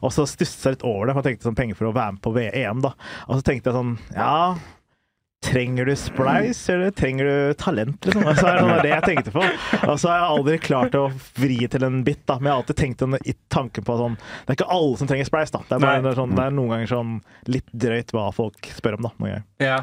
Og 0.02 0.12
så 0.14 0.26
stusset 0.30 0.66
jeg 0.66 0.76
litt 0.76 0.86
over 0.88 1.08
det, 1.08 1.16
for 1.16 1.22
jeg 1.22 1.36
tenkte 1.36 1.48
sånn 1.50 1.58
penger 1.58 1.78
for 1.78 1.90
å 1.90 1.96
være 1.96 2.16
med 2.16 2.22
på 2.24 2.34
VM, 2.36 2.82
da. 2.84 2.94
Og 3.28 3.38
så 3.38 3.46
tenkte 3.46 3.70
jeg 3.70 3.78
sånn 3.78 3.96
Ja, 4.14 4.54
trenger 5.42 5.84
du 5.84 5.96
splice, 5.96 6.72
eller 6.72 6.90
trenger 6.90 7.24
du 7.24 7.54
talent, 7.54 8.04
liksom? 8.06 8.26
Altså, 8.26 8.46
det 8.46 8.62
var 8.62 8.82
det 8.82 8.92
jeg 8.92 9.04
tenkte 9.08 9.32
på. 9.34 9.42
Og 9.90 9.98
så 10.00 10.10
har 10.10 10.20
jeg 10.20 10.28
aldri 10.36 10.58
klart 10.62 10.94
å 10.94 11.04
vri 11.38 11.58
til 11.70 11.86
en 11.86 12.02
bit, 12.06 12.22
da. 12.30 12.36
Men 12.38 12.48
jeg 12.48 12.54
har 12.54 12.62
alltid 12.62 12.78
tenkt 12.78 13.02
den 13.02 13.16
i 13.18 13.34
tanken 13.52 13.84
på 13.86 13.96
sånn 13.98 14.14
Det 14.16 14.52
er 14.52 14.58
ikke 14.60 14.68
alle 14.76 15.00
som 15.00 15.10
trenger 15.10 15.28
splice, 15.28 15.52
da. 15.54 15.62
Det 15.66 15.76
er, 15.76 15.82
bare, 15.84 16.02
det 16.04 16.12
er, 16.12 16.18
sånn, 16.20 16.36
det 16.38 16.44
er 16.46 16.54
noen 16.54 16.74
ganger 16.74 16.92
sånn 16.92 17.16
litt 17.50 17.74
drøyt 17.84 18.14
hva 18.14 18.28
folk 18.34 18.70
spør 18.76 18.98
om, 19.00 19.08
da. 19.08 19.32
Ja, 19.32 19.40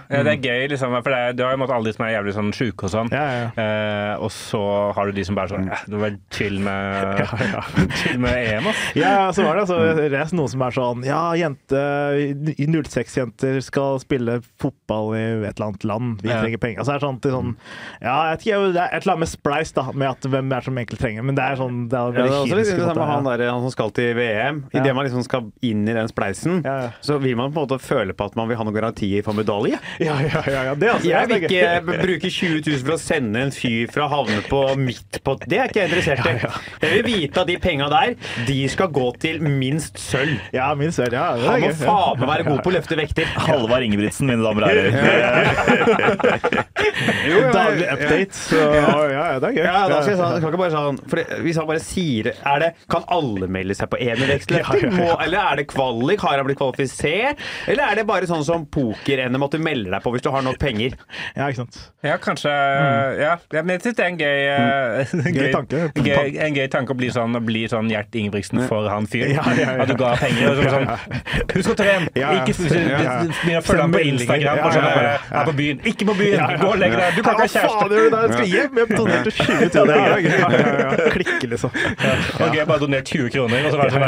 ja, 0.08 0.24
det 0.26 0.38
er 0.38 0.48
gøy, 0.48 0.70
liksom. 0.74 0.96
For 1.00 1.12
det 1.12 1.20
er, 1.20 1.36
du 1.36 1.44
har 1.46 1.56
jo 1.56 1.62
måttet 1.64 1.76
alle 1.78 1.92
de 1.92 1.96
som 1.98 2.08
er 2.08 2.14
jævlig 2.16 2.36
sånn 2.38 2.54
sjuke 2.56 2.88
og 2.88 2.94
sånn. 2.96 3.12
Ja, 3.16 3.26
ja. 3.36 3.50
Eh, 3.60 4.14
og 4.24 4.32
så 4.36 4.64
har 4.96 5.10
du 5.10 5.20
de 5.20 5.28
som 5.28 5.38
bare 5.38 5.52
sånn 5.52 5.68
ja, 5.70 5.82
må 5.92 6.02
være 6.06 6.20
chill 6.36 6.60
med, 6.64 7.24
chill 8.02 8.20
med 8.24 8.40
EM, 8.40 8.72
ass. 8.72 8.86
Ja, 9.00 9.14
så 9.36 9.46
var 9.46 9.60
det 9.60 9.68
altså 9.68 9.80
har 10.08 10.36
noen 10.36 10.52
som 10.52 10.64
er 10.66 10.76
sånn 10.76 11.06
Ja, 11.08 11.22
jente, 11.38 11.84
06-jenter 12.56 13.60
skal 13.66 14.00
spille 14.02 14.40
fotball 14.62 15.14
i 15.20 15.26
et 15.50 15.58
eller 15.60 15.68
annet 15.72 15.84
land. 15.90 16.22
Vi 16.24 16.30
Ja. 16.30 16.42
trenger 16.42 16.58
penger. 16.64 16.80
Altså, 16.80 16.94
det 16.94 17.00
er 17.02 17.06
sånn 17.08 17.20
er 17.20 17.36
sånn 17.36 17.56
Ja, 18.02 18.16
jeg 18.30 18.38
vet 18.38 18.46
ikke, 18.46 18.74
det 18.74 18.82
er 18.84 18.90
et 18.96 19.02
eller 19.04 19.14
annet 19.14 19.20
med 19.26 19.32
spleis, 19.34 19.72
da, 19.74 19.84
med 19.92 20.08
at 20.10 20.22
hvem 20.32 20.54
er 20.56 20.62
som 20.62 20.76
egentlig 20.80 21.00
trenger 21.00 21.24
Men 21.24 21.36
det 21.36 21.44
er 21.44 21.56
sånn 21.60 21.78
Det 21.90 21.98
er 22.00 22.06
Ja, 22.06 22.12
det 22.12 22.20
er 22.20 22.38
også 22.40 22.56
litt 22.60 22.70
det 22.70 22.88
samme 22.88 23.06
han, 23.10 23.24
der, 23.26 23.44
han 23.52 23.62
som 23.66 23.72
skal 23.72 23.92
til 23.92 24.14
VM. 24.16 24.64
Idet 24.74 24.86
Ja. 24.86 24.94
man 24.94 25.06
liksom 25.06 25.24
skal 25.24 25.52
inn 25.62 25.88
i 25.90 25.94
den 25.94 26.08
spleisen, 26.08 26.62
Ja, 26.64 26.76
ja. 26.82 26.90
så 27.02 27.20
vil 27.22 27.36
man 27.36 27.52
på 27.52 27.62
en 27.62 27.68
måte 27.68 27.80
føle 27.82 28.14
på 28.14 28.26
at 28.26 28.36
man 28.36 28.48
vil 28.48 28.58
ha 28.58 28.64
noen 28.64 28.74
garantier 28.76 29.24
for 29.24 29.34
medalje. 29.34 29.80
Ja, 30.00 30.16
ja, 30.22 30.42
ja, 30.48 30.64
ja. 30.70 30.74
Det, 30.76 30.88
er 30.88 30.94
altså, 30.94 31.10
Jeg 31.10 31.28
vil 31.28 31.42
det 31.42 31.52
ikke 31.52 32.04
bruke 32.06 32.30
20 32.30 32.62
000 32.66 32.86
for 32.86 32.94
å 32.96 33.00
sende 33.00 33.40
en 33.42 33.52
fyr 33.52 33.88
fra 33.92 34.08
havne 34.10 34.42
på 34.48 34.62
midt 34.80 35.20
på 35.24 35.36
Det 35.48 35.58
er 35.60 35.68
ikke 35.68 35.82
jeg 35.84 35.90
interessert 35.90 36.26
i. 36.26 36.88
Jeg 36.88 37.04
vil 37.04 37.04
vite 37.10 37.42
at 37.42 37.48
de 37.48 37.58
penga 37.58 37.90
der, 37.90 38.16
de 38.48 38.68
skal 38.70 38.88
gå 38.88 39.08
til 39.20 39.42
minst 39.42 39.98
sølv. 40.00 40.40
Ja, 40.54 40.74
minst 40.76 41.00
sølv, 41.00 41.14
Ja, 41.14 41.36
Han 41.36 41.62
må 41.62 41.72
faen 41.76 42.20
meg 42.20 42.30
være 42.30 42.46
god 42.48 42.64
på 42.64 42.72
å 42.72 42.76
løfte 42.78 42.96
vekter. 43.00 43.26
Halvard 43.26 43.84
Ingebrigtsen, 43.84 44.28
mine 44.30 44.44
damer 44.44 44.64
og 44.64 44.70
herrer. 44.70 44.92
Daglig 47.54 47.88
update. 47.94 48.34
Så 48.36 48.56
ja, 48.60 48.94
ja, 49.12 49.24
det 49.40 49.50
er 49.50 49.56
gøy. 49.56 49.64
Ja, 49.64 49.82
da 49.90 50.00
skal 50.04 50.14
jeg, 50.16 50.20
kan 50.20 50.48
ikke 50.50 50.62
bare 50.62 50.74
sånn 50.74 51.00
for 51.10 51.22
Hvis 51.46 51.60
han 51.60 51.68
bare 51.70 51.84
sier 51.84 52.32
er 52.34 52.64
det, 52.64 52.70
Kan 52.92 53.06
alle 53.14 53.50
melde 53.52 53.76
seg 53.78 53.90
på 53.92 54.00
enerveksløfting? 54.02 54.86
Ja, 54.90 54.98
ja, 55.00 55.08
ja. 55.12 55.18
Eller 55.26 55.40
er 55.54 55.62
det 55.62 55.68
kvalik? 55.72 56.24
Har 56.26 56.40
han 56.42 56.48
blitt 56.50 56.60
kvalifisert? 56.60 57.42
Eller 57.70 57.84
er 57.92 58.02
det 58.02 58.06
bare 58.10 58.30
sånn 58.30 58.46
som 58.48 58.66
poker-NM 58.72 59.46
at 59.48 59.56
du 59.56 59.62
melder 59.64 59.96
deg 59.98 60.04
på 60.06 60.14
hvis 60.16 60.26
du 60.26 60.32
har 60.34 60.46
nok 60.46 60.60
penger? 60.62 60.96
Ja, 61.38 61.48
ikke 61.50 61.64
sant. 61.64 61.80
Ja, 62.06 62.16
kanskje 62.22 62.52
ja. 62.54 63.34
ja, 63.52 63.62
Men 63.64 63.76
jeg 63.78 63.84
syns 63.88 63.98
det 64.00 64.06
er 64.06 64.12
en 64.14 64.20
gøy, 64.20 64.40
En 65.30 65.36
Gøy 65.40 65.50
tanke. 65.54 65.84
Gøy, 66.00 66.30
en 66.46 66.56
gøy 66.58 66.68
tanke 66.72 66.96
å 66.96 67.00
bli 67.00 67.10
sånn, 67.14 67.36
å 67.38 67.42
bli 67.44 67.66
sånn 67.72 67.90
Gjert 67.92 68.16
Ingebrigtsen 68.20 68.64
for 68.70 68.88
han 68.92 69.08
fyren. 69.10 69.34
Ja, 69.36 69.44
ja, 69.58 69.74
ja. 69.76 69.84
At 69.84 69.92
du 69.92 69.96
ga 70.00 70.14
penger. 70.20 70.54
Og 70.54 70.62
så 70.64 70.74
sånn, 70.74 70.88
Husk 71.54 71.74
å 71.74 71.76
trene! 71.80 72.10
Ja, 72.18 72.32
ja. 72.40 72.44
Ikke 72.44 72.56
Ja, 72.70 73.00
ja. 73.04 73.16
begynn 73.44 73.60
å 73.60 73.64
følge 73.66 73.84
ham 73.86 73.94
på 73.96 74.02
Instagram. 74.12 74.60
Ja, 74.60 74.66
og 74.66 74.76
sånn, 74.76 74.88
ja, 74.88 75.04
ja. 75.06 75.18
Er 75.30 75.44
på 75.46 75.54
byen. 75.60 75.80
Ikke 75.86 76.06
på 76.10 76.14
byen! 76.18 76.40
Gå 76.62 76.68
og 76.74 76.78
legg 76.82 76.92
deg! 76.98 77.10
Du 77.18 77.22
kan 77.24 77.34
ikke 77.34 77.42
ha 77.42 77.46
Hva 77.46 77.46
faen 77.46 77.50
kjæreste! 77.54 77.96
gjør 77.96 78.04
du 78.04 78.10
der? 78.10 78.22
Jeg 78.22 78.32
skal 78.34 78.48
hjem! 78.54 78.72
Jeg 78.80 78.86
donerte 78.98 79.32
20 79.32 79.46
000. 79.76 79.90
Ja, 79.90 79.96
ja, 80.10 80.30
ja. 80.40 80.50
Klikke, 81.16 81.46
liksom. 81.54 81.70
Ok, 82.40 82.54
jeg 82.58 82.66
bare 82.70 82.80
donert 82.84 83.06
20 83.06 83.30
kroner, 83.36 83.58
og 83.66 83.72
så 83.72 83.78
var 83.78 83.86
det 83.86 83.94
sånn. 83.94 84.04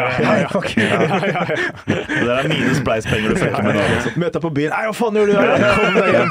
Det 2.22 2.32
er 2.32 2.48
mine 2.52 2.74
spleispenger 2.78 3.30
du 3.30 3.36
fucker 3.42 3.64
med 3.66 3.74
nå. 3.78 3.82
Liksom. 3.92 4.12
Møte 4.22 4.34
deg 4.38 4.44
på 4.46 4.52
byen. 4.58 4.72
Nei, 4.74 4.84
hva 4.88 4.94
faen 4.98 5.14
gjør 5.20 5.28
du 5.28 5.34
der? 5.36 5.42
Kom 5.78 5.94
deg 5.98 6.10
hjem. 6.16 6.30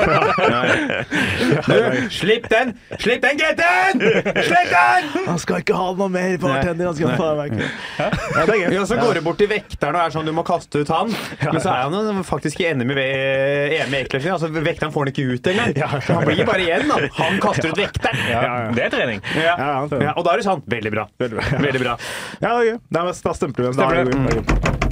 Slipp 2.21 2.49
den! 2.53 2.73
Slipp 3.01 3.21
den, 3.25 3.35
GT-en! 3.41 3.97
Slipp 4.47 4.69
den! 4.75 5.03
Han 5.29 5.39
skal 5.43 5.63
ikke 5.65 5.77
ha 5.79 5.87
noe 5.99 6.11
mer 6.13 6.37
bartender. 6.43 6.85
Han 6.91 6.97
skal 6.99 7.15
faen 7.21 7.37
meg 7.41 7.47
ikke 7.55 7.69
Ja, 8.01 8.45
det 8.49 8.57
gøy. 8.61 8.69
Ja, 8.75 8.83
så 8.89 8.95
går 9.01 9.13
du 9.19 9.23
bort 9.27 9.39
til 9.41 9.49
vekteren 9.51 9.95
og 9.99 10.03
er 10.07 10.15
sånn 10.15 10.27
du 10.29 10.35
må 10.37 10.45
kaste 10.47 10.83
ut 10.85 10.91
han. 10.93 11.09
Men 11.45 11.61
så 11.63 11.69
er 11.75 11.81
han 11.91 12.25
faktisk 12.27 12.61
ve- 12.61 12.69
EM 12.71 13.95
i 13.95 14.01
ekløfting. 14.03 14.33
Altså, 14.35 14.49
vekteren 14.81 14.93
får 14.93 15.01
han 15.01 15.13
ikke 15.13 15.23
ut 15.35 15.47
engang. 15.47 15.73
Ja. 15.81 15.87
Han 15.87 16.25
blir 16.25 16.47
bare 16.47 16.63
igjen, 16.65 16.89
da. 16.89 16.99
Han 17.21 17.41
kaster 17.41 17.69
ut 17.71 17.79
vekteren. 17.79 18.17
Ja, 18.31 18.71
det 18.75 18.87
er 18.87 18.91
trening. 18.91 19.21
Ja. 19.37 19.55
Ja, 19.59 19.69
ja, 19.91 20.03
Ja, 20.09 20.13
og 20.17 20.25
da 20.25 20.35
er 20.35 20.41
det 20.41 20.47
sånn. 20.49 20.63
Veldig 20.67 20.93
bra. 20.93 21.07
Veldig 21.21 21.39
bra. 21.39 21.63
Veldig 21.67 21.83
bra. 21.85 21.97
Ja. 22.41 22.55
Nei, 22.61 23.05
men 23.05 23.15
Da 23.21 23.35
stempler 23.37 23.71
vi 23.71 23.85
er 23.85 24.05
det 24.05 24.15
Stemmer. 24.15 24.89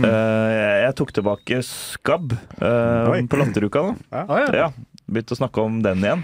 Eh, 0.00 0.76
jeg 0.86 0.94
tok 0.96 1.10
tilbake 1.12 1.58
Skabb 1.66 2.32
uh, 2.32 3.10
på 3.28 3.36
Latteruka. 3.40 3.82
da. 3.90 4.22
Å, 4.24 4.38
ja. 4.40 4.52
Ja, 4.56 4.68
Begynte 5.10 5.34
å 5.34 5.40
snakke 5.40 5.60
om 5.66 5.80
den 5.84 6.04
igjen. 6.06 6.22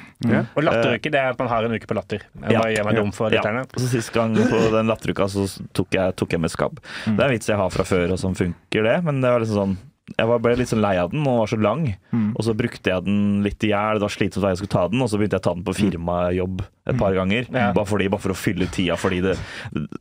Og 0.54 0.62
latteruke, 0.64 1.10
det 1.12 1.18
er 1.20 1.34
at 1.34 1.40
man 1.42 1.50
har 1.50 1.66
en 1.66 1.74
uke 1.74 1.88
på 1.90 1.96
latter. 1.98 2.22
Jeg 2.38 2.54
Ja. 2.54 2.60
bare 2.62 2.72
gjør 2.72 2.86
meg 2.88 3.00
dum 3.00 3.10
for 3.12 3.34
Ja. 3.34 3.42
Og 3.42 3.80
så 3.82 3.90
Sist 3.90 4.12
gang 4.14 4.32
på 4.38 4.60
den 4.72 4.86
latteruka 4.88 5.26
så 5.28 5.44
tok 5.74 5.98
jeg, 5.98 6.16
tok 6.16 6.32
jeg 6.36 6.40
med 6.40 6.54
skabb. 6.54 6.78
Det 7.04 7.18
er 7.18 7.26
en 7.26 7.34
vits 7.34 7.50
jeg 7.50 7.58
har 7.58 7.74
fra 7.74 7.84
før, 7.84 8.14
og 8.14 8.22
som 8.22 8.38
funker, 8.38 8.86
det. 8.86 8.96
Men 9.04 9.20
det 9.20 9.34
var 9.34 9.42
liksom 9.42 9.58
sånn 9.58 9.76
jeg 10.14 10.38
ble 10.42 10.54
litt 10.54 10.70
sånn 10.70 10.84
lei 10.84 10.94
av 11.02 11.10
den, 11.10 11.26
og 11.26 11.42
var 11.42 11.50
så 11.50 11.58
lang. 11.58 11.88
Og 12.14 12.46
så 12.46 12.54
brukte 12.56 12.92
jeg 12.92 13.06
den 13.08 13.42
litt 13.44 13.64
i 13.66 13.72
hjel. 13.72 13.98
Det 13.98 14.06
var 14.06 14.14
slitsomt 14.14 14.46
da 14.46 14.52
jeg 14.54 14.62
skulle 14.62 14.76
ta 14.76 14.86
den, 14.92 15.02
og 15.02 15.10
så 15.10 15.18
begynte 15.18 15.38
jeg 15.38 15.44
å 15.44 15.48
ta 15.48 15.54
den 15.58 15.66
på 15.66 15.76
firmajobb 15.76 16.62
et 16.86 16.98
par 17.00 17.14
ganger. 17.16 17.48
Ja. 17.50 17.72
Bare, 17.74 17.86
fordi, 17.88 18.06
bare 18.12 18.22
for 18.22 18.32
å 18.32 18.36
fylle 18.38 18.68
tida, 18.70 18.94
fordi 19.00 19.18
det, 19.24 19.34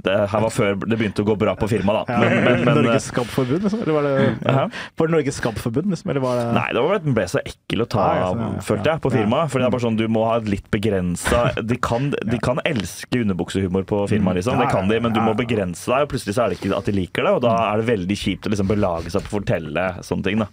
det 0.05 0.15
her 0.29 0.43
var 0.43 0.53
før 0.53 0.77
det 0.83 0.99
begynte 0.99 1.23
å 1.23 1.27
gå 1.27 1.35
bra 1.41 1.55
på 1.57 1.69
firma, 1.71 1.97
da. 1.97 2.19
Men, 2.21 2.35
men, 2.45 2.61
men, 2.67 2.77
Norges 2.77 3.07
Skabbforbund, 3.09 3.65
liksom? 3.65 3.81
Eller 3.81 3.95
var 3.95 4.05
det 4.05 4.13
ja. 4.45 4.65
Var 4.69 5.09
det 5.09 5.15
Norges 5.15 5.39
Skabbforbund, 5.41 5.89
liksom? 5.95 6.11
Eller 6.13 6.23
var 6.23 6.37
det 6.37 6.45
Nei, 6.59 6.67
det 6.77 6.83
var 6.85 7.01
den 7.01 7.17
ble 7.17 7.25
så 7.31 7.41
ekkel 7.41 7.85
å 7.85 7.89
ta 7.89 8.03
Ah, 8.05 8.19
ja, 8.19 8.27
sånn, 8.29 8.59
følte 8.67 8.91
jeg, 8.91 9.01
på 9.01 9.11
firmaet. 9.15 9.49
For 9.49 9.61
det 9.61 9.67
er 9.67 9.73
bare 9.73 9.85
sånn, 9.87 9.97
du 9.97 10.05
må 10.11 10.27
ha 10.29 10.35
et 10.37 10.49
litt 10.51 10.67
begrensa 10.73 11.41
De 11.65 11.77
kan, 11.81 12.11
de 12.13 12.39
kan 12.43 12.61
elske 12.69 13.23
underbuksehumor 13.25 13.87
på 13.89 14.03
firmaet, 14.11 14.43
liksom. 14.43 14.61
Det 14.61 14.69
kan 14.69 14.91
de, 14.91 15.01
men 15.01 15.15
du 15.15 15.21
må 15.25 15.33
begrense 15.37 15.89
deg, 15.89 16.05
og 16.05 16.13
plutselig 16.13 16.37
så 16.37 16.45
er 16.45 16.53
det 16.53 16.59
ikke 16.59 16.75
at 16.77 16.85
de 16.91 16.95
liker 16.99 17.25
det, 17.25 17.33
og 17.39 17.43
da 17.47 17.55
er 17.71 17.81
det 17.81 17.89
veldig 17.89 18.19
kjipt 18.19 18.45
å 18.45 18.53
liksom 18.53 18.69
belage 18.69 19.15
seg 19.15 19.25
på 19.25 19.33
å 19.33 19.37
fortelle 19.39 19.87
sånne 20.03 20.23
ting. 20.25 20.39
da. 20.41 20.47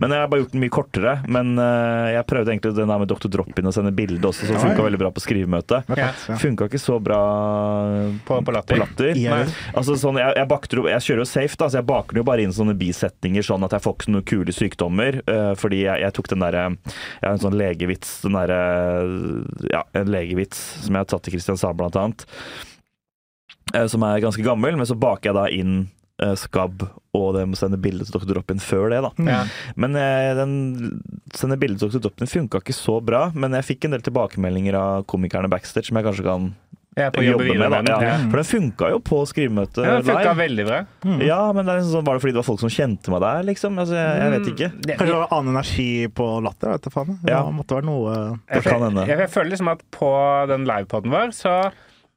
Men 0.00 0.10
jeg 0.10 0.20
har 0.24 0.28
bare 0.32 0.40
gjort 0.42 0.52
den 0.56 0.62
mye 0.64 0.72
kortere. 0.74 1.12
Men 1.30 1.52
eh, 1.58 2.08
jeg 2.16 2.26
prøvde 2.26 2.50
egentlig 2.54 2.72
den 2.76 2.88
der 2.90 2.98
med 3.04 3.08
Dr. 3.12 3.28
Drop-in 3.30 3.68
og 3.70 3.74
sende 3.76 3.92
bilde 3.94 4.24
også, 4.26 4.48
som 4.48 4.58
funka 4.58 4.82
veldig 4.86 5.00
bra 5.04 5.10
på 5.14 5.22
skrivemøte. 5.22 5.82
Ja. 5.98 6.08
Funka 6.40 6.66
ikke 6.70 6.80
så 6.82 6.96
bra 7.02 7.20
På, 8.26 8.40
på 8.42 8.54
latter. 8.54 8.74
på 8.74 8.80
latter. 8.82 9.52
Altså 9.76 9.94
sånn, 10.00 10.18
jeg, 10.22 10.34
jeg, 10.40 10.48
bakter, 10.50 10.82
jeg 10.90 11.06
kjører 11.06 11.22
jo 11.24 11.28
safe, 11.30 11.56
da, 11.60 11.68
så 11.70 11.80
jeg 11.80 11.88
baker 11.90 12.20
jo 12.20 12.26
bare 12.26 12.42
inn 12.46 12.54
sånne 12.56 12.74
bisetninger 12.80 13.46
sånn 13.46 13.64
at 13.68 13.76
jeg 13.76 13.84
får 13.86 13.96
ikke 13.98 14.14
noen 14.16 14.26
kule 14.32 14.54
sykdommer. 14.56 15.20
eh, 15.26 15.52
fordi 15.60 15.84
jeg, 15.84 16.00
jeg 16.06 16.16
tok 16.16 16.28
den 16.32 16.42
derre 16.46 16.64
Jeg 16.70 17.26
har 17.26 17.36
en 17.36 17.44
sånn 17.44 17.58
legevits, 17.60 18.16
den 18.24 18.36
derre 18.38 18.60
Ja, 19.70 19.84
en 19.96 20.10
legevits 20.10 20.58
som 20.86 20.94
jeg 20.96 21.04
har 21.04 21.08
tatt 21.10 21.24
til 21.26 21.34
Kristiansand, 21.36 21.76
blant 21.80 21.96
annet. 22.00 22.26
eh, 23.74 23.86
som 23.86 24.02
er 24.02 24.20
ganske 24.24 24.42
gammel, 24.44 24.76
men 24.76 24.86
så 24.88 24.96
baker 24.98 25.30
jeg 25.30 25.36
da 25.38 25.46
inn 25.54 25.74
eh, 25.84 25.99
skabb 26.36 26.82
og 27.16 27.28
det 27.34 27.46
med 27.48 27.56
å 27.56 27.60
sende 27.60 27.78
bilde 27.82 28.04
til 28.06 28.20
Dr. 28.20 28.28
Drop-in 28.34 28.60
før 28.62 28.90
det, 28.92 29.00
da. 29.02 29.10
Ja. 29.26 29.38
Men 29.80 29.96
eh, 29.98 30.30
den 30.38 30.52
sende 31.34 31.56
bilde 31.58 31.78
til 31.82 31.90
Dr. 31.96 32.04
Drop-in 32.08 32.30
funka 32.30 32.60
ikke 32.62 32.76
så 32.76 33.00
bra. 33.02 33.30
Men 33.34 33.56
jeg 33.58 33.66
fikk 33.72 33.88
en 33.88 33.96
del 33.96 34.04
tilbakemeldinger 34.06 34.76
av 34.78 35.06
komikerne 35.10 35.50
backstage 35.50 35.88
som 35.90 35.98
jeg 35.98 36.06
kanskje 36.06 36.26
kan 36.28 36.50
jobbe 37.00 37.22
jobbe 37.24 37.44
med. 37.56 37.70
Da. 37.70 37.80
den. 37.80 37.88
Ja. 37.90 37.98
Ja. 38.04 38.14
For 38.30 38.40
den 38.42 38.48
funka 38.50 38.88
jo 38.92 38.98
på 39.06 39.20
skrivemøtet 39.30 39.82
Ja, 39.86 39.96
den 40.02 40.10
live. 40.20 40.34
veldig 40.42 40.64
bra. 40.68 40.80
Ja, 41.24 41.40
men 41.56 41.64
det 41.66 41.72
er 41.72 41.78
liksom 41.80 41.92
sånn, 41.96 42.06
var 42.08 42.18
det 42.18 42.22
fordi 42.24 42.34
det 42.34 42.40
var 42.42 42.48
folk 42.50 42.60
som 42.64 42.72
kjente 42.74 43.14
meg 43.14 43.22
der, 43.24 43.44
liksom? 43.50 43.78
Altså, 43.80 43.94
jeg, 43.98 44.16
jeg 44.20 44.32
vet 44.36 44.50
ikke. 44.54 44.70
Mm, 44.74 44.88
Kanskje 44.90 45.10
det 45.14 45.20
var 45.20 45.34
annen 45.38 45.54
energi 45.54 45.90
på 46.20 46.26
latter? 46.44 46.74
Vet 46.76 46.88
du 46.88 46.90
faen. 46.94 47.14
Det 47.22 47.30
Ja. 47.34 47.42
måtte 47.54 47.78
være 47.78 47.88
noe 47.90 48.16
Det 48.50 48.64
kan 48.66 48.82
hende. 48.88 49.06
Jeg, 49.08 49.18
jeg 49.24 49.30
føler 49.34 49.50
liksom 49.54 49.72
at 49.72 49.86
på 49.94 50.10
den 50.50 50.66
livepoden 50.68 51.14
vår, 51.14 51.32
så 51.34 51.54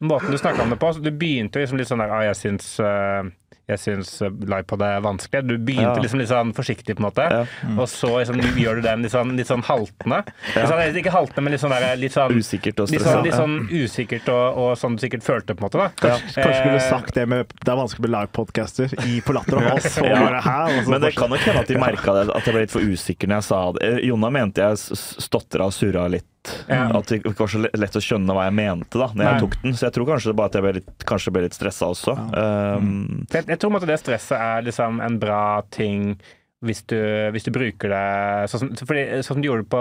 måten 0.04 0.34
du 0.34 0.38
snakka 0.42 0.66
om 0.66 0.74
det 0.74 0.80
på 0.82 0.90
så 0.92 1.00
Du 1.06 1.12
begynte 1.16 1.62
liksom 1.62 1.78
litt 1.80 1.88
sånn 1.88 2.02
der 2.04 2.12
ah, 2.12 2.26
jeg 2.28 2.36
syns 2.42 2.74
øh, 2.84 3.30
jeg 3.70 3.80
syns 3.80 4.10
øh, 4.22 4.30
livepod 4.44 4.82
er 4.84 5.00
vanskelig. 5.06 5.48
Du 5.48 5.54
begynte 5.58 5.96
Ja. 5.96 6.02
liksom 6.04 6.20
litt 6.20 6.28
sånn 6.30 6.54
forsiktig, 6.54 6.98
på 6.98 7.04
en 7.04 7.08
måte. 7.08 7.24
Ja. 7.32 7.46
Og 7.80 7.88
så 7.88 8.10
liksom, 8.20 8.42
gjør 8.60 8.76
du 8.76 8.82
den 8.82 9.02
litt 9.06 9.12
sånn, 9.14 9.36
litt 9.38 9.48
sånn 9.48 9.64
haltende. 9.64 10.24
Litt 10.56 10.68
sånn, 10.68 10.98
ikke 11.00 11.14
haltende, 11.16 11.44
men 11.46 11.54
litt 11.56 11.62
sånn, 11.64 11.72
der, 11.72 11.96
litt 12.02 12.12
sånn 12.12 12.36
Usikkert 12.36 12.80
og 12.84 12.90
Litt 12.92 13.00
stressa. 13.02 13.14
sånn, 13.16 13.24
litt 13.24 13.38
sånn 13.40 13.56
usikkert 13.72 14.28
og, 14.34 14.58
og 14.58 14.74
sånn 14.78 14.98
du 14.98 15.02
sikkert 15.06 15.24
følte, 15.24 15.56
på 15.56 15.64
en 15.64 15.70
måte. 15.70 15.80
da 15.80 15.88
Kanskje, 15.96 16.42
kanskje 16.44 16.60
skulle 16.60 16.76
du 16.76 16.84
Eh, 16.84 16.90
sagt 16.90 17.14
det 17.16 17.28
med 17.30 17.48
Det 17.64 17.72
er 17.72 17.80
vanskelig 17.80 18.02
med 18.10 18.14
livepodcaster 18.18 18.94
i 19.08 19.22
på 19.22 19.34
latter, 19.34 19.56
og 19.64 19.80
så 19.82 20.04
Ja. 20.06 20.20
bare? 20.20 20.44
Og 20.84 20.90
Men 20.90 21.02
det 21.02 21.16
kan 21.16 21.30
nok 21.30 21.40
hende 21.40 21.60
at 21.62 21.68
de 21.68 21.76
merka 21.80 22.14
det, 22.20 22.36
at 22.36 22.44
jeg 22.44 22.54
ble 22.54 22.62
litt 22.68 22.72
for 22.72 22.82
usikker 22.82 23.28
når 23.32 23.36
jeg 23.40 23.44
sa 23.44 23.72
det. 23.72 23.82
Eh, 23.84 24.08
Jonna 24.10 24.30
mente 24.30 24.60
jeg 24.60 24.76
stotra 25.24 25.66
og 25.66 25.72
surra 25.74 26.10
litt. 26.12 26.26
Ja. 26.68 26.86
At 26.98 27.10
det 27.10 27.22
ikke 27.22 27.34
var 27.40 27.52
så 27.54 27.64
lett 27.64 27.98
å 28.00 28.04
skjønne 28.04 28.36
hva 28.36 28.46
jeg 28.50 28.58
mente 28.60 29.00
da 29.02 29.10
når 29.14 29.24
jeg 29.26 29.34
Nei. 29.38 29.42
tok 29.46 29.58
den. 29.64 29.76
Så 29.80 29.88
jeg 29.88 29.96
tror 29.98 30.10
kanskje 30.12 30.36
bare 30.38 30.52
at 30.52 30.60
jeg 30.60 30.66
ble 30.68 30.76
litt, 30.80 30.94
kanskje 31.10 31.34
ble 31.36 31.46
litt 31.48 31.58
stressa 31.58 31.90
også. 31.94 32.16
Um, 32.36 33.26
Jeg, 33.32 33.48
jeg 33.48 33.60
tror 33.62 33.78
at 33.80 33.90
det 33.90 34.00
stresset 34.02 34.38
er 34.40 34.66
liksom 34.68 35.04
en 35.04 35.20
bra 35.22 35.44
ting 35.74 36.16
hvis 36.64 36.80
du, 36.88 36.96
hvis 37.36 37.44
du 37.44 37.50
bruker 37.52 37.92
det 37.92 38.04
sånn 38.48 38.62
som, 38.62 38.88
fordi, 38.88 39.02
sånn 39.20 39.36
som 39.36 39.42
du 39.44 39.50
gjorde 39.50 39.66
på, 39.68 39.80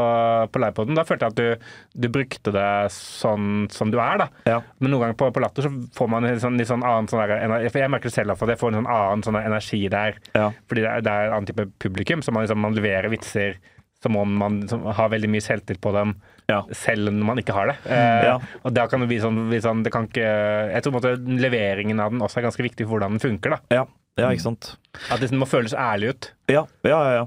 på 0.51 0.63
livepoden. 0.65 0.97
Da 0.99 1.05
følte 1.07 1.29
jeg 1.29 1.35
at 1.35 1.39
du, 1.39 1.69
du 2.03 2.09
brukte 2.11 2.55
det 2.57 2.71
sånn 2.91 3.69
som 3.71 3.93
du 3.93 4.01
er, 4.03 4.25
da. 4.25 4.27
ja. 4.51 4.57
Men 4.83 4.91
noen 4.91 5.05
ganger 5.05 5.19
på, 5.21 5.29
på 5.37 5.45
Latter 5.45 5.69
så 5.69 5.71
får 5.95 6.11
man 6.11 6.27
en 6.27 6.41
sånn, 6.43 6.59
litt 6.59 6.71
sånn 6.73 6.83
annen 6.83 7.07
sånn 7.07 7.23
der, 7.23 7.37
jeg 7.71 7.93
merker 7.93 8.11
det 8.11 8.17
selv 8.17 8.35
at 8.35 8.43
jeg 8.51 8.59
får 8.59 8.73
en 8.75 8.81
sånn 8.81 8.91
annen 8.97 9.23
sånn 9.29 9.39
energi 9.45 9.85
der. 9.95 10.19
Ja. 10.35 10.49
Fordi 10.67 10.83
det 10.83 10.91
er, 10.91 11.07
det 11.07 11.15
er 11.15 11.29
en 11.31 11.37
annen 11.37 11.51
type 11.53 11.69
publikum, 11.87 12.25
så 12.27 12.35
man, 12.35 12.49
liksom, 12.49 12.63
man 12.67 12.75
leverer 12.75 13.15
vitser 13.15 13.61
som 14.03 14.19
om 14.19 14.35
man 14.43 14.59
som 14.67 14.83
har 14.83 15.13
veldig 15.15 15.31
mye 15.31 15.45
selvtillit 15.45 15.79
på 15.87 15.95
dem, 15.95 16.17
Ja. 16.53 16.61
selv 16.77 17.09
når 17.11 17.29
man 17.33 17.43
ikke 17.43 17.57
har 17.57 17.73
det. 17.73 17.77
Eh, 17.89 18.29
Ja. 18.29 18.37
Og 18.63 18.73
da 18.77 18.87
kan 18.93 19.01
det 19.03 19.09
bli 19.11 19.19
sånn, 19.25 19.43
bli 19.49 19.61
sånn 19.65 19.83
det 19.83 19.93
kan 19.95 20.07
ikke, 20.11 20.29
Jeg 20.73 20.83
tror 20.85 20.99
måte 21.01 21.17
leveringen 21.19 22.01
av 22.05 22.13
den 22.15 22.21
også 22.21 22.39
er 22.43 22.49
ganske 22.51 22.63
viktig 22.69 22.87
for 22.87 22.99
hvordan 23.01 23.17
den 23.19 23.25
funker. 23.27 23.57
da. 23.57 23.61
Ja. 23.83 24.31
ikke 24.31 24.45
sant. 24.45 24.75
At 25.11 25.21
det 25.25 25.33
må 25.33 25.47
føles 25.49 25.73
ærlig 25.73 26.13
ut. 26.13 26.33
Ja, 26.53 26.67
ja, 26.85 26.99
ja. 27.09 27.15
ja. 27.23 27.27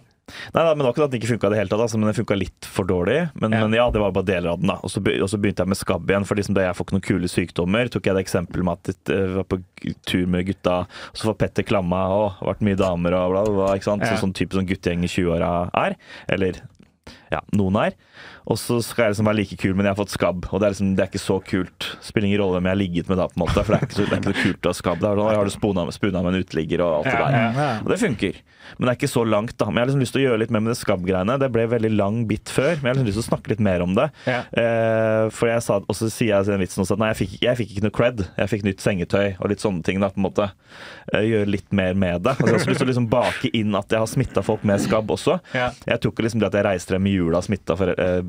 Nei, 0.56 0.64
da, 0.66 0.72
men 0.74 0.88
at 0.90 0.96
den 0.98 1.20
ikke 1.20 1.30
funka 1.38 1.48
i 1.48 1.54
det 1.54 1.58
hele 1.60 1.70
tatt, 1.70 1.82
altså, 1.84 2.00
men 2.02 2.10
den 2.10 2.16
funka 2.18 2.36
litt 2.38 2.66
for 2.66 2.84
dårlig. 2.90 3.30
Men 3.38 3.52
Ja. 3.54 3.60
men 3.62 3.74
ja, 3.78 3.84
det 3.94 4.02
var 4.02 4.12
bare 4.12 4.26
deler 4.26 4.54
av 4.54 4.60
den. 4.60 4.68
da. 4.72 4.80
Og 4.82 4.90
så, 4.90 5.00
begynte 5.02 5.62
jeg 5.62 5.68
med 5.70 5.78
skabb 5.78 6.10
igjen, 6.10 6.26
for 6.26 6.36
liksom 6.36 6.56
da 6.56 6.62
jeg 6.66 6.74
får 6.76 6.86
ikke 6.88 6.96
noen 6.98 7.06
kule 7.06 7.28
sykdommer. 7.30 7.90
Tok 7.94 8.08
jeg 8.10 8.16
det 8.18 8.24
eksempelet 8.26 8.66
med 8.66 8.74
at 8.74 8.90
jeg 8.90 9.16
eh, 9.18 9.36
var 9.36 9.44
på 9.44 9.60
tur 10.10 10.26
med 10.26 10.48
gutta, 10.48 10.78
og 10.88 11.14
så 11.14 11.30
får 11.30 11.38
Petter 11.38 11.64
klamma 11.64 12.02
og 12.10 12.42
vært 12.42 12.62
mye 12.66 12.76
damer 12.76 13.14
og 13.14 13.32
bla, 13.36 13.44
bla, 13.46 13.54
bla. 13.54 13.76
ikke 13.78 13.84
sant? 13.92 14.02
Ja. 14.02 14.16
Så, 14.16 14.26
sånn 14.26 14.34
type 14.34 14.58
sånn 14.58 14.66
guttegjeng 14.66 15.04
i 15.06 15.08
20-åra 15.14 15.70
er. 15.74 15.96
Eller 16.28 16.62
ja, 17.34 17.42
noen 17.58 17.76
er. 17.82 17.96
Og 18.46 18.60
så 18.62 18.78
skal 18.86 19.08
jeg 19.08 19.16
liksom 19.16 19.30
være 19.30 19.40
like 19.40 19.58
kul, 19.58 19.74
men 19.74 19.88
jeg 19.88 19.96
har 19.96 20.00
fått 20.00 20.14
skabb. 20.14 20.46
Og 20.52 20.60
det 20.62 20.68
er 20.68 20.74
liksom, 20.76 20.92
det 20.98 21.06
er 21.06 21.10
ikke 21.10 21.24
så 21.24 21.40
kult. 21.42 21.88
Spiller 22.06 22.30
ingen 22.30 22.42
rolle 22.44 22.60
hvem 22.60 22.68
jeg 22.70 22.76
har 22.76 22.82
ligget 22.82 23.10
med 23.10 23.18
da, 23.22 23.26
på 23.32 23.40
en 23.40 23.44
måte. 23.46 23.62
For 23.66 23.74
det 23.74 23.80
er 23.80 23.88
ikke 23.88 23.98
så, 23.98 24.06
det 24.06 24.14
er 24.14 24.22
ikke 24.22 24.34
så 24.36 24.44
kult 24.50 24.68
å 24.70 24.74
ha 24.74 24.80
skabb. 24.82 25.00
Det 25.02 25.10
er 25.10 25.16
sånn, 25.22 25.30
«Oi, 25.32 25.38
Har 25.40 25.50
du 25.50 25.54
spuna, 25.56 25.86
spuna 25.96 26.22
med 26.26 26.36
en 26.38 26.46
uteligger 26.46 26.84
og 26.86 27.00
alt 27.00 27.10
det 27.10 27.16
der. 27.24 27.82
Og 27.86 27.90
det 27.94 28.02
funker. 28.04 28.42
Men 28.76 28.88
det 28.88 28.92
er 28.92 28.98
ikke 28.98 29.10
så 29.12 29.22
langt, 29.30 29.54
da. 29.62 29.66
Men 29.70 29.78
jeg 29.78 29.84
har 29.84 29.90
liksom 29.92 30.02
lyst 30.06 30.16
til 30.16 30.22
å 30.24 30.26
gjøre 30.26 30.40
litt 30.42 30.54
mer 30.54 30.64
med 30.66 30.72
det 30.74 30.80
skabb-greiene. 30.80 31.36
Det 31.42 31.50
ble 31.54 31.66
veldig 31.70 31.92
lang 31.96 32.16
bit 32.30 32.50
før, 32.50 32.72
men 32.82 32.88
jeg 32.88 32.90
har 32.90 32.96
liksom 32.98 33.10
lyst 33.12 33.20
til 33.20 33.26
å 33.26 33.28
snakke 33.30 33.52
litt 33.54 33.62
mer 33.66 33.84
om 33.86 33.94
det. 33.98 34.08
Eh, 34.58 35.28
for 35.38 35.50
jeg 35.52 35.62
sa, 35.66 35.78
Og 35.86 35.96
så 35.98 36.10
sier 36.10 36.32
jeg 36.34 36.48
den 36.50 36.64
vitsen 36.64 36.82
også 36.82 36.96
at 36.98 37.02
nei, 37.04 37.10
jeg 37.14 37.20
fikk, 37.22 37.36
jeg 37.46 37.60
fikk 37.60 37.74
ikke 37.76 37.86
noe 37.86 37.96
cred. 38.00 38.24
Jeg 38.40 38.52
fikk 38.52 38.66
nytt 38.66 38.82
sengetøy 38.82 39.36
og 39.40 39.52
litt 39.54 39.62
sånne 39.64 39.86
ting. 39.86 40.00
da, 40.02 40.10
på 40.14 40.18
en 40.22 40.26
måte. 40.26 40.48
Eh, 41.14 41.26
gjøre 41.30 41.50
litt 41.54 41.70
mer 41.78 41.94
med 41.94 42.26
det. 42.26 42.34
Altså, 42.36 42.46
jeg 42.48 42.54
har 42.56 42.60
også 42.62 42.72
lyst 42.74 42.82
til 42.82 42.88
å 42.88 42.92
liksom 42.94 43.10
bake 43.14 43.52
inn 43.62 43.78
at 43.78 43.94
jeg 43.94 44.02
har 44.02 44.10
smitta 44.12 44.44
folk 44.46 44.66
med 44.68 44.82
skabb 44.82 45.14
også. 45.14 45.38
Jeg 45.86 46.02
tok 46.06 46.24
liksom 46.26 46.42
det 46.42 46.50
at 46.50 46.58
jeg 46.60 46.66
reiste 46.68 46.98
dem 46.98 47.06
i 47.10 47.15
jula 47.16 47.42
smitta 47.46 47.78
eh, 47.92 48.22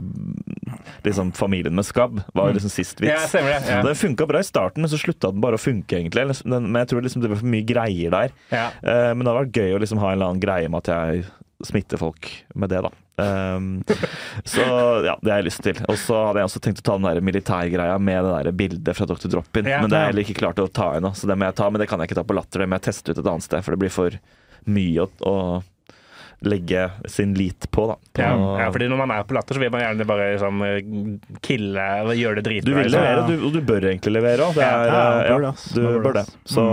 liksom 1.06 1.32
familien 1.36 1.74
med 1.76 1.86
skabb, 1.86 2.20
var 2.34 2.50
jo 2.50 2.58
liksom 2.58 2.72
sist 2.72 3.00
vits. 3.02 3.34
Ja, 3.34 3.42
det. 3.42 3.56
Ja. 3.68 3.80
Den 3.86 3.98
funka 3.98 4.26
bra 4.26 4.40
i 4.40 4.46
starten, 4.46 4.84
men 4.84 4.90
så 4.92 5.00
slutta 5.00 5.30
den 5.34 5.42
bare 5.44 5.58
å 5.58 5.62
funke, 5.62 5.98
egentlig. 5.98 6.26
Men 6.44 6.82
jeg 6.82 6.92
tror 6.92 7.06
liksom 7.06 7.24
det 7.24 7.32
ble 7.32 7.40
for 7.40 7.54
mye 7.56 7.66
greier 7.66 8.14
der. 8.14 8.36
Ja. 8.52 8.68
Eh, 8.82 9.10
men 9.14 9.24
det 9.24 9.32
hadde 9.32 9.42
vært 9.46 9.60
gøy 9.62 9.76
å 9.76 9.82
liksom 9.82 10.02
ha 10.02 10.12
en 10.12 10.18
eller 10.18 10.32
annen 10.32 10.44
greie 10.44 10.70
med 10.70 10.84
at 10.84 10.94
jeg 10.94 11.26
smitter 11.64 12.00
folk 12.00 12.30
med 12.54 12.68
det, 12.68 12.82
da. 12.84 12.90
Um, 13.16 13.84
så 14.44 14.60
ja, 15.06 15.14
det 15.22 15.30
har 15.30 15.40
jeg 15.40 15.48
lyst 15.48 15.62
til. 15.64 15.78
Og 15.88 15.96
så 16.00 16.18
hadde 16.28 16.42
jeg 16.42 16.50
også 16.50 16.62
tenkt 16.64 16.82
å 16.82 16.86
ta 16.88 16.98
den 16.98 17.08
der 17.08 17.22
militærgreia 17.24 17.96
med 17.98 18.26
det 18.26 18.34
der 18.34 18.58
bildet 18.58 18.98
fra 18.98 19.08
Dr. 19.08 19.30
Drop-in. 19.32 19.70
Ja. 19.70 19.80
men 19.80 19.92
det 19.92 19.98
er 19.98 20.04
jeg 20.04 20.12
heller 20.12 20.26
ikke 20.26 20.40
klart 20.42 20.60
å 20.60 20.68
ta 20.68 20.92
ennå, 20.98 21.14
så 21.16 21.30
det 21.30 21.38
må 21.38 21.48
jeg 21.48 21.56
ta. 21.56 21.70
Men 21.70 21.82
det 21.82 21.88
kan 21.90 22.02
jeg 22.02 22.10
ikke 22.10 22.20
ta 22.20 22.26
på 22.28 22.36
Latter, 22.36 22.64
det 22.64 22.68
må 22.70 22.80
jeg 22.80 22.88
teste 22.90 23.14
ut 23.14 23.22
et 23.22 23.32
annet 23.32 23.46
sted, 23.46 23.64
for 23.64 23.76
det 23.76 23.82
blir 23.84 23.94
for 23.94 24.20
mye 24.66 25.06
å, 25.06 25.08
å 25.24 25.34
legge 26.44 26.90
sin 27.08 27.32
lit 27.34 27.64
på, 27.72 27.86
da. 27.88 27.94
På, 28.12 28.20
Ja, 28.20 28.32
ja, 28.60 28.66
fordi 28.72 28.88
når 28.90 28.98
man 29.00 29.10
er 29.16 29.24
på 29.24 29.34
Latter, 29.34 29.56
så 29.56 29.60
vil 29.62 29.70
man 29.72 29.80
gjerne 29.80 30.06
bare 30.08 30.26
liksom, 30.34 30.60
kille 31.44 31.86
og 32.04 32.12
gjøre 32.16 32.42
det 32.44 32.58
Du 32.64 32.72
vil 32.74 32.84
liksom. 32.84 33.00
levere, 33.00 33.22
du, 33.28 33.46
og 33.46 33.54
du 33.54 33.60
bør 33.66 33.86
egentlig 33.88 34.12
levere 34.12 34.46
òg. 34.50 34.60
Ja, 34.60 35.24
ja, 35.24 35.38
ass. 35.48 35.64
du 35.72 35.80
Bør 36.04 36.12
det. 36.18 36.26
Så 36.44 36.64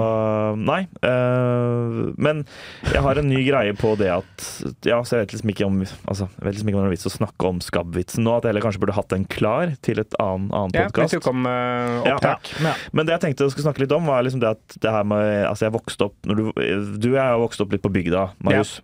nei. 0.59 0.81
eh, 1.01 2.13
men 2.17 2.43
jeg 2.91 3.01
har 3.05 3.21
en 3.21 3.29
ny 3.31 3.41
greie 3.47 3.73
på 3.77 3.93
det 3.99 4.11
at 4.13 4.47
Ja, 4.87 4.99
så 5.03 5.17
jeg 5.17 5.25
vet 5.25 5.35
liksom 5.37 5.53
ikke 5.53 5.67
om 5.69 5.79
altså, 5.83 6.27
jeg 6.37 6.45
vet 6.47 6.57
liksom 6.57 6.69
ikke 6.71 6.79
om 6.79 6.85
det 6.85 6.91
er 6.91 6.95
vits 6.97 7.09
å 7.09 7.13
snakke 7.15 7.49
om 7.49 7.61
skabbvitsen 7.63 8.23
nå. 8.27 8.37
At 8.37 8.47
jeg 8.47 8.53
heller 8.53 8.65
kanskje 8.67 8.83
burde 8.83 8.97
hatt 8.99 9.11
den 9.13 9.25
klar 9.31 9.73
til 9.85 10.03
et 10.03 10.15
annen, 10.21 10.49
annen 10.51 10.75
Ja, 10.75 10.87
podkast. 10.91 11.15
eh. 11.49 12.09
Ja. 12.67 12.75
Men 12.93 13.07
det 13.07 13.17
jeg 13.17 13.25
tenkte 13.27 13.47
jeg 13.47 13.55
skulle 13.55 13.69
snakke 13.71 13.85
litt 13.85 13.95
om, 13.95 14.05
var 14.09 14.23
liksom 14.25 14.43
det 14.43 14.53
at 14.57 14.79
det 14.83 14.91
her 14.91 15.03
med 15.07 15.21
Altså, 15.47 15.67
jeg 15.67 15.75
vokste 15.75 16.09
opp 16.09 16.15
når 16.27 16.35
du, 16.39 16.43
du 16.99 17.09
og 17.13 17.17
jeg 17.17 17.23
har 17.23 17.39
vokst 17.41 17.61
opp 17.63 17.71
litt 17.75 17.83
på 17.83 17.91
bygda, 17.93 18.27
Marius. 18.43 18.81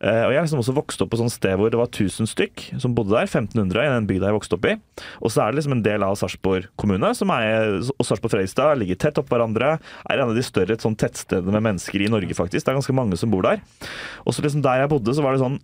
Eh, 0.00 0.22
og 0.26 0.34
jeg 0.34 0.46
liksom 0.46 0.62
også 0.62 0.76
vokst 0.76 1.04
opp 1.04 1.12
på 1.12 1.20
sånn 1.20 1.32
sted 1.32 1.56
hvor 1.58 1.72
det 1.72 1.80
var 1.80 1.90
1000 1.90 2.30
stykk 2.30 2.64
som 2.82 2.96
bodde 2.96 3.14
der. 3.14 3.28
1500 3.28 3.84
i 3.84 3.92
den 3.92 4.08
bygda 4.10 4.30
jeg 4.30 4.38
vokste 4.38 4.58
opp 4.58 4.68
i. 4.70 4.74
Og 5.20 5.32
så 5.32 5.44
er 5.44 5.52
det 5.52 5.60
liksom 5.60 5.76
en 5.78 5.84
del 5.86 6.06
av 6.06 6.16
Sarpsborg 6.20 6.70
kommune, 6.80 7.12
som 7.18 7.32
er, 7.34 7.78
og 7.84 8.08
Sarpsborg-Fredrikstad 8.08 8.76
ligger 8.82 9.00
tett 9.06 9.20
oppå 9.22 9.36
hverandre. 9.36 9.76
Er 10.06 10.20
en 10.20 10.32
av 10.32 10.36
de 10.36 10.44
større 10.46 10.78
sånn, 10.80 10.98
tettstedene 10.98 11.54
med 11.58 11.68
mennesker 11.70 12.02
i 12.02 12.10
Norge, 12.12 12.36
faktisk. 12.38 12.64
Det 12.64 12.72
er 12.72 12.80
ganske 12.80 12.96
mange 12.96 13.20
som 13.20 13.32
bor 13.32 13.46
der. 13.46 13.62
Og 14.24 14.36
så 14.36 14.44
liksom 14.44 14.64
der 14.64 14.84
jeg 14.84 14.92
bodde, 14.92 15.14
så 15.16 15.24
var 15.24 15.36
det 15.36 15.44
sånn 15.44 15.60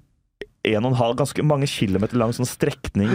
en 0.62 0.84
og 0.86 0.92
en 0.92 0.98
halv, 1.00 1.18
ganske 1.18 1.42
mange 1.46 1.66
kilometer 1.70 2.18
lang 2.20 2.30
sånn 2.36 2.46
strekning 2.46 3.10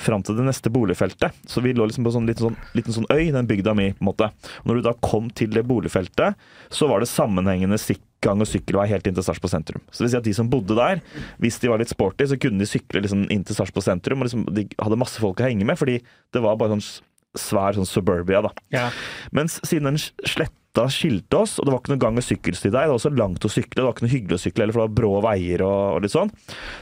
fram 0.00 0.24
til 0.26 0.36
det 0.38 0.46
neste 0.48 0.72
boligfeltet. 0.74 1.36
Så 1.46 1.62
vi 1.62 1.74
lå 1.76 1.86
liksom 1.86 2.06
på 2.06 2.12
sånn 2.14 2.26
liten 2.26 2.48
sånn, 2.48 2.56
liten 2.74 2.96
sånn 2.96 3.06
øy, 3.12 3.30
den 3.34 3.46
bygda 3.50 3.76
mi, 3.78 3.92
på 3.94 4.02
en 4.02 4.10
måte. 4.10 4.30
Og 4.62 4.70
når 4.70 4.80
du 4.80 4.88
da 4.88 4.94
kom 5.04 5.30
til 5.30 5.54
det 5.54 5.62
boligfeltet, 5.68 6.40
så 6.74 6.90
var 6.90 7.02
det 7.02 7.10
sammenhengende 7.12 7.78
gang- 8.24 8.40
og 8.40 8.48
sykkelvei 8.48 8.86
helt 8.88 9.06
inn 9.06 9.16
til 9.16 9.26
Sarpsborg 9.26 9.52
sentrum. 9.52 9.82
Så 9.92 10.00
det 10.00 10.06
vil 10.06 10.14
si 10.14 10.20
at 10.22 10.28
de 10.28 10.36
som 10.36 10.50
bodde 10.50 10.76
der, 10.78 11.02
hvis 11.42 11.60
de 11.60 11.70
var 11.70 11.82
litt 11.82 11.92
sporty, 11.92 12.26
så 12.30 12.38
kunne 12.40 12.62
de 12.62 12.68
sykle 12.68 13.02
liksom 13.04 13.26
inn 13.32 13.44
til 13.46 13.58
Sarpsborg 13.58 13.84
sentrum, 13.84 14.22
og 14.22 14.30
liksom, 14.30 14.46
de 14.56 14.66
hadde 14.80 15.00
masse 15.00 15.20
folk 15.20 15.42
å 15.42 15.48
henge 15.48 15.66
med, 15.68 15.78
fordi 15.80 15.98
det 16.32 16.42
var 16.44 16.56
bare 16.60 16.78
sånn 16.78 16.86
svær 17.34 17.76
sånn 17.76 17.88
suburbia, 17.88 18.40
da. 18.46 18.52
Ja. 18.72 18.88
Mens 19.34 19.58
siden 19.66 19.90
den 19.90 19.98
sletta 20.00 20.86
skilte 20.92 21.42
oss, 21.42 21.58
og 21.58 21.66
det 21.66 21.74
var 21.74 21.82
ikke 21.82 21.94
noe 21.94 22.04
gang- 22.06 22.20
og 22.20 22.26
sykkelsti 22.26 22.70
der, 22.70 22.86
det 22.86 22.94
var 22.94 23.00
også 23.00 23.14
langt 23.14 23.44
å 23.44 23.50
sykle, 23.52 23.80
det 23.80 23.86
var 23.86 23.96
ikke 23.96 24.06
noe 24.06 24.14
hyggelig 24.14 24.38
å 24.38 24.44
sykle 24.46 24.64
heller, 24.64 24.76
for 24.76 24.84
det 24.84 24.88
var 24.88 25.00
brå 25.02 25.12
veier 25.26 25.66
og, 25.66 25.80
og 25.96 26.04
litt 26.06 26.14
sånn, 26.14 26.32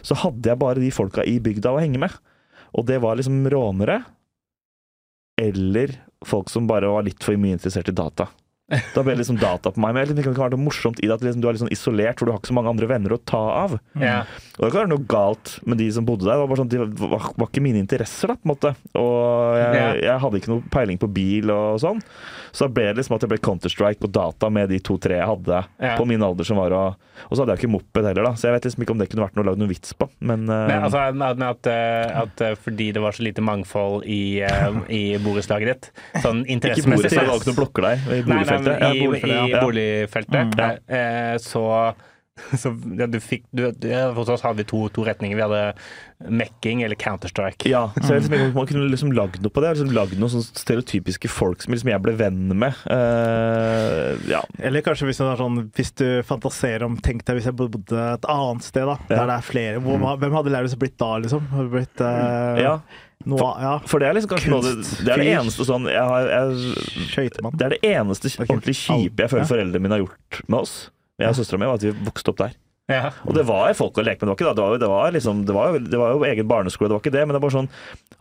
så 0.04 0.18
hadde 0.22 0.52
jeg 0.52 0.60
bare 0.62 0.84
de 0.84 0.92
folka 0.94 1.26
i 1.26 1.38
bygda 1.42 1.74
å 1.74 1.80
henge 1.82 2.04
med. 2.04 2.20
Og 2.72 2.86
det 2.88 3.00
var 3.02 3.18
liksom 3.18 3.44
rånere, 3.52 4.02
eller 5.40 5.96
folk 6.26 6.52
som 6.52 6.68
bare 6.70 6.90
var 6.92 7.04
litt 7.06 7.24
for 7.24 7.36
mye 7.40 7.56
interessert 7.56 7.90
i 7.90 7.96
data. 7.96 8.28
Da 8.94 9.02
ble 9.04 9.12
det 9.12 9.20
liksom 9.20 9.36
data 9.40 9.72
på 9.72 9.80
meg. 9.82 9.92
Men 9.94 10.06
ikke 10.06 10.16
det 10.16 10.24
kan 10.24 10.46
være 10.46 10.54
noe 10.54 10.64
morsomt 10.64 11.00
i 11.02 11.08
det 11.08 11.16
at 11.16 11.24
liksom, 11.24 11.42
du 11.42 11.48
er 11.48 11.56
litt 11.56 11.64
sånn 11.64 11.74
isolert, 11.74 12.18
for 12.18 12.28
du 12.28 12.32
har 12.32 12.40
ikke 12.40 12.52
så 12.52 12.56
mange 12.56 12.72
andre 12.72 12.88
venner 12.88 13.14
å 13.14 13.20
ta 13.28 13.40
av. 13.64 13.74
Yeah. 13.98 14.30
Og 14.56 14.64
det 14.64 14.70
kan 14.70 14.84
være 14.84 14.92
noe 14.94 15.08
galt 15.10 15.56
med 15.68 15.80
de 15.82 15.88
som 15.92 16.06
bodde 16.08 16.24
der. 16.24 16.38
Det 16.38 16.44
var, 16.44 16.52
bare 16.52 16.62
sånn, 16.62 16.70
de 16.72 16.80
var, 17.02 17.26
var 17.42 17.50
ikke 17.50 17.64
mine 17.64 17.82
interesser, 17.82 18.32
da, 18.32 18.38
på 18.38 18.48
en 18.48 18.52
måte. 18.54 18.74
Og 18.96 19.58
jeg, 19.60 19.74
yeah. 19.76 19.98
jeg 20.06 20.22
hadde 20.24 20.40
ikke 20.40 20.54
noe 20.54 20.72
peiling 20.72 21.02
på 21.02 21.10
bil 21.12 21.52
og 21.52 21.82
sånn. 21.82 22.00
Så 22.52 22.66
da 22.66 22.68
ble 22.76 22.84
det 22.90 22.98
liksom 23.00 23.14
at 23.16 23.22
det 23.24 23.28
ble 23.32 23.38
Counter-Strike 23.40 23.98
på 24.02 24.10
data 24.12 24.50
med 24.52 24.68
de 24.68 24.78
to-tre 24.84 25.16
jeg 25.16 25.26
hadde 25.26 25.62
Ja. 25.80 25.96
på 25.96 26.04
min 26.06 26.20
alder 26.22 26.44
som 26.44 26.58
var 26.60 26.70
å, 26.76 26.82
Og 27.30 27.36
så 27.36 27.42
hadde 27.42 27.54
jeg 27.56 27.62
ikke 27.64 27.70
moped 27.72 28.04
heller, 28.04 28.24
da. 28.24 28.32
Så 28.36 28.48
jeg 28.48 28.54
vet 28.56 28.64
liksom 28.68 28.82
ikke 28.84 28.90
om 28.92 28.98
det 28.98 29.08
kunne 29.12 29.24
vært 29.26 29.36
noe 29.36 29.44
å 29.44 29.48
lage 29.50 29.60
noen 29.60 29.68
vits 29.72 29.92
på. 29.94 30.08
Men, 30.20 30.44
uh, 30.50 30.66
Men 30.68 30.82
altså, 30.88 31.02
med 31.14 31.42
at, 31.48 31.66
eh, 31.66 32.20
at 32.22 32.40
eh, 32.40 32.54
fordi 32.56 32.92
det 32.92 33.00
var 33.02 33.12
så 33.12 33.22
lite 33.24 33.40
mangfold 33.44 34.04
i, 34.04 34.40
i 34.88 35.02
borettslaget 35.22 35.66
ditt, 35.72 35.90
sånn 36.22 36.44
interessemessig 36.46 36.82
ikke 36.82 36.96
borettslag, 36.96 37.24
det 37.24 37.32
var 37.32 37.40
ikke 37.40 37.50
noen 37.52 37.60
blokker 37.60 37.82
der. 37.88 37.96
I 38.02 38.22
boligfeltet. 38.22 38.28
Nei, 38.28 38.44
nei, 38.44 38.62
men 38.62 38.82
Ja, 38.82 38.92
i, 38.92 39.06
boligfeltet, 39.06 39.36
i 39.36 39.52
i 39.52 39.62
boligfeltet. 39.66 40.82
eh, 40.88 41.36
Så, 41.38 41.64
så 42.62 42.70
ja, 42.98 43.06
du 43.06 43.18
fikk 43.20 43.44
du, 43.52 43.66
du, 43.76 43.90
Hos 44.16 44.30
oss 44.32 44.40
hadde 44.44 44.62
vi 44.62 44.64
to, 44.68 44.86
to 44.94 45.04
retninger. 45.04 45.36
Vi 45.36 45.44
hadde 45.44 46.30
mekking 46.32 46.80
eller 46.86 46.96
Counter-Strike. 46.96 47.68
Ja, 47.68 47.90
så 47.98 48.14
jeg 48.14 48.24
liksom, 48.24 48.54
man 48.56 48.68
kunne 48.70 48.86
liksom 48.88 49.12
lagd 49.16 49.42
noe 49.44 49.52
på 49.52 49.60
det. 49.64 49.74
Liksom 49.76 49.92
lagd 49.96 50.16
noen 50.16 50.32
sånne 50.32 50.62
stereotypiske 50.62 51.28
folk 51.32 51.64
som 51.64 51.74
liksom 51.74 51.92
jeg 51.92 52.04
ble 52.04 52.14
venn 52.16 52.54
med. 52.56 52.78
Uh, 52.88 54.16
ja. 54.30 54.40
Eller 54.64 54.84
kanskje 54.86 55.10
hvis, 55.10 55.20
det 55.20 55.28
er 55.28 55.42
sånn, 55.42 55.60
hvis 55.76 55.92
du 56.00 56.06
fantaserer 56.28 56.86
om 56.88 56.96
Tenk 57.02 57.24
deg 57.28 57.40
hvis 57.40 57.50
jeg 57.50 57.58
bodde 57.58 58.00
et 58.00 58.28
annet 58.30 58.64
sted, 58.64 58.88
da. 58.88 58.96
Der 59.10 59.28
det 59.28 59.36
er 59.36 59.46
flere. 59.46 59.84
Hvor, 59.84 60.00
hvem 60.22 60.36
hadde 60.38 60.54
Lauritz 60.54 60.78
blitt 60.80 60.96
da, 61.02 61.14
liksom? 61.24 61.48
Hadde 61.52 61.68
det 61.68 61.74
blitt 61.76 61.90
Uh, 62.02 62.56
ja. 62.58 62.72
noe, 63.28 63.50
ja. 63.62 63.74
For 63.88 64.02
det 64.02 64.08
er 64.08 64.16
liksom 64.16 64.32
kanskje 64.32 64.50
noe 64.54 64.64
det, 64.64 64.72
det 65.04 65.12
er 65.12 65.20
det 65.20 65.28
eneste 65.36 65.66
sånn 65.68 65.84
jeg 65.90 66.02
har, 66.08 66.30
jeg, 66.32 67.28
Det 67.60 67.66
er 67.66 67.74
det 67.76 67.80
eneste 67.92 68.32
ordentlig 68.46 68.74
kjipe 68.80 69.26
jeg 69.26 69.32
føler 69.34 69.44
Ja. 69.44 69.50
foreldrene 69.52 69.84
mine 69.84 69.98
har 69.98 70.04
gjort 70.06 70.42
med 70.48 70.58
oss. 70.62 70.76
Jeg 71.20 71.28
og 71.28 71.36
søstera 71.36 71.60
mi, 71.60 71.66
var 71.68 71.80
at 71.80 71.84
vi 71.86 71.92
vokste 72.06 72.32
opp 72.32 72.38
der. 72.40 72.54
Ja. 72.90 73.10
Og 73.28 73.34
det 73.36 73.44
var 73.46 73.72
folk 73.78 73.98
å 74.00 74.04
leke 74.04 74.24
med. 74.26 74.32
Det 74.32 74.32
var, 74.32 74.38
ikke, 74.38 74.48
da. 74.48 74.54
Det, 74.56 74.62
var, 74.64 74.72
jo- 74.72 74.80
det, 74.82 74.88
var 74.92 75.12
liksom, 75.18 75.42
det, 75.48 75.54
var 75.56 75.68
jo, 75.74 75.82
det 75.92 76.00
var 76.00 76.14
jo 76.16 76.24
egen 76.28 76.48
barneskole, 76.50 76.88
det 76.90 76.96
var 76.96 77.04
ikke 77.04 77.14
det. 77.14 77.26
Men 77.28 77.36
det 77.38 77.42
var 77.44 77.54
sånn 77.54 77.70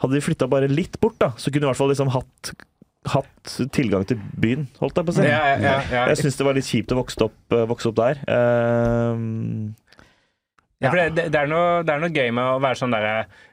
Hadde 0.02 0.18
vi 0.18 0.22
flytta 0.26 0.48
bare 0.50 0.70
litt 0.72 1.00
bort, 1.02 1.18
da, 1.22 1.32
så 1.38 1.50
kunne 1.54 1.64
vi 1.66 1.70
i 1.70 1.72
hvert 1.72 1.82
fall 1.82 1.92
liksom 1.94 2.12
hatt 2.14 2.54
Hatt 3.10 3.56
tilgang 3.74 4.04
til 4.06 4.20
byen, 4.38 4.68
holdt 4.78 5.00
jeg 5.00 5.06
på 5.08 5.10
å 5.10 5.16
si. 5.18 5.24
Ja, 5.26 5.56
ja. 5.58 6.04
Jeg 6.12 6.20
syns 6.20 6.36
det 6.38 6.46
var 6.46 6.54
litt 6.54 6.68
kjipt 6.70 6.92
å 6.94 7.00
vokse 7.00 7.24
opp, 7.26 7.34
eh, 7.50 7.64
vokse 7.66 7.90
opp 7.90 7.96
der. 7.98 8.20
Eh, 8.30 9.24
Ja, 10.82 10.90
for 10.90 10.98
det, 10.98 11.28
det, 11.30 11.38
er 11.38 11.50
noe, 11.52 11.82
det 11.86 11.94
er 11.94 12.00
noe 12.02 12.10
gøy 12.10 12.32
med 12.34 12.42
å 12.56 12.60
være 12.64 12.80
sånn 12.80 12.94
derre 12.96 13.12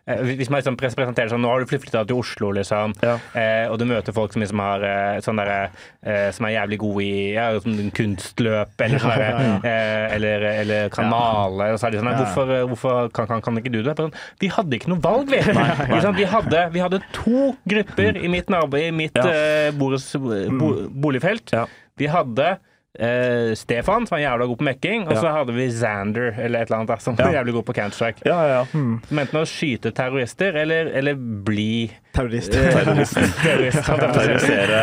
eh, 0.09 0.23
Hvis 0.39 0.49
man 0.49 0.63
liksom 0.63 0.79
presenterer 0.81 1.29
sånn 1.29 1.43
Nå 1.45 1.51
har 1.53 1.61
du 1.61 1.69
flytta 1.69 2.01
til 2.09 2.17
Oslo, 2.23 2.49
liksom. 2.57 2.95
Ja. 3.05 3.19
Eh, 3.37 3.67
og 3.69 3.77
du 3.81 3.85
møter 3.91 4.17
folk 4.17 4.33
som 4.33 4.41
liksom 4.41 4.63
har 4.65 4.85
eh, 4.89 5.19
sånn 5.25 5.37
derre 5.43 5.59
eh, 6.01 6.31
Som 6.33 6.49
er 6.49 6.55
jævlig 6.55 6.79
gode 6.81 7.05
i 7.05 7.19
ja, 7.35 7.51
kunstløp 7.99 8.81
eller 8.87 9.03
sånn 9.03 9.13
derre 9.13 9.51
eh, 9.61 10.15
eller, 10.17 10.47
eller 10.65 10.89
kan 10.95 11.11
male. 11.13 11.69
Og 11.75 11.81
så 11.83 11.89
er 11.91 11.97
de 11.97 12.01
sånn 12.01 12.09
«Nei, 12.09 12.17
Hvorfor, 12.23 12.55
eh, 12.57 12.65
hvorfor 12.73 13.13
kan, 13.19 13.29
kan, 13.35 13.45
kan 13.45 13.61
ikke 13.61 13.75
du 13.77 13.81
det? 13.85 13.97
Sånn, 14.01 14.15
vi 14.41 14.51
hadde 14.55 14.79
ikke 14.81 14.93
noe 14.95 15.03
valg, 15.05 15.29
vi. 15.33 15.43
Nei, 15.59 16.01
sant? 16.01 16.17
Vi, 16.19 16.27
hadde, 16.33 16.65
vi 16.75 16.83
hadde 16.85 17.03
to 17.17 17.51
grupper 17.69 18.19
i 18.23 18.31
mitt 18.33 18.49
nabo, 18.53 18.81
i 18.81 18.89
mitt 18.95 19.19
Ja. 19.19 19.71
bords, 19.77 20.09
bo, 20.17 20.73
boligfelt. 21.05 21.53
Ja. 21.53 21.67
Vi 21.99 22.09
hadde 22.11 22.55
eh, 22.99 23.55
Stefan, 23.55 24.07
som 24.09 24.17
var 24.17 24.23
jævla 24.25 24.47
god 24.51 24.59
på 24.59 24.67
mekking, 24.69 25.07
og 25.07 25.13
Ja. 25.15 25.21
så 25.23 25.31
hadde 25.37 25.55
vi 25.55 25.69
Xander, 25.71 26.33
eller 26.39 26.61
et 26.65 26.71
eller 26.71 26.81
annet, 26.83 27.03
som 27.03 27.15
var 27.17 27.33
jævlig 27.33 27.55
god 27.55 27.65
på 27.69 27.75
Counter-Strike. 27.79 28.25
ja, 28.27 28.39
ja. 28.49 28.65
Som 28.73 29.19
enten 29.23 29.41
å 29.41 29.45
skyte 29.47 29.93
terrorister 29.95 30.55
eller, 30.59 30.91
eller 30.99 31.15
bli 31.15 31.91
Terrorist. 32.13 32.51
terrorist. 32.53 33.15
terrorist. 33.45 33.85
Terrorisere 33.87 34.81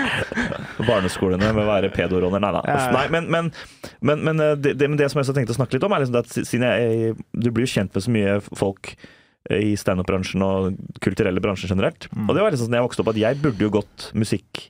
barneskolene 0.88 1.52
med 1.54 1.62
å 1.64 1.68
være 1.68 1.90
pedoråner. 1.94 2.40
Nei 2.42 2.52
da. 2.56 2.62
Ja, 2.66 2.76
ja. 2.86 2.90
Nei, 2.96 3.06
men, 3.14 3.28
men, 3.30 3.50
men, 4.00 4.24
men 4.26 4.40
eh, 4.44 4.54
det, 4.58 4.74
det, 4.80 4.90
det 4.98 5.10
som 5.12 5.20
jeg 5.20 5.28
også 5.28 5.36
tenkte 5.36 5.54
å 5.54 5.58
snakke 5.60 5.76
litt 5.78 5.86
om, 5.86 5.94
er 5.96 6.04
liksom 6.04 6.20
at 6.22 6.34
siden 6.34 6.66
jeg, 6.66 7.16
du 7.32 7.50
blir 7.54 7.66
jo 7.68 7.74
kjent 7.76 7.94
med 7.96 8.06
så 8.06 8.14
mye 8.14 8.36
folk 8.58 8.94
eh, 9.50 9.60
i 9.70 9.74
standup-bransjen 9.80 10.44
og 10.46 10.78
kulturelle 11.04 11.42
bransjer 11.44 11.72
generelt. 11.74 12.08
Og 12.26 12.34
det 12.36 12.42
var 12.44 12.54
liksom 12.54 12.68
sånn 12.70 12.78
jeg 12.80 12.86
vokste 12.88 13.04
opp 13.04 13.12
at 13.14 13.20
jeg 13.22 13.40
burde 13.44 13.66
jo 13.66 13.72
gått 13.80 14.08
musikk, 14.18 14.66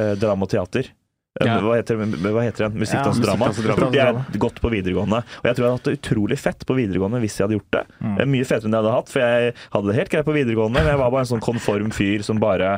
eh, 0.00 0.14
drama 0.20 0.46
og 0.48 0.52
teater. 0.54 0.92
Eh, 1.40 1.46
Ja. 1.48 1.56
Hva, 1.60 1.74
heter, 1.74 1.96
hva 1.98 2.42
heter 2.44 2.68
det? 2.68 2.78
Musikk, 2.78 3.00
Ja, 3.00 3.04
dans, 3.04 3.18
drama. 3.18 4.26
Gått 4.38 4.60
på 4.62 4.70
videregående. 4.70 5.18
Og 5.42 5.44
jeg 5.48 5.56
tror 5.56 5.64
jeg 5.64 5.70
hadde 5.70 5.78
hatt 5.80 5.88
det 5.88 5.94
utrolig 5.98 6.38
fett 6.38 6.62
på 6.66 6.76
videregående 6.78 7.18
hvis 7.24 7.38
jeg 7.40 7.48
hadde 7.48 7.58
gjort 7.58 7.72
det. 7.74 7.82
Mm. 8.00 8.30
Mye 8.30 8.44
fetere 8.46 8.68
enn 8.70 8.76
jeg 8.76 8.82
hadde 8.84 8.92
hatt, 8.94 9.08
for 9.10 9.24
jeg 9.24 9.54
hadde 9.74 9.86
det 9.90 9.96
helt 9.98 10.12
greit 10.14 10.28
på 10.28 10.36
videregående. 10.36 10.78
Men 10.78 10.92
jeg 10.94 11.00
var 11.02 11.10
bare 11.10 11.24
en 11.26 11.32
sånn 11.34 11.42
konform 11.42 11.90
fyr 11.90 12.22
som 12.22 12.38
bare 12.38 12.76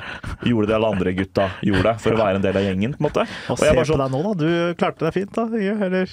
gjorde 0.48 0.70
det 0.72 0.76
alle 0.78 0.92
andre 0.96 1.12
gutta 1.12 1.50
gjorde, 1.60 1.98
for 2.00 2.16
å 2.16 2.22
være 2.22 2.40
en 2.40 2.46
del 2.48 2.56
av 2.56 2.64
gjengen. 2.64 2.96
på 2.96 3.04
en 3.04 3.08
måte. 3.10 3.26
Og 3.50 3.50
Og 3.50 3.58
se 3.58 3.68
bare 3.68 3.84
på 3.84 3.90
sånn, 3.92 4.04
deg 4.06 4.16
nå, 4.16 4.22
da. 4.24 4.32
Du 4.40 4.74
klarte 4.80 5.04
deg 5.04 5.12
fint, 5.12 5.32
da. 5.36 5.44
Eller 5.86 6.08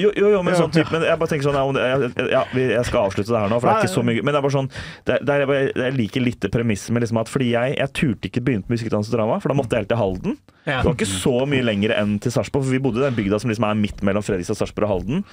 jo, 0.00 0.10
jo, 0.16 0.28
jo, 0.32 0.42
men 0.42 0.54
sånn 0.54 0.72
type, 0.72 0.90
men 0.92 1.02
jeg 1.02 1.18
bare 1.18 1.28
tenker 1.32 1.46
sånn 1.48 1.54
ja, 1.58 1.64
om 1.64 1.74
det- 1.74 1.82
jeg- 2.16 2.30
ja, 2.30 2.44
Jeg 2.54 2.84
skal 2.86 3.08
avslutte 3.10 3.28
det 3.32 3.38
her 3.40 3.48
nå, 3.48 3.60
for 3.60 3.68
det 3.68 3.74
er 3.76 3.82
ikke 3.86 3.94
så 3.96 4.04
mye 4.04 4.22
Men 4.22 4.32
det 4.34 4.38
er 4.38 4.42
bare 4.46 4.56
sånn 4.56 4.70
det, 5.04 5.18
det 5.24 5.28
er, 5.34 5.38
jeg 5.42 5.48
bare- 5.48 5.72
jeg 5.84 5.94
liker 5.96 6.20
litt 6.22 6.40
det 6.40 6.50
premisset 6.52 6.90
med 6.90 7.02
liksom 7.02 7.20
at 7.20 7.28
fordi 7.28 7.50
jeg, 7.52 7.76
jeg 7.78 7.92
turte 7.92 8.28
ikke 8.30 8.42
begynne 8.44 8.64
på 8.66 8.70
musikk, 8.76 8.90
dans 8.90 9.08
og 9.08 9.14
drama, 9.18 9.40
for 9.40 9.48
da 9.48 9.54
måtte 9.54 9.70
jeg 9.76 9.80
helt 9.84 9.88
til 9.88 9.98
Halden. 9.98 10.36
Det 10.62 10.84
var 10.84 10.94
ikke 10.94 11.10
så 11.10 11.46
mye 11.48 11.62
lenger 11.66 11.90
enn 11.98 12.18
til 12.22 12.30
Sarpsborg, 12.30 12.62
for 12.64 12.70
vi 12.70 12.78
bodde 12.78 12.98
i 13.02 13.10
den 13.10 13.14
bygda 13.18 13.40
som 13.40 13.50
liksom 13.50 13.64
er 13.66 13.74
midt 13.74 14.00
mellom 14.06 14.22
Fredrikstad, 14.22 14.54
Sarpsborg 14.60 14.86
og 14.86 14.92
Halden. 15.02 15.24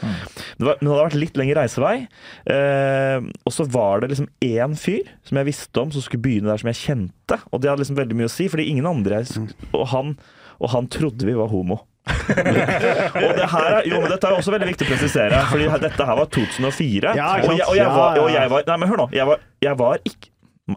Det, 0.57 0.66
var, 0.66 0.76
men 0.82 0.89
det 0.89 0.89
hadde 0.89 1.05
vært 1.12 1.20
litt 1.22 1.38
lengre 1.38 1.62
reisevei. 1.62 2.07
Eh, 2.49 3.20
og 3.45 3.53
så 3.53 3.66
var 3.70 4.01
det 4.01 4.10
liksom 4.10 4.28
én 4.41 4.74
fyr 4.80 5.05
som 5.28 5.38
jeg 5.38 5.49
visste 5.51 5.82
om, 5.84 5.91
som 5.93 6.01
skulle 6.01 6.24
begynne 6.26 6.49
der 6.49 6.57
som 6.62 6.72
jeg 6.72 6.80
kjente. 6.82 7.39
Og 7.53 7.62
det 7.62 7.70
hadde 7.70 7.84
liksom 7.84 7.99
veldig 7.99 8.18
mye 8.18 8.30
å 8.30 8.34
si, 8.34 8.47
fordi 8.49 8.68
ingen 8.72 8.88
andre 8.89 9.22
jeg, 9.24 9.49
og, 9.74 9.88
han, 9.93 10.16
og 10.60 10.70
han 10.74 10.88
trodde 10.88 11.28
vi 11.30 11.34
var 11.38 11.51
homo. 11.53 11.82
og 13.24 13.30
det 13.38 13.47
her 13.51 13.70
er, 13.70 13.80
jo, 13.89 14.01
men 14.01 14.12
dette 14.14 14.30
er 14.30 14.36
også 14.38 14.53
veldig 14.55 14.72
viktig 14.72 14.88
å 14.88 14.89
presisere, 14.91 15.43
Fordi 15.51 15.70
dette 15.86 16.10
her 16.10 16.20
var 16.20 16.34
2004. 16.39 17.16
Ja, 17.20 17.30
og, 17.38 17.53
jeg, 17.53 17.68
og, 17.68 17.78
jeg 17.78 17.93
var, 17.95 18.20
og 18.24 18.34
jeg 18.34 18.51
var 18.55 18.68
Nei, 18.70 18.78
men 18.82 18.91
hør 18.91 19.01
nå. 19.03 19.07
Jeg 19.16 19.30
var, 19.30 19.47
jeg 19.64 19.80
var 19.80 20.03
ikke 20.05 20.34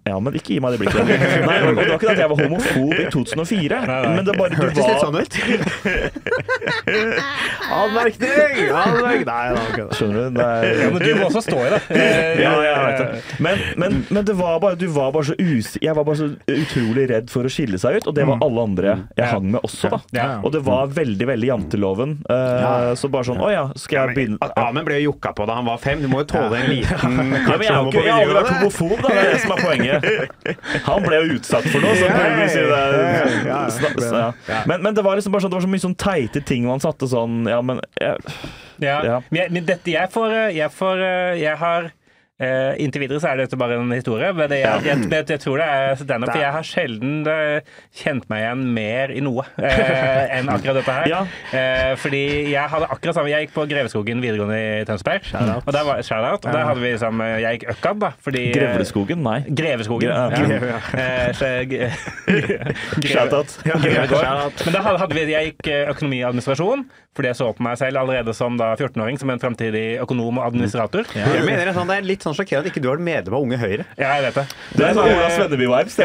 ja, 0.09 0.16
men 0.22 0.36
ikke 0.38 0.55
gi 0.55 0.61
meg 0.62 0.74
det 0.76 0.80
blikket. 0.82 1.12
Nei, 1.47 1.59
og 1.66 1.76
det 1.76 1.86
var 1.88 1.97
ikke 1.97 2.09
det 2.09 2.14
at 2.14 2.22
jeg 2.22 2.30
var 2.32 2.43
homofob 2.45 2.95
i 2.97 3.07
2004. 3.12 3.80
Men 4.16 4.22
det 4.28 4.36
bare 4.38 4.51
du 4.53 4.57
Hørtes 4.62 4.86
litt 4.86 5.03
sånn 5.03 5.16
ut. 5.18 5.32
Anmerkning! 7.72 8.70
Anmerkning! 8.72 9.24
Nei, 9.26 9.47
da. 9.55 9.86
Skjønner 9.97 10.28
du? 10.30 10.40
Er, 10.43 10.66
Ja, 10.82 10.88
men 10.93 11.03
du 11.03 11.11
må 11.18 11.28
også 11.28 11.43
stå 11.47 11.59
i 11.66 11.70
det. 11.74 11.80
Ja, 12.43 12.53
jeg 12.64 12.74
vet 12.82 12.99
det. 13.01 13.38
Men, 13.45 13.61
men, 13.80 13.99
men 14.11 14.26
det 14.26 14.34
var 14.38 14.59
bare, 14.62 14.76
du 14.80 14.86
var 14.93 15.12
bare 15.14 15.30
så 15.30 15.36
us 15.38 15.72
jeg 15.82 15.95
var 15.97 16.05
bare 16.07 16.18
så 16.18 16.28
utrolig 16.51 17.05
redd 17.11 17.30
for 17.32 17.47
å 17.47 17.51
skille 17.53 17.78
seg 17.80 18.01
ut, 18.01 18.09
og 18.11 18.16
det 18.16 18.24
var 18.28 18.43
alle 18.45 18.64
andre 18.66 18.95
jeg 19.18 19.28
hang 19.30 19.49
med 19.55 19.61
også, 19.64 19.90
da. 19.93 20.26
Og 20.43 20.53
det 20.55 20.62
var 20.66 20.90
veldig, 20.93 21.26
veldig 21.32 21.49
janteloven. 21.49 22.16
Eh, 22.30 22.93
så 22.99 23.11
bare 23.12 23.26
sånn 23.28 23.40
Å 23.43 23.49
ja, 23.53 23.62
skal 23.78 23.97
jeg 24.11 24.16
begynne 24.16 24.38
At 24.45 24.55
Amen 24.62 24.84
ble 24.86 24.99
jo 25.01 25.12
jokka 25.12 25.32
på 25.36 25.47
da 25.49 25.57
han 25.59 25.66
var 25.68 25.78
fem. 25.82 26.03
Du 26.03 26.09
må 26.12 26.22
jo 26.22 26.28
tåle 26.34 26.61
en 26.62 26.68
liten 26.70 26.93
ja, 26.93 27.57
men 27.57 27.64
jeg 27.66 27.72
har, 27.72 27.88
har 27.88 28.20
aldri 28.22 28.36
vært 28.38 28.53
homofob, 28.57 28.95
da. 29.03 29.09
Det 29.12 29.22
er 29.22 29.30
det 29.32 29.40
som 29.45 29.55
er 29.55 29.62
poenget. 29.62 29.81
Han 30.88 31.04
ble 31.06 31.20
jo 31.22 31.38
utsatt 31.38 31.66
for 31.68 31.82
noe, 31.84 31.94
så 31.98 32.10
kan 32.12 32.36
vi 32.40 32.48
si 32.52 32.62
det. 32.68 32.82
Så, 34.02 34.22
ja. 34.48 34.60
Men, 34.70 34.82
men 34.84 34.94
det 34.96 35.04
var 35.04 35.18
liksom 35.18 35.34
bare 35.34 35.44
sånn 35.44 35.52
Det 35.52 35.58
var 35.58 35.64
så 35.66 35.72
mye 35.72 35.84
sånn 35.84 35.96
teite 35.98 36.42
ting 36.46 36.66
man 36.68 36.82
satte 36.82 37.08
sånn 37.10 37.42
Ja, 37.50 37.60
men 37.64 37.82
jeg, 38.00 38.18
Ja. 38.82 38.98
Ja. 39.06 39.18
Men, 39.30 39.64
dette 39.68 39.92
jeg 39.94 40.10
får 40.12 40.34
eh, 40.36 40.48
Jeg, 40.56 40.72
får, 40.74 41.02
eh, 41.06 41.42
jeg 41.42 41.58
har 41.60 41.90
eh, 42.43 42.74
Inntil 42.82 43.05
videre 43.05 43.20
så 43.22 43.30
er 43.32 43.43
dette 43.45 43.59
bare 43.61 43.78
en 43.80 43.93
historie. 43.95 44.32
Men 44.36 44.51
det, 44.53 44.61
jeg, 44.62 44.84
jeg, 44.88 45.05
jeg, 45.12 45.26
jeg 45.34 45.43
tror 45.45 45.62
det 45.62 45.68
er 45.70 46.01
standup. 46.03 46.32
For 46.32 46.43
jeg 46.43 46.55
har 46.57 46.66
sjelden 46.66 47.14
eh, 47.30 47.72
kjent 48.03 48.28
meg 48.32 48.45
igjen 48.45 48.64
mer 48.78 49.14
i 49.14 49.22
noe 49.24 49.45
eh, 49.62 50.34
enn 50.38 50.51
akkurat 50.53 50.80
dette 50.80 50.97
her. 50.99 51.11
Ja. 51.12 51.22
Eh, 51.55 51.93
fordi 52.03 52.22
jeg 52.53 52.66
hadde 52.74 52.88
akkurat 52.93 53.16
samme 53.18 53.32
Jeg 53.32 53.47
gikk 53.47 53.55
på 53.57 53.66
Greveskogen 53.70 54.22
videregående 54.24 54.59
i 54.82 54.84
Tønsberg. 54.88 55.28
Og 55.62 55.70
der 55.74 55.86
var, 55.88 56.03
shout-out, 56.07 56.45
og 56.47 56.51
der 56.53 56.66
hadde 56.68 56.82
vi 56.84 56.93
liksom 56.95 57.22
Jeg 57.43 57.59
gikk 57.61 57.68
Økkad, 57.76 58.01
da. 58.03 58.12
Fordi 58.22 58.45
Grevleskogen? 58.57 59.22
Nei. 59.24 59.38
Greveskogen. 59.49 60.11
Ja, 60.11 60.28
Ja. 60.32 60.80
Eh, 60.99 61.32
så 61.36 61.49
jeg- 61.62 61.93
Greve- 63.03 63.12
Shout-out. 63.12 63.59
Men 64.66 64.74
da 64.74 64.82
hadde, 64.84 64.99
hadde 65.03 65.16
vi, 65.16 65.24
jeg 65.32 65.53
gikk 65.53 65.70
eh, 65.72 65.90
økonomi 65.93 66.20
og 66.22 66.30
administrasjon, 66.32 66.84
fordi 67.16 67.30
jeg 67.32 67.38
så 67.38 67.49
på 67.57 67.64
meg 67.66 67.78
selv 67.80 68.01
allerede 68.03 68.34
som 68.36 68.57
da 68.61 68.72
14-åring 68.78 69.18
som 69.20 69.30
en 69.32 69.40
fremtidig 69.43 69.84
økonom 70.03 70.40
og 70.40 70.47
administrator. 70.49 71.09
Ja, 71.16 71.28
Jeg 71.36 71.45
mener 71.49 71.70
det 71.70 71.76
det 71.93 71.97
er 71.99 72.07
litt 72.07 72.24
sånn 72.24 72.31
sjokkerende 72.36 72.68
at 72.68 72.72
ikke 72.72 72.82
du 72.82 72.88
har 72.90 72.98
vært 72.98 73.06
medlem 73.06 73.36
av 73.38 73.46
Unge 73.46 73.58
Høyre. 73.60 73.86
jeg 73.98 74.26
vet 74.26 74.40
det. 74.40 74.44
Det 74.76 74.88
er 74.88 74.98
sånn 74.98 75.14
Ola 75.14 75.30
Svenneby-vibes. 75.36 75.96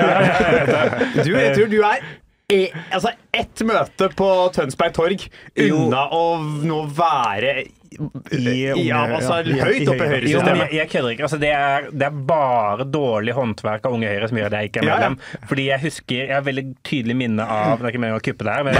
Du, 1.28 1.32
jeg 1.34 1.54
tror 1.56 1.70
du 1.72 1.78
er 1.82 2.08
i, 2.48 2.62
altså 2.96 3.12
ett 3.36 3.62
møte 3.68 4.08
på 4.16 4.28
Tønsberg 4.56 4.94
Torg 4.96 5.26
unna 5.66 6.06
å 6.16 6.22
nå 6.64 6.78
være 6.96 7.66
ja, 7.98 9.00
altså, 9.18 9.40
ja, 9.48 9.66
høyt 9.68 9.90
oppe 9.92 10.06
i 10.06 10.12
høyresystemet. 10.12 10.62
Jeg, 10.68 10.74
jeg 10.78 10.90
kødder 10.92 11.14
ikke. 11.16 11.26
Altså, 11.28 11.40
det, 11.42 11.52
er, 11.56 11.88
det 11.92 12.08
er 12.08 12.20
bare 12.30 12.88
dårlig 12.94 13.36
håndverk 13.38 13.88
av 13.90 13.98
Unge 13.98 14.12
Høyre 14.12 14.30
som 14.32 14.40
gjør 14.42 14.50
at 14.52 14.58
jeg 14.60 14.72
ikke 14.72 14.84
er 14.84 14.90
Ja, 14.90 14.98
ja. 15.08 15.42
Fordi 15.50 15.68
jeg 15.68 15.84
husker 15.84 16.22
Jeg 16.22 16.36
har 16.36 16.46
veldig 16.46 16.66
tydelig 16.88 17.18
minne 17.18 17.46
av 17.58 17.78
Det 17.82 17.88
er 17.88 17.94
ikke 17.94 18.04
meningen 18.04 18.22
å 18.22 18.26
kuppe 18.30 18.48
det 18.48 18.56
her, 18.58 18.68
men 18.68 18.78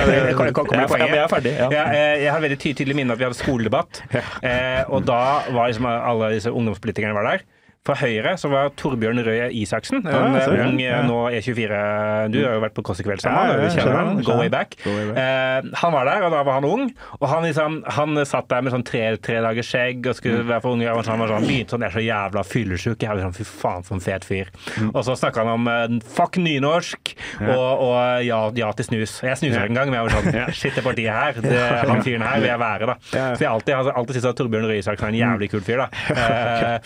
er 1.26 1.34
ferdig, 1.34 1.54
ja. 1.58 1.70
Eh, 1.98 2.16
jeg 2.24 2.32
har 2.34 2.44
veldig 2.44 2.60
tydelig 2.64 2.98
minne 2.98 3.14
av 3.14 3.18
at 3.18 3.24
vi 3.24 3.28
hadde 3.30 3.40
skoledebatt, 3.40 4.02
eh, 4.14 4.82
og 4.88 5.06
da 5.08 5.22
var 5.54 5.72
liksom 5.72 5.88
alle 5.90 6.34
disse 6.36 6.52
ungdomspolitikerne 6.54 7.16
var 7.18 7.32
der. 7.32 7.46
Fra 7.88 7.96
Høyre 8.02 8.34
så 8.40 8.50
var 8.52 8.70
Torbjørn 8.80 9.22
Røe 9.26 9.48
Isaksen, 9.56 10.04
en 10.06 10.36
Ja, 10.38 10.66
ung 10.68 10.80
Ja. 10.84 11.02
nå 11.08 11.18
E24 11.32 12.32
Du 12.34 12.38
har 12.44 12.58
jo 12.58 12.62
vært 12.64 12.76
på 12.78 12.84
Kåss 12.86 13.00
i 13.02 13.06
kveld 13.08 13.22
sammen, 13.24 13.56
Ja, 13.64 13.70
kjenner 13.74 13.96
han. 13.98 14.22
Go 14.28 14.36
way 14.38 14.50
back. 14.54 14.76
Go 14.84 14.92
way 14.94 15.08
back. 15.12 15.18
Eh, 15.18 15.72
han 15.82 15.94
var 15.96 16.06
der, 16.10 16.26
og 16.28 16.32
da 16.36 16.44
var 16.44 16.60
han 16.60 16.66
ung. 16.68 16.86
Og 17.22 17.28
han, 17.32 17.44
liksom, 17.48 17.80
han 17.98 18.20
satt 18.28 18.48
der 18.52 18.62
med 18.68 18.74
sånn 18.76 18.86
tre, 18.88 19.04
tre 19.18 19.40
dagers 19.46 19.72
skjegg 19.72 20.06
og 20.12 20.16
skulle 20.20 20.44
Mm. 20.44 20.48
være 20.52 20.62
for 20.62 20.72
ung. 20.76 20.84
og 20.88 21.06
Han 21.08 21.20
var 21.20 21.28
sånn, 21.34 21.48
begynte 21.48 21.72
sånn, 21.74 21.82
jeg 21.82 21.90
er 21.90 21.98
så 21.98 22.04
jævla 22.06 22.44
fyllesyk. 22.46 23.00
Jeg 23.02 23.10
er 23.10 23.24
sånn, 23.24 23.36
Fy 23.38 23.44
faen, 23.48 23.84
for 23.86 23.96
en 23.96 24.02
fet 24.02 24.24
fyr. 24.26 24.48
Mm. 24.78 24.92
Og 24.96 25.04
så 25.06 25.16
snakka 25.18 25.44
han 25.46 25.48
om 25.54 25.68
eh, 25.68 26.00
fuck 26.08 26.38
nynorsk 26.38 27.14
og, 27.42 27.82
og 27.88 28.24
ja, 28.26 28.40
ja 28.56 28.72
til 28.74 28.86
snus. 28.86 29.22
Jeg 29.24 29.38
snuser 29.38 29.64
ikke 29.64 29.72
engang, 29.72 29.92
men 29.92 30.00
jeg 30.00 30.08
var 30.08 30.16
sånn 30.18 30.54
Shit, 30.60 30.76
det 30.76 30.84
partiet 30.84 31.14
her, 31.14 31.34
det, 31.42 31.88
han 31.88 32.02
fyren 32.04 32.22
her 32.26 32.40
vil 32.42 32.50
jeg 32.50 32.60
være, 32.60 32.86
da. 32.92 32.96
Så 33.12 33.40
jeg 33.46 33.50
alltid, 33.52 33.74
har 33.76 33.92
alltid 33.94 34.16
syntes 34.18 34.30
at 34.32 34.38
Torbjørn 34.42 34.68
Røe 34.70 34.78
Isaksen 34.82 35.08
er 35.08 35.14
en 35.14 35.20
jævlig 35.22 35.50
kul 35.54 35.62
fyr, 35.62 35.86
da. 35.86 35.90
Eh, 36.18 36.80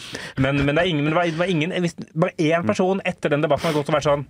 men, 0.43 0.59
men 0.65 0.75
det 0.75 0.83
er 0.83 0.90
ingen, 0.91 1.09
det 1.11 1.39
var 1.39 1.51
ingen 1.51 1.73
Bare 2.13 2.35
én 2.37 2.67
person 2.67 3.01
etter 3.05 3.33
den 3.33 3.43
debatten 3.43 3.69
har 3.71 3.77
gått 3.79 3.91
og 3.91 3.97
vært 3.97 4.09
sånn 4.09 4.25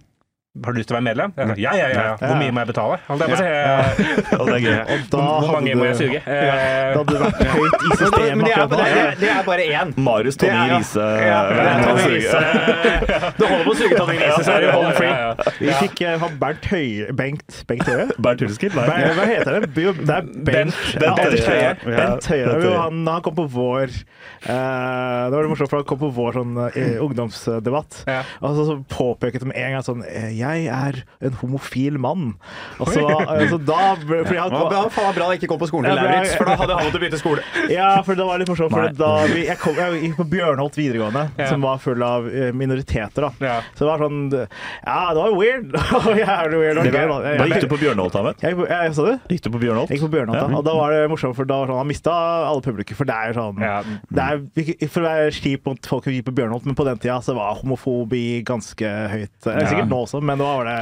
har 0.51 0.73
du 0.73 0.77
lyst 0.81 0.89
til 0.91 0.95
å 0.95 0.99
være 0.99 1.05
medlem? 1.07 1.31
Jeg 1.37 1.47
sa, 1.47 1.53
ja, 1.63 1.71
ja, 1.79 1.85
ja, 1.87 2.01
ja. 2.11 2.15
Hvor 2.19 2.35
mye 2.41 2.51
må 2.51 2.59
jeg 2.59 2.67
betale? 2.73 2.95
Holdt 3.07 3.21
jeg 3.23 3.29
på 3.31 3.35
å 3.35 3.39
si. 3.39 3.45
Eh, 3.47 4.35
Og 4.35 4.49
det 4.49 4.55
er 4.57 4.63
gøy. 4.65 4.79
Og 4.91 5.05
da 5.13 5.19
Hvor 5.23 5.53
mange 5.55 5.75
må 5.79 5.85
jeg 5.87 5.93
du- 5.95 6.01
suge? 6.01 6.19
Da 6.25 6.31
Eh, 6.31 6.91
hadde 6.91 7.07
du 7.07 7.21
vært 7.21 7.39
høyt 7.53 7.85
i 7.87 7.95
systemet 8.01 8.35
Men 8.35 8.43
det 8.43 8.51
er, 8.51 8.59
akkurat 8.59 8.71
det, 8.71 8.79
nå. 8.81 8.83
er, 8.91 9.15
det 9.21 9.29
er 9.31 9.45
bare 9.47 9.67
én. 9.79 9.93
Marius 9.95 10.35
Tommy, 10.41 10.51
er 10.51 10.59
Tonje 10.59 10.75
Riise. 10.75 11.05
Ja, 11.23 11.39
det 11.47 11.63
er 11.63 11.71
eh. 11.71 13.29
Det 13.39 13.47
holder 13.47 13.63
på 13.63 13.71
å 13.71 13.77
suge 13.79 13.95
Tonje 14.01 14.17
Riise, 14.19 14.43
så 14.43 14.51
er 14.51 14.65
du 14.65 14.69
home 14.75 14.91
free. 14.99 15.15
Vi 15.61 15.71
fikk 15.79 16.03
ha 16.25 16.29
Bernt 16.43 16.67
Høie 16.73 17.15
Bengt 17.21 17.61
Bengt 17.71 17.87
Høie? 17.87 18.09
Bernt 18.19 18.43
Hulskid? 18.43 18.75
Hva 18.75 18.83
heter 18.91 19.55
det? 19.55 19.71
Det 19.71 19.87
er 19.87 20.27
Bent, 20.51 20.75
Høie. 20.75 20.99
det. 20.99 21.15
Bent 21.15 21.47
Høie. 21.47 21.71
Bent 21.87 22.27
Jo, 22.27 22.51
Høie. 22.67 22.75
Han, 22.81 23.01
han 23.07 23.23
kom 23.23 23.39
på 23.39 23.47
vår 23.55 23.87
eh, 23.87 24.51
Det 24.51 25.33
var 25.35 25.41
det 25.47 25.51
morsomt, 25.53 25.71
for 25.71 25.79
han 25.81 25.87
kom 25.89 25.99
på 26.01 26.11
vår 26.15 26.37
sånn, 26.41 26.53
eh, 26.75 26.99
ungdomsdebatt. 27.03 28.01
Ja. 28.09 28.21
Og 28.41 28.55
så, 28.57 28.67
så 28.71 28.77
påpeket 28.91 29.45
de 29.45 29.51
en 29.55 29.75
gang 29.77 29.85
sånn 29.85 30.03
eh, 30.07 30.29
Jeg 30.41 30.65
er 30.73 30.99
en 31.27 31.35
homofil 31.41 31.97
mann. 32.01 32.33
Og 32.81 32.89
så, 32.91 33.03
eh, 33.05 33.55
da 33.67 33.79
for 34.01 34.33
jeg, 34.33 34.41
han, 34.41 34.51
Det 34.51 34.79
var 34.97 35.13
bra, 35.15 35.27
det 35.31 35.39
ikke 35.39 35.51
kom 35.53 35.61
på 35.61 35.69
skolen 35.69 35.89
til 35.91 35.97
Ja. 36.01 36.05
Lauritz, 36.07 36.35
for 36.39 36.49
da 36.49 36.55
hadde 36.59 36.77
han 36.77 36.87
måttet 36.89 37.03
bytte 37.05 37.19
skole. 37.21 37.45
Ja, 37.71 37.89
for 38.05 38.17
det 38.17 38.25
var 38.27 38.41
litt 38.41 38.49
morsomt. 38.51 38.73
For 38.73 38.89
da 38.97 39.11
vi, 39.31 39.45
jeg, 39.47 39.57
kom, 39.61 39.77
jeg 39.77 40.01
gikk 40.05 40.17
på 40.19 40.25
Bjørnholt 40.33 40.75
videregående, 40.79 41.27
Ja. 41.39 41.47
som 41.51 41.61
var 41.65 41.77
full 41.83 42.01
av 42.03 42.27
eh, 42.27 42.51
minoriteter. 42.57 43.27
da. 43.27 43.31
Ja. 43.39 43.57
Så 43.75 43.85
det 43.85 43.89
var 43.91 44.03
sånn 44.05 44.19
Ja, 44.33 44.99
det 45.13 45.21
var 45.21 45.35
weird. 45.37 45.71
Jævlig 46.21 46.61
weird. 46.61 46.77
og 46.81 46.85
var, 46.85 46.91
gøy, 46.91 47.07
da. 47.11 47.35
Da 47.41 47.47
gikk 47.51 47.65
du 47.65 47.69
på 47.75 47.79
Bjørnholt, 47.81 48.15
Ahmed? 48.19 48.41
Jeg, 48.43 48.57
jeg, 48.57 48.69
jeg, 48.87 48.95
sa 48.97 49.05
du? 49.07 49.13
Gikk 49.35 49.45
du 49.45 49.49
på 49.55 49.61
Bjørnholt? 49.65 49.91
Jeg 49.93 49.99
gikk 50.01 50.07
på 50.09 50.13
Bjørnholt, 50.17 50.41
da. 50.41 50.57
Og 50.61 50.65
da 50.67 50.75
var 50.77 50.95
det 50.95 51.01
morsomt, 51.11 51.37
for 51.37 51.47
da 51.49 51.59
var 51.61 51.69
det 51.69 51.73
sånn, 51.75 51.81
han 51.83 51.91
mista 51.91 52.15
alle 52.49 52.65
publikum. 52.65 52.97
For 53.01 53.09
det 53.09 53.15
er 53.17 53.31
jo 53.31 53.37
sånn 53.39 53.61
Ja. 53.61 53.77
det 54.11 54.27
er, 54.27 54.87
For 54.91 55.03
å 55.03 55.07
være 55.07 55.31
kjip 55.37 55.65
mot 55.69 55.89
folk 55.93 56.07
som 56.07 56.13
gikk 56.15 56.25
på 56.29 56.35
Bjørnholt, 56.41 56.65
men 56.69 56.75
på 56.77 56.85
den 56.87 56.99
tida 57.01 57.19
så 57.25 57.35
var 57.37 57.55
homofobi 57.61 58.41
ganske 58.47 58.91
høyt. 59.11 59.33
Sikkert 59.45 59.89
nå 59.91 60.01
også, 60.05 60.21
men 60.31 60.41
da 60.41 60.47
var 60.57 60.65
det 60.69 60.77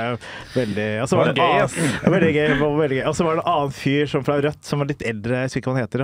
veldig. 0.56 0.88
Og 1.02 1.08
så 1.10 1.14
var 1.20 1.24
det 1.30 1.34
en 3.44 3.50
annen 3.50 3.74
fyr 3.76 4.06
som 4.10 4.24
fra 4.26 4.38
Rødt, 4.44 4.62
som 4.66 4.82
var 4.82 4.88
litt 4.92 5.04
eldre, 5.06 5.34
jeg 5.44 5.48
husker 5.50 5.62
ikke 5.64 5.72
hva 5.72 5.76
han 5.78 5.86
heter. 5.86 6.02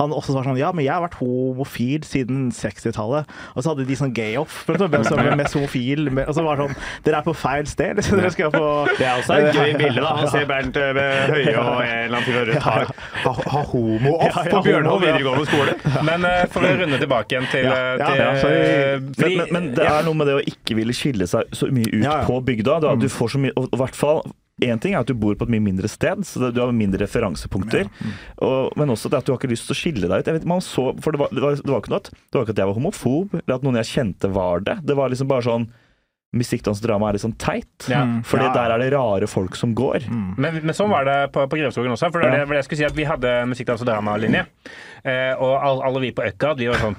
Han 0.00 0.14
også 0.16 0.30
var 0.36 0.42
sånn 0.48 0.58
Ja, 0.60 0.70
men 0.74 0.82
jeg 0.84 0.94
har 0.94 1.02
vært 1.04 1.18
homofil 1.20 2.00
siden 2.06 2.38
60-tallet. 2.54 3.24
Og 3.54 3.60
så 3.64 3.68
hadde 3.72 3.86
de 3.88 3.96
sånn 3.98 4.14
gay-off. 4.16 4.54
Hvem 4.68 5.04
som 5.06 5.20
er 5.22 5.36
mest 5.38 5.54
homofil? 5.56 6.00
Og 6.24 6.32
så 6.36 6.42
var 6.46 6.52
det 6.58 6.62
sånn 6.68 6.76
Dere 7.06 7.16
er 7.22 7.26
på 7.26 7.34
feil 7.36 7.66
sted. 7.70 7.92
liksom. 7.98 8.14
Dere 8.20 8.32
skal 8.34 8.48
på 8.54 8.64
Det 8.98 9.06
er 9.06 9.14
også 9.22 9.32
et 9.38 9.58
gøy 9.58 9.70
bilde, 9.78 10.00
da. 10.04 10.10
Han 10.18 10.28
ser 10.32 10.44
Bernt 10.50 10.76
eh, 10.80 10.92
Høie 11.32 11.54
og 11.54 11.82
en 11.82 11.88
eller 11.88 12.16
annen 12.18 12.26
fyr 12.26 12.34
fra 12.38 12.44
Rødt 12.48 12.64
har, 12.68 12.82
har, 13.24 13.36
har 13.54 13.64
homo-off 13.72 14.26
Ja, 14.28 14.32
ja, 14.44 14.50
på 14.52 14.58
Bjørnholm 14.66 14.92
homo, 14.92 15.04
videregående 15.04 15.46
skole. 15.48 15.72
Men 16.08 16.18
eh, 16.28 16.44
for 16.52 16.60
å 16.66 16.68
runde 16.82 16.96
tilbake 17.02 17.28
igjen 17.36 17.48
til, 17.52 17.64
Ja, 17.68 17.72
eh, 17.76 17.78
ja, 17.98 18.02
til 18.08 18.16
ja, 18.22 18.26
sorry. 18.42 18.60
Men, 19.18 19.30
men, 19.38 19.46
men 19.58 19.64
det 19.78 19.86
er 19.88 20.00
noe 20.06 20.16
med 20.18 20.26
det 20.30 20.36
å 20.38 20.42
ikke 20.52 20.72
ville 20.78 20.94
skille 20.96 21.26
seg 21.30 21.42
så 21.56 21.64
mye 21.72 21.88
ut 21.92 22.02
Ja, 22.02 22.06
ja. 22.20 22.24
på 22.28 22.34
bygda. 22.48 22.72
Du, 22.96 23.06
du 23.06 23.12
får 23.12 23.34
så 23.34 23.40
mye, 23.42 23.54
og 23.58 23.68
i 23.72 23.80
hvert 23.82 23.98
fall 23.98 24.22
Én 24.58 24.80
ting 24.82 24.90
er 24.90 25.04
at 25.04 25.06
du 25.06 25.14
bor 25.14 25.36
på 25.38 25.46
et 25.46 25.52
mye 25.54 25.62
mindre 25.62 25.86
sted, 25.86 26.24
så 26.26 26.48
du 26.50 26.56
har 26.58 26.72
mindre 26.74 26.98
referansepunkter. 27.04 27.86
Og, 28.42 28.72
men 28.74 28.90
også 28.90 29.06
det 29.06 29.20
at 29.20 29.28
du 29.28 29.30
har 29.30 29.38
ikke 29.38 29.52
lyst 29.52 29.68
til 29.68 29.76
å 29.76 29.78
skille 29.78 30.08
deg 30.10 30.24
ut. 30.24 30.30
Vet, 30.34 30.48
man 30.50 30.64
så, 30.64 30.88
for 30.98 31.14
det 31.14 31.20
var, 31.22 31.30
det, 31.30 31.44
var, 31.44 31.60
det 31.60 31.70
var 31.70 31.78
ikke 31.84 31.92
noe 31.92 32.00
at 32.02 32.10
Det 32.10 32.34
var 32.34 32.42
ikke 32.42 32.56
at 32.56 32.62
jeg 32.64 32.70
var 32.72 32.78
homofob, 32.80 33.36
eller 33.38 33.54
at 33.54 33.66
noen 33.66 33.78
jeg 33.78 33.90
kjente 33.92 34.32
var 34.34 34.64
det. 34.66 34.74
Det 34.88 34.96
var 34.98 35.12
liksom 35.12 35.30
bare 35.30 35.46
sånn 35.46 35.68
Musikk, 36.36 36.60
drama 36.84 37.08
er 37.08 37.16
litt 37.16 37.22
sånn 37.24 37.38
teit. 37.40 37.86
Ja. 37.88 38.02
Fordi 38.22 38.44
Ja. 38.44 38.52
der 38.52 38.70
er 38.74 38.78
det 38.82 38.92
rare 38.92 39.26
folk 39.26 39.54
som 39.56 39.74
går. 39.74 40.04
Men, 40.36 40.60
men 40.62 40.74
sånn 40.76 40.90
var 40.90 41.04
det 41.08 41.32
på, 41.32 41.46
på 41.48 41.56
Grevskogen 41.56 41.88
også. 41.94 42.10
For 42.12 42.20
det, 42.20 42.28
Ja. 42.36 42.44
det, 42.44 42.54
jeg 42.58 42.64
skulle 42.64 42.76
si 42.82 42.84
at 42.84 42.92
Vi 42.98 43.04
hadde 43.08 43.32
musikkdans- 43.48 43.80
og 43.80 43.86
dramalinje. 43.88 44.44
Eh, 45.08 45.32
og 45.40 45.54
all, 45.62 45.80
alle 45.86 46.00
vi 46.02 46.10
på 46.12 46.24
Økka 46.26 46.56
vi 46.58 46.66
var 46.66 46.74
sånn 46.82 46.96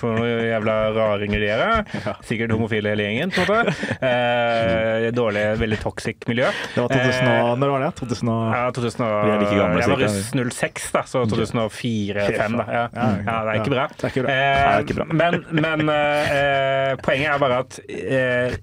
For 0.00 0.16
noen 0.16 0.40
jævla 0.48 0.74
raringer 0.96 1.38
de 1.38 1.48
er. 1.52 1.84
Sikkert 2.26 2.50
homofile 2.50 2.90
hele 2.90 3.04
gjengen. 3.06 3.30
på 3.30 3.44
en 3.44 3.46
måte. 3.46 3.74
Eh, 4.02 5.10
dårlig, 5.14 5.44
veldig 5.60 5.78
toxic 5.84 6.26
miljø. 6.26 6.48
Det 6.74 6.82
var 6.82 6.88
2000 6.88 7.28
og, 7.44 7.58
Når 7.62 7.70
var 7.70 7.84
det? 7.86 7.92
2000 8.00 8.28
og, 8.34 8.54
Ja, 8.56 8.70
2000 8.72 9.04
og, 9.06 9.14
Vi 9.26 9.30
er 9.30 9.38
like 9.44 9.60
gamle, 9.60 9.80
jeg 9.80 9.90
var 9.94 10.02
russ 10.02 10.32
06, 10.34 10.90
da, 10.96 11.02
så 11.06 11.22
2004-2005. 11.30 12.56
da. 12.58 12.66
Ja. 12.66 12.88
ja, 12.96 13.38
det 13.46 13.54
er 13.54 13.60
ikke 13.62 13.74
bra. 13.76 13.86
Det 13.94 14.04
er 14.04 14.10
ikke 14.10 14.26
bra. 14.26 14.34
Eh, 14.34 14.58
det 14.58 14.74
er 14.74 14.86
ikke 14.88 14.98
bra. 14.98 15.06
Men, 15.22 15.44
men 15.54 15.94
eh, 15.94 16.96
poenget 17.06 17.30
er 17.36 17.38
bare 17.46 17.62
at 17.62 17.78
eh, 17.86 18.55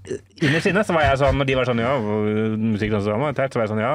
innerst 0.44 0.68
inne 0.72 0.84
så 0.84 0.94
var 0.96 1.06
jeg 1.08 1.20
sånn 1.22 1.38
Når 1.40 1.46
de 1.50 1.56
var 1.60 1.66
sånn 1.70 1.82
Ja, 1.84 1.94
musikk 2.58 2.92
dans 2.96 3.08
og 3.08 3.28
er 3.30 3.38
teit, 3.38 3.54
så 3.54 3.60
var 3.62 3.68
jeg 3.68 3.74
sånn 3.76 3.84
Ja, 3.84 3.94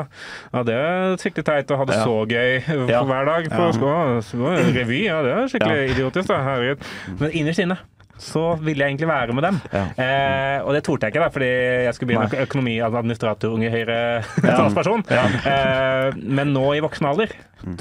ja 0.55 0.62
det 0.68 0.74
er 0.78 1.16
skikkelig 1.20 1.44
teit 1.51 1.74
å 1.74 1.78
ha 1.80 1.84
det 1.88 1.99
Ja. 1.99 2.05
så 2.07 2.16
gøy 2.28 2.88
Ja. 2.90 3.03
hver 3.05 3.24
dag 3.28 3.51
på 3.51 3.68
skolen. 3.76 4.74
Revy, 4.74 5.05
ja, 5.07 5.22
det 5.22 5.32
er 5.36 5.46
skikkelig 5.53 5.94
idiotisk, 5.96 6.28
da. 6.28 6.42
Herregud. 6.49 6.78
Men 7.20 7.30
innerst 7.32 7.61
inne 7.64 7.78
så 8.18 8.59
ville 8.59 8.82
jeg 8.82 8.96
egentlig 8.96 9.07
være 9.07 9.32
med 9.32 9.44
dem. 9.46 9.61
Ja. 9.70 9.84
Eh, 9.94 10.61
og 10.66 10.72
det 10.74 10.80
torde 10.82 11.07
jeg 11.07 11.12
ikke, 11.14 11.22
da, 11.22 11.28
fordi 11.30 11.51
jeg 11.86 11.94
skulle 11.94 12.09
bli 12.11 12.16
en 12.18 12.26
øk- 12.26 12.40
økonomiadministrator, 12.49 13.53
unge 13.55 13.70
høyre 13.70 13.99
talsperson. 14.42 15.05
Eh, 15.46 16.11
men 16.18 16.51
nå 16.53 16.64
i 16.74 16.80
voksen 16.82 17.07
alder 17.07 17.30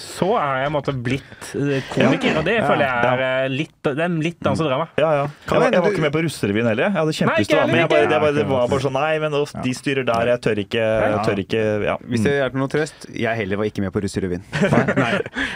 så 0.02 0.28
er 0.40 0.54
jeg 0.58 0.66
i 0.66 0.68
en 0.68 0.74
måte 0.74 0.94
blitt 1.06 1.50
komiker. 1.54 1.84
komiker, 1.94 2.38
og 2.40 2.46
det 2.48 2.56
føler 2.66 2.84
jeg 2.88 3.10
er 3.12 3.22
eh, 3.28 3.50
litt, 3.54 3.76
det 3.86 4.04
er 4.04 4.16
litt 4.26 4.40
dans 4.44 4.60
og 4.64 4.70
drama. 4.70 4.88
Ja, 4.98 5.10
ja. 5.14 5.26
Jeg, 5.28 5.54
var, 5.54 5.68
jeg 5.76 5.84
var 5.86 5.94
ikke 5.94 6.04
med 6.08 6.14
på 6.16 6.24
russerevyen 6.26 6.70
heller. 6.72 6.88
Jeg 6.90 6.98
hadde 6.98 7.16
kjempelyst 7.20 7.52
til 7.52 7.58
å 7.58 7.62
være 7.62 7.72
med. 7.72 7.82
Jeg 7.84 7.92
bare, 7.92 8.08
det, 8.10 8.20
var, 8.24 8.34
det 8.38 8.46
var 8.50 8.72
bare 8.72 8.84
sånn 8.88 8.96
Nei, 8.98 9.12
men 9.22 9.36
de 9.68 9.74
styrer 9.78 10.08
der. 10.08 10.32
Jeg 10.34 10.42
tør 10.48 10.62
ikke. 10.64 10.88
Jeg 10.88 11.20
tør 11.28 11.42
ikke 11.44 11.62
ja. 11.86 11.96
Hvis 12.10 12.24
det 12.26 12.34
hjelper 12.40 12.62
noe 12.64 12.72
trøst, 12.74 13.08
jeg 13.14 13.42
heller 13.44 13.62
var 13.62 13.70
ikke 13.70 13.84
med 13.86 13.94
på 13.94 14.02
Russerevyen. 14.02 14.44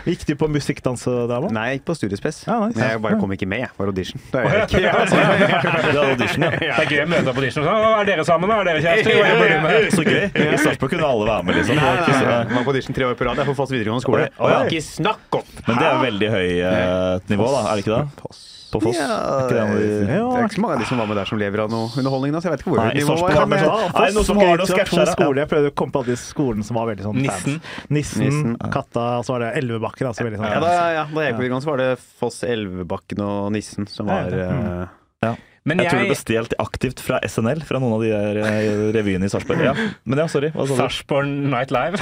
Gikk 0.06 0.26
du 0.30 0.34
på 0.38 0.50
musikk, 0.52 0.84
dans 0.86 1.08
og 1.10 1.24
drama? 1.32 1.50
Nei, 1.56 1.66
jeg 1.72 1.80
gikk 1.82 1.88
på 1.90 1.96
Studiespes. 1.98 2.44
Ja, 2.48 2.60
nice. 2.68 2.78
Men 2.78 2.94
jeg 2.94 3.02
bare 3.08 3.20
kom 3.22 3.34
ikke 3.36 3.50
med, 3.50 3.64
jeg. 3.66 3.74
Var 3.78 3.92
audition. 3.92 4.22
Det 4.32 4.42
er 4.42 4.46
jeg 4.54 4.70
ikke. 4.70 4.82
Ja, 4.86 4.94
Det 5.02 5.98
er 5.98 6.12
audition, 6.12 6.46
ja. 6.70 6.78
Det 6.78 6.86
er 6.86 6.90
gøy 6.94 7.02
å 7.02 7.10
møte 7.10 7.26
deg 7.28 7.34
på 7.34 7.42
audition 7.44 7.66
sånn. 7.66 7.88
Er 8.02 8.10
dere 8.12 8.26
sammen, 8.28 8.52
da? 8.54 8.60
Er 8.62 8.70
dere 8.70 8.86
kjærester? 8.86 9.12
Hva 9.18 9.28
jobber 9.32 9.48
med?» 9.66 9.90
Så 9.98 10.06
gøy. 10.06 10.22
I 10.30 10.62
Sarpsborg 10.62 10.94
kunne 10.96 11.10
alle 11.10 11.26
være 11.32 11.48
med, 11.48 11.54
liksom. 11.62 11.76
Nei, 11.82 11.92
nei, 11.98 12.22
nei. 12.22 12.40
Man 12.52 12.60
var 12.62 12.68
på 12.70 12.74
audition 12.76 12.94
tre 12.98 13.08
år 13.10 13.18
på 13.20 13.28
rad. 13.28 13.42
Jeg 13.42 13.50
får 13.50 13.58
fast 13.62 13.72
videregående 13.76 14.04
skole. 14.06 14.11
Å, 14.20 14.48
oi. 14.48 14.56
Ikke 14.68 14.86
snakk 14.86 15.38
om! 15.40 15.54
Men 15.68 15.78
det 15.78 15.86
er 15.86 15.94
jo 15.94 16.02
veldig 16.08 16.32
høy 16.34 16.48
eh, 16.70 17.30
nivå, 17.32 17.52
da. 17.54 17.62
Er 17.68 17.80
det 17.80 17.86
ikke 17.86 18.00
det? 18.00 18.26
På 18.72 18.80
Foss? 18.80 18.96
Ja, 18.96 19.16
ikke 19.44 19.56
det 19.58 20.16
er 20.16 20.46
ikke 20.46 20.56
så 20.56 20.62
mange 20.64 20.76
av 20.78 20.80
de 20.80 20.86
som 20.88 21.02
var 21.02 21.10
med 21.10 21.18
der 21.20 21.28
som 21.28 21.40
lever 21.42 21.64
av 21.66 21.74
noe 21.74 21.90
underholdning. 22.00 22.38
Så 22.40 22.48
jeg 22.48 22.54
vet 22.54 22.64
ikke 22.64 22.72
hvor 22.72 22.80
Nei, 22.80 22.94
i 22.96 23.02
nivået 23.02 23.36
var. 23.36 23.50
men-. 23.52 23.66
Nei, 23.98 24.06
noe 24.16 24.24
som 24.24 24.40
var 24.40 24.62
noe 24.62 24.70
to 24.70 24.78
ja. 24.80 25.08
skoler. 25.12 25.42
Jeg 25.44 25.52
prøvde 25.52 25.74
å 25.74 25.76
komme 25.82 25.96
på 25.96 26.04
alle 26.04 26.16
de 26.16 26.22
skolene 26.22 26.68
som 26.68 26.80
var 26.80 26.88
veldig 26.94 27.08
sånn 27.10 27.20
Nissen. 27.20 27.60
Nissen. 27.92 28.56
Katta, 28.72 29.06
og 29.20 29.28
så 29.28 29.36
var 29.36 29.46
det 29.46 29.52
Elvebakken. 29.60 30.08
Altså 30.08 30.28
veldig 30.28 30.40
sånn 30.40 30.50
Ja, 30.54 30.64
da, 30.64 30.72
ja, 30.96 31.04
da 31.04 31.26
jeg 31.26 31.34
gikk 31.34 31.42
på 31.42 31.46
videregående, 31.46 31.68
så 31.68 31.74
var 31.74 31.84
det 31.84 31.92
Foss, 32.00 32.42
Elvebakken 32.48 33.24
og 33.28 33.52
Nissen 33.58 33.92
som 33.92 34.08
var 34.12 34.40
eh, 34.40 35.36
Men 35.62 35.78
Jeg 35.78 35.92
tror 35.92 36.00
det 36.02 36.06
ble 36.10 36.16
jeg 36.16 36.22
stjålet 36.24 36.54
aktivt 36.58 37.02
fra 37.06 37.20
SNL, 37.22 37.60
fra 37.70 37.78
noen 37.78 37.94
av 37.94 38.02
de 38.02 38.08
der 38.10 38.38
eh, 38.42 38.80
revyene 38.96 39.28
i 39.28 39.30
Sarpsborg. 39.30 39.60
Ja. 39.62 39.74
Men 40.10 40.18
ja, 40.24 40.26
sorry. 40.32 40.50
Hva 40.56 40.66
sa 40.66 40.74
du? 40.74 40.80
Sarpsborg 40.80 41.28
Night 41.52 41.70
Live. 41.70 42.00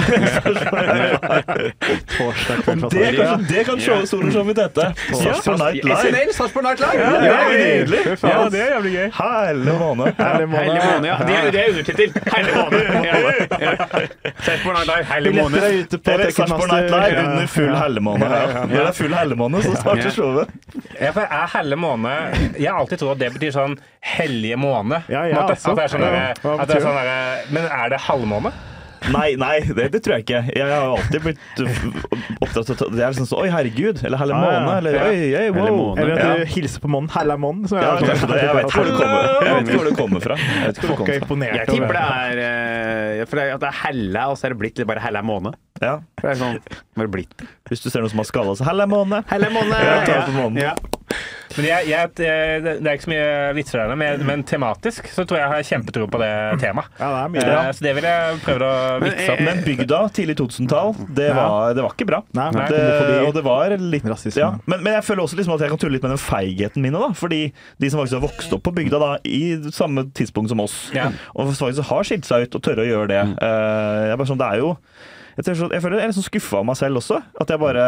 Torsdag 2.14 2.62
kveld 2.64 2.80
fra 2.80 2.88
Det, 2.88 3.04
Sarpsborg. 3.04 3.18
kanskje, 3.20 3.48
det 3.50 3.64
kan 3.68 3.82
show, 3.84 4.00
soloshowet 4.08 4.48
mitt 4.48 4.60
hete! 4.62 4.86
Sarpsborg 5.12 5.60
Night 5.60 5.84
Live. 5.84 5.98
SNL, 6.06 6.32
Sarpsborg 6.38 6.64
Night 6.70 6.80
Live! 6.80 7.02
Ja, 7.04 7.10
det 7.20 7.28
er 7.34 7.76
nydelig! 7.82 8.00
Ja, 8.22 8.38
det 8.54 8.62
er 8.64 8.72
jævlig 8.72 8.94
gøy. 8.94 9.10
Herlig 9.18 9.76
måned. 9.82 10.08
Herlig 10.22 10.48
måne, 10.54 11.04
ja. 11.10 11.18
Det 11.20 11.36
er, 11.36 11.50
det 11.52 11.60
er 11.60 11.68
undertittel. 11.74 12.10
Hele 12.32 12.50
måned. 12.56 12.80
Sarpsborg 14.48 14.74
Night 14.78 14.88
Live, 14.88 15.04
hele 15.12 15.34
måne. 15.36 15.56
er 15.60 16.32
Sarpsborg 16.38 16.72
Night 16.72 16.90
Live 16.96 17.26
under 17.26 17.52
full 17.58 17.76
hellemåned. 17.76 18.24
Ja. 18.24 18.64
Når 18.64 18.74
det 18.78 18.88
er 18.88 18.98
full 19.02 19.14
hellemåned, 19.20 19.68
så 19.68 19.76
starter 19.84 20.16
showet. 20.16 20.56
Ja, 20.96 21.12
for 21.12 21.28
er 21.28 21.46
helle 21.54 21.76
måned 21.80 22.56
Jeg 22.60 22.68
har 22.70 22.80
alltid 22.82 23.00
trodd 23.00 23.16
at 23.16 23.20
det 23.22 23.30
betyr 23.36 23.49
sånn 23.54 23.78
hellige 24.16 24.56
måne. 24.60 25.02
Ja, 25.08 25.24
ja, 25.28 25.40
måte. 25.42 25.54
altså. 25.56 25.70
At 25.70 25.76
det 25.76 25.84
er 25.84 25.94
sånn 25.94 26.04
der 26.06 26.18
derre- 26.18 26.58
at 26.60 26.68
det 26.68 26.76
er 26.76 26.84
sånn 26.86 27.00
der, 27.04 27.46
Men 27.50 27.64
er 27.70 27.88
det 27.90 28.00
halvmåne? 28.08 28.52
Nei, 29.10 29.30
nei, 29.40 29.60
det, 29.64 29.86
det 29.94 30.02
tror 30.04 30.18
jeg 30.18 30.24
ikke. 30.26 30.40
Jeg 30.52 30.68
har 30.68 30.90
alltid 30.92 31.22
blitt 31.24 31.60
opptatt 32.44 32.68
av 32.84 32.90
Det 32.92 33.00
er 33.00 33.14
liksom 33.14 33.28
sånn 33.30 33.40
Oi, 33.46 33.48
herregud. 33.48 34.02
Eller 34.04 34.20
helle 34.20 34.34
Ah, 34.36 34.42
måne. 34.44 34.74
Eller 34.76 34.92
Ja. 34.98 35.04
oi, 35.08 35.22
oi, 35.40 35.46
wow. 35.56 35.70
måne. 35.78 36.02
Eller 36.02 36.12
at 36.12 36.20
Ja. 36.20 36.34
du 36.36 36.44
hilser 36.52 36.80
på 36.84 36.90
månen. 36.92 37.08
Hella 37.14 37.36
månen. 37.40 37.66
som 37.68 37.78
Ja, 37.80 37.96
jeg, 37.96 38.08
kanskje. 38.10 38.28
Jeg 38.36 38.54
vet 38.60 38.70
hvor 38.74 38.84
det 38.84 38.92
kommer, 39.00 39.22
jeg 39.40 39.64
vet 39.64 39.74
hvor 39.74 39.84
det 39.88 39.96
kommer 39.96 40.20
fra. 40.20 40.36
Jeg 40.36 40.66
vet 40.66 40.76
ikke 40.84 40.96
hvor 40.96 41.06
det 41.06 41.16
er 41.16 41.26
kommer 41.26 41.46
fra. 41.48 41.56
Jeg 41.56 41.66
tipper 41.72 41.94
det 41.96 42.04
er 42.20 42.44
eh, 43.20 43.24
For 43.24 43.36
det 43.36 43.44
er, 43.48 43.54
at 43.54 43.60
det 43.64 43.68
er 43.72 43.78
helle, 43.86 44.26
og 44.28 44.36
så 44.36 44.44
er 44.44 44.48
det 44.54 44.58
blitt 44.60 44.86
bare 44.86 45.00
helle 45.00 45.22
måned. 45.24 45.54
Ja. 45.80 45.96
For 46.20 46.28
det 46.28 46.36
er 46.36 46.40
sånn, 46.42 46.80
bare 47.00 47.08
blitt. 47.08 47.44
Hvis 47.70 47.80
du 47.84 47.88
ser 47.90 48.02
noen 48.04 48.12
som 48.12 48.20
har 48.20 48.28
skalla, 48.28 48.54
seg 48.58 48.66
helle 48.68 48.86
måne. 48.90 49.22
Helle 49.30 49.48
måned! 49.54 49.76
Ja. 49.80 50.70
Ja. 50.70 50.74
Men 51.56 51.66
jeg, 51.66 51.86
jeg, 51.90 52.10
det 52.14 52.86
er 52.86 52.92
ikke 52.94 53.02
så 53.08 53.10
mye 53.10 53.30
vitser 53.56 53.80
der, 53.80 53.96
men, 53.98 54.20
men 54.28 54.42
tematisk 54.46 55.08
så 55.10 55.24
tror 55.26 55.40
jeg 55.40 55.42
jeg 55.42 55.50
har 55.50 55.64
kjempetro 55.66 56.04
på 56.12 56.20
det 56.22 56.28
temaet. 56.62 56.92
Ja, 57.00 57.08
det 57.10 57.22
er 57.24 57.32
mye 57.34 57.46
Eh. 57.50 57.70
Så 57.74 57.82
det 57.82 57.94
vil 57.96 58.06
jeg 58.06 58.36
prøve 58.44 58.68
å 58.68 59.00
vitse 59.02 59.26
opp. 59.32 59.42
Men 59.48 59.62
bygda, 59.66 59.98
tidlig 60.14 60.36
2000-tall, 60.38 60.92
det, 61.16 61.26
Ja. 61.32 61.34
var- 61.40 61.74
det 61.74 61.82
var 61.82 61.96
ikke 61.96 62.06
bra. 62.12 62.20
Nei, 62.38 62.46
men 62.54 62.70
det, 62.70 63.26
og 63.26 63.34
det 63.34 63.42
var 63.48 63.74
litt 63.82 64.06
rasisme. 64.06 64.38
ja. 64.38 64.50
men, 64.70 64.84
men 64.86 64.92
jeg 65.00 65.02
føler 65.08 65.24
også 65.26 65.40
liksom 65.40 65.56
at 65.56 65.64
jeg 65.66 65.72
kan 65.74 65.82
tulle 65.82 65.96
litt 65.98 66.06
med 66.06 66.14
den 66.14 66.22
feigheten 66.22 66.82
min. 66.86 66.92
Da, 67.00 67.10
fordi 67.18 67.42
de 67.82 67.90
som 67.90 67.98
faktisk 68.04 68.20
har 68.20 68.26
vokst 68.28 68.54
opp 68.54 68.62
på 68.68 68.76
bygda 68.78 69.00
da, 69.02 69.10
i 69.26 69.42
samme 69.74 70.06
tidspunkt 70.14 70.54
som 70.54 70.60
oss, 70.62 70.78
Ja. 70.94 71.10
og 71.34 71.50
faktisk 71.50 71.82
har 71.90 72.06
skilt 72.06 72.30
seg 72.30 72.46
ut 72.46 72.54
og 72.54 72.62
tørre 72.62 72.86
å 72.86 72.90
gjøre 72.92 73.08
det 73.10 73.22
eh, 73.42 74.06
jeg, 74.12 74.20
bare 74.22 74.30
sånn, 74.30 74.38
det 74.38 74.52
er 74.54 74.62
jo 74.62 74.76
jeg, 75.36 75.56
sånn- 75.56 75.70
jeg 75.72 75.82
føler 75.82 75.96
jeg 75.98 76.02
er 76.04 76.10
litt 76.12 76.18
sånn 76.18 76.28
skuffa 76.30 76.58
av 76.58 76.64
meg 76.66 76.76
selv 76.76 76.96
også. 77.00 77.22
At 77.40 77.48
jeg 77.48 77.58
bare 77.60 77.84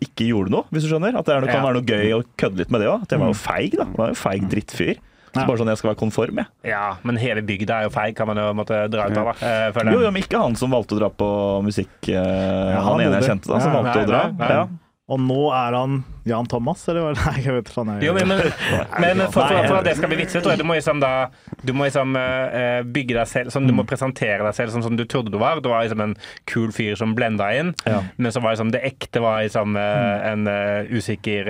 ikke 0.00 0.26
gjorde 0.30 0.50
noe. 0.50 0.64
hvis 0.72 0.82
du 0.82 0.88
skjønner. 0.94 1.14
At 1.18 1.24
det 1.26 1.34
er 1.36 1.40
noe, 1.40 1.50
kan 1.52 1.62
være 1.62 1.78
noe 1.80 1.86
gøy 1.86 2.10
å 2.18 2.24
kødde 2.36 2.56
litt 2.58 2.70
med 2.70 2.80
det 2.80 2.88
òg. 2.88 3.02
At 3.02 3.08
jeg 3.14 3.18
var 3.20 3.28
jo 3.28 3.38
feig. 3.38 3.70
da. 3.76 3.84
Jeg 3.84 3.96
var 3.96 4.08
jo 4.08 4.14
feig 4.14 4.48
drittfyr. 4.50 4.96
Så 5.30 5.46
bare 5.46 5.58
sånn 5.60 5.68
jeg 5.70 5.78
skal 5.78 5.90
være 5.92 6.00
konform, 6.00 6.36
jeg. 6.42 6.46
Ja, 6.72 6.96
men 7.06 7.14
hele 7.16 7.40
bygda 7.46 7.70
er 7.70 7.82
jo 7.86 7.90
feig, 7.94 8.16
kan 8.18 8.26
man 8.26 8.36
jo 8.36 8.48
måtte 8.52 8.90
dra 8.90 9.04
ut 9.06 9.16
av. 9.16 9.28
da, 9.30 9.46
eh, 9.46 9.70
føler 9.70 9.84
jeg. 9.92 9.94
Jo, 9.94 10.00
jo, 10.00 10.10
men 10.10 10.22
ikke 10.24 10.40
han 10.42 10.56
som 10.58 10.70
valgte 10.74 10.96
å 10.96 10.98
dra 10.98 11.08
på 11.08 11.62
musikk. 11.62 12.08
ja, 12.10 12.24
han 12.82 12.82
han 12.82 13.00
ene 13.00 13.20
jeg 13.20 13.28
kjente 13.30 13.46
da, 13.46 13.60
som 13.60 13.70
valgte 13.72 13.94
nei, 13.94 14.04
å 14.04 14.08
dra. 14.10 14.22
nei, 14.26 14.38
nei. 14.38 14.48
Ja. 14.48 14.66
Og 15.08 15.20
nå 15.20 15.52
er 15.54 15.72
han 15.78 16.04
Jan 16.28 16.46
Thomas, 16.50 16.82
eller 16.88 17.00
hva? 17.06 17.12
Nei, 17.30 17.40
jeg 17.44 17.54
vet 17.56 17.64
ikke. 17.70 17.74
faen, 17.78 17.92
jeg- 17.96 18.08
Jo, 18.08 18.14
men, 18.18 18.28
men, 18.28 19.22
for, 19.34 19.46
for, 19.46 19.66
for 19.66 19.76
at 19.80 19.86
det 19.88 19.94
skal 19.98 20.10
bli 20.12 20.18
vitsete, 20.20 20.42
tror 20.44 20.52
jeg 20.56 20.60
du 20.62 20.66
må 20.68 20.76
liksom 20.76 21.00
da 21.00 21.12
Du 21.64 21.72
må 21.76 21.86
liksom 21.88 22.14
uh, 22.16 22.80
bygge 22.84 23.16
deg 23.18 23.28
selv 23.30 23.52
sånn, 23.54 23.66
Du 23.68 23.74
må 23.76 23.84
presentere 23.88 24.44
deg 24.44 24.54
selv 24.56 24.74
sånn 24.74 24.84
som 24.84 24.96
du 24.98 25.04
trodde 25.08 25.32
du 25.32 25.38
var. 25.40 25.60
Du 25.64 25.68
var 25.72 25.84
liksom 25.84 26.00
en 26.04 26.14
kul 26.50 26.70
fyr 26.76 26.96
som 27.00 27.14
blenda 27.16 27.50
inn, 27.56 27.72
Ja. 27.88 28.02
men 28.16 28.32
så 28.32 28.40
var 28.44 28.54
liksom 28.56 28.70
det 28.74 28.82
ekte 28.86 29.20
var 29.24 29.40
liksom 29.44 29.76
uh, 29.76 30.28
en 30.30 30.46
uh, 30.48 30.88
usikker 30.92 31.48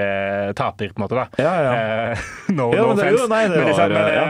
taper, 0.58 0.92
på 0.94 1.00
en 1.00 1.04
måte. 1.06 1.18
da 1.18 1.26
Ja, 1.42 1.54
ja. 1.64 2.14
No, 2.50 2.70
Ja, 2.74 2.82
no 2.82 2.94
offense. 2.94 3.14
jo- 3.22 3.28
nei, 3.30 3.42
men 3.48 3.66
liksom, 3.66 3.80
var, 3.80 3.94
men, 3.94 4.14
ja. 4.14 4.24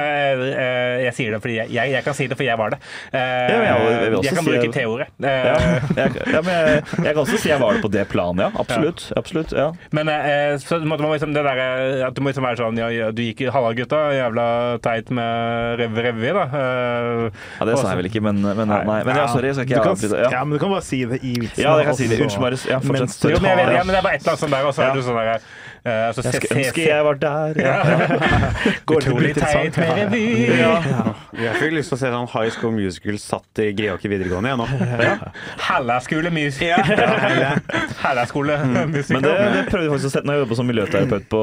jeg 1.06 1.14
sier 1.16 1.34
det 1.34 1.40
fordi 1.42 1.56
jeg, 1.60 1.70
jeg, 1.74 1.92
jeg 1.94 2.04
kan 2.04 2.14
si 2.16 2.26
det 2.30 2.36
fordi 2.38 2.48
jeg 2.50 2.58
var 2.60 2.74
det. 2.74 2.78
Ja, 3.12 3.60
jeg 3.64 4.02
jeg 4.04 4.14
også 4.20 4.34
kan 4.36 4.48
bruke 4.48 4.72
T-ordet. 4.74 5.06
Ja, 5.20 5.56
jeg, 5.96 7.14
kan 7.14 7.22
også 7.24 7.38
si 7.40 7.48
jeg 7.50 7.60
var 7.62 7.76
det 7.76 7.82
på 7.84 7.90
det 7.92 8.04
planet, 8.12 8.44
ja. 8.46 8.50
Absolutt. 8.60 9.06
absolutt 9.18 9.54
ja. 9.56 9.70
Men 9.96 10.10
så 10.62 10.78
du 10.80 10.86
må, 10.88 10.96
liksom 10.98 11.32
det 11.34 11.42
der, 11.46 11.60
eh, 11.62 12.06
at 12.06 12.14
du 12.16 12.20
må 12.22 12.30
liksom 12.32 12.46
være 12.46 12.60
sånn 12.60 12.78
ja, 12.80 13.10
Du 13.14 13.22
gikk 13.22 13.42
Halla, 13.54 13.72
gutta. 13.76 14.00
Jævla 14.16 14.46
teit 14.84 15.10
med 15.14 15.80
rev 15.80 16.00
revy, 16.08 16.32
da. 16.36 16.44
Eh, 16.50 17.40
ja, 17.60 17.68
Det 17.68 17.78
sa 17.78 17.92
jeg 17.92 18.00
vel 18.02 18.10
ikke, 18.10 18.22
men, 18.24 18.42
men, 18.42 18.68
nei. 18.70 19.00
men 19.04 19.14
ja, 19.16 19.26
sorry. 19.30 19.52
Skal 19.54 19.66
ikke 19.68 19.76
jeg 19.78 19.86
kan, 19.86 19.96
avbryte? 19.96 20.20
ja. 20.24 20.30
Ja. 20.36 20.44
men 20.44 20.56
du 20.58 20.62
kan 20.62 20.74
bare 20.74 20.86
si 20.86 21.02
det 21.04 21.20
i 21.22 21.34
vitsen. 21.40 21.64
Ja, 21.64 21.76
jeg 21.80 21.90
kan 21.90 21.98
si 21.98 22.10
det. 22.10 22.20
Unnskyld, 22.20 22.44
Marius. 22.46 22.66
Ja, 22.70 22.78
fortsett. 22.84 23.30
Jo, 23.30 23.40
men, 23.42 23.50
jeg 23.52 23.80
ja, 23.80 23.82
men 23.84 23.94
det 23.94 24.00
er 24.02 24.06
bare 24.08 24.20
et 24.20 24.24
eller 24.24 24.36
annet 24.36 24.44
sånt 24.46 24.56
der, 24.56 24.70
og 24.70 24.74
så 24.76 24.86
Ja. 24.86 24.90
er 24.90 25.00
du 25.00 25.02
sånn 25.06 25.20
der 25.20 25.40
Uh, 25.80 25.90
jeg 25.90 26.14
skulle 26.16 26.60
ønske 26.60 26.82
jeg 26.84 27.04
var 27.06 27.18
der. 27.20 27.60
Ja. 27.60 27.76
Går 28.88 29.06
det 29.06 29.14
blir 29.16 29.38
teit 29.38 29.78
med 29.80 29.92
revy. 30.02 30.24
Ja. 30.60 30.74
Jeg 31.40 31.56
fikk 31.56 31.72
lyst 31.72 31.92
til 31.92 31.96
å 31.96 31.98
se 32.00 32.08
sånn 32.12 32.26
High 32.34 32.50
School 32.52 32.72
Musical 32.74 33.16
satt 33.22 33.60
i 33.62 33.70
Greåker 33.76 34.10
videregående 34.12 34.50
igjen 34.50 34.60
nå. 34.60 34.66
Ja. 35.00 35.14
Hellaskole 35.68 36.32
Musical. 36.34 36.90
Ja. 37.40 37.52
Hellaskole 38.04 38.58
mm. 38.60 38.92
Men 38.92 39.24
det, 39.24 39.32
det, 39.54 39.62
prøvde 39.70 39.86
jeg 39.86 39.92
faktisk 39.94 40.10
å 40.10 40.12
sette 40.12 40.28
når 40.28 40.36
jeg 40.36 40.44
jobbet 40.44 40.60
som 40.60 40.68
miljøterapeut 40.68 41.28
på 41.32 41.42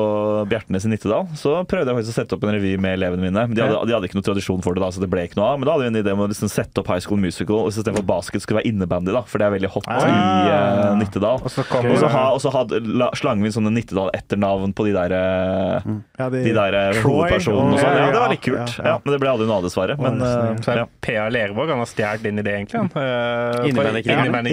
Bjertnes 0.51 0.85
i 0.85 0.91
Nittedal. 0.91 1.25
Så 1.39 1.55
prøvde 1.71 1.89
jeg 1.93 1.99
faktisk 2.01 2.13
å 2.13 2.17
sette 2.19 2.37
opp 2.37 2.45
en 2.45 2.53
revy 2.57 2.75
med 2.83 2.97
elevene 2.99 3.25
mine. 3.25 3.47
De 3.55 3.63
hadde, 3.63 3.81
de 3.89 3.95
hadde, 3.95 4.11
ikke 4.11 4.19
noe 4.19 4.27
tradisjon 4.27 4.61
for 4.65 4.77
det, 4.77 4.83
da, 4.85 4.91
så 4.93 5.01
det 5.01 5.09
ble 5.13 5.25
ikke 5.25 5.39
noe 5.39 5.49
av. 5.55 5.61
Men 5.61 5.69
da 5.69 5.77
hadde 5.77 5.87
vi 5.87 5.91
en 5.95 5.99
idé 6.03 6.13
om 6.13 6.23
å 6.27 6.29
liksom 6.29 6.51
sette 6.51 6.83
opp 6.83 6.91
High 6.93 7.03
School 7.07 7.21
Musical 7.23 7.63
og 7.63 7.71
istedenfor 7.71 8.05
basket 8.07 8.45
skulle 8.45 8.61
være 8.61 8.69
innebandy, 8.73 9.15
da, 9.15 9.23
for 9.25 9.41
det 9.41 9.49
er 9.49 9.55
veldig 9.57 9.73
hot 9.73 9.89
ah. 9.89 10.05
i 10.05 10.13
uh, 10.13 10.93
Nittedal. 10.99 11.41
Og 11.41 11.51
så 11.53 12.13
ha, 12.13 12.27
ha 12.37 13.11
slangen 13.17 13.47
min 13.47 13.55
sånn 13.55 13.71
en 13.71 13.77
Nittedal 13.77 14.13
etter 14.17 14.26
etternavn 14.27 14.73
på 14.73 14.85
de 14.85 14.93
der, 14.93 15.11
eh, 15.11 15.81
mm. 15.85 16.03
ja, 16.17 16.29
de, 16.29 16.43
de 16.43 16.53
der 16.55 16.75
eh, 16.75 16.99
hovedpersonene 17.03 17.75
og 17.75 17.79
sånn. 17.79 17.97
Ja, 17.97 18.07
det 18.11 18.19
var 18.19 18.33
litt 18.33 18.43
kult. 18.43 18.73
Ja, 18.83 18.95
men 19.03 19.13
det 19.13 19.19
ble 19.23 19.31
aldri 19.31 19.47
noe 19.47 19.59
av, 19.61 19.67
dessverre. 19.67 19.95
Men, 20.01 20.19
uh, 20.21 20.59
så 20.63 20.75
PA 21.03 21.27
Lervåg 21.31 21.71
han 21.71 21.81
har 21.81 21.89
stjålet 21.89 22.25
din 22.25 22.41
idé 22.41 22.55
egentlig. 22.57 22.81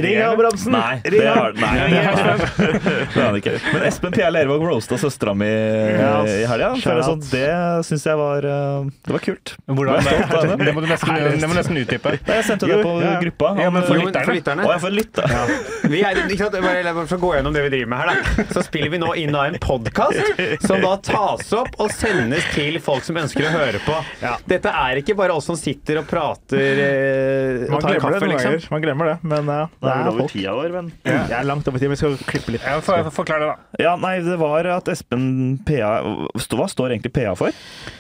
Ring 0.05 0.21
Abrahamsen! 0.25 0.75
Nei, 0.75 1.01
det 1.11 1.25
har 1.27 1.57
nei, 1.59 1.73
han 3.19 3.39
ikke. 3.41 3.57
Men 3.73 3.87
Espen 3.89 4.15
PA 4.15 4.31
Lervåg 4.35 4.65
roasta 4.69 4.99
søstera 5.01 5.35
mi 5.39 5.49
i, 5.49 6.37
i 6.39 6.47
helga. 6.49 6.75
Sånn, 6.81 7.25
det 7.33 7.51
syns 7.89 8.07
jeg 8.07 8.21
var 8.21 8.47
Det 8.47 9.17
var 9.17 9.25
kult. 9.25 9.57
Hvordan, 9.67 10.05
det, 10.05 10.59
det, 10.65 10.75
må 10.77 10.85
du 10.85 10.89
nesten, 10.91 11.19
det 11.41 11.51
må 11.51 11.59
nesten 11.59 11.83
utdype. 11.83 12.17
Jeg 12.23 12.47
sendte 12.47 12.71
det 12.71 12.81
på 12.85 12.95
gruppa. 13.25 13.55
Ja, 13.61 13.73
men 13.75 13.87
for 13.89 13.99
lytterne. 13.99 14.67
Å, 14.67 14.75
jeg 14.77 14.85
får 14.85 14.95
lytte. 14.95 15.27
Ja. 15.35 15.45
Vi 15.91 16.01
er, 16.07 16.23
ikke 16.25 16.47
sant, 16.47 16.59
bare, 16.63 16.95
for 17.09 17.19
å 17.19 17.23
gå 17.25 17.33
gjennom 17.39 17.55
det 17.57 17.65
vi 17.67 17.73
driver 17.77 17.91
med 17.93 18.03
her, 18.03 18.13
da. 18.13 18.47
Så 18.55 18.65
spiller 18.67 18.93
vi 18.93 19.01
nå 19.03 19.11
inn 19.21 19.35
av 19.35 19.49
en 19.49 19.59
podkast 19.65 20.41
som 20.69 20.83
da 20.85 20.93
tas 21.03 21.53
opp 21.57 21.79
og 21.81 21.91
sendes 21.95 22.45
til 22.55 22.77
folk 22.85 23.05
som 23.07 23.17
ønsker 23.21 23.47
å 23.49 23.53
høre 23.55 23.81
på. 23.85 23.97
Dette 24.51 24.73
er 24.85 25.01
ikke 25.01 25.17
bare 25.19 25.35
oss 25.37 25.49
som 25.49 25.57
sitter 25.59 26.03
og 26.03 26.09
prater 26.11 26.81
eh, 26.85 27.65
og 27.67 27.75
Man 27.75 27.85
tar 27.87 27.97
det 27.97 28.03
kaffe, 28.05 28.29
liksom. 28.31 28.57
ganger. 28.59 28.69
Man 28.75 28.85
glemmer 28.85 29.11
det, 29.13 29.17
men 29.33 29.49
uh, 29.51 29.63
Det 29.81 29.91
er 29.91 29.95
er 30.05 30.11
over 30.11 30.23
folk. 30.25 30.35
tida 30.37 30.57
vår, 30.59 30.75
men 30.77 30.91
Jeg 31.09 31.37
er 31.39 31.49
langt 31.49 31.69
over 31.73 31.83
tid, 31.83 31.93
vi 31.95 32.01
skal 32.01 32.19
klippe 32.29 32.55
litt. 32.57 32.65
Ja, 32.67 32.79
for, 32.85 33.11
Forklar 33.23 33.41
det, 33.45 33.53
da. 33.53 33.85
Ja, 33.87 33.95
nei, 34.01 34.17
det 34.27 34.37
var 34.41 34.69
at 34.77 34.91
Espen 34.93 35.27
PA 35.67 35.95
Hva 36.35 36.69
står 36.71 36.95
egentlig 36.97 37.15
PA 37.17 37.33
for? 37.39 37.55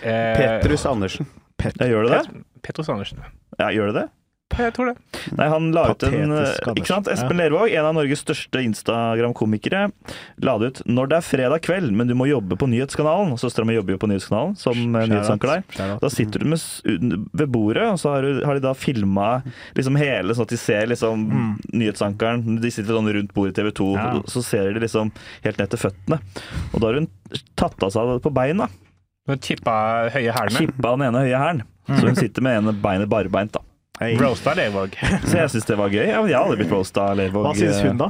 Eh, 0.05 0.35
Petrus 0.39 0.85
Andersen. 0.91 1.29
Ja, 1.65 1.89
gjør 1.89 2.09
det 2.09 2.13
det? 2.19 2.21
Pet- 2.29 2.61
Petrus 2.69 2.89
Andersen. 2.93 3.25
Ja, 3.59 3.71
gjør 3.73 3.93
det 3.93 4.03
det? 4.03 4.07
Jeg 4.55 4.75
tror 4.77 4.91
det. 4.93 5.21
Nei, 5.35 5.47
han 5.51 5.71
la 5.75 5.83
ut 5.91 6.05
en 6.07 6.33
Ikke 6.77 6.87
sant? 6.87 7.09
Espen 7.09 7.15
Espen 7.15 7.41
Lervåg, 7.41 7.73
en 7.75 7.87
av 7.89 7.95
Norges 7.97 8.21
største 8.23 8.61
Instagram-komikere, 8.63 9.89
la 10.47 10.55
det 10.61 10.69
ut 10.69 10.81
når 10.87 11.09
det 11.11 11.17
er 11.19 11.27
fredag 11.27 11.65
kveld, 11.65 11.91
men 11.97 12.07
du 12.11 12.15
må 12.19 12.29
jobbe 12.29 12.59
på 12.61 12.69
Nyhetskanalen. 12.71 13.35
Søstera 13.41 13.67
mi 13.67 13.75
jobber 13.75 13.97
jo 13.97 14.01
på 14.05 14.11
Nyhetskanalen 14.13 14.55
som 14.61 14.79
eh, 14.95 15.09
nyhetsanker 15.11 15.51
der. 15.57 15.97
Da 16.03 16.11
sitter 16.13 16.45
du 16.45 16.53
med, 16.53 16.63
ved 17.35 17.51
bordet, 17.57 17.89
og 17.97 17.99
så 18.03 18.15
har, 18.15 18.29
du, 18.29 18.45
har 18.47 18.61
de 18.61 18.65
da 18.69 18.75
filma 18.79 19.29
liksom 19.75 19.99
hele, 19.99 20.37
sånn 20.37 20.47
at 20.47 20.55
de 20.55 20.61
ser 20.61 20.87
liksom 20.93 21.27
nyhetsankeren. 21.73 22.47
De 22.63 22.71
sitter 22.75 22.95
sånn 22.95 23.11
rundt 23.19 23.35
bordet 23.35 23.57
i 23.57 23.61
TV 23.63 23.75
2, 23.81 23.91
Ja. 23.99 24.07
og 24.21 24.31
så 24.31 24.45
ser 24.45 24.71
de 24.77 24.85
liksom 24.87 25.11
helt 25.49 25.59
ned 25.61 25.71
til 25.75 25.83
føttene. 25.89 26.21
Og 26.73 26.79
da 26.81 26.91
har 26.93 27.01
hun 27.01 27.11
tatt 27.59 27.83
av 27.83 27.91
seg 27.95 28.17
på 28.23 28.33
beina. 28.35 28.71
Hun 29.27 29.41
tippa 29.43 29.75
høye 30.15 30.31
hælene. 30.37 30.67
Tippa 30.69 30.95
den 30.95 31.09
ene 31.09 31.27
høye 31.27 31.39
hælen. 31.43 31.67
Så 31.91 32.03
hun 32.07 32.17
sitter 32.17 32.45
med 32.45 32.61
ene 32.63 32.73
beinet 32.81 33.11
barbeint, 33.11 33.57
da. 33.57 33.61
Hei. 34.01 34.17
Roasta 34.19 34.55
Lervåg. 34.59 34.97
Så 35.29 35.37
jeg 35.39 35.51
syns 35.53 35.69
det 35.69 35.77
var 35.79 35.93
gøy. 35.93 36.03
Jeg 36.09 36.17
har 36.19 36.33
aldri 36.41 36.57
blitt 36.65 36.73
roasta 36.75 37.13
Lervåg. 37.15 37.45
Hva 37.47 37.53
syns 37.55 37.79
hun, 37.85 38.01
da? 38.01 38.09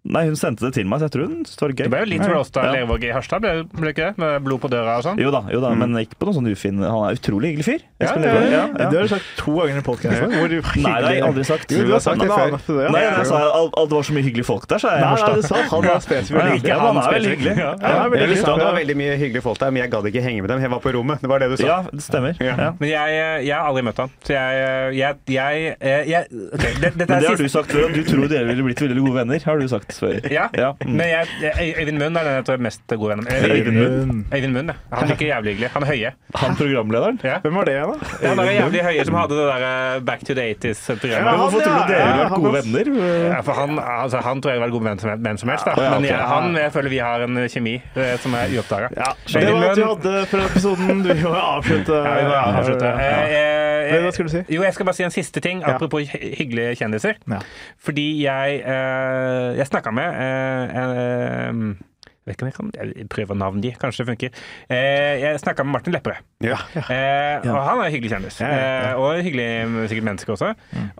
Nei, 0.00 0.22
hun 0.30 0.36
sendte 0.38 0.64
det 0.64 0.72
til 0.78 0.86
meg, 0.88 1.02
så 1.02 1.10
jeg 1.10 1.12
tror 1.12 1.26
hun 1.28 1.42
syntes 1.44 1.58
det 1.60 1.60
var 1.60 1.72
Det 1.76 1.88
ble 1.92 1.98
jo 2.00 2.08
litt 2.08 2.22
Ja. 2.24 2.28
roasta 2.32 2.62
Ja. 2.64 2.70
Lervåg 2.72 3.02
i 3.04 3.10
Harstad, 3.12 3.42
ble 3.44 3.50
ble 3.68 3.90
det 3.90 3.92
ikke 3.92 4.06
det? 4.08 4.18
Med 4.22 4.44
blod 4.46 4.60
på 4.62 4.70
døra 4.72 4.96
og 4.96 5.04
sånn. 5.04 5.18
Jo 5.20 5.30
da, 5.30 5.42
jo 5.52 5.60
da 5.60 5.74
men 5.76 5.92
ikke 6.00 6.16
på 6.16 6.24
noen 6.24 6.38
sånn 6.40 6.48
ufin 6.48 6.78
Han 6.80 7.04
er 7.04 7.18
utrolig 7.18 7.50
hyggelig 7.52 7.66
fyr. 7.68 7.82
Ja, 8.00 8.14
det, 8.16 8.30
ja, 8.32 8.40
ja. 8.48 8.88
Det 8.88 8.96
har 8.96 9.04
du 9.04 9.12
sagt 9.12 9.28
to 9.36 9.52
ganger 9.58 9.76
i 9.76 9.84
podkasten. 9.84 10.32
Nei, 10.32 10.48
det 10.48 11.04
har 11.04 11.12
jeg 11.12 11.24
aldri 11.26 11.44
sagt. 11.44 11.68
Jo, 11.70 11.84
du 11.84 11.92
har 11.92 12.00
sagt 12.00 12.20
det 12.24 12.30
før. 12.32 12.88
Nei, 12.90 13.02
jeg 13.04 13.26
sa 13.28 13.40
at 13.60 13.76
det 13.76 13.96
var 13.98 14.06
så 14.08 14.16
mye 14.16 14.24
hyggelige 14.24 14.48
folk 14.48 14.64
der, 14.72 14.80
sa 14.80 14.94
jeg. 14.94 15.00
i 15.00 15.04
Nei, 15.04 15.10
nei, 15.10 15.20
Harstad. 15.20 15.44
sa 15.44 15.56
han 15.68 15.84
var 15.84 16.00
spesifikt 16.00 16.64
Ja, 16.70 16.78
han, 16.80 16.96
er 16.96 17.12
veldig 17.12 17.30
hyggelig. 17.36 17.54
Er 17.60 18.24
det 18.24 18.64
var 18.64 18.74
veldig 18.80 18.96
mye 18.96 19.18
hyggelige 19.20 19.44
folk 19.44 19.60
der, 19.60 19.70
men 19.70 19.82
jeg 19.84 19.92
gadd 19.92 20.08
ikke 20.08 20.24
henge 20.24 20.40
med 20.40 20.48
dem. 20.54 20.64
Jeg 20.64 20.72
var 20.72 20.80
på 20.80 20.94
rommet. 20.96 21.20
Det 21.20 21.28
var 21.28 21.44
det 21.44 21.50
du 21.52 21.56
sa. 21.60 21.66
Ja, 21.68 21.78
det 21.92 22.02
stemmer. 22.02 22.40
Ja. 22.40 22.72
Men 22.80 22.88
jeg, 22.88 23.20
jeg 23.44 23.54
har 23.54 23.68
aldri 23.68 23.84
møtt 23.84 24.00
han. 24.00 24.10
Så 24.24 24.32
jeg, 24.32 24.96
jeg, 24.96 25.20
jeg, 25.28 25.76
jeg, 25.76 26.08
jeg 26.08 26.24
ok, 26.56 26.64
det, 26.80 26.92
Dette 26.96 27.04
Men 27.04 27.16
er 27.16 27.20
det 27.20 27.28
har 27.28 27.36
du 27.36 27.48
sagt 27.52 27.76
før, 27.76 27.92
du 27.92 28.02
tror 28.08 28.28
dere 28.32 28.48
ville 28.48 28.64
blitt 28.64 28.80
veldig 28.80 29.04
gode 29.04 29.16
venner, 29.20 29.44
har 29.44 29.60
du 29.60 29.68
sagt 29.68 29.89
før. 29.98 30.20
ja, 30.38 30.46
Ja. 30.56 30.70
mm. 30.84 30.92
men 30.94 31.06
jeg, 31.08 31.26
jeg, 31.42 31.74
Øyvind 31.80 31.98
Munn 31.98 32.16
er 32.16 32.24
den 32.28 32.34
jeg 32.38 32.44
tror 32.46 32.54
er 32.54 32.64
mest 32.68 32.82
god 32.90 33.08
venn 33.08 33.24
med. 33.24 33.50
Øyvind 33.50 33.76
Munn. 33.80 34.24
Øyvind 34.34 34.52
Munn, 34.54 34.70
ja. 34.70 34.96
Han 34.96 35.08
virker 35.08 35.26
jævlig 35.26 35.54
hyggelig. 35.54 35.70
Han 35.74 35.82
er 35.82 35.86
høye. 35.86 36.10
Han 36.34 36.56
programlederen? 36.56 37.20
Ja. 37.24 37.38
Hvem 37.42 37.54
var 37.60 37.64
det, 37.68 37.74
da? 37.74 38.10
Ja, 38.22 38.28
han 38.34 38.38
er 38.44 38.50
jævlig 38.60 38.82
høye 38.86 39.04
som 39.08 39.14
hadde 39.18 39.38
det 39.40 39.46
der 39.50 39.64
eh, 39.70 40.00
Back 40.10 40.24
to 40.26 40.34
the 40.34 40.44
80s-programmet. 40.54 41.26
Men 41.30 41.40
hvorfor 41.40 41.64
tror 41.64 41.78
du 41.86 41.92
dere 41.92 42.18
vært 42.20 42.34
gode 42.36 42.52
venner? 42.60 42.90
Ja, 43.30 43.40
for 43.46 43.58
han, 43.60 43.78
altså, 43.82 44.22
han 44.26 44.42
tror 44.42 44.52
jeg 44.54 44.60
var 44.64 44.74
god 44.74 44.86
venn 44.88 45.02
som, 45.02 45.12
venn 45.24 45.40
som 45.40 45.52
helst. 45.52 45.66
Da. 45.66 45.90
Men 45.96 46.06
jeg, 46.08 46.20
han 46.30 46.56
jeg 46.60 46.72
føler 46.76 46.94
vi 46.94 47.00
har 47.02 47.24
en 47.26 47.40
kjemi 47.50 47.74
eh, 47.80 48.14
som 48.22 48.34
er 48.38 48.54
uoppdaga. 48.56 48.90
Ja, 48.96 49.10
det 49.40 49.44
var 49.54 49.68
alt 49.70 49.80
du 49.80 49.86
hadde 49.88 50.14
for 50.30 50.44
episoden. 50.46 51.02
Du 51.06 51.12
må 51.24 51.34
avslutte. 51.40 52.00
Ja, 52.04 52.14
vi 52.20 52.28
må 52.28 52.36
avslutte. 52.40 52.90
Ja. 52.90 53.18
Eh, 53.26 53.94
eh, 53.94 53.98
Hva 54.04 54.12
skulle 54.14 54.30
du 54.30 54.34
si? 54.36 54.42
Jo, 54.54 54.62
jeg 54.66 54.74
skal 54.76 54.86
bare 54.90 54.98
si 55.00 55.06
en 55.06 55.14
siste 55.14 55.40
ting, 55.44 55.62
apropos 55.66 56.10
hyggelige 56.14 56.76
kjendiser. 56.82 57.18
Ja. 57.30 57.40
Fordi 57.80 58.06
jeg, 58.24 58.60
jeg 58.66 59.56
jeg 59.60 59.66
snakka 59.80 59.94
med 59.96 60.20
eh, 60.20 60.82
eh, 60.84 61.86
jeg 62.20 62.36
vet 62.36 62.52
ikke 62.52 62.62
om 62.62 62.70
jeg 62.70 62.88
kan 62.92 63.08
prøve 63.10 63.34
navnet 63.38 63.64
de, 63.64 63.70
kanskje 63.80 64.04
det 64.04 64.10
funker. 64.10 64.40
Eh, 64.70 65.22
jeg 65.22 65.38
snakka 65.40 65.64
med 65.64 65.72
Martin 65.72 65.94
Lepperød. 65.96 66.26
Ja. 66.44 66.58
Eh, 66.76 67.46
og 67.48 67.58
han 67.64 67.80
er 67.80 67.88
en 67.88 67.94
hyggelig 67.94 68.10
kjendis. 68.12 68.36
Ja, 68.42 68.50
ja, 68.50 68.60
ja. 68.60 68.90
Eh, 68.90 69.00
og 69.00 69.16
en 69.16 69.24
hyggelig 69.24 69.88
sikkert 69.90 70.06
menneske 70.06 70.34
også. 70.34 70.50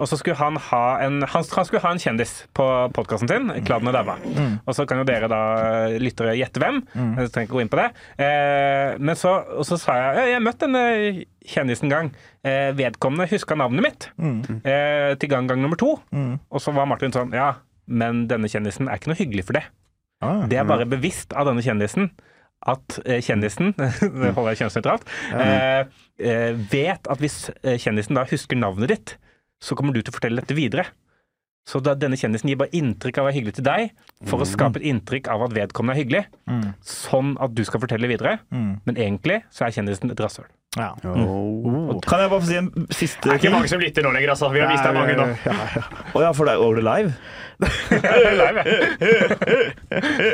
Og 0.00 0.08
så 0.08 0.16
skulle 0.16 0.38
han 0.40 0.56
ha 0.70 0.82
en 1.04 1.20
han, 1.28 1.44
skulle 1.44 1.82
ha 1.84 1.92
en 1.92 2.00
kjendis 2.00 2.32
på 2.56 2.66
podkasten 2.96 3.28
sin, 3.28 3.52
'Kladden 3.66 3.92
og 3.92 3.94
daua'. 3.94 4.16
Og 4.64 4.74
så 4.74 4.86
kan 4.88 5.02
jo 5.02 5.04
dere 5.04 5.28
da, 5.28 5.42
lyttere, 6.00 6.34
gjette 6.40 6.62
hvem. 6.62 6.82
Jeg 6.96 7.30
trenger 7.34 7.48
ikke 7.48 7.58
gå 7.58 7.64
inn 7.66 7.72
på 7.72 7.82
det. 7.82 7.88
Eh, 8.16 8.98
men 8.98 9.14
så, 9.16 9.36
og 9.60 9.68
så 9.68 9.76
sa 9.76 10.00
jeg 10.00 10.16
ja, 10.16 10.26
jeg 10.30 10.38
har 10.40 10.46
møtt 10.48 10.64
denne 10.64 10.84
kjendisen 11.46 11.90
en 11.90 11.96
gang. 11.96 12.12
Eh, 12.44 12.70
vedkommende 12.72 13.28
huska 13.28 13.54
navnet 13.60 13.84
mitt 13.84 14.08
eh, 14.64 15.12
til 15.20 15.28
gang 15.28 15.46
gang 15.50 15.60
nummer 15.60 15.76
to. 15.76 15.98
Og 16.50 16.62
så 16.64 16.72
var 16.72 16.88
Martin 16.88 17.12
sånn 17.12 17.36
Ja, 17.36 17.58
men 17.90 18.26
denne 18.30 18.48
kjendisen 18.50 18.88
er 18.88 19.00
ikke 19.00 19.12
noe 19.12 19.18
hyggelig 19.18 19.48
for 19.48 19.58
det. 19.58 19.64
Ah. 20.20 20.44
Det 20.48 20.58
er 20.60 20.68
bare 20.68 20.88
bevisst 20.88 21.34
av 21.36 21.48
denne 21.48 21.64
kjendisen 21.64 22.10
at 22.68 22.98
eh, 23.06 23.20
kjendisen, 23.24 23.72
det 23.78 24.32
holder 24.36 24.52
jeg 24.52 24.62
kjønnsnøytralt, 24.62 25.06
eh, 25.32 25.92
eh, 26.20 26.50
vet 26.72 27.08
at 27.10 27.22
hvis 27.22 27.46
kjendisen 27.80 28.18
da 28.18 28.26
husker 28.28 28.58
navnet 28.60 28.92
ditt, 28.92 29.14
så 29.64 29.76
kommer 29.76 29.96
du 29.96 30.02
til 30.02 30.12
å 30.12 30.16
fortelle 30.16 30.42
dette 30.42 30.56
videre. 30.56 30.86
Så 31.68 31.80
da, 31.84 31.92
denne 31.96 32.16
kjendisen 32.20 32.48
gir 32.48 32.58
bare 32.60 32.72
inntrykk 32.76 33.20
av 33.20 33.26
å 33.26 33.28
være 33.28 33.36
hyggelig 33.36 33.58
til 33.58 33.66
deg, 33.66 33.90
for 34.28 34.42
å 34.42 34.48
skape 34.48 34.80
et 34.80 34.86
inntrykk 34.90 35.28
av 35.32 35.44
at 35.44 35.54
vedkommende 35.54 35.96
er 35.96 36.00
hyggelig, 36.00 36.22
sånn 36.88 37.34
at 37.44 37.52
du 37.54 37.60
skal 37.68 37.82
fortelle 37.84 38.08
videre. 38.10 38.38
Men 38.88 38.96
egentlig 38.96 39.42
så 39.52 39.66
er 39.66 39.76
kjendisen 39.76 40.10
et 40.10 40.24
rasshøl. 40.24 40.48
Ja. 40.78 40.94
Kan 41.02 42.20
jeg 42.22 42.30
bare 42.30 42.40
få 42.40 42.46
si 42.46 42.54
en 42.60 42.68
siste 42.94 43.24
Det 43.26 43.32
er 43.32 43.38
ikke 43.40 43.50
mange 43.56 43.66
som 43.72 43.80
lytter 43.82 44.04
nå 44.06 44.12
lenger, 44.14 44.30
altså. 44.36 44.52
Vi 44.54 44.60
har 44.62 44.68
mista 44.70 44.92
mange 44.94 45.16
nå. 45.18 45.24
Ja, 45.42 45.54
ja. 45.74 45.82
oh, 46.14 46.20
ja, 46.22 46.30
for 46.30 46.46
det 46.46 46.52
er 46.54 46.62
over 46.62 46.78
det 46.78 46.84
live? 46.86 47.10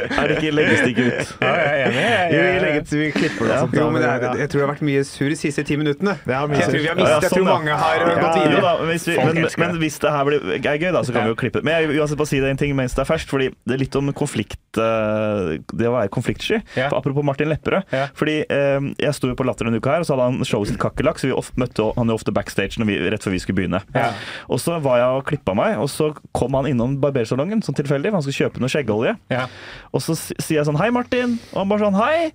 er 0.07 0.29
det 0.29 0.35
ikke 0.37 0.51
legges 0.55 0.83
det 0.85 0.91
ikke 0.93 1.07
ut? 1.09 1.31
Ja, 1.41 1.53
jeg 1.57 1.65
er 1.67 1.87
enig. 1.87 2.03
Vi, 2.31 2.43
legger, 2.63 2.83
til- 2.87 3.01
vi 3.01 3.09
klipper 3.17 3.49
det. 3.49 3.57
sånn, 3.63 3.73
Jo, 3.81 3.87
men 3.91 4.05
det 4.05 4.11
er, 4.11 4.27
jeg 4.43 4.49
tror 4.53 4.61
det 4.61 4.67
har 4.67 4.73
vært 4.75 4.85
mye 4.87 5.03
surr 5.09 5.33
de 5.33 5.39
siste 5.41 5.65
ti 5.67 5.75
minuttene. 5.81 6.15
Jeg 6.21 6.27
tror 6.37 6.47
vi 6.53 6.53
har 6.53 6.61
mistet, 6.61 6.77
jeg 6.77 7.31
sånn, 7.31 7.33
tror 7.33 7.49
mange 7.49 7.73
har 7.81 8.05
gått 8.21 8.37
videre. 8.45 8.75
hvis, 8.93 9.09
vi, 9.09 9.17
men, 9.25 9.41
men 9.65 9.81
hvis 9.81 9.99
det 10.05 10.13
her 10.15 10.23
blir, 10.29 10.39
er 10.61 10.61
gøy, 10.85 10.91
da, 10.95 11.03
så 11.09 11.17
kan 11.17 11.27
vi 11.27 11.33
jo 11.33 11.39
klippe. 11.41 11.65
Men 11.67 11.73
jeg 11.81 11.91
vil 11.95 12.01
uansett 12.05 12.21
bare 12.21 12.31
si 12.35 12.43
det 12.45 12.53
en 12.53 12.61
ting 12.63 12.77
mens 12.79 12.93
det 12.95 13.03
er 13.07 13.09
ferskt, 13.11 13.33
fordi 13.33 13.49
det 13.65 13.73
er 13.79 13.83
litt 13.87 13.97
om 13.99 14.13
konflikt 14.17 14.79
eh, 14.79 15.57
Det 15.73 15.89
å 15.91 15.97
være 15.97 16.13
konfliktsky. 16.13 16.61
Apropos 16.93 17.25
Martin 17.27 17.49
Lepperød. 17.51 17.83
Fordi 18.21 18.37
eh, 18.45 18.81
jeg 19.03 19.13
sto 19.17 19.33
jo 19.33 19.39
på 19.39 19.49
Latter 19.49 19.65
denne 19.71 19.81
uka 19.83 19.97
her, 19.97 20.05
og 20.05 20.09
så 20.09 20.15
hadde 20.15 20.26
han 20.27 20.45
showet 20.47 20.69
sitt 20.73 20.81
Kakerlakk, 20.83 21.21
så 21.23 21.31
vi 21.31 21.37
ofte, 21.37 21.59
møtte 21.63 21.87
han 21.97 22.11
jo 22.13 22.17
ofte 22.19 22.35
backstage 22.37 22.79
vi, 22.87 22.99
rett 23.11 23.25
før 23.25 23.35
vi 23.37 23.41
skulle 23.43 23.61
begynne. 23.63 23.81
Ja. 23.95 24.11
Og 24.53 24.61
så 24.63 24.77
var 24.85 24.99
jeg 25.01 25.21
og 25.21 25.25
klippa 25.31 25.55
meg, 25.59 25.79
og 25.83 25.89
så 25.93 26.11
kom 26.37 26.55
han 26.59 26.69
innom 26.71 26.99
barbersalongen 27.03 27.63
sånn 27.65 27.79
tilfeldig, 27.79 28.11
for 28.13 28.21
han 28.21 28.27
skulle 28.27 28.43
kjøpe 28.47 28.63
noe 28.63 28.73
skjeggolje. 28.73 29.17
Ja. 29.33 29.47
Og 29.93 30.03
så 30.05 30.15
sier 30.19 30.61
jeg 30.61 30.67
sånn 30.69 30.77
'hei, 30.79 30.91
Martin', 30.93 31.39
og 31.55 31.59
han 31.65 31.69
bare 31.73 31.87
sånn 31.87 32.01
'hei'. 32.01 32.33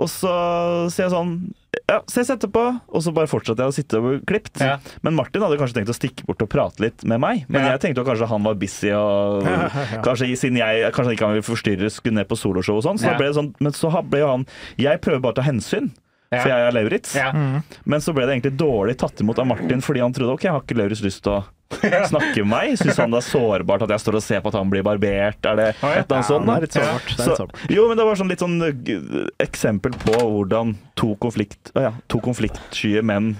Og 0.00 0.08
så 0.08 0.88
sier 0.88 1.04
jeg 1.04 1.12
sånn 1.12 1.52
'ja, 1.88 1.98
ses 2.08 2.30
etterpå', 2.32 2.80
og 2.88 3.02
så 3.04 3.12
bare 3.12 3.28
fortsatte 3.28 3.60
jeg 3.60 3.68
å 3.68 3.74
sitte 3.76 4.00
og 4.00 4.24
klipt. 4.24 4.56
Ja. 4.60 4.78
Men 5.02 5.14
Martin 5.14 5.42
hadde 5.42 5.58
kanskje 5.60 5.74
tenkt 5.82 5.92
å 5.92 5.96
stikke 5.96 6.24
bort 6.24 6.40
og 6.40 6.48
prate 6.48 6.80
litt 6.80 7.04
med 7.04 7.20
meg. 7.20 7.44
Men 7.48 7.60
Ja. 7.62 7.76
jeg 7.76 7.80
tenkte 7.80 8.00
jo 8.00 8.08
kanskje 8.08 8.28
han 8.28 8.42
var 8.42 8.54
busy, 8.54 8.90
og 8.90 9.42
kanskje 10.06 10.32
siden 10.36 10.56
jeg 10.56 10.92
kanskje 10.92 11.12
ikke 11.12 11.26
han 11.26 11.34
ville 11.36 11.44
forstyrre, 11.44 11.90
skulle 11.92 12.14
ned 12.14 12.28
på 12.28 12.36
soloshow 12.40 12.76
og 12.76 12.84
sånn. 12.84 12.98
Så 12.98 13.04
Ja. 13.04 13.12
da 13.12 13.18
ble 13.18 13.26
det 13.26 13.36
sånn, 13.36 13.54
men 13.60 13.72
så 13.72 13.90
ble 14.08 14.20
jo 14.20 14.28
han 14.28 14.46
Jeg 14.78 15.00
prøver 15.02 15.20
bare 15.20 15.32
å 15.32 15.36
ta 15.36 15.42
hensyn. 15.42 15.92
For 16.32 16.52
jeg 16.52 16.68
er 16.68 16.76
Lauritz. 16.76 17.16
Ja. 17.18 17.30
Men 17.32 18.04
så 18.04 18.14
ble 18.16 18.26
det 18.28 18.38
egentlig 18.38 18.54
dårlig 18.60 18.96
tatt 19.00 19.20
imot 19.20 19.40
av 19.42 19.48
Martin 19.50 19.82
fordi 19.84 20.04
han 20.04 20.14
trodde 20.16 20.36
ok, 20.36 20.46
jeg 20.48 20.54
har 20.54 20.64
ikke 20.64 20.78
Lauritz 20.78 21.04
lyst 21.04 21.22
til 21.26 21.36
å 21.36 21.42
snakke 22.12 22.42
med 22.42 22.50
meg? 22.52 22.74
Syns 22.80 23.00
han 23.00 23.12
det 23.12 23.22
er 23.22 23.28
sårbart 23.28 23.84
at 23.86 23.94
jeg 23.94 24.04
står 24.04 24.18
og 24.18 24.24
ser 24.24 24.42
på 24.44 24.52
at 24.52 24.58
han 24.60 24.72
blir 24.72 24.84
barbert? 24.86 25.40
Er 25.48 25.58
det 25.58 25.68
et 25.72 25.84
eller 25.84 26.18
annet 26.18 26.28
sånt? 26.28 26.48
da? 26.48 26.58
litt 26.64 26.76
sårbart. 26.76 27.14
Så, 27.16 27.48
jo, 27.72 27.86
men 27.90 28.00
det 28.00 28.06
var 28.08 28.20
sånn 28.20 28.32
litt 28.32 28.44
sånn 28.44 28.58
uh, 28.60 29.22
eksempel 29.42 29.96
på 30.04 30.16
hvordan 30.18 30.76
to, 30.98 31.14
konflikt, 31.22 31.72
ja, 31.76 31.94
to 32.12 32.20
konfliktsky 32.24 32.98
menn 33.04 33.34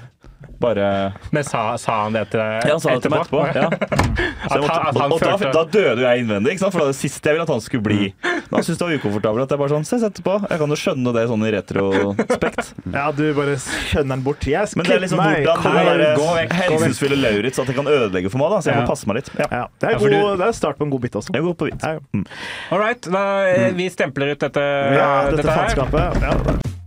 bare 0.63 0.87
Men 1.35 1.45
sa, 1.45 1.65
sa 1.83 1.97
han 2.05 2.15
det 2.17 2.23
til 2.33 2.41
deg 2.41 2.69
Ja, 2.69 2.77
han 2.77 2.81
sa 2.81 2.89
meg 2.95 3.03
etterpå. 3.03 3.43
Ja. 3.55 3.69
Så 4.49 4.57
jeg 4.57 4.63
måtte, 4.63 4.73
han- 4.73 4.87
at 4.89 4.99
han 5.03 5.13
og, 5.13 5.23
og 5.23 5.43
da, 5.43 5.51
da 5.55 5.65
døde 5.75 6.01
jo 6.03 6.07
jeg 6.09 6.23
innvendig, 6.25 6.55
ikke 6.55 6.63
sant? 6.65 6.73
for 6.75 6.83
det 6.83 6.87
var 6.89 6.93
det 6.95 6.99
siste 7.03 7.29
jeg 7.31 7.37
ville 7.37 7.47
at 7.47 7.53
han 7.55 7.63
skulle 7.65 7.85
bli. 7.87 8.09
Men 8.53 8.57
han 8.59 8.65
syntes 8.67 8.79
det 8.81 8.87
var 8.89 8.97
ukomfortabelt 8.99 9.45
at 9.47 9.55
jeg 9.55 9.61
bare 9.63 9.73
sånn 9.75 9.87
Ses 9.89 10.03
etterpå. 10.09 10.35
Jeg 10.51 10.61
kan 10.63 10.75
jo 10.75 10.79
skjønne 10.83 11.13
det 11.17 11.25
sånn 11.31 11.45
i 11.49 11.53
retrospekt. 11.59 12.73
Ja, 12.97 13.07
du 13.17 13.23
bare 13.37 13.55
skjønner 13.61 14.17
den 14.17 14.25
bort. 14.27 14.45
Jeg 14.47 14.73
Men 14.77 14.85
det 14.89 14.97
er 14.97 15.03
liksom 15.05 15.21
meg. 15.23 15.47
hvordan 15.47 16.53
hensynsfulle 16.59 17.17
Lauritz 17.23 17.59
at 17.63 17.71
det 17.71 17.77
kan 17.79 17.89
ødelegge 17.89 18.31
for 18.33 18.43
meg, 18.43 18.51
da. 18.57 18.59
Så 18.63 18.71
jeg 18.73 18.77
Ja. 18.77 18.83
må 18.83 18.91
passe 18.93 19.09
meg 19.09 19.21
litt. 19.23 19.31
Ja. 19.39 19.47
Ja, 19.51 19.63
det, 19.81 19.89
er 19.89 19.93
Ja, 19.93 19.99
for 20.03 20.09
du- 20.13 20.19
god, 20.21 20.39
det 20.43 20.47
er 20.49 20.53
start 20.59 20.79
på 20.79 20.85
en 20.89 20.91
god 20.93 21.01
bit 21.07 21.17
også. 21.21 21.33
Jeg 21.35 21.43
går 21.47 21.55
på 21.63 21.71
bit. 21.71 21.81
Ja, 21.83 21.99
Mm. 22.13 22.27
All 22.73 22.79
right, 22.79 23.01
da, 23.03 23.23
eh, 23.49 23.71
vi 23.73 23.89
stempler 23.91 24.33
ut 24.33 24.39
dette, 24.41 24.61
ja, 24.61 25.31
dette 25.31 25.37
dette 25.43 25.51
her. 25.51 25.69
faenskapet. 25.69 26.21
Ja. 26.23 26.82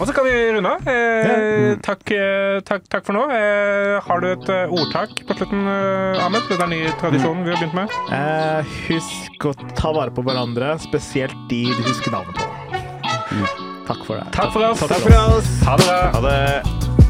Og 0.00 0.06
så 0.08 0.12
kan 0.16 0.24
vi 0.24 0.32
runde 0.56 0.70
av. 0.70 0.86
Eh, 0.88 1.76
takk, 1.84 2.10
eh, 2.16 2.60
takk, 2.66 2.86
takk 2.90 3.04
for 3.06 3.14
nå. 3.16 3.26
Eh, 3.30 4.00
har 4.06 4.22
du 4.24 4.28
et 4.32 4.48
eh, 4.50 4.72
ordtak 4.72 5.12
på 5.28 5.36
slutten, 5.38 5.66
eh, 5.68 6.24
Ahmed? 6.24 6.48
Det 6.48 6.56
er 6.56 6.62
den 6.64 6.74
nye 6.74 6.94
tradisjonen 7.02 7.44
vi 7.46 7.52
har 7.52 7.60
begynt 7.60 7.76
med. 7.76 7.92
Eh, 8.10 8.72
husk 8.88 9.46
å 9.50 9.54
ta 9.78 9.92
vare 9.92 10.10
på 10.14 10.24
hverandre, 10.26 10.74
spesielt 10.82 11.36
de 11.52 11.64
du 11.76 11.82
husker 11.86 12.16
navnet 12.16 12.40
på. 12.40 12.48
Takk 13.86 14.04
for 14.06 14.16
det. 14.18 14.26
Takk 14.32 14.52
for 14.54 14.64
oss. 14.70 14.80
Takk 14.80 15.06
for 15.06 15.18
oss. 15.38 15.54
Ha 15.68 15.76
det. 15.76 16.00
Ha 16.16 16.20
det. 16.28 17.01